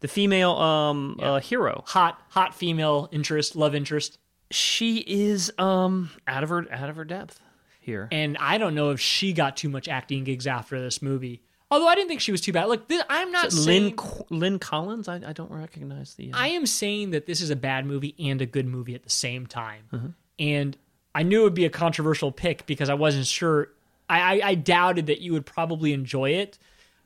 the 0.00 0.08
female 0.08 0.52
um, 0.52 1.20
uh, 1.22 1.38
hero. 1.38 1.84
hot, 1.86 2.20
hot 2.30 2.54
female 2.54 3.08
interest, 3.12 3.54
love 3.54 3.74
interest. 3.74 4.18
She 4.50 4.98
is 4.98 5.52
um 5.58 6.10
out 6.26 6.42
of 6.42 6.48
her 6.48 6.66
out 6.72 6.90
of 6.90 6.96
her 6.96 7.04
depth 7.04 7.40
here. 7.78 8.08
And 8.10 8.36
I 8.38 8.58
don't 8.58 8.74
know 8.74 8.90
if 8.90 9.00
she 9.00 9.32
got 9.32 9.56
too 9.56 9.68
much 9.68 9.86
acting 9.86 10.24
gigs 10.24 10.46
after 10.48 10.80
this 10.80 11.00
movie. 11.00 11.42
Although 11.70 11.86
I 11.86 11.94
didn't 11.94 12.08
think 12.08 12.20
she 12.20 12.32
was 12.32 12.40
too 12.40 12.52
bad. 12.52 12.68
Look, 12.68 12.88
this, 12.88 13.02
I'm 13.08 13.30
not 13.30 13.52
saying 13.52 13.84
Lynn 13.84 13.96
Co- 13.96 14.26
Lynn 14.30 14.58
Collins. 14.58 15.08
I, 15.08 15.16
I 15.24 15.32
don't 15.32 15.52
recognize 15.52 16.14
the. 16.14 16.32
Uh, 16.32 16.36
I 16.36 16.48
am 16.48 16.66
saying 16.66 17.10
that 17.10 17.26
this 17.26 17.40
is 17.40 17.50
a 17.50 17.56
bad 17.56 17.86
movie 17.86 18.14
and 18.18 18.42
a 18.42 18.46
good 18.46 18.66
movie 18.66 18.94
at 18.94 19.04
the 19.04 19.10
same 19.10 19.46
time. 19.46 19.84
Mm-hmm. 19.92 20.06
And 20.40 20.76
I 21.14 21.22
knew 21.22 21.42
it 21.42 21.44
would 21.44 21.54
be 21.54 21.66
a 21.66 21.70
controversial 21.70 22.32
pick 22.32 22.66
because 22.66 22.88
I 22.88 22.94
wasn't 22.94 23.26
sure. 23.26 23.70
I, 24.08 24.20
I, 24.20 24.48
I 24.48 24.54
doubted 24.56 25.06
that 25.06 25.20
you 25.20 25.32
would 25.32 25.46
probably 25.46 25.92
enjoy 25.92 26.30
it. 26.30 26.58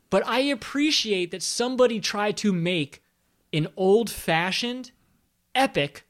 But 0.08 0.26
I 0.26 0.40
appreciate 0.40 1.30
that 1.32 1.42
somebody 1.42 2.00
tried 2.00 2.36
to 2.38 2.52
make 2.52 3.02
an 3.52 3.68
old 3.76 4.08
fashioned 4.08 4.92
epic 5.54 6.06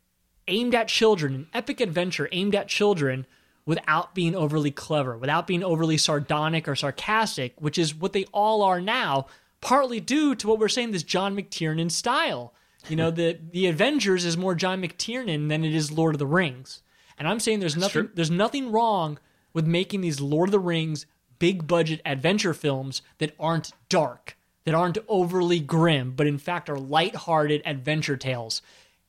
aimed 0.46 0.74
at 0.74 0.88
children, 0.88 1.34
an 1.34 1.46
epic 1.54 1.80
adventure 1.80 2.28
aimed 2.30 2.54
at 2.54 2.68
children 2.68 3.26
without 3.66 4.14
being 4.14 4.34
overly 4.34 4.70
clever, 4.70 5.16
without 5.16 5.46
being 5.46 5.62
overly 5.62 5.96
sardonic 5.96 6.68
or 6.68 6.76
sarcastic, 6.76 7.54
which 7.58 7.78
is 7.78 7.94
what 7.94 8.12
they 8.12 8.24
all 8.26 8.62
are 8.62 8.80
now, 8.80 9.26
partly 9.60 10.00
due 10.00 10.34
to 10.34 10.46
what 10.46 10.58
we're 10.58 10.68
saying 10.68 10.90
this 10.92 11.02
John 11.02 11.36
McTiernan 11.36 11.90
style. 11.90 12.52
You 12.88 12.96
know, 12.96 13.10
the 13.12 13.38
the 13.50 13.66
Avengers 13.66 14.24
is 14.24 14.36
more 14.36 14.54
John 14.54 14.82
McTiernan 14.82 15.48
than 15.48 15.64
it 15.64 15.74
is 15.74 15.90
Lord 15.90 16.14
of 16.14 16.18
the 16.18 16.26
Rings. 16.26 16.82
And 17.18 17.28
I'm 17.28 17.40
saying 17.40 17.60
there's 17.60 17.76
nothing 17.76 18.10
there's 18.14 18.30
nothing 18.30 18.70
wrong 18.70 19.18
with 19.52 19.66
making 19.66 20.00
these 20.00 20.20
Lord 20.20 20.48
of 20.48 20.52
the 20.52 20.58
Rings 20.58 21.06
big 21.38 21.66
budget 21.66 22.00
adventure 22.04 22.54
films 22.54 23.02
that 23.18 23.34
aren't 23.38 23.72
dark, 23.88 24.36
that 24.64 24.74
aren't 24.74 24.98
overly 25.08 25.60
grim, 25.60 26.12
but 26.12 26.26
in 26.26 26.38
fact 26.38 26.68
are 26.68 26.78
lighthearted 26.78 27.62
adventure 27.64 28.16
tales. 28.16 28.62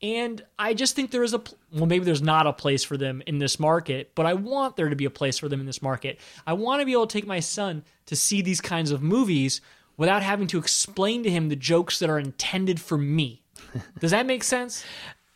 And 0.06 0.44
I 0.60 0.76
just 0.76 0.96
think 0.96 1.10
there 1.10 1.24
is 1.24 1.34
a 1.34 1.42
well, 1.74 1.88
maybe 1.88 2.06
there's 2.06 2.22
not 2.22 2.46
a 2.46 2.54
place 2.54 2.84
for 2.84 2.96
them 2.96 3.24
in 3.26 3.40
this 3.40 3.60
market, 3.60 4.12
but 4.14 4.28
I 4.28 4.36
want 4.36 4.76
there 4.76 4.88
to 4.88 4.96
be 4.96 5.06
a 5.06 5.10
place 5.10 5.40
for 5.40 5.50
them 5.50 5.60
in 5.60 5.66
this 5.66 5.82
market. 5.82 6.20
I 6.46 6.54
want 6.54 6.82
to 6.82 6.86
be 6.86 6.92
able 6.92 7.08
to 7.08 7.14
take 7.14 7.26
my 7.26 7.40
son 7.40 7.84
to 8.06 8.16
see 8.16 8.44
these 8.44 8.62
kinds 8.62 8.92
of 8.92 9.02
movies 9.02 9.62
without 9.98 10.22
having 10.22 10.46
to 10.48 10.60
explain 10.60 11.24
to 11.24 11.32
him 11.32 11.50
the 11.50 11.56
jokes 11.56 11.98
that 11.98 12.10
are 12.10 12.20
intended 12.20 12.80
for 12.80 13.00
me. 13.00 13.42
Does 14.00 14.12
that 14.12 14.28
make 14.28 14.44
sense? 14.44 14.86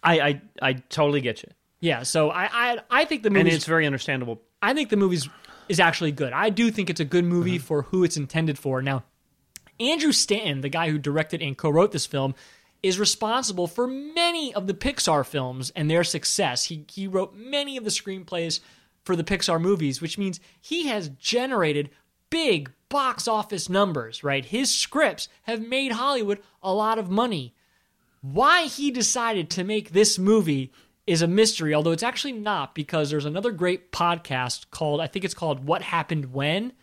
I, 0.03 0.20
I 0.20 0.41
I 0.61 0.74
totally 0.74 1.22
get 1.22 1.41
you, 1.41 1.49
Yeah. 1.80 2.03
So 2.03 2.30
I 2.30 2.49
I, 2.51 2.80
I 2.91 3.05
think 3.05 3.24
the 3.24 3.32
movie 3.32 3.39
and 3.39 3.47
movie 3.47 3.55
it's 3.55 3.65
very 3.65 3.88
understandable. 3.88 4.39
I 4.61 4.76
think 4.76 4.89
the 4.89 4.97
movie's 4.97 5.28
is 5.67 5.80
actually 5.80 6.11
good. 6.11 6.32
I 6.32 6.51
do 6.51 6.70
think 6.70 6.91
it's 6.91 6.99
a 6.99 7.05
good 7.05 7.26
movie 7.26 7.57
mm-hmm. 7.57 7.65
for 7.65 7.82
who 7.84 8.03
it's 8.03 8.17
intended 8.17 8.59
for. 8.59 8.84
Now, 8.84 9.03
Andrew 9.80 10.11
Stanton, 10.11 10.61
the 10.61 10.70
guy 10.70 10.91
who 10.91 10.99
directed 10.99 11.41
and 11.41 11.57
co-wrote 11.57 11.91
this 11.91 12.05
film, 12.05 12.36
is 12.82 12.99
responsible 12.99 13.67
for 13.67 13.88
many 13.88 14.53
of 14.53 14.67
the 14.67 14.73
Pixar 14.73 15.25
films 15.25 15.71
and 15.75 15.89
their 15.89 16.03
success. 16.03 16.65
He 16.65 16.86
he 16.89 17.07
wrote 17.07 17.36
many 17.36 17.77
of 17.77 17.84
the 17.84 17.89
screenplays 17.89 18.59
for 19.03 19.15
the 19.15 19.23
Pixar 19.23 19.59
movies, 19.59 20.01
which 20.01 20.17
means 20.17 20.39
he 20.59 20.88
has 20.88 21.09
generated 21.09 21.89
big 22.30 22.71
box 22.89 23.27
office 23.27 23.69
numbers, 23.69 24.23
right? 24.23 24.45
His 24.45 24.73
scripts 24.73 25.27
have 25.43 25.65
made 25.65 25.93
Hollywood 25.93 26.39
a 26.61 26.73
lot 26.73 26.99
of 26.99 27.09
money. 27.09 27.55
Why 28.21 28.63
he 28.63 28.91
decided 28.91 29.49
to 29.51 29.63
make 29.63 29.91
this 29.91 30.19
movie 30.19 30.71
is 31.07 31.21
a 31.21 31.27
mystery, 31.27 31.73
although 31.73 31.91
it's 31.91 32.03
actually 32.03 32.34
not 32.34 32.75
because 32.75 33.09
there's 33.09 33.25
another 33.25 33.51
great 33.51 33.91
podcast 33.91 34.69
called 34.71 35.01
I 35.01 35.07
think 35.07 35.25
it's 35.25 35.34
called 35.34 35.65
What 35.65 35.82
Happened 35.82 36.34
When 36.34 36.73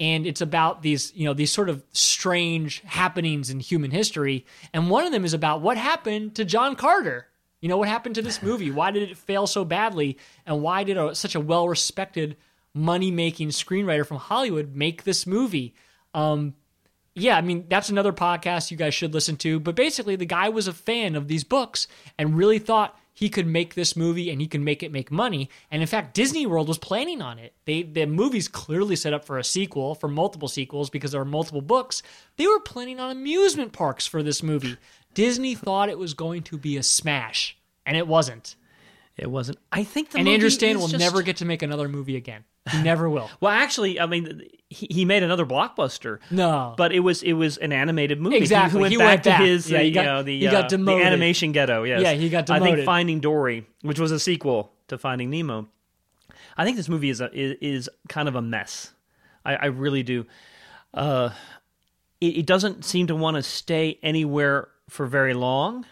and 0.00 0.26
it's 0.26 0.40
about 0.40 0.82
these, 0.82 1.12
you 1.14 1.24
know, 1.24 1.34
these 1.34 1.52
sort 1.52 1.68
of 1.68 1.82
strange 1.92 2.80
happenings 2.80 3.50
in 3.50 3.60
human 3.60 3.90
history, 3.90 4.46
and 4.72 4.90
one 4.90 5.04
of 5.06 5.12
them 5.12 5.24
is 5.24 5.34
about 5.34 5.60
what 5.60 5.76
happened 5.76 6.34
to 6.36 6.44
John 6.44 6.76
Carter. 6.76 7.26
You 7.60 7.68
know, 7.68 7.76
what 7.76 7.88
happened 7.88 8.14
to 8.14 8.22
this 8.22 8.42
movie? 8.42 8.70
Why 8.70 8.90
did 8.90 9.10
it 9.10 9.16
fail 9.16 9.46
so 9.46 9.64
badly 9.64 10.18
and 10.46 10.62
why 10.62 10.84
did 10.84 10.96
a, 10.96 11.14
such 11.14 11.34
a 11.34 11.40
well-respected 11.40 12.36
money 12.78 13.10
making 13.10 13.48
screenwriter 13.48 14.06
from 14.06 14.18
Hollywood 14.18 14.74
make 14.74 15.04
this 15.04 15.26
movie. 15.26 15.74
Um, 16.14 16.54
yeah, 17.14 17.36
I 17.36 17.40
mean, 17.40 17.66
that's 17.68 17.88
another 17.88 18.12
podcast 18.12 18.70
you 18.70 18.76
guys 18.76 18.94
should 18.94 19.12
listen 19.12 19.36
to. 19.38 19.58
But 19.58 19.74
basically, 19.74 20.16
the 20.16 20.26
guy 20.26 20.48
was 20.48 20.68
a 20.68 20.72
fan 20.72 21.16
of 21.16 21.28
these 21.28 21.44
books 21.44 21.88
and 22.16 22.36
really 22.36 22.58
thought 22.58 22.98
he 23.18 23.28
could 23.28 23.48
make 23.48 23.74
this 23.74 23.96
movie 23.96 24.30
and 24.30 24.40
he 24.40 24.46
could 24.46 24.60
make 24.60 24.80
it 24.80 24.92
make 24.92 25.10
money. 25.10 25.50
And 25.72 25.82
in 25.82 25.88
fact, 25.88 26.14
Disney 26.14 26.46
World 26.46 26.68
was 26.68 26.78
planning 26.78 27.20
on 27.20 27.40
it. 27.40 27.52
They 27.64 27.82
the 27.82 28.06
movie's 28.06 28.46
clearly 28.46 28.94
set 28.94 29.12
up 29.12 29.24
for 29.24 29.38
a 29.38 29.44
sequel, 29.44 29.96
for 29.96 30.06
multiple 30.06 30.46
sequels 30.46 30.88
because 30.88 31.10
there 31.10 31.20
are 31.20 31.24
multiple 31.24 31.60
books. 31.60 32.00
They 32.36 32.46
were 32.46 32.60
planning 32.60 33.00
on 33.00 33.10
amusement 33.10 33.72
parks 33.72 34.06
for 34.06 34.22
this 34.22 34.40
movie. 34.40 34.76
Disney 35.14 35.56
thought 35.56 35.88
it 35.88 35.98
was 35.98 36.14
going 36.14 36.44
to 36.44 36.56
be 36.56 36.76
a 36.76 36.82
smash, 36.84 37.58
and 37.84 37.96
it 37.96 38.06
wasn't. 38.06 38.54
It 39.18 39.28
wasn't. 39.30 39.58
I 39.72 39.82
think 39.84 40.10
the 40.10 40.18
and 40.18 40.28
Andrew 40.28 40.48
Stan 40.50 40.78
will 40.78 40.86
just- 40.88 41.00
never 41.00 41.22
get 41.22 41.38
to 41.38 41.44
make 41.44 41.62
another 41.62 41.88
movie 41.88 42.16
again. 42.16 42.44
He 42.70 42.82
never 42.82 43.08
will. 43.10 43.28
Well, 43.40 43.50
actually, 43.52 43.98
I 43.98 44.06
mean, 44.06 44.42
he, 44.68 44.86
he 44.90 45.04
made 45.04 45.22
another 45.22 45.44
blockbuster. 45.46 46.18
No. 46.30 46.74
but 46.76 46.92
it 46.92 47.00
was 47.00 47.22
it 47.22 47.32
was 47.32 47.56
an 47.56 47.72
animated 47.72 48.20
movie. 48.20 48.36
Exactly. 48.36 48.78
He, 48.78 48.82
went 48.82 48.92
He 48.92 48.98
back 48.98 49.08
went 49.08 49.24
to 49.24 49.32
his 49.44 49.70
Yeah, 49.70 49.78
uh, 49.78 49.80
he 49.80 49.88
you 49.88 49.94
got- 49.94 50.04
know 50.04 50.22
the 50.22 50.38
he 50.38 50.44
got 50.46 50.54
uh, 50.54 50.68
the 50.68 50.76
demoted. 50.76 51.06
animation 51.06 51.52
ghetto. 51.52 51.82
Yes. 51.82 52.02
Yeah, 52.02 52.12
he 52.12 52.28
got 52.28 52.46
demoted. 52.46 52.72
I 52.72 52.76
think. 52.76 52.86
Finding 52.86 53.20
Dory, 53.20 53.66
which 53.82 53.98
was 53.98 54.12
a 54.12 54.20
sequel 54.20 54.70
to 54.88 54.98
Finding 54.98 55.30
Nemo. 55.30 55.66
I 56.56 56.64
think 56.64 56.76
this 56.76 56.88
movie 56.88 57.10
is 57.10 57.20
a, 57.20 57.30
is, 57.36 57.56
is 57.60 57.90
kind 58.08 58.28
of 58.28 58.34
a 58.36 58.42
mess. 58.42 58.92
I, 59.44 59.54
I 59.56 59.66
really 59.66 60.02
do. 60.02 60.26
Uh, 60.94 61.30
it, 62.20 62.38
it 62.38 62.46
doesn't 62.46 62.84
seem 62.84 63.06
to 63.08 63.16
want 63.16 63.36
to 63.36 63.42
stay 63.42 63.98
anywhere 64.02 64.68
for 64.88 65.06
very 65.06 65.34
long. 65.34 65.86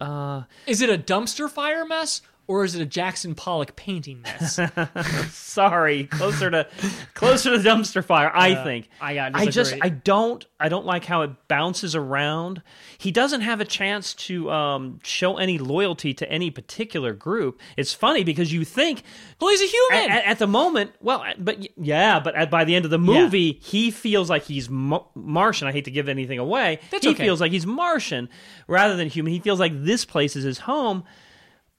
Uh, 0.00 0.42
Is 0.66 0.80
it 0.80 0.88
a 0.90 0.96
dumpster 0.98 1.48
fire 1.50 1.84
mess 1.84 2.22
or 2.50 2.64
is 2.64 2.74
it 2.74 2.82
a 2.82 2.86
Jackson 2.86 3.36
Pollock 3.36 3.76
painting 3.76 4.22
mess? 4.22 4.58
sorry, 5.30 6.04
closer 6.04 6.50
to 6.50 6.66
closer 7.14 7.50
to 7.56 7.62
dumpster 7.62 8.04
fire. 8.04 8.30
I 8.34 8.52
Uh, 8.54 8.64
think. 8.64 8.88
I 9.00 9.14
got 9.14 9.32
I 9.36 9.46
just. 9.46 9.74
I 9.80 9.88
don't 9.88 10.44
I 10.58 10.68
don't 10.68 10.84
like 10.84 11.04
how 11.04 11.22
it 11.22 11.30
bounces 11.48 11.94
around. 11.94 12.62
He 12.98 13.10
doesn't 13.12 13.42
have 13.42 13.60
a 13.60 13.64
chance 13.64 14.14
to 14.14 14.50
um, 14.50 14.98
show 15.02 15.36
any 15.38 15.58
loyalty 15.58 16.12
to 16.14 16.30
any 16.30 16.50
particular 16.50 17.12
group. 17.14 17.60
It's 17.76 17.94
funny 17.94 18.24
because 18.24 18.52
you 18.52 18.64
think 18.64 19.02
well, 19.40 19.50
he's 19.50 19.62
a 19.62 19.66
human. 19.66 20.10
at, 20.10 20.18
at- 20.18 20.24
at 20.30 20.38
the 20.38 20.46
moment. 20.46 20.92
Well, 21.00 21.24
but 21.38 21.66
yeah, 21.78 22.20
but 22.20 22.34
at, 22.34 22.50
by 22.50 22.64
the 22.64 22.74
end 22.74 22.84
of 22.84 22.90
the 22.90 22.98
movie, 22.98 23.58
he 23.62 23.90
feels 23.90 24.28
like 24.28 24.42
he's 24.44 24.68
Mo- 24.68 25.06
Martian. 25.14 25.68
I 25.68 25.72
hate 25.72 25.84
to 25.84 25.90
give 25.90 26.08
anything 26.08 26.38
away. 26.38 26.80
That's 26.90 27.04
he 27.04 27.12
okay. 27.12 27.24
feels 27.24 27.40
like 27.40 27.52
he's 27.52 27.66
Martian 27.66 28.28
rather 28.66 28.96
than 28.96 29.08
human. 29.08 29.32
He 29.32 29.38
feels 29.40 29.60
like 29.60 29.72
this 29.84 30.04
place 30.04 30.34
is 30.36 30.44
his 30.44 30.58
home. 30.58 31.04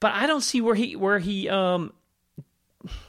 But 0.02 0.12
I 0.12 0.26
don't 0.26 0.42
see 0.42 0.60
where 0.60 0.74
he 0.74 0.96
where 0.96 1.18
he 1.18 1.48
um 1.48 1.92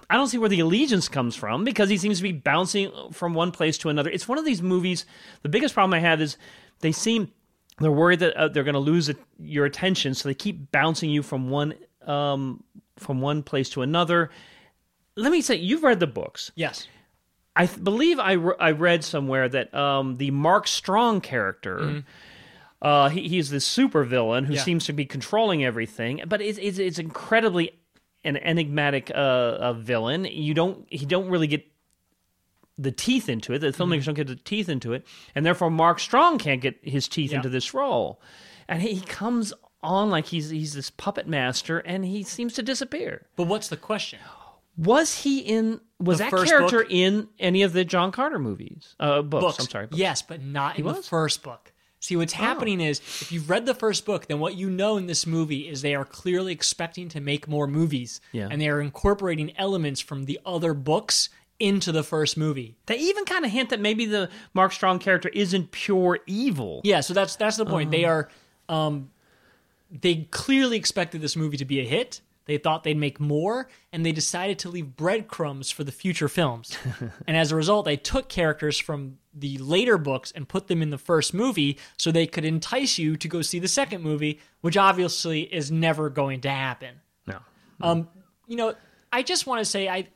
I 0.10 0.16
don't 0.16 0.28
see 0.28 0.38
where 0.38 0.48
the 0.50 0.60
allegiance 0.60 1.10
comes 1.10 1.36
from 1.36 1.64
because 1.64 1.90
he 1.90 1.98
seems 1.98 2.18
to 2.18 2.24
be 2.24 2.32
bouncing 2.32 2.92
from 3.12 3.34
one 3.34 3.52
place 3.52 3.78
to 3.80 3.90
another. 3.90 4.10
It's 4.12 4.28
one 4.28 4.38
of 4.38 4.46
these 4.46 4.62
movies. 4.62 5.06
The 5.42 5.50
biggest 5.50 5.74
problem 5.74 5.96
I 5.96 6.00
have 6.00 6.22
is 6.22 6.38
they 6.82 6.92
seem 6.92 7.32
they're 7.80 7.92
worried 7.92 8.20
that 8.20 8.36
uh, 8.38 8.48
they're 8.50 8.64
going 8.64 8.74
to 8.76 8.80
lose 8.80 9.10
it, 9.10 9.18
your 9.40 9.66
attention, 9.66 10.14
so 10.14 10.30
they 10.30 10.36
keep 10.36 10.72
bouncing 10.72 11.10
you 11.10 11.24
from 11.24 11.50
one 11.50 11.74
um, 12.06 12.64
from 12.98 13.20
one 13.22 13.42
place 13.42 13.70
to 13.72 13.82
another. 13.82 14.30
Let 15.16 15.32
me 15.32 15.42
say, 15.42 15.56
you've 15.56 15.84
read 15.84 16.00
the 16.00 16.08
books. 16.08 16.52
yes. 16.56 16.88
I 17.56 17.68
th- 17.68 17.84
believe 17.84 18.18
I, 18.20 18.32
re- 18.32 18.56
I 18.60 18.72
read 18.72 19.04
somewhere 19.04 19.48
that 19.48 19.72
um, 19.76 20.16
the 20.16 20.32
Mark 20.32 20.68
Strong 20.68 21.22
character, 21.22 22.04
uh, 22.84 23.10
he, 23.10 23.28
he's 23.28 23.50
this 23.50 23.66
super 23.66 24.04
villain 24.04 24.44
who 24.44 24.50
Mm-hmm. 24.52 24.58
Yeah. 24.58 24.64
seems 24.64 24.86
to 24.86 24.94
be 24.94 25.06
controlling 25.06 25.64
everything, 25.66 26.22
but 26.28 26.42
it's, 26.42 26.60
it's, 26.60 26.78
it's 26.78 27.00
incredibly 27.00 27.72
an 28.24 28.38
enigmatic 28.38 29.10
uh, 29.10 29.18
uh, 29.18 29.74
villain. 29.74 30.26
You 30.26 30.54
don't 30.54 30.86
he 30.90 31.06
don't 31.06 31.30
really 31.30 31.48
get 31.48 31.66
the 32.78 32.92
teeth 32.92 33.30
into 33.30 33.54
it. 33.54 33.60
The 33.60 33.68
Mm-hmm. 33.68 33.82
filmmakers 33.84 34.06
don't 34.06 34.16
get 34.16 34.28
the 34.28 34.36
teeth 34.36 34.70
into 34.70 34.94
it, 34.94 35.06
and 35.36 35.46
therefore 35.46 35.70
Mark 35.70 36.00
Strong 36.00 36.38
can't 36.40 36.62
get 36.62 36.78
his 36.84 37.08
teeth 37.08 37.32
Yeah. 37.32 37.38
into 37.38 37.50
this 37.50 37.74
role, 37.74 38.22
and 38.68 38.82
he, 38.82 38.96
he 38.96 39.02
comes 39.02 39.54
on 39.82 40.10
like 40.10 40.26
he's 40.28 40.50
he's 40.50 40.74
this 40.74 40.90
puppet 40.90 41.28
master, 41.28 41.80
and 41.80 42.06
he 42.06 42.24
seems 42.24 42.54
to 42.54 42.64
disappear. 42.64 43.26
But 43.36 43.48
what's 43.48 43.68
the 43.68 43.78
question? 43.78 44.20
Was 44.78 45.20
he 45.24 45.40
in? 45.40 45.82
Was 46.00 46.18
The 46.18 46.24
that 46.26 46.32
character 46.32 46.80
book? 46.80 46.88
in 46.90 47.28
any 47.40 47.62
of 47.64 47.74
the 47.74 47.86
John 47.86 48.12
Carter 48.12 48.40
movies? 48.40 48.96
Uh, 49.00 49.22
books. 49.22 49.44
Books. 49.44 49.60
I'm 49.60 49.68
sorry. 49.70 49.86
books. 49.88 49.98
Yes, 50.00 50.22
but 50.22 50.42
not 50.42 50.78
in 50.80 50.84
the 50.86 50.94
was? 50.94 51.00
Oh. 51.00 51.02
first 51.02 51.44
book. 51.44 51.73
See, 52.04 52.18
what's 52.18 52.34
happening 52.34 52.82
is 52.82 53.00
if 53.00 53.32
you've 53.32 53.50
read 53.50 53.66
the 53.66 53.74
first 53.74 54.06
book, 54.06 54.28
then 54.28 54.42
what 54.42 54.56
you 54.56 54.70
know 54.70 54.98
in 54.98 55.08
this 55.08 55.26
movie 55.26 55.70
is 55.70 55.82
they 55.82 55.96
are 55.96 56.04
clearly 56.04 56.52
expecting 56.52 57.08
to 57.08 57.22
make 57.22 57.48
more 57.48 57.66
movies. 57.66 58.20
Yeah. 58.34 58.50
And 58.52 58.60
they 58.60 58.68
are 58.68 58.82
incorporating 58.82 59.54
elements 59.58 60.02
from 60.02 60.26
the 60.26 60.38
other 60.46 60.74
books 60.74 61.30
into 61.60 61.94
the 61.94 62.04
first 62.04 62.36
movie. 62.36 62.76
They 62.88 62.98
even 62.98 63.24
kind 63.24 63.46
of 63.46 63.52
hint 63.52 63.70
that 63.70 63.80
maybe 63.80 64.06
the 64.06 64.30
Mark 64.54 64.74
Strong 64.74 65.00
character 65.00 65.30
isn't 65.30 65.72
pure 65.72 66.20
evil. 66.28 66.82
Yeah, 66.84 67.00
so 67.00 67.14
that's 67.14 67.38
that's 67.38 67.56
the 67.56 67.66
point. 67.66 67.88
Oh. 67.88 67.92
They 67.92 68.04
are 68.04 68.28
um 68.68 69.10
they 69.90 70.28
clearly 70.30 70.76
expected 70.76 71.22
this 71.22 71.38
movie 71.38 71.56
to 71.56 71.66
be 71.66 71.80
a 71.80 71.86
hit. 71.86 72.20
They 72.46 72.58
thought 72.58 72.84
they'd 72.84 72.98
make 72.98 73.20
more, 73.20 73.70
and 73.92 74.06
they 74.06 74.12
decided 74.12 74.60
to 74.60 74.70
leave 74.70 74.96
breadcrumbs 74.96 75.72
for 75.72 75.84
the 75.84 75.92
future 75.92 76.28
films. 76.28 76.78
and 77.28 77.38
as 77.38 77.52
a 77.52 77.56
result, 77.56 77.86
they 77.86 77.98
took 77.98 78.28
characters 78.28 78.78
from 78.78 79.18
the 79.34 79.58
later 79.60 79.98
books 79.98 80.32
and 80.32 80.48
put 80.48 80.68
them 80.68 80.82
in 80.82 80.90
the 80.90 80.98
first 80.98 81.34
movie 81.34 81.78
so 81.98 82.12
they 82.12 82.28
could 82.28 82.46
entice 82.46 82.98
you 82.98 83.16
to 83.18 83.28
go 83.28 83.42
see 83.42 83.60
the 83.60 83.68
second 83.68 84.04
movie, 84.04 84.40
which 84.62 84.78
obviously 84.78 85.42
is 85.42 85.72
never 85.72 86.10
going 86.10 86.42
to 86.42 86.50
happen. 86.50 86.96
No. 87.26 87.38
Um, 87.82 88.10
you 88.48 88.58
know, 88.58 88.76
I 89.12 89.24
just 89.24 89.48
want 89.48 89.60
to 89.60 89.66
say 89.66 89.88
I 89.88 90.08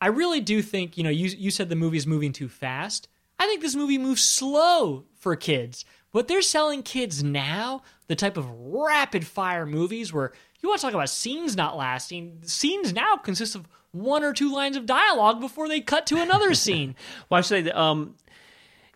I 0.00 0.06
really 0.08 0.40
do 0.40 0.62
think, 0.62 0.96
you 0.96 1.04
know, 1.04 1.10
you 1.10 1.28
you 1.28 1.50
said 1.50 1.68
the 1.68 1.76
movie's 1.76 2.06
moving 2.06 2.32
too 2.32 2.48
fast. 2.48 3.08
I 3.38 3.46
think 3.46 3.62
this 3.62 3.74
movie 3.74 3.98
moves 3.98 4.22
slow 4.22 5.04
for 5.14 5.36
kids. 5.36 5.84
What 6.12 6.28
they're 6.28 6.42
selling 6.42 6.82
kids 6.82 7.22
now, 7.22 7.82
the 8.08 8.16
type 8.16 8.36
of 8.36 8.48
rapid 8.50 9.26
fire 9.26 9.66
movies 9.66 10.12
where 10.12 10.32
you 10.60 10.68
want 10.68 10.80
to 10.80 10.86
talk 10.86 10.94
about 10.94 11.08
scenes 11.08 11.56
not 11.56 11.76
lasting, 11.76 12.40
scenes 12.42 12.92
now 12.92 13.16
consist 13.16 13.54
of 13.54 13.68
one 13.92 14.22
or 14.22 14.32
two 14.32 14.52
lines 14.52 14.76
of 14.76 14.86
dialogue 14.86 15.40
before 15.40 15.68
they 15.68 15.80
cut 15.80 16.06
to 16.06 16.16
another 16.20 16.54
scene. 16.54 16.94
Well, 17.28 17.38
I 17.38 17.40
should 17.42 17.48
say 17.48 17.62
that 17.62 17.80
um, 17.80 18.16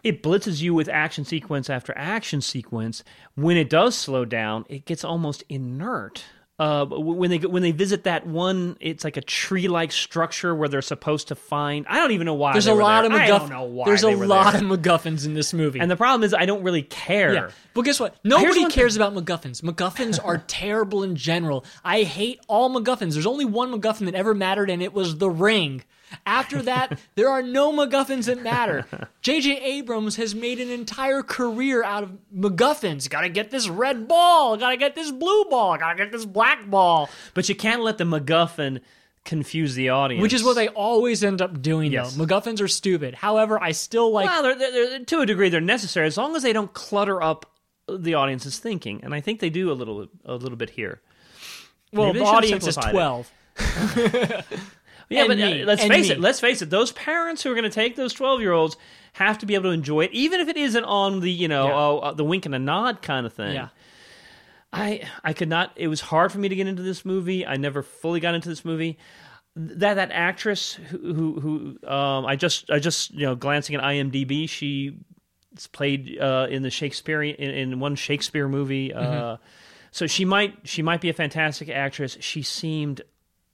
it 0.02 0.22
blitzes 0.22 0.60
you 0.60 0.74
with 0.74 0.88
action 0.88 1.24
sequence 1.24 1.70
after 1.70 1.96
action 1.96 2.40
sequence. 2.40 3.04
When 3.34 3.56
it 3.56 3.70
does 3.70 3.96
slow 3.96 4.24
down, 4.24 4.66
it 4.68 4.84
gets 4.84 5.04
almost 5.04 5.44
inert. 5.48 6.24
Uh, 6.56 6.84
when 6.86 7.30
they 7.30 7.38
when 7.38 7.62
they 7.62 7.72
visit 7.72 8.04
that 8.04 8.24
one, 8.28 8.76
it's 8.78 9.02
like 9.02 9.16
a 9.16 9.20
tree-like 9.20 9.90
structure 9.90 10.54
where 10.54 10.68
they're 10.68 10.82
supposed 10.82 11.26
to 11.28 11.34
find. 11.34 11.84
I 11.88 11.96
don't 11.98 12.12
even 12.12 12.26
know 12.26 12.34
why. 12.34 12.52
There's 12.52 12.68
a 12.68 12.74
lot 12.74 13.02
there. 13.02 13.10
of 13.12 13.18
MacGuff- 13.18 13.38
don't 13.40 13.50
know 13.50 13.64
why. 13.64 13.86
There's 13.86 14.04
a 14.04 14.10
lot 14.12 14.52
there. 14.52 14.64
of 14.64 14.80
MacGuffins 14.80 15.26
in 15.26 15.34
this 15.34 15.52
movie. 15.52 15.80
And 15.80 15.90
the 15.90 15.96
problem 15.96 16.22
is, 16.22 16.32
I 16.32 16.46
don't 16.46 16.62
really 16.62 16.82
care. 16.82 17.34
Yeah. 17.34 17.50
But 17.74 17.82
guess 17.82 17.98
what? 17.98 18.14
Nobody 18.22 18.66
cares 18.70 18.94
about 18.94 19.14
MacGuffins. 19.14 19.62
MacGuffins 19.62 20.24
are 20.24 20.38
terrible 20.46 21.02
in 21.02 21.16
general. 21.16 21.64
I 21.84 22.04
hate 22.04 22.38
all 22.46 22.70
MacGuffins. 22.70 23.14
There's 23.14 23.26
only 23.26 23.46
one 23.46 23.72
MacGuffin 23.72 24.04
that 24.04 24.14
ever 24.14 24.32
mattered, 24.32 24.70
and 24.70 24.80
it 24.80 24.92
was 24.92 25.18
the 25.18 25.30
ring. 25.30 25.82
After 26.26 26.62
that, 26.62 26.98
there 27.14 27.28
are 27.28 27.42
no 27.42 27.72
MacGuffins 27.72 28.26
that 28.26 28.42
matter. 28.42 28.86
J.J. 29.22 29.60
Abrams 29.62 30.16
has 30.16 30.34
made 30.34 30.60
an 30.60 30.70
entire 30.70 31.22
career 31.22 31.82
out 31.82 32.02
of 32.02 32.12
MacGuffins. 32.34 33.08
Gotta 33.08 33.28
get 33.28 33.50
this 33.50 33.68
red 33.68 34.08
ball. 34.08 34.56
Gotta 34.56 34.76
get 34.76 34.94
this 34.94 35.10
blue 35.10 35.44
ball. 35.46 35.76
Gotta 35.78 35.96
get 35.96 36.12
this 36.12 36.24
black 36.24 36.68
ball. 36.70 37.08
But 37.34 37.48
you 37.48 37.54
can't 37.54 37.82
let 37.82 37.98
the 37.98 38.04
MacGuffin 38.04 38.80
confuse 39.24 39.74
the 39.74 39.88
audience. 39.88 40.20
Which 40.22 40.34
is 40.34 40.44
what 40.44 40.54
they 40.54 40.68
always 40.68 41.24
end 41.24 41.40
up 41.40 41.62
doing, 41.62 41.90
Yes. 41.92 42.14
though. 42.14 42.26
MacGuffins 42.26 42.60
are 42.60 42.68
stupid. 42.68 43.14
However, 43.14 43.62
I 43.62 43.72
still 43.72 44.12
like. 44.12 44.26
well, 44.26 44.42
they're, 44.42 44.54
they're, 44.56 44.98
to 45.04 45.20
a 45.20 45.26
degree, 45.26 45.48
they're 45.48 45.60
necessary 45.62 46.06
as 46.06 46.16
long 46.18 46.36
as 46.36 46.42
they 46.42 46.52
don't 46.52 46.72
clutter 46.74 47.22
up 47.22 47.50
the 47.88 48.14
audience's 48.14 48.58
thinking, 48.58 49.00
and 49.02 49.14
I 49.14 49.20
think 49.20 49.40
they 49.40 49.50
do 49.50 49.70
a 49.70 49.74
little 49.74 50.08
a 50.24 50.34
little 50.36 50.56
bit 50.56 50.70
here. 50.70 51.00
well, 51.92 52.06
maybe 52.08 52.20
the 52.20 52.24
audience 52.24 52.66
is 52.66 52.76
12. 52.76 53.30
Yeah, 55.14 55.20
And 55.22 55.28
but 55.28 55.38
me, 55.38 55.62
uh, 55.62 55.66
let's 55.66 55.82
face 55.84 56.08
me. 56.08 56.14
it. 56.14 56.20
Let's 56.20 56.40
face 56.40 56.62
it. 56.62 56.70
Those 56.70 56.92
parents 56.92 57.42
who 57.42 57.50
are 57.50 57.54
going 57.54 57.64
to 57.64 57.70
take 57.70 57.96
those 57.96 58.12
twelve-year-olds 58.12 58.76
have 59.14 59.38
to 59.38 59.46
be 59.46 59.54
able 59.54 59.64
to 59.64 59.70
enjoy 59.70 60.04
it, 60.04 60.12
even 60.12 60.40
if 60.40 60.48
it 60.48 60.56
isn't 60.56 60.84
on 60.84 61.20
the 61.20 61.30
you 61.30 61.48
know 61.48 61.66
Yeah. 61.66 61.74
oh, 61.76 61.98
uh, 61.98 62.12
the 62.12 62.24
wink 62.24 62.46
and 62.46 62.54
a 62.54 62.58
nod 62.58 63.00
kind 63.02 63.24
of 63.26 63.32
thing. 63.32 63.54
Yeah. 63.54 63.68
I 64.72 65.08
I 65.22 65.32
could 65.32 65.48
not. 65.48 65.72
It 65.76 65.88
was 65.88 66.00
hard 66.00 66.32
for 66.32 66.38
me 66.38 66.48
to 66.48 66.56
get 66.56 66.66
into 66.66 66.82
this 66.82 67.04
movie. 67.04 67.46
I 67.46 67.56
never 67.56 67.82
fully 67.82 68.20
got 68.20 68.34
into 68.34 68.48
this 68.48 68.64
movie. 68.64 68.98
That 69.56 69.94
that 69.94 70.10
actress 70.10 70.74
who 70.74 71.14
who, 71.14 71.40
who 71.80 71.88
um, 71.88 72.26
I 72.26 72.34
just 72.34 72.70
I 72.70 72.80
just 72.80 73.12
you 73.14 73.24
know 73.26 73.36
glancing 73.36 73.76
at 73.76 73.82
IMDb, 73.84 74.48
she 74.48 74.96
played 75.70 76.18
uh, 76.18 76.48
in 76.50 76.62
the 76.62 76.70
Shakespeare 76.70 77.22
in, 77.22 77.50
in 77.50 77.78
one 77.78 77.94
Shakespeare 77.94 78.48
movie. 78.48 78.92
Uh, 78.92 79.36
so 79.92 80.08
she 80.08 80.24
might 80.24 80.56
she 80.64 80.82
might 80.82 81.00
be 81.00 81.08
a 81.08 81.12
fantastic 81.12 81.68
actress. 81.68 82.16
She 82.18 82.42
seemed 82.42 83.02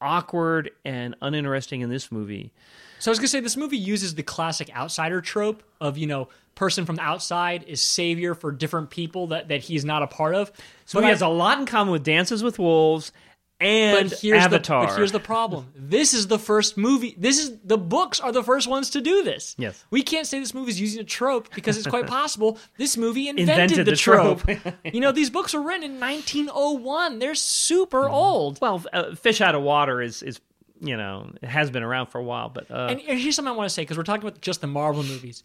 awkward 0.00 0.70
and 0.84 1.14
uninteresting 1.22 1.80
in 1.80 1.90
this 1.90 2.10
movie. 2.12 2.52
So 2.98 3.10
I 3.10 3.12
was 3.12 3.18
gonna 3.18 3.28
say 3.28 3.40
this 3.40 3.56
movie 3.56 3.78
uses 3.78 4.14
the 4.14 4.22
classic 4.22 4.74
outsider 4.76 5.20
trope 5.20 5.62
of 5.80 5.96
you 5.98 6.06
know 6.06 6.28
person 6.54 6.84
from 6.84 6.96
the 6.96 7.02
outside 7.02 7.64
is 7.66 7.80
savior 7.80 8.34
for 8.34 8.52
different 8.52 8.90
people 8.90 9.28
that 9.28 9.48
that 9.48 9.62
he's 9.62 9.84
not 9.84 10.02
a 10.02 10.06
part 10.06 10.34
of. 10.34 10.52
So 10.84 10.98
But 10.98 11.04
he 11.04 11.06
I- 11.08 11.10
has 11.12 11.22
a 11.22 11.28
lot 11.28 11.58
in 11.58 11.66
common 11.66 11.92
with 11.92 12.02
Dances 12.04 12.42
with 12.42 12.58
Wolves 12.58 13.12
and 13.60 14.08
but 14.10 14.18
here's 14.20 14.42
Avatar. 14.42 14.82
The, 14.82 14.86
but 14.88 14.96
here's 14.96 15.12
the 15.12 15.20
problem. 15.20 15.66
This 15.74 16.14
is 16.14 16.26
the 16.28 16.38
first 16.38 16.76
movie. 16.76 17.14
This 17.18 17.38
is 17.38 17.58
the 17.64 17.76
books 17.78 18.18
are 18.20 18.32
the 18.32 18.42
first 18.42 18.66
ones 18.68 18.90
to 18.90 19.00
do 19.00 19.22
this. 19.22 19.54
Yes. 19.58 19.84
We 19.90 20.02
can't 20.02 20.26
say 20.26 20.38
this 20.40 20.54
movie 20.54 20.70
is 20.70 20.80
using 20.80 21.00
a 21.00 21.04
trope 21.04 21.54
because 21.54 21.76
it's 21.76 21.86
quite 21.86 22.06
possible 22.18 22.58
this 22.78 22.96
movie 22.96 23.28
invented, 23.28 23.50
Invented 23.50 23.78
the, 23.86 23.90
the 23.90 23.96
trope. 23.96 24.40
trope. 24.46 24.74
you 24.84 25.00
know, 25.00 25.12
these 25.12 25.30
books 25.30 25.52
were 25.54 25.60
written 25.62 25.84
in 25.84 26.00
1901. 26.00 27.18
They're 27.18 27.34
super 27.34 28.08
old. 28.08 28.60
well, 28.60 28.82
uh, 28.92 29.14
Fish 29.14 29.40
Out 29.40 29.54
of 29.54 29.62
Water 29.62 30.00
is 30.00 30.22
is 30.22 30.40
you 30.80 30.96
know 30.96 31.30
it 31.42 31.48
has 31.48 31.70
been 31.70 31.82
around 31.82 32.06
for 32.06 32.18
a 32.18 32.24
while, 32.24 32.48
but 32.48 32.70
uh, 32.70 32.86
And, 32.90 33.00
and 33.06 33.18
here's 33.20 33.36
something 33.36 33.52
I 33.52 33.56
want 33.56 33.68
to 33.68 33.74
say 33.74 33.82
because 33.82 33.96
we're 33.98 34.02
talking 34.04 34.26
about 34.26 34.40
just 34.40 34.60
the 34.62 34.66
Marvel 34.66 35.02
movies. 35.02 35.42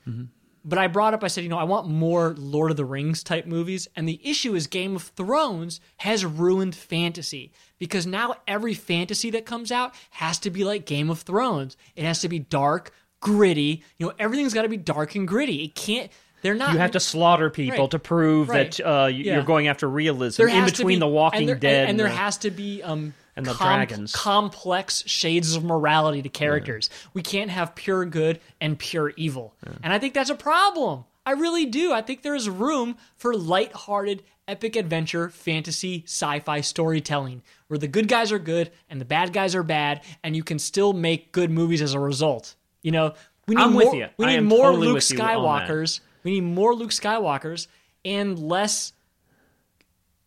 But 0.67 0.79
I 0.79 0.87
brought 0.87 1.13
up, 1.13 1.23
I 1.23 1.27
said, 1.27 1.43
you 1.43 1.49
know, 1.49 1.59
I 1.59 1.63
want 1.63 1.87
more 1.87 2.33
Lord 2.39 2.71
of 2.71 2.77
the 2.77 2.85
Rings 2.85 3.21
type 3.23 3.45
movies. 3.45 3.87
And 3.95 4.09
the 4.09 4.19
issue 4.27 4.55
is 4.55 4.65
Game 4.65 4.95
of 4.95 5.03
Thrones 5.03 5.79
has 5.97 6.25
ruined 6.25 6.73
fantasy 6.75 7.51
because 7.77 8.07
now 8.07 8.33
every 8.47 8.73
fantasy 8.73 9.29
that 9.29 9.45
comes 9.45 9.71
out 9.71 9.93
has 10.09 10.39
to 10.39 10.49
be 10.49 10.63
like 10.63 10.85
Game 10.87 11.11
of 11.11 11.21
Thrones. 11.21 11.77
It 11.95 12.03
has 12.03 12.19
to 12.21 12.29
be 12.29 12.39
dark, 12.39 12.91
gritty. 13.19 13.83
You 13.99 14.07
know, 14.07 14.13
everything's 14.17 14.55
got 14.55 14.63
to 14.63 14.69
be 14.69 14.77
dark 14.77 15.13
and 15.15 15.27
gritty. 15.27 15.63
It 15.65 15.75
can't, 15.75 16.11
they're 16.41 16.55
not. 16.55 16.73
you 16.73 16.79
have 16.79 16.91
to 16.91 16.99
slaughter 16.99 17.49
people 17.51 17.81
Right. 17.81 17.91
to 17.91 17.99
prove 17.99 18.49
Right. 18.49 18.71
that 18.71 18.85
uh, 18.85 19.05
Yeah. 19.07 19.35
you're 19.35 19.43
going 19.43 19.67
after 19.67 19.87
realism 19.87 20.41
there 20.43 20.47
in 20.57 20.65
between 20.65 20.97
be- 20.97 20.99
The 20.99 21.07
Walking 21.07 21.41
and 21.41 21.49
there, 21.49 21.55
Dead 21.55 21.81
and, 21.81 21.89
and 21.91 21.99
there 21.99 22.07
the- 22.09 22.15
has 22.15 22.37
to 22.39 22.49
be 22.51 22.81
um 22.81 23.13
and 23.35 23.45
the 23.45 23.53
dragons. 23.53 24.13
complex 24.13 25.03
shades 25.07 25.55
of 25.55 25.63
morality 25.63 26.21
to 26.21 26.29
characters. 26.29 26.89
We 27.13 27.21
can't 27.21 27.51
have 27.51 27.75
pure 27.75 28.05
good 28.05 28.39
and 28.61 28.77
pure 28.79 29.13
evil, 29.17 29.55
and 29.83 29.91
I 29.93 29.99
think 29.99 30.13
that's 30.13 30.29
a 30.29 30.35
problem. 30.35 31.05
I 31.25 31.31
really 31.31 31.65
do. 31.65 31.91
I 31.91 32.01
think 32.01 32.21
there 32.21 32.35
is 32.35 32.47
room 32.47 32.97
for 33.17 33.33
light-hearted, 33.33 34.21
epic 34.47 34.75
adventure, 34.75 35.29
fantasy, 35.29 36.03
sci-fi 36.05 36.61
storytelling 36.61 37.41
where 37.67 37.79
the 37.79 37.87
good 37.87 38.07
guys 38.07 38.31
are 38.31 38.39
good 38.39 38.71
and 38.89 39.01
the 39.01 39.05
bad 39.05 39.33
guys 39.33 39.55
are 39.55 39.63
bad, 39.63 40.01
and 40.23 40.35
you 40.35 40.43
can 40.43 40.59
still 40.59 40.93
make 40.93 41.31
good 41.31 41.49
movies 41.49 41.81
as 41.81 41.93
a 41.93 41.99
result. 41.99 42.55
You 42.81 42.91
know, 42.91 43.13
we 43.47 43.55
need 43.55 43.61
I'm 43.61 43.73
more, 43.73 43.85
with 43.85 43.93
you. 43.95 44.07
We 44.17 44.25
need 44.27 44.41
more 44.41 44.65
totally 44.65 44.87
Luke 44.87 44.95
with 44.95 45.11
you 45.11 45.19
on 45.19 45.25
that. 45.25 45.67
Skywalkers. 45.67 45.99
We 46.23 46.31
need 46.31 46.41
more 46.41 46.73
Luke 46.75 46.91
Skywalkers 46.91 47.67
and 48.03 48.37
less 48.37 48.93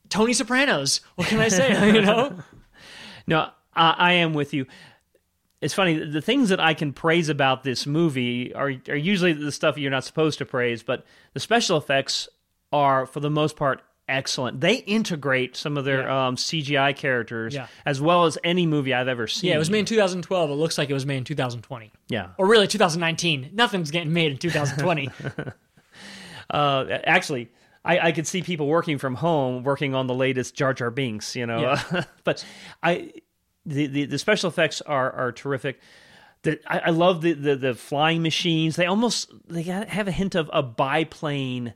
Tony 0.09 0.33
Sopranos. 0.33 1.01
What 1.17 1.29
can 1.29 1.41
I 1.41 1.49
say? 1.49 1.93
you 1.95 2.01
know, 2.01 2.39
No, 3.29 3.51
I, 3.75 3.91
I 3.99 4.13
am 4.15 4.35
with 4.35 4.53
you. 4.55 4.67
It's 5.61 5.75
funny. 5.75 5.95
The 5.99 6.23
things 6.23 6.49
that 6.51 6.61
I 6.61 6.75
can 6.75 6.93
praise 6.93 7.29
about 7.29 7.63
this 7.65 7.87
movie 7.87 8.55
are 8.55 8.73
are 8.89 8.97
usually 8.97 9.33
the 9.33 9.51
stuff 9.53 9.77
you're 9.79 9.91
not 9.91 10.05
supposed 10.05 10.39
to 10.39 10.45
praise, 10.47 10.83
but 10.83 11.05
the 11.35 11.41
special 11.41 11.77
effects 11.77 12.29
are, 12.73 13.07
for 13.07 13.19
the 13.21 13.31
most 13.31 13.57
part, 13.57 13.83
excellent. 14.09 14.61
They 14.61 14.77
integrate 14.77 15.57
some 15.57 15.77
of 15.77 15.85
their 15.85 16.09
um, 16.11 16.37
CGI 16.37 16.95
characters 16.97 17.55
Yeah. 17.55 17.67
as 17.85 18.01
well 18.01 18.25
as 18.25 18.39
any 18.45 18.67
movie 18.67 18.95
I've 18.95 19.09
ever 19.09 19.27
seen. 19.27 19.49
yeah, 19.51 19.57
it 19.57 19.59
was 19.59 19.69
made 19.71 19.81
in 19.81 19.85
2012. 19.87 20.51
It 20.51 20.55
looks 20.55 20.79
like 20.79 20.89
it 20.91 20.95
was 20.95 21.05
made 21.05 21.19
in 21.19 21.25
2020, 21.25 21.93
Yeah. 22.09 22.29
or 22.39 22.47
really 22.47 22.67
2019. 22.69 23.51
Nothing's 23.53 23.91
getting 23.91 24.13
made 24.13 24.33
in 24.33 24.39
2020. 24.39 25.11
Uh, 26.51 26.87
actually, 27.05 27.51
I, 27.89 28.09
I 28.09 28.13
could 28.13 28.27
see 28.27 28.43
people 28.43 28.67
working 28.67 28.99
from 28.99 29.15
home 29.15 29.65
working 29.65 29.95
on 29.95 30.07
the 30.07 30.15
latest 30.15 30.55
Jar 30.55 30.75
Jar 30.75 30.91
Binks, 30.91 31.35
you 31.35 31.47
know. 31.47 31.61
Yeah. 31.61 32.05
but 32.25 32.45
I, 32.83 33.13
the, 33.65 33.87
the 33.87 34.05
the 34.05 34.19
special 34.19 34.51
effects 34.51 34.83
are 34.83 35.11
are 35.11 35.33
terrific. 35.33 35.81
The, 36.43 36.61
I, 36.71 36.79
I 36.79 36.91
love 36.91 37.23
the, 37.23 37.33
the 37.33 37.57
the 37.57 37.75
flying 37.75 38.23
machines. 38.23 38.77
They 38.77 38.85
almost 38.85 39.33
they 39.49 39.63
have 39.63 40.07
a 40.07 40.13
hint 40.13 40.35
of 40.35 40.51
a 40.53 40.63
biplane. 40.63 41.73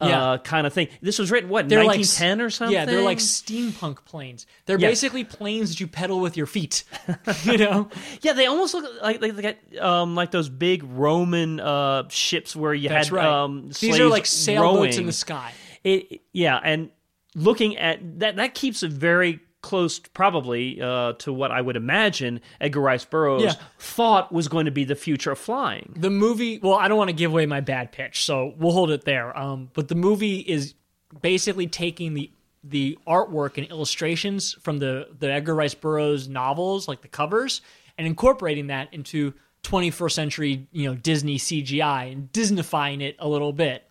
Uh, 0.00 0.06
Yeah. 0.08 0.36
kind 0.42 0.66
of 0.66 0.72
thing. 0.72 0.88
This 1.00 1.18
was 1.20 1.30
written 1.30 1.48
what 1.48 1.68
They're 1.68 1.84
like 1.84 1.98
1910 1.98 2.40
or 2.44 2.50
something. 2.50 2.74
Yeah, 2.74 2.84
they're 2.84 3.00
like 3.02 3.18
steampunk 3.18 4.04
planes. 4.04 4.44
They're 4.66 4.78
Yes. 4.78 4.90
basically 4.90 5.22
planes 5.24 5.70
that 5.70 5.78
you 5.80 5.86
pedal 5.86 6.18
with 6.20 6.36
your 6.36 6.46
feet. 6.46 6.82
you 7.44 7.58
know, 7.58 7.88
yeah. 8.20 8.32
They 8.32 8.46
almost 8.46 8.74
look 8.74 8.84
like 9.02 9.22
like 9.22 9.36
they 9.36 9.42
got 9.42 9.56
um 9.80 10.14
like 10.16 10.32
those 10.32 10.48
big 10.48 10.82
Roman 10.82 11.60
uh 11.60 12.08
ships 12.08 12.56
where 12.56 12.74
you 12.74 12.88
that's 12.88 13.08
had 13.08 13.14
right. 13.16 13.24
um 13.44 13.70
These 13.80 14.00
are 14.00 14.08
like 14.08 14.26
sailboats 14.26 14.96
in 14.96 15.06
the 15.06 15.12
sky. 15.12 15.52
It, 15.84 16.22
yeah, 16.32 16.58
and 16.62 16.90
looking 17.36 17.76
at 17.76 18.20
that, 18.20 18.36
that 18.36 18.54
keeps 18.54 18.82
it 18.82 18.90
very 18.90 19.40
close, 19.64 19.98
probably 19.98 20.80
uh, 20.80 21.14
to 21.14 21.32
what 21.32 21.50
I 21.50 21.60
would 21.60 21.76
imagine 21.76 22.40
Edgar 22.60 22.80
Rice 22.80 23.04
Burroughs 23.04 23.42
Yeah. 23.42 23.54
thought 23.78 24.30
was 24.32 24.46
going 24.48 24.66
to 24.66 24.70
be 24.70 24.84
the 24.84 24.94
future 24.94 25.32
of 25.32 25.38
flying. 25.38 25.94
The 25.96 26.10
movie. 26.10 26.58
Well, 26.58 26.74
I 26.74 26.86
don't 26.88 26.98
want 26.98 27.08
to 27.08 27.16
give 27.16 27.32
away 27.32 27.46
my 27.46 27.60
bad 27.60 27.90
pitch, 27.90 28.24
so 28.24 28.54
we'll 28.58 28.72
hold 28.72 28.90
it 28.90 29.04
there. 29.04 29.36
Um, 29.36 29.70
but 29.74 29.88
the 29.88 29.94
movie 29.94 30.38
is 30.38 30.74
basically 31.22 31.66
taking 31.66 32.14
the 32.14 32.30
the 32.62 32.98
artwork 33.06 33.58
and 33.58 33.66
illustrations 33.68 34.54
from 34.60 34.78
the 34.78 35.08
the 35.18 35.30
Edgar 35.32 35.54
Rice 35.54 35.74
Burroughs 35.74 36.28
novels, 36.28 36.86
like 36.88 37.00
the 37.02 37.08
covers, 37.08 37.60
and 37.98 38.06
incorporating 38.06 38.68
that 38.68 38.92
into 38.92 39.34
21st 39.64 40.12
century, 40.12 40.66
you 40.72 40.88
know, 40.88 40.94
Disney 40.94 41.36
CGI 41.38 42.12
and 42.12 42.30
Disneyfying 42.32 43.00
it 43.02 43.16
a 43.18 43.26
little 43.28 43.52
bit. 43.52 43.82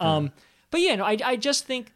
Um, 0.00 0.32
but 0.70 0.80
yeah, 0.80 0.96
no, 0.96 1.04
I 1.04 1.16
I 1.24 1.36
just 1.36 1.64
think 1.66 1.92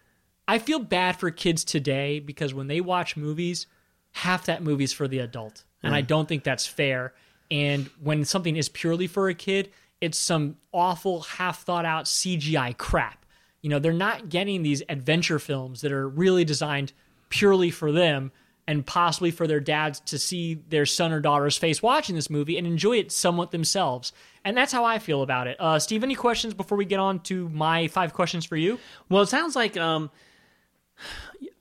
I 0.46 0.58
feel 0.58 0.78
bad 0.78 1.16
for 1.18 1.30
kids 1.30 1.64
today 1.64 2.20
because 2.20 2.52
when 2.52 2.66
they 2.66 2.80
watch 2.80 3.16
movies, 3.16 3.66
half 4.12 4.46
that 4.46 4.62
movie's 4.62 4.92
for 4.92 5.08
the 5.08 5.20
adult, 5.20 5.64
and 5.82 5.94
I 5.94 6.00
don't 6.00 6.26
think 6.26 6.44
that's 6.44 6.66
fair. 6.66 7.12
And 7.50 7.88
when 8.02 8.24
something 8.24 8.56
is 8.56 8.68
purely 8.70 9.06
for 9.06 9.28
a 9.28 9.34
kid, 9.34 9.70
it's 10.00 10.18
some 10.18 10.56
awful, 10.72 11.22
half 11.22 11.62
thought 11.62 11.84
out 11.84 12.06
CGI 12.06 12.76
crap. 12.76 13.24
You 13.60 13.70
know, 13.70 13.78
they're 13.78 13.92
not 13.92 14.28
getting 14.28 14.62
these 14.62 14.82
adventure 14.88 15.38
films 15.38 15.80
that 15.82 15.92
are 15.92 16.08
really 16.08 16.44
designed 16.44 16.92
purely 17.28 17.70
for 17.70 17.92
them 17.92 18.32
and 18.66 18.84
possibly 18.86 19.30
for 19.30 19.46
their 19.46 19.60
dads 19.60 20.00
to 20.00 20.18
see 20.18 20.54
their 20.68 20.86
son 20.86 21.12
or 21.12 21.20
daughter's 21.20 21.56
face 21.56 21.82
watching 21.82 22.14
this 22.14 22.30
movie 22.30 22.56
and 22.56 22.66
enjoy 22.66 22.98
it 22.98 23.12
somewhat 23.12 23.50
themselves. 23.50 24.12
And 24.44 24.56
that's 24.56 24.72
how 24.72 24.84
I 24.84 24.98
feel 24.98 25.22
about 25.22 25.46
it. 25.46 25.56
Uh, 25.60 25.78
Steve, 25.78 26.02
any 26.02 26.14
questions 26.14 26.54
before 26.54 26.78
we 26.78 26.84
get 26.84 26.98
on 26.98 27.20
to 27.20 27.48
my 27.50 27.88
five 27.88 28.14
questions 28.14 28.44
for 28.44 28.56
you? 28.56 28.78
Well, 29.08 29.22
it 29.22 29.28
sounds 29.28 29.54
like 29.54 29.76
um, 29.76 30.10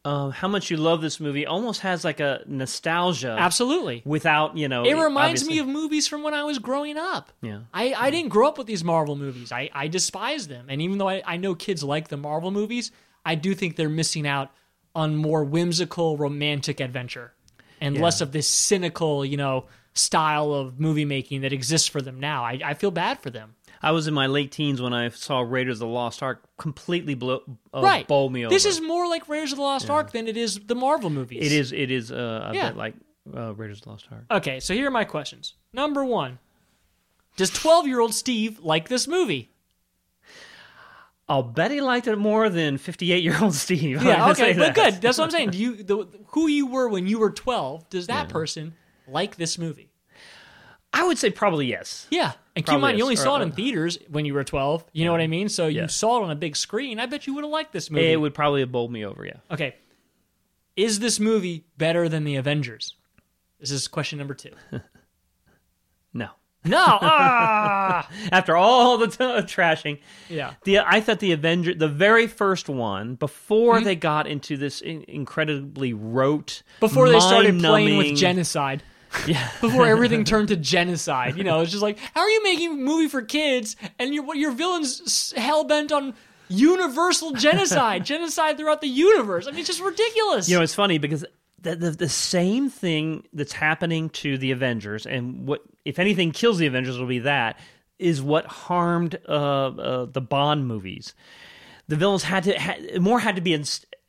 uh, 0.06 0.30
how 0.30 0.48
much 0.48 0.70
you 0.70 0.78
love 0.78 1.02
this 1.02 1.20
movie 1.20 1.46
almost 1.46 1.82
has 1.82 2.04
like 2.04 2.20
a 2.20 2.42
nostalgia. 2.46 3.36
Absolutely. 3.40 4.02
Without 4.06 4.58
you 4.58 4.68
know, 4.68 4.84
It 4.84 4.96
reminds 4.96 5.48
me 5.48 5.60
of 5.60 5.68
movies 5.68 6.08
from 6.08 6.24
when 6.24 6.34
I 6.34 6.44
was 6.44 6.60
growing 6.60 6.98
up. 6.98 7.32
Yeah. 7.42 7.60
I, 7.74 7.94
I 7.94 8.12
didn't 8.12 8.30
grow 8.30 8.48
up 8.48 8.58
with 8.58 8.68
these 8.68 8.84
Marvel 8.84 9.16
movies. 9.16 9.52
I, 9.52 9.70
I 9.74 9.88
despise 9.88 10.48
them. 10.48 10.66
And 10.68 10.82
even 10.82 10.98
though 10.98 11.10
I, 11.10 11.24
I 11.26 11.38
know 11.38 11.56
kids 11.56 11.84
like 11.84 12.10
the 12.10 12.18
Marvel 12.18 12.52
movies, 12.52 12.92
I 13.26 13.36
do 13.36 13.56
think 13.56 13.78
they're 13.78 13.88
missing 13.90 14.28
out 14.28 14.52
on 14.94 15.16
more 15.16 15.44
whimsical, 15.44 16.18
romantic 16.18 16.80
adventure 16.80 17.34
and 17.80 17.98
less 18.00 18.22
of 18.22 18.32
this 18.32 18.48
cynical, 18.48 19.26
you 19.26 19.38
know, 19.38 19.66
style 19.94 20.54
of 20.54 20.80
movie 20.80 21.06
making 21.06 21.42
that 21.42 21.54
exists 21.54 21.88
for 21.88 22.02
them 22.02 22.20
now. 22.20 22.44
I, 22.44 22.60
I 22.64 22.74
feel 22.74 22.92
bad 22.92 23.20
for 23.22 23.30
them. 23.30 23.56
I 23.84 23.92
was 23.92 24.08
in 24.08 24.14
my 24.14 24.28
late 24.28 24.52
teens 24.52 24.82
when 24.82 24.94
I 24.94 25.10
saw 25.10 25.42
Raiders 25.42 25.76
of 25.82 25.88
the 25.90 25.94
Lost 25.94 26.24
Ark 26.24 26.42
completely 26.58 27.16
blow, 27.16 27.42
uh, 27.74 27.82
right. 27.82 28.08
bowl 28.08 28.30
me 28.30 28.46
over. 28.46 28.54
This 28.56 28.66
is 28.66 28.80
more 28.80 29.08
like 29.10 29.28
Raiders 29.28 29.52
of 29.52 29.58
the 29.58 29.64
Lost 29.64 29.90
Ark 29.90 30.12
than 30.14 30.28
it 30.28 30.38
is 30.38 30.58
the 30.68 30.76
Marvel 30.76 31.10
movies. 31.10 31.46
it 31.46 31.52
is 31.52 31.72
it 31.74 31.92
is 31.92 32.12
uh, 32.12 32.50
a 32.52 32.56
Yeah. 32.56 32.70
bit 32.70 32.78
like 32.78 32.94
uh, 33.36 33.54
Raiders 33.54 33.80
of 33.80 33.84
the 33.84 33.90
Lost 33.90 34.08
Ark. 34.12 34.24
Okay, 34.32 34.60
so 34.62 34.74
here 34.74 34.88
are 34.88 34.92
my 34.92 35.04
questions. 35.04 35.56
Number 35.74 36.06
one 36.06 36.40
Does 37.36 37.50
12 37.50 37.88
year 37.88 38.00
old 38.00 38.14
Steve 38.14 38.60
like 38.60 38.88
this 38.88 39.08
movie? 39.08 39.52
I'll 41.28 41.44
bet 41.44 41.72
he 41.72 41.80
liked 41.82 42.08
it 42.08 42.18
more 42.18 42.50
than 42.50 42.78
58 42.78 43.24
year 43.24 43.38
old 43.42 43.54
Steve. 43.66 44.04
Yeah, 44.04 44.30
okay, 44.32 44.54
but 44.54 44.76
that. 44.76 44.94
good. 44.94 45.02
That's 45.02 45.18
what 45.18 45.26
I'm 45.26 45.32
saying. 45.32 45.50
Do 45.52 45.58
you 45.58 45.84
the, 45.84 46.08
who 46.28 46.48
you 46.48 46.68
were 46.68 46.88
when 46.90 47.08
you 47.08 47.20
were 47.20 47.32
12? 47.32 47.90
Does 47.90 48.08
that 48.08 48.30
person 48.30 48.76
like 49.08 49.36
this 49.36 49.58
movie? 49.58 49.90
I 50.94 51.04
would 51.06 51.18
say 51.18 51.30
probably 51.32 51.66
yes. 51.68 52.08
Yeah, 52.12 52.34
and 52.56 52.66
keep 52.66 52.76
in 52.76 52.82
mind 52.82 52.98
you 52.98 53.04
only 53.04 53.16
saw 53.16 53.36
it 53.38 53.40
uh, 53.40 53.46
in 53.46 53.52
theaters 53.52 53.98
when 54.10 54.26
you 54.26 54.34
were 54.34 54.44
12. 54.44 54.86
You 54.94 55.06
know 55.06 55.12
what 55.12 55.22
I 55.22 55.28
mean? 55.28 55.50
So 55.50 55.68
you 55.68 55.82
Yeah. 55.82 55.88
saw 55.88 56.20
it 56.22 56.24
on 56.26 56.32
a 56.32 56.36
big 56.36 56.56
screen. 56.56 57.00
I 57.00 57.08
bet 57.08 57.26
you 57.28 57.34
would 57.34 57.44
have 57.44 57.52
liked 57.52 57.74
this 57.74 57.90
movie. 57.90 58.12
It 58.12 58.18
would 58.18 58.34
probably 58.34 58.60
have 58.62 58.72
bowled 58.72 58.92
me 58.92 59.04
over, 59.06 59.26
yeah. 59.26 59.38
Okay, 59.52 59.76
is 60.76 61.00
this 61.00 61.20
movie 61.20 61.66
better 61.78 62.08
than 62.10 62.24
the 62.24 62.36
Avengers? 62.36 62.96
This 63.60 63.72
is 63.72 63.88
question 63.88 64.18
number 64.20 64.34
two. 64.34 64.52
No. 66.14 66.30
No. 66.66 66.78
ah. 67.02 68.08
After 68.32 68.56
all 68.56 68.98
the 68.98 69.08
t- 69.08 69.18
trashing, 69.18 70.00
Yeah. 70.30 70.54
the 70.64 70.80
I 70.80 71.02
thought 71.02 71.20
the 71.20 71.32
Avenger, 71.32 71.74
the 71.74 71.88
very 71.90 72.28
first 72.28 72.70
one, 72.70 73.16
before 73.16 73.76
Mm-hmm. 73.78 73.86
they 73.86 73.96
got 73.96 74.28
into 74.28 74.56
this 74.58 74.80
in- 74.82 75.04
incredibly 75.08 75.92
rote, 75.94 76.62
Before 76.80 77.10
they 77.10 77.20
started 77.20 77.60
playing 77.60 77.98
with 77.98 78.16
genocide. 78.16 78.84
Yeah. 79.28 79.50
before 79.62 79.86
everything 79.88 80.24
turned 80.24 80.50
to 80.50 80.56
genocide. 80.56 81.38
You 81.38 81.44
know, 81.44 81.62
it's 81.62 81.72
just 81.72 81.84
like, 81.84 81.98
how 82.14 82.22
are 82.22 82.30
you 82.30 82.44
making 82.44 82.72
a 82.72 82.76
movie 82.76 83.08
for 83.08 83.22
kids 83.22 83.76
and 84.00 84.14
your 84.14 84.36
your 84.36 84.52
villains 84.52 85.34
hell 85.38 85.64
bent 85.64 85.92
on 85.92 86.14
universal 86.50 87.32
genocide, 87.32 88.06
genocide 88.14 88.58
throughout 88.58 88.82
the 88.82 88.88
universe? 88.88 89.48
I 89.48 89.52
mean, 89.52 89.60
it's 89.60 89.68
just 89.68 89.82
ridiculous. 89.82 90.50
You 90.50 90.58
know, 90.58 90.64
it's 90.64 90.76
funny 90.76 90.98
because 90.98 91.26
the, 91.62 91.76
the 91.76 91.92
the 91.92 92.10
same 92.10 92.70
thing 92.70 93.24
that's 93.34 93.54
happening 93.54 94.10
to 94.10 94.38
the 94.38 94.52
Avengers, 94.52 95.06
and 95.06 95.48
what 95.48 95.62
if 95.86 96.00
anything 96.00 96.32
kills 96.32 96.58
the 96.58 96.66
Avengers 96.68 96.98
will 97.00 97.08
be 97.08 97.20
that 97.20 97.60
is 98.00 98.22
what 98.22 98.46
harmed 98.46 99.18
uh, 99.30 99.32
uh, 99.32 100.06
the 100.06 100.20
Bond 100.22 100.68
movies. 100.68 101.14
the 101.88 101.96
villains 101.96 102.24
had 102.24 102.44
to 102.44 102.60
had, 102.60 103.02
more 103.02 103.20
had 103.20 103.36
to 103.36 103.42
be 103.42 103.54
in, 103.54 103.64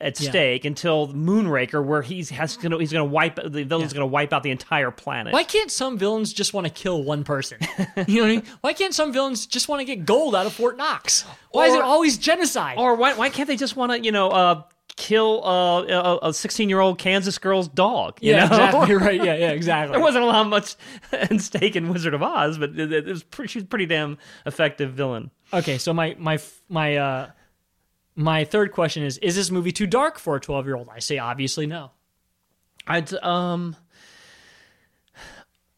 at 0.05 0.21
Yeah. 0.21 0.31
stake 0.31 0.65
until 0.65 1.09
Moonraker, 1.09 1.85
where 1.85 2.03
he's 2.03 2.31
has 2.31 2.57
gonna 2.57 2.79
he's 2.79 2.93
gonna 2.93 3.05
wipe 3.05 3.37
the 3.37 3.65
villain's 3.65 3.93
Yeah. 3.93 3.97
gonna 3.99 4.07
wipe 4.07 4.33
out 4.33 4.43
the 4.45 4.51
entire 4.53 4.91
planet. 4.91 5.33
Why 5.33 5.43
can't 5.43 5.71
some 5.71 5.99
villains 5.99 6.33
just 6.33 6.53
want 6.55 6.67
to 6.67 6.73
kill 6.73 7.03
one 7.03 7.25
person? 7.25 7.59
You 8.07 8.17
know 8.17 8.23
what 8.23 8.31
I 8.31 8.35
mean? 8.37 8.43
Why 8.61 8.73
can't 8.75 8.95
some 8.95 9.13
villains 9.13 9.47
just 9.47 9.69
want 9.69 9.81
to 9.81 9.85
get 9.85 10.05
gold 10.05 10.35
out 10.37 10.47
of 10.47 10.53
Fort 10.53 10.77
Knox? 10.77 11.25
Why 11.51 11.67
is 11.67 11.75
it 11.75 11.81
always 11.83 12.19
genocide? 12.19 12.77
Or 12.79 12.95
why 12.97 13.15
why 13.15 13.31
can't 13.31 13.49
they 13.49 13.57
just 13.57 13.77
want 13.77 13.93
to 13.93 14.01
you 14.01 14.13
know 14.13 14.31
uh, 14.31 14.63
kill 14.97 15.43
uh, 15.45 16.19
a 16.23 16.35
sixteen 16.35 16.69
year 16.69 16.81
old 16.81 16.99
Kansas 16.99 17.39
girl's 17.39 17.69
dog? 17.69 18.19
You 18.21 18.33
yeah, 18.33 18.41
know? 18.41 18.45
exactly 18.45 18.95
right. 18.97 19.25
Yeah, 19.25 19.35
yeah, 19.45 19.51
exactly. 19.51 19.93
There 19.93 20.03
wasn't 20.03 20.25
a 20.25 20.27
lot 20.27 20.47
much 20.49 20.77
at 21.13 21.41
stake 21.41 21.77
in 21.77 21.89
Wizard 21.93 22.15
of 22.15 22.23
Oz, 22.23 22.59
but 22.59 22.79
it, 22.79 22.93
it 22.93 23.07
was 23.07 23.23
pretty, 23.23 23.49
she 23.51 23.59
was 23.59 23.65
a 23.65 23.69
pretty 23.69 23.87
damn 23.87 24.19
effective 24.45 24.93
villain. 24.93 25.31
Okay, 25.53 25.79
so 25.79 25.95
my 25.95 26.15
my 26.19 26.39
my 26.69 26.97
uh 26.97 27.31
my 28.17 28.45
third 28.45 28.73
question 28.73 29.03
is: 29.03 29.19
Is 29.19 29.35
this 29.37 29.51
movie 29.51 29.73
too 29.73 29.87
dark 29.87 30.19
for 30.19 30.37
a 30.37 30.41
twelve 30.41 30.67
year 30.67 30.77
old? 30.77 30.89
I 30.89 30.99
say 30.99 31.19
obviously 31.19 31.67
no. 31.67 31.91
I'd 32.87 33.13
um, 33.15 33.77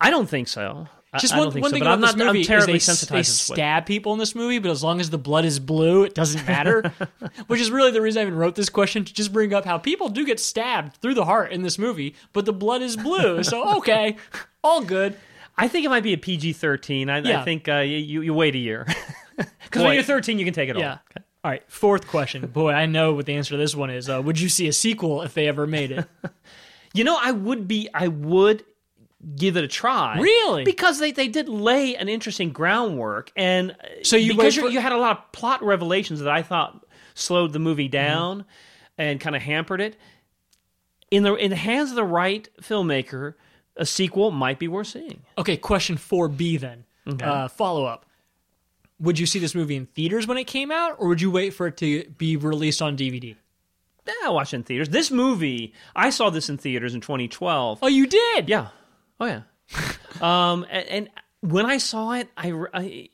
I 0.00 0.10
don't 0.10 0.28
think 0.28 0.48
so. 0.48 0.88
Just 1.18 1.32
I, 1.32 1.38
one, 1.38 1.48
don't 1.50 1.60
one 1.62 1.70
so, 1.70 1.74
thing 1.76 1.82
about 1.82 1.94
I'm 1.94 2.00
not. 2.00 2.16
this 2.16 2.26
movie 2.26 2.40
I'm 2.40 2.44
terribly 2.44 2.74
is 2.74 2.86
they, 2.86 2.92
they 2.92 2.96
to 3.06 3.12
this 3.14 3.48
way. 3.48 3.54
stab 3.54 3.86
people 3.86 4.12
in 4.12 4.18
this 4.18 4.34
movie, 4.34 4.58
but 4.58 4.70
as 4.70 4.84
long 4.84 5.00
as 5.00 5.08
the 5.08 5.16
blood 5.16 5.46
is 5.46 5.58
blue, 5.58 6.02
it 6.02 6.14
doesn't 6.14 6.46
matter. 6.46 6.92
Which 7.46 7.60
is 7.60 7.70
really 7.70 7.90
the 7.90 8.02
reason 8.02 8.20
I 8.20 8.22
even 8.26 8.34
wrote 8.36 8.54
this 8.54 8.68
question 8.68 9.02
to 9.04 9.14
just 9.14 9.32
bring 9.32 9.54
up 9.54 9.64
how 9.64 9.78
people 9.78 10.10
do 10.10 10.26
get 10.26 10.38
stabbed 10.38 10.96
through 10.96 11.14
the 11.14 11.24
heart 11.24 11.52
in 11.52 11.62
this 11.62 11.78
movie, 11.78 12.14
but 12.34 12.44
the 12.44 12.52
blood 12.52 12.82
is 12.82 12.96
blue. 12.96 13.42
So 13.44 13.76
okay, 13.78 14.16
all 14.62 14.82
good. 14.82 15.16
I 15.56 15.68
think 15.68 15.86
it 15.86 15.88
might 15.88 16.02
be 16.02 16.12
a 16.12 16.18
PG 16.18 16.52
thirteen. 16.54 17.08
I, 17.08 17.40
I 17.40 17.44
think 17.44 17.66
uh, 17.66 17.78
you 17.78 18.20
you 18.20 18.34
wait 18.34 18.54
a 18.54 18.58
year 18.58 18.86
because 19.36 19.82
when 19.82 19.94
you're 19.94 20.02
thirteen, 20.02 20.38
you 20.38 20.44
can 20.44 20.52
take 20.52 20.68
it 20.68 20.76
Yeah. 20.76 20.98
all. 21.16 21.22
All 21.46 21.52
right, 21.52 21.62
fourth 21.70 22.08
question. 22.08 22.44
Boy, 22.48 22.72
I 22.72 22.86
know 22.86 23.12
what 23.12 23.26
the 23.26 23.34
answer 23.36 23.50
to 23.50 23.56
this 23.56 23.72
one 23.72 23.88
is. 23.88 24.10
Uh, 24.10 24.20
would 24.20 24.40
you 24.40 24.48
see 24.48 24.66
a 24.66 24.72
sequel 24.72 25.22
if 25.22 25.32
they 25.32 25.46
ever 25.46 25.64
made 25.66 25.92
it? 25.92 26.04
You 26.92 27.04
know, 27.04 27.18
I 27.22 27.30
would 27.30 27.68
be. 27.68 27.88
I 27.92 28.08
would 28.08 28.64
give 29.36 29.58
it 29.58 29.62
a 29.64 29.68
try. 29.68 30.18
Really? 30.18 30.64
Because 30.64 30.98
they, 30.98 31.12
they 31.12 31.28
did 31.28 31.46
lay 31.46 31.94
an 31.94 32.08
interesting 32.08 32.52
groundwork, 32.52 33.30
and 33.36 33.72
uh, 33.72 33.74
So 34.02 34.16
you 34.16 34.32
because 34.34 34.56
you 34.56 34.62
for- 34.62 34.68
you 34.70 34.80
had 34.80 34.92
a 34.92 34.96
lot 34.96 35.18
of 35.18 35.32
plot 35.32 35.62
revelations 35.62 36.20
that 36.20 36.28
I 36.32 36.40
thought 36.42 36.86
slowed 37.14 37.52
the 37.52 37.58
movie 37.58 37.84
Mm-hmm. 37.84 37.92
down 37.92 38.44
and 38.96 39.20
kind 39.20 39.36
of 39.36 39.42
hampered 39.42 39.82
it. 39.82 39.96
In 41.10 41.22
the 41.22 41.34
in 41.34 41.50
the 41.50 41.56
hands 41.56 41.90
of 41.90 41.96
the 41.96 42.04
right 42.04 42.48
filmmaker, 42.62 43.34
a 43.76 43.84
sequel 43.84 44.30
might 44.30 44.58
be 44.58 44.66
worth 44.66 44.86
seeing. 44.86 45.20
Okay, 45.36 45.58
question 45.58 45.96
4B 45.98 46.58
then. 46.58 46.84
Uh, 47.22 47.46
follow 47.48 47.84
up. 47.84 48.05
Would 49.00 49.18
you 49.18 49.26
see 49.26 49.38
this 49.38 49.54
movie 49.54 49.76
in 49.76 49.86
theaters 49.86 50.26
when 50.26 50.38
it 50.38 50.44
came 50.44 50.70
out, 50.70 50.96
or 50.98 51.08
would 51.08 51.20
you 51.20 51.30
wait 51.30 51.50
for 51.50 51.66
it 51.66 51.76
to 51.78 52.04
be 52.16 52.36
released 52.36 52.80
on 52.80 52.96
DVD? 52.96 53.36
Yeah, 54.06 54.12
I 54.24 54.28
watched 54.30 54.52
it 54.54 54.56
in 54.56 54.62
theaters. 54.62 54.88
This 54.88 55.10
movie, 55.10 55.74
I 55.94 56.10
saw 56.10 56.30
this 56.30 56.48
in 56.48 56.58
theaters 56.58 56.94
in 56.94 57.00
2012. 57.00 57.80
Oh, 57.82 57.86
you 57.88 58.06
did? 58.06 58.48
Yeah. 58.48 58.68
Oh 59.20 59.26
yeah. 59.26 59.42
um, 60.20 60.64
and, 60.70 60.88
and 60.88 61.10
when 61.40 61.66
I 61.66 61.78
saw 61.78 62.12
it, 62.12 62.28
I, 62.36 62.52
I, 62.72 63.08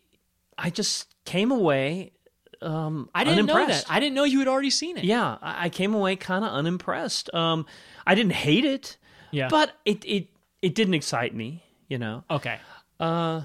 I 0.58 0.70
just 0.70 1.12
came 1.24 1.50
away. 1.50 2.12
Um, 2.60 3.08
I 3.14 3.24
didn't 3.24 3.46
know 3.46 3.66
that. 3.66 3.84
I 3.88 3.98
didn't 3.98 4.14
know 4.14 4.24
you 4.24 4.38
had 4.38 4.48
already 4.48 4.70
seen 4.70 4.96
it. 4.96 5.04
Yeah, 5.04 5.36
I 5.42 5.66
I 5.66 5.68
came 5.68 5.94
away 5.94 6.14
kind 6.14 6.44
of 6.44 6.52
unimpressed. 6.52 7.34
Um, 7.34 7.66
I 8.06 8.14
didn't 8.14 8.34
hate 8.34 8.64
it, 8.64 8.98
Yeah. 9.32 9.48
but 9.48 9.72
it 9.84 10.04
it 10.04 10.28
it 10.60 10.74
didn't 10.76 10.94
excite 10.94 11.34
me. 11.34 11.64
You 11.88 11.98
know. 11.98 12.24
okay. 12.30 12.58
Uh, 13.00 13.42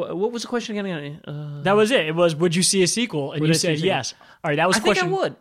what 0.00 0.32
was 0.32 0.42
the 0.42 0.48
question 0.48 0.76
again? 0.76 1.20
Uh, 1.24 1.62
That 1.62 1.72
was 1.76 1.90
it. 1.90 2.06
It 2.06 2.14
was, 2.14 2.34
would 2.36 2.54
you 2.56 2.62
see 2.62 2.82
a 2.82 2.86
sequel? 2.86 3.32
And 3.32 3.44
you 3.44 3.50
I 3.50 3.54
said 3.56 3.78
yes. 3.80 4.14
All 4.42 4.50
right, 4.50 4.56
that 4.56 4.66
was 4.66 4.76
I 4.76 4.80
think 4.80 4.96
question. 4.96 5.08
I 5.14 5.16
would. 5.16 5.36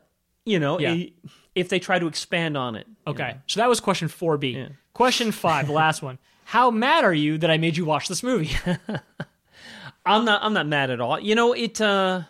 You 0.45 0.59
know, 0.59 0.79
Yeah. 0.79 1.05
if 1.55 1.69
they 1.69 1.79
try 1.79 1.99
to 1.99 2.07
expand 2.07 2.55
on 2.57 2.75
it. 2.75 2.85
you 2.87 3.11
Okay, 3.13 3.29
know. 3.29 3.37
so 3.47 3.59
that 3.61 3.69
was 3.69 3.79
question 3.79 4.07
4B. 4.09 4.53
Yeah. 4.55 4.67
Question 4.93 5.31
5, 5.31 5.67
the 5.67 5.73
last 5.73 6.01
one. 6.01 6.19
How 6.45 6.69
mad 6.69 7.03
are 7.03 7.13
you 7.13 7.37
that 7.39 7.49
I 7.49 7.57
made 7.57 7.77
you 7.77 7.85
watch 7.85 8.07
this 8.07 8.21
movie? 8.21 8.51
I'm 10.05 10.25
not. 10.25 10.43
I'm 10.43 10.53
not 10.53 10.67
mad 10.67 10.89
at 10.91 10.99
all. 10.99 11.17
You 11.19 11.33
know, 11.35 11.53
it. 11.53 11.79
Uh, 11.79 12.23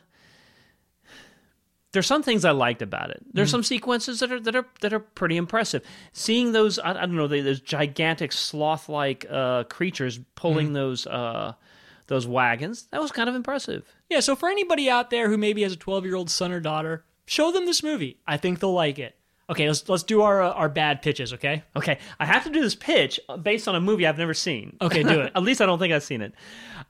there's 1.92 2.08
some 2.08 2.24
things 2.24 2.44
I 2.46 2.52
liked 2.52 2.82
about 2.82 3.10
it. 3.12 3.24
There's 3.34 3.50
some 3.52 3.64
sequences 3.64 4.20
that 4.20 4.32
are 4.32 4.40
that 4.40 4.56
are 4.56 4.66
that 4.82 4.94
are 4.94 5.00
pretty 5.00 5.38
impressive. 5.38 5.84
Seeing 6.12 6.52
those, 6.52 6.78
I, 6.80 6.92
I 6.92 6.94
don't 6.94 7.16
know, 7.16 7.28
they, 7.28 7.42
those 7.42 7.60
gigantic 7.62 8.32
sloth-like 8.32 9.26
uh, 9.30 9.64
creatures 9.66 10.20
pulling 10.36 10.74
those 10.74 11.06
uh, 11.08 11.54
those 12.08 12.28
wagons. 12.28 12.88
That 12.92 13.02
was 13.02 13.12
kind 13.12 13.30
of 13.30 13.36
impressive. 13.36 13.84
yeah, 14.10 14.20
so 14.20 14.36
for 14.36 14.50
anybody 14.50 14.90
out 14.90 15.10
there 15.10 15.30
who 15.30 15.38
maybe 15.38 15.64
has 15.64 15.74
a 15.74 15.78
12 15.78 16.06
year 16.06 16.16
old 16.16 16.30
son 16.30 16.52
or 16.52 16.60
daughter, 16.60 17.06
show 17.26 17.52
them 17.52 17.66
this 17.66 17.82
movie. 17.84 18.18
I 18.28 18.38
think 18.38 18.60
they'll 18.60 18.74
like 18.74 19.00
it. 19.00 19.16
Okay, 19.50 19.68
let's 19.68 19.88
let's 19.90 20.04
do 20.04 20.22
our 20.22 20.42
uh, 20.42 20.52
our 20.52 20.70
bad 20.70 21.02
pitches. 21.02 21.34
Okay. 21.34 21.64
Okay, 21.76 22.00
I 22.20 22.26
have 22.26 22.44
to 22.46 22.50
do 22.50 22.62
this 22.62 22.76
pitch 22.76 23.20
based 23.42 23.68
on 23.68 23.76
a 23.76 23.82
movie 23.82 24.08
I've 24.08 24.18
never 24.18 24.34
seen. 24.34 24.78
Okay, 24.82 25.04
do 25.04 25.20
it. 25.22 25.32
At 25.36 25.44
least 25.44 25.62
I 25.62 25.66
don't 25.66 25.80
think 25.80 25.94
I've 25.94 26.04
seen 26.04 26.22
it. 26.22 26.34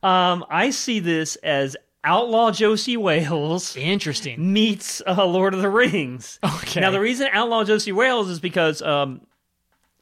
Um, 0.03 0.45
I 0.49 0.69
see 0.69 0.99
this 0.99 1.35
as 1.38 1.76
Outlaw 2.03 2.52
Josey 2.52 2.95
Wales 2.95 3.76
Interesting. 3.76 4.53
meets 4.53 5.02
uh, 5.07 5.26
Lord 5.26 5.53
of 5.56 5.61
the 5.61 5.69
Rings. 5.69 6.38
Okay. 6.44 6.80
Now 6.81 6.91
the 6.91 6.99
reason 6.99 7.27
Outlaw 7.34 7.64
Josey 7.64 7.91
Wales 7.91 8.30
is 8.30 8.40
because 8.40 8.81
um, 8.84 9.22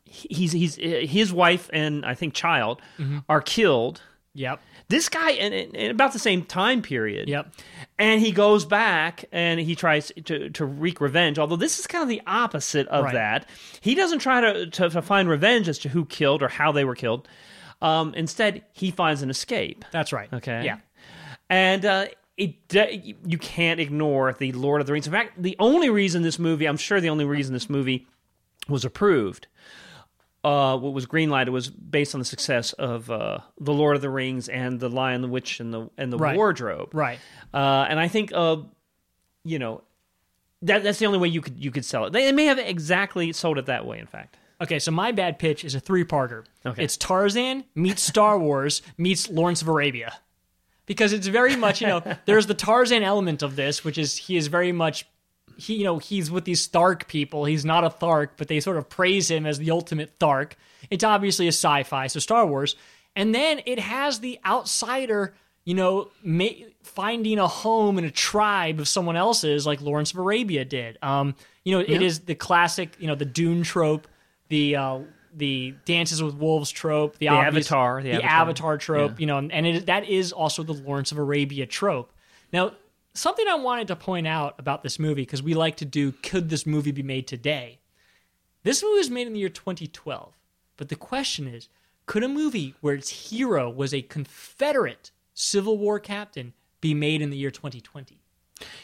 he's 0.03 0.51
he's 0.51 0.75
his 0.75 1.31
wife 1.31 1.69
and 1.71 2.05
I 2.05 2.15
think 2.15 2.33
child 2.33 2.81
Mm-hmm. 2.99 3.19
are 3.29 3.41
killed. 3.41 4.01
Yep. 4.33 4.61
This 4.91 5.09
guy, 5.09 5.31
in, 5.31 5.53
in, 5.53 5.91
about 5.91 6.13
the 6.13 6.19
same 6.19 6.43
time 6.43 6.81
period. 6.83 7.27
Yep. 7.29 7.53
And 7.97 8.21
he 8.21 8.31
goes 8.31 8.65
back 8.65 9.25
and 9.31 9.59
he 9.59 9.75
tries 9.75 10.11
to, 10.25 10.49
to 10.51 10.65
wreak 10.65 11.01
revenge. 11.01 11.39
Although 11.39 11.55
this 11.55 11.79
is 11.79 11.87
kind 11.87 12.03
of 12.03 12.09
the 12.09 12.21
opposite 12.27 12.87
of 12.89 13.05
Right. 13.05 13.13
that. 13.13 13.49
He 13.81 13.95
doesn't 13.95 14.19
try 14.19 14.41
to, 14.41 14.67
to, 14.67 14.89
to 14.89 15.01
find 15.01 15.29
revenge 15.29 15.67
as 15.69 15.79
to 15.79 15.89
who 15.89 16.05
killed 16.05 16.43
or 16.43 16.47
how 16.47 16.71
they 16.71 16.83
were 16.85 16.95
killed. 16.95 17.27
Um, 17.81 18.13
instead, 18.13 18.63
he 18.73 18.91
finds 18.91 19.21
an 19.23 19.29
escape. 19.29 19.83
That's 19.91 20.13
right. 20.13 20.31
Okay. 20.31 20.63
Yeah. 20.65 20.77
And 21.49 21.85
uh, 21.85 22.05
it 22.37 22.67
de- 22.67 23.15
you 23.25 23.37
can't 23.37 23.79
ignore 23.79 24.33
the 24.33 24.51
Lord 24.51 24.81
of 24.81 24.87
the 24.87 24.93
Rings. 24.93 25.07
In 25.07 25.13
fact, 25.13 25.41
the 25.41 25.55
only 25.59 25.89
reason 25.89 26.21
this 26.21 26.39
movie, 26.39 26.67
I'm 26.67 26.77
sure 26.77 27.01
the 27.01 27.09
only 27.09 27.25
reason 27.25 27.53
this 27.53 27.69
movie 27.69 28.07
was 28.67 28.85
approved, 28.85 29.47
uh, 30.43 30.77
what 30.77 30.93
was 30.93 31.05
greenlighted 31.05 31.49
was 31.49 31.69
based 31.69 32.15
on 32.15 32.19
the 32.19 32.25
success 32.25 32.73
of 32.73 33.09
uh, 33.11 33.39
the 33.59 33.73
Lord 33.73 33.95
of 33.95 34.01
the 34.01 34.09
Rings 34.09 34.49
and 34.49 34.79
the 34.79 34.89
Lion, 34.89 35.21
the 35.21 35.27
Witch, 35.27 35.59
and 35.59 35.73
the 35.73 35.89
and 35.97 36.11
the 36.11 36.17
Right. 36.17 36.35
Wardrobe. 36.35 36.93
Right. 36.93 37.19
Uh, 37.53 37.85
and 37.89 37.99
I 37.99 38.07
think, 38.07 38.31
uh, 38.33 38.57
you 39.43 39.59
know, 39.59 39.83
that 40.63 40.83
that's 40.83 40.99
the 40.99 41.05
only 41.05 41.19
way 41.19 41.27
you 41.27 41.41
could 41.41 41.63
you 41.63 41.71
could 41.71 41.85
sell 41.85 42.05
it. 42.05 42.13
They 42.13 42.31
may 42.31 42.45
have 42.45 42.59
exactly 42.59 43.31
sold 43.33 43.57
it 43.57 43.65
that 43.67 43.85
way. 43.85 43.99
In 43.99 44.07
fact. 44.07 44.37
Okay, 44.61 44.77
so 44.77 44.91
my 44.91 45.11
bad 45.11 45.39
pitch 45.39 45.65
is 45.65 45.73
a 45.73 45.79
three 45.79 46.03
parter. 46.05 46.45
Okay. 46.63 46.83
It's 46.83 46.95
Tarzan 46.95 47.63
meets 47.73 48.03
Star 48.03 48.37
Wars 48.47 48.81
meets 48.97 49.27
Lawrence 49.29 49.61
of 49.63 49.67
Arabia. 49.67 50.13
Because 50.85 51.13
it's 51.13 51.27
very 51.27 51.55
much, 51.55 51.79
you 51.81 51.87
know, 51.87 52.03
there's 52.25 52.47
the 52.47 52.53
Tarzan 52.53 53.01
element 53.01 53.41
of 53.43 53.55
this, 53.55 53.83
which 53.85 53.97
is 53.97 54.17
he 54.17 54.35
is 54.35 54.47
very 54.47 54.71
much 54.71 55.05
he 55.57 55.75
you 55.75 55.83
know, 55.83 55.97
he's 55.97 56.29
with 56.31 56.45
these 56.45 56.67
Thark 56.67 57.07
people. 57.07 57.45
He's 57.45 57.65
not 57.65 57.83
a 57.83 57.89
Thark, 57.89 58.29
but 58.37 58.47
they 58.47 58.59
sort 58.59 58.77
of 58.77 58.89
praise 58.89 59.29
him 59.29 59.45
as 59.45 59.57
the 59.59 59.71
ultimate 59.71 60.17
Thark. 60.19 60.53
It's 60.89 61.03
obviously 61.03 61.45
a 61.47 61.51
sci-fi, 61.53 62.07
so 62.07 62.19
Star 62.19 62.45
Wars. 62.45 62.75
And 63.15 63.35
then 63.35 63.61
it 63.65 63.79
has 63.79 64.19
the 64.19 64.39
outsider, 64.45 65.33
you 65.65 65.73
know, 65.73 66.11
ma- 66.23 66.45
finding 66.83 67.39
a 67.39 67.47
home 67.47 67.97
in 67.97 68.05
a 68.05 68.11
tribe 68.11 68.79
of 68.79 68.87
someone 68.87 69.15
else's, 69.17 69.65
like 69.65 69.81
Lawrence 69.81 70.11
of 70.11 70.17
Arabia 70.17 70.63
did. 70.65 70.97
Um, 71.01 71.35
you 71.63 71.75
know, 71.77 71.83
it 71.87 72.01
is 72.01 72.21
the 72.21 72.35
classic, 72.35 72.95
you 72.99 73.07
know, 73.07 73.15
the 73.15 73.25
Dune 73.25 73.63
trope, 73.63 74.07
the 74.49 74.75
uh, 74.77 74.99
the 75.33 75.73
Dances 75.85 76.21
with 76.21 76.35
Wolves 76.35 76.71
trope, 76.71 77.17
the, 77.17 77.29
obvious- 77.29 77.67
Avatar, 77.67 78.01
the 78.01 78.11
the, 78.11 78.23
Avatar. 78.23 78.41
Avatar 78.41 78.77
trope, 78.77 79.11
Yeah. 79.11 79.17
you 79.19 79.25
know, 79.27 79.37
and 79.37 79.65
it, 79.67 79.85
that 79.85 80.09
is 80.09 80.31
also 80.33 80.63
the 80.63 80.73
Lawrence 80.73 81.11
of 81.11 81.17
Arabia 81.17 81.65
trope. 81.65 82.11
Now, 82.51 82.73
something 83.13 83.45
I 83.47 83.55
wanted 83.55 83.87
to 83.89 83.95
point 83.95 84.27
out 84.27 84.55
about 84.57 84.83
this 84.83 84.99
movie 84.99 85.21
because 85.23 85.43
we 85.43 85.53
like 85.53 85.77
to 85.77 85.85
do, 85.85 86.11
could 86.11 86.49
this 86.49 86.65
movie 86.65 86.91
be 86.91 87.03
made 87.03 87.27
today? 87.27 87.79
This 88.63 88.83
movie 88.83 88.97
was 88.97 89.09
made 89.09 89.27
in 89.27 89.33
the 89.33 89.39
year 89.39 89.49
2012, 89.49 90.33
but 90.77 90.89
the 90.89 90.95
question 90.95 91.47
is, 91.47 91.67
could 92.05 92.23
a 92.23 92.27
movie 92.27 92.75
where 92.81 92.93
its 92.95 93.29
hero 93.29 93.69
was 93.69 93.93
a 93.93 94.01
Confederate 94.01 95.11
Civil 95.33 95.77
War 95.77 95.99
captain 95.99 96.53
be 96.79 96.93
made 96.93 97.21
in 97.21 97.29
the 97.29 97.37
year 97.37 97.51
2020? 97.51 98.19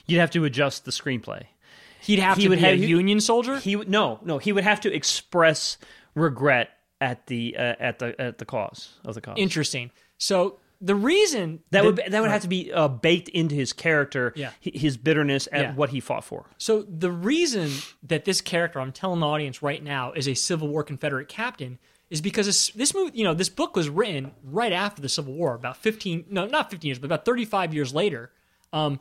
You'd 0.06 0.20
have 0.20 0.32
to 0.32 0.46
adjust 0.46 0.86
the 0.86 0.92
screenplay. 0.92 1.46
He'd 2.02 2.20
have 2.20 2.38
He 2.38 2.44
to 2.44 2.50
would 2.50 2.60
be 2.60 2.66
have- 2.66 2.74
a 2.76 2.78
Union 2.78 3.20
soldier. 3.20 3.60
He 3.60 3.76
would 3.76 3.90
no, 3.90 4.20
no. 4.24 4.38
He 4.38 4.52
would 4.54 4.64
have 4.64 4.80
to 4.82 4.94
express 4.94 5.78
regret 6.16 6.70
at 7.02 7.28
the 7.28 7.56
uh, 7.58 7.76
at 7.80 8.00
the 8.00 8.20
at 8.20 8.38
the 8.38 8.46
cause 8.46 8.94
of 9.04 9.14
the 9.16 9.22
cause. 9.22 9.36
Interesting. 9.38 9.92
So 10.18 10.60
the 10.80 10.96
reason 10.96 11.60
that 11.72 11.84
would 11.84 12.02
that 12.10 12.22
would 12.22 12.30
have 12.32 12.42
to 12.44 12.48
be 12.48 12.72
uh, 12.72 12.88
baked 12.88 13.30
into 13.30 13.56
his 13.56 13.74
character. 13.74 14.34
Yeah. 14.36 14.52
his 14.62 14.98
bitterness 14.98 15.48
at 15.52 15.62
Yeah. 15.62 15.74
what 15.76 15.90
he 15.90 16.00
fought 16.00 16.24
for. 16.24 16.46
So 16.58 16.84
the 16.84 17.12
reason 17.12 17.72
that 18.04 18.26
this 18.26 18.42
character, 18.42 18.80
I'm 18.80 18.92
telling 18.92 19.20
the 19.20 19.28
audience 19.28 19.62
right 19.64 19.84
now, 19.84 20.12
is 20.12 20.28
a 20.28 20.34
Civil 20.36 20.68
War 20.68 20.84
Confederate 20.84 21.28
captain 21.28 21.80
is 22.10 22.22
because 22.22 22.46
this, 22.46 22.70
this 22.70 22.94
movie, 22.96 23.18
you 23.18 23.24
know, 23.26 23.34
this 23.34 23.50
book 23.50 23.76
was 23.76 23.90
written 23.90 24.32
right 24.44 24.72
after 24.72 25.02
the 25.02 25.10
Civil 25.10 25.34
War, 25.34 25.56
about 25.56 25.76
15, 25.78 26.26
no, 26.30 26.46
not 26.46 26.72
15 26.72 26.88
years, 26.88 27.00
but 27.00 27.06
about 27.08 27.26
35 27.26 27.74
years 27.74 27.94
later. 27.94 28.32
Um, 28.72 29.00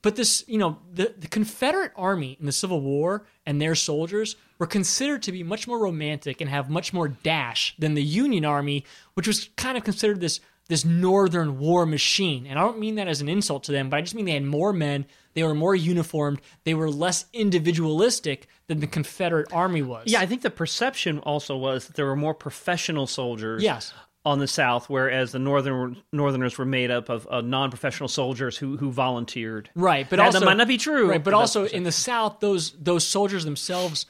but 0.00 0.16
this, 0.16 0.44
you 0.46 0.56
know, 0.58 0.78
the, 0.94 1.12
the 1.18 1.26
Confederate 1.26 1.92
Army 1.96 2.36
in 2.40 2.46
the 2.46 2.52
Civil 2.52 2.80
War 2.80 3.26
and 3.44 3.60
their 3.60 3.74
soldiers 3.74 4.36
were 4.58 4.66
considered 4.66 5.22
to 5.24 5.32
be 5.32 5.42
much 5.42 5.66
more 5.68 5.78
romantic 5.78 6.40
and 6.40 6.48
have 6.48 6.70
much 6.70 6.92
more 6.92 7.08
dash 7.08 7.74
than 7.78 7.94
the 7.94 8.02
Union 8.02 8.44
Army, 8.44 8.84
which 9.14 9.26
was 9.26 9.50
kind 9.56 9.76
of 9.76 9.84
considered 9.84 10.20
this 10.20 10.40
this 10.68 10.84
northern 10.84 11.58
war 11.58 11.86
machine. 11.86 12.46
And 12.46 12.58
I 12.58 12.62
don't 12.62 12.78
mean 12.78 12.96
that 12.96 13.08
as 13.08 13.20
an 13.20 13.28
insult 13.28 13.64
to 13.64 13.72
them, 13.72 13.90
but 13.90 13.96
I 13.96 14.00
just 14.02 14.14
mean 14.14 14.26
they 14.26 14.32
had 14.32 14.44
more 14.44 14.72
men, 14.72 15.06
they 15.34 15.42
were 15.42 15.54
more 15.54 15.74
uniformed, 15.74 16.40
they 16.64 16.74
were 16.74 16.90
less 16.90 17.24
individualistic 17.32 18.46
than 18.66 18.80
the 18.80 18.86
Confederate 18.86 19.52
Army 19.52 19.82
was. 19.82 20.04
Yeah, 20.06 20.20
I 20.20 20.26
think 20.26 20.42
the 20.42 20.50
perception 20.50 21.20
also 21.20 21.56
was 21.56 21.86
that 21.86 21.96
there 21.96 22.06
were 22.06 22.16
more 22.16 22.34
professional 22.34 23.06
soldiers. 23.06 23.62
Yes. 23.62 23.92
On 24.24 24.40
the 24.40 24.48
South, 24.48 24.90
whereas 24.90 25.32
the 25.32 25.38
northern 25.38 26.02
Northerners 26.12 26.58
were 26.58 26.66
made 26.66 26.90
up 26.90 27.08
of 27.08 27.26
uh, 27.30 27.40
non-professional 27.40 28.08
soldiers 28.10 28.58
who 28.58 28.76
who 28.76 28.90
volunteered. 28.90 29.70
Right, 29.74 30.06
but 30.10 30.16
Now, 30.16 30.26
also 30.26 30.40
that 30.40 30.44
might 30.44 30.58
not 30.58 30.68
be 30.68 30.76
true. 30.76 31.08
Right, 31.08 31.22
but 31.22 31.32
also 31.32 31.64
in 31.64 31.84
the 31.84 31.92
South, 31.92 32.40
those 32.40 32.72
those 32.72 33.06
soldiers 33.06 33.44
themselves 33.44 34.04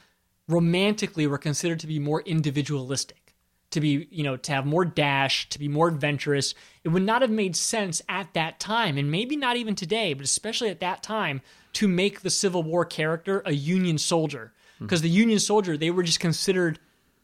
romantically 0.49 1.29
were 1.29 1.39
considered 1.39 1.79
to 1.81 1.87
be 1.87 2.01
more 2.01 2.23
individualistic, 2.23 3.28
to 3.71 3.81
be 3.81 4.09
you 4.11 4.23
know 4.23 4.37
to 4.37 4.53
have 4.53 4.67
more 4.67 4.85
dash, 4.85 5.49
to 5.51 5.59
be 5.59 5.69
more 5.69 5.89
adventurous. 5.89 6.55
It 6.85 6.89
would 6.89 7.03
not 7.03 7.23
have 7.23 7.31
made 7.31 7.57
sense 7.57 8.03
at 8.09 8.33
that 8.35 8.61
time, 8.61 8.97
and 8.97 9.11
maybe 9.11 9.37
not 9.37 9.57
even 9.57 9.75
today, 9.75 10.15
but 10.15 10.25
especially 10.25 10.71
at 10.71 10.81
that 10.81 11.03
time, 11.03 11.43
to 11.75 11.89
make 11.89 12.21
the 12.21 12.31
Civil 12.31 12.63
War 12.63 12.85
character 12.85 13.43
a 13.45 13.53
Union 13.53 13.99
soldier, 13.99 14.53
because 14.81 15.03
the 15.03 15.11
Union 15.11 15.39
soldier 15.39 15.77
they 15.77 15.91
were 15.91 16.03
just 16.03 16.21
considered 16.21 16.79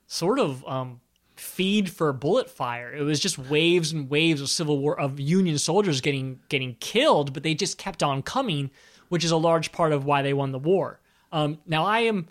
sort 0.06 0.38
of 0.38 0.66
um, 0.66 1.00
feed 1.36 1.90
for 1.90 2.12
bullet 2.12 2.50
fire. 2.50 2.92
It 2.92 3.02
was 3.02 3.20
just 3.20 3.38
waves 3.38 3.92
and 3.92 4.08
waves 4.08 4.40
of 4.40 4.48
Civil 4.48 4.78
War 4.78 4.98
of 4.98 5.18
Union 5.18 5.58
soldiers 5.58 6.00
getting 6.00 6.40
getting 6.48 6.76
killed, 6.80 7.32
but 7.32 7.42
they 7.42 7.54
just 7.54 7.78
kept 7.78 8.02
on 8.02 8.22
coming, 8.22 8.70
which 9.08 9.24
is 9.24 9.30
a 9.30 9.36
large 9.36 9.72
part 9.72 9.92
of 9.92 10.04
why 10.04 10.22
they 10.22 10.34
won 10.34 10.52
the 10.52 10.58
war. 10.58 11.00
Um, 11.32 11.58
now 11.66 11.84
I 11.84 12.00
am 12.00 12.28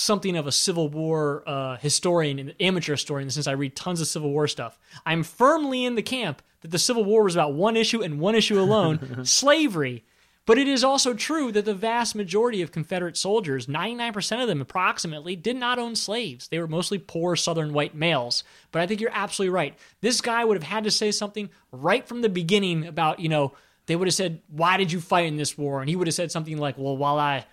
something 0.00 0.36
of 0.36 0.46
a 0.46 0.52
Civil 0.52 0.88
War 0.88 1.42
uh, 1.46 1.76
historian 1.76 2.38
and 2.38 2.54
amateur 2.60 2.92
historian 2.92 3.30
since 3.30 3.46
I 3.46 3.52
read 3.52 3.76
tons 3.76 4.00
of 4.00 4.06
Civil 4.06 4.30
War 4.30 4.48
stuff. 4.48 4.78
I'm 5.04 5.22
firmly 5.22 5.84
in 5.84 5.94
the 5.94 6.02
camp 6.02 6.42
that 6.62 6.70
the 6.70 6.78
Civil 6.78 7.04
War 7.04 7.22
was 7.24 7.34
about 7.34 7.54
one 7.54 7.76
issue 7.76 8.02
and 8.02 8.18
one 8.18 8.34
issue 8.34 8.58
alone: 8.58 9.24
slavery. 9.24 10.04
But 10.46 10.58
it 10.58 10.66
is 10.66 10.82
also 10.82 11.14
true 11.14 11.52
that 11.52 11.64
the 11.64 11.74
vast 11.74 12.16
majority 12.16 12.60
of 12.62 12.72
Confederate 12.72 13.16
soldiers, 13.16 13.66
99% 13.66 14.42
of 14.42 14.48
them 14.48 14.60
approximately, 14.60 15.36
did 15.36 15.54
not 15.54 15.78
own 15.78 15.94
slaves. 15.94 16.48
They 16.48 16.58
were 16.58 16.66
mostly 16.66 16.98
poor 16.98 17.36
Southern 17.36 17.72
white 17.72 17.94
males. 17.94 18.42
But 18.72 18.82
I 18.82 18.86
think 18.86 19.00
you're 19.00 19.12
absolutely 19.12 19.54
right. 19.54 19.78
This 20.00 20.20
guy 20.20 20.44
would 20.44 20.56
have 20.56 20.64
had 20.64 20.84
to 20.84 20.90
say 20.90 21.12
something 21.12 21.50
right 21.70 22.08
from 22.08 22.22
the 22.22 22.28
beginning 22.28 22.86
about, 22.86 23.20
you 23.20 23.28
know, 23.28 23.52
they 23.86 23.94
would 23.94 24.08
have 24.08 24.14
said, 24.14 24.40
Why 24.48 24.76
did 24.76 24.90
you 24.90 25.00
fight 25.00 25.26
in 25.26 25.36
this 25.36 25.56
war? 25.58 25.80
And 25.80 25.88
he 25.88 25.94
would 25.94 26.08
have 26.08 26.14
said 26.14 26.32
something 26.32 26.58
like, 26.58 26.78
Well, 26.78 26.96
while 26.96 27.18
I 27.18 27.44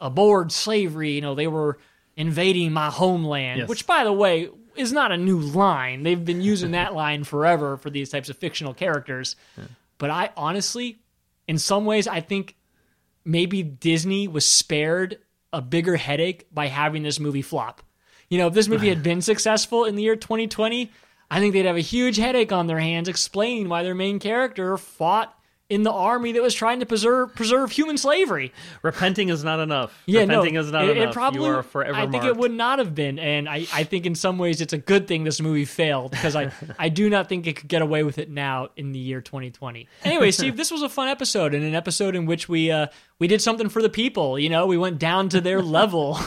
abhorred 0.00 0.52
slavery, 0.52 1.12
you 1.12 1.22
know, 1.22 1.34
they 1.34 1.46
were 1.46 1.78
invading 2.16 2.72
my 2.72 2.90
homeland, 2.90 3.60
Yes. 3.60 3.68
which, 3.68 3.86
by 3.86 4.04
the 4.04 4.12
way, 4.12 4.48
is 4.76 4.92
not 4.92 5.12
a 5.12 5.16
new 5.16 5.38
line. 5.38 6.02
They've 6.02 6.24
been 6.24 6.40
using 6.40 6.72
that 6.72 6.94
line 7.02 7.24
forever 7.24 7.76
for 7.76 7.90
these 7.90 8.10
types 8.10 8.28
of 8.28 8.36
fictional 8.36 8.74
characters. 8.74 9.36
But 9.98 10.10
I 10.10 10.30
honestly, 10.36 10.98
in 11.46 11.58
some 11.58 11.84
ways, 11.84 12.06
I 12.08 12.20
think 12.20 12.56
maybe 13.24 13.62
Disney 13.62 14.28
was 14.28 14.44
spared 14.44 15.18
a 15.52 15.62
bigger 15.62 15.96
headache 15.96 16.46
by 16.52 16.66
having 16.66 17.02
this 17.02 17.20
movie 17.20 17.42
flop. 17.42 17.82
You 18.28 18.38
know, 18.38 18.48
if 18.48 18.54
this 18.54 18.66
movie 18.68 18.88
had 18.88 19.02
been 19.02 19.20
successful 19.22 19.84
in 19.84 19.94
the 19.94 20.02
year 20.02 20.16
2020, 20.16 20.90
I 21.30 21.38
think 21.40 21.52
they'd 21.52 21.64
have 21.66 21.76
a 21.76 21.80
huge 21.80 22.16
headache 22.16 22.52
on 22.52 22.66
their 22.66 22.80
hands 22.80 23.08
explaining 23.08 23.68
why 23.68 23.82
their 23.82 23.94
main 23.94 24.18
character 24.18 24.76
fought 24.76 25.36
in 25.70 25.82
the 25.82 25.90
army 25.92 26.32
that 26.32 26.42
was 26.42 26.54
trying 26.54 26.80
to 26.80 26.86
preserve 26.86 27.34
preserve 27.34 27.70
human 27.72 27.96
slavery. 27.96 28.52
Repenting 28.82 29.30
is 29.30 29.42
not 29.42 29.60
enough. 29.60 30.02
Yeah, 30.06 30.20
Repenting 30.20 30.54
no, 30.54 30.60
is 30.60 30.70
not 30.70 30.84
it, 30.84 30.96
enough. 30.96 31.10
It 31.10 31.14
probably, 31.14 31.40
you 31.40 31.46
are 31.46 31.62
forever 31.62 31.96
I 31.96 32.02
think 32.02 32.22
marked. 32.24 32.26
it 32.26 32.36
would 32.36 32.52
not 32.52 32.78
have 32.78 32.94
been, 32.94 33.18
and 33.18 33.48
I, 33.48 33.66
I 33.72 33.84
think 33.84 34.04
in 34.04 34.14
some 34.14 34.36
ways 34.38 34.60
it's 34.60 34.72
a 34.74 34.78
good 34.78 35.08
thing 35.08 35.24
this 35.24 35.40
movie 35.40 35.64
failed 35.64 36.10
because 36.10 36.36
I, 36.36 36.52
I 36.78 36.90
do 36.90 37.08
not 37.08 37.28
think 37.28 37.46
it 37.46 37.56
could 37.56 37.68
get 37.68 37.80
away 37.82 38.02
with 38.02 38.18
it 38.18 38.30
now 38.30 38.68
in 38.76 38.92
the 38.92 38.98
year 38.98 39.20
2020. 39.20 39.88
Anyway, 40.04 40.30
Steve, 40.30 40.56
this 40.56 40.70
was 40.70 40.82
a 40.82 40.88
fun 40.88 41.08
episode 41.08 41.54
and 41.54 41.64
an 41.64 41.74
episode 41.74 42.14
in 42.14 42.26
which 42.26 42.48
we 42.48 42.70
uh 42.70 42.88
we 43.18 43.26
did 43.26 43.40
something 43.40 43.68
for 43.68 43.80
the 43.80 43.88
people. 43.88 44.38
You 44.38 44.50
know, 44.50 44.66
we 44.66 44.76
went 44.76 44.98
down 44.98 45.28
to 45.30 45.40
their 45.40 45.62
level. 45.80 46.18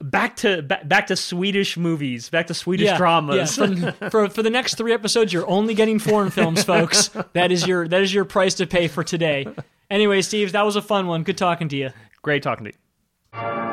Back 0.00 0.36
to 0.36 0.62
back, 0.62 0.88
back 0.88 1.06
to 1.08 1.16
Swedish 1.16 1.76
movies, 1.76 2.28
back 2.30 2.46
to 2.48 2.54
Swedish 2.54 2.86
yeah, 2.86 2.96
dramas. 2.96 3.58
Yeah. 3.58 3.90
For, 3.92 4.10
for 4.10 4.28
for 4.30 4.42
the 4.42 4.50
next 4.50 4.76
three 4.76 4.92
episodes, 4.92 5.32
you're 5.32 5.48
only 5.48 5.74
getting 5.74 5.98
foreign 5.98 6.30
films, 6.30 6.64
folks. 6.64 7.10
That 7.32 7.52
is 7.52 7.66
your 7.66 7.88
that 7.88 8.02
is 8.02 8.12
your 8.12 8.24
price 8.24 8.54
to 8.54 8.66
pay 8.66 8.88
for 8.88 9.04
today. 9.04 9.46
Anyway, 9.90 10.22
Steve, 10.22 10.52
that 10.52 10.62
was 10.62 10.76
a 10.76 10.82
fun 10.82 11.06
one. 11.06 11.22
Good 11.22 11.38
talking 11.38 11.68
to 11.68 11.76
you. 11.76 11.90
Great 12.22 12.42
talking 12.42 12.66
to 12.66 12.72
you. 12.72 13.63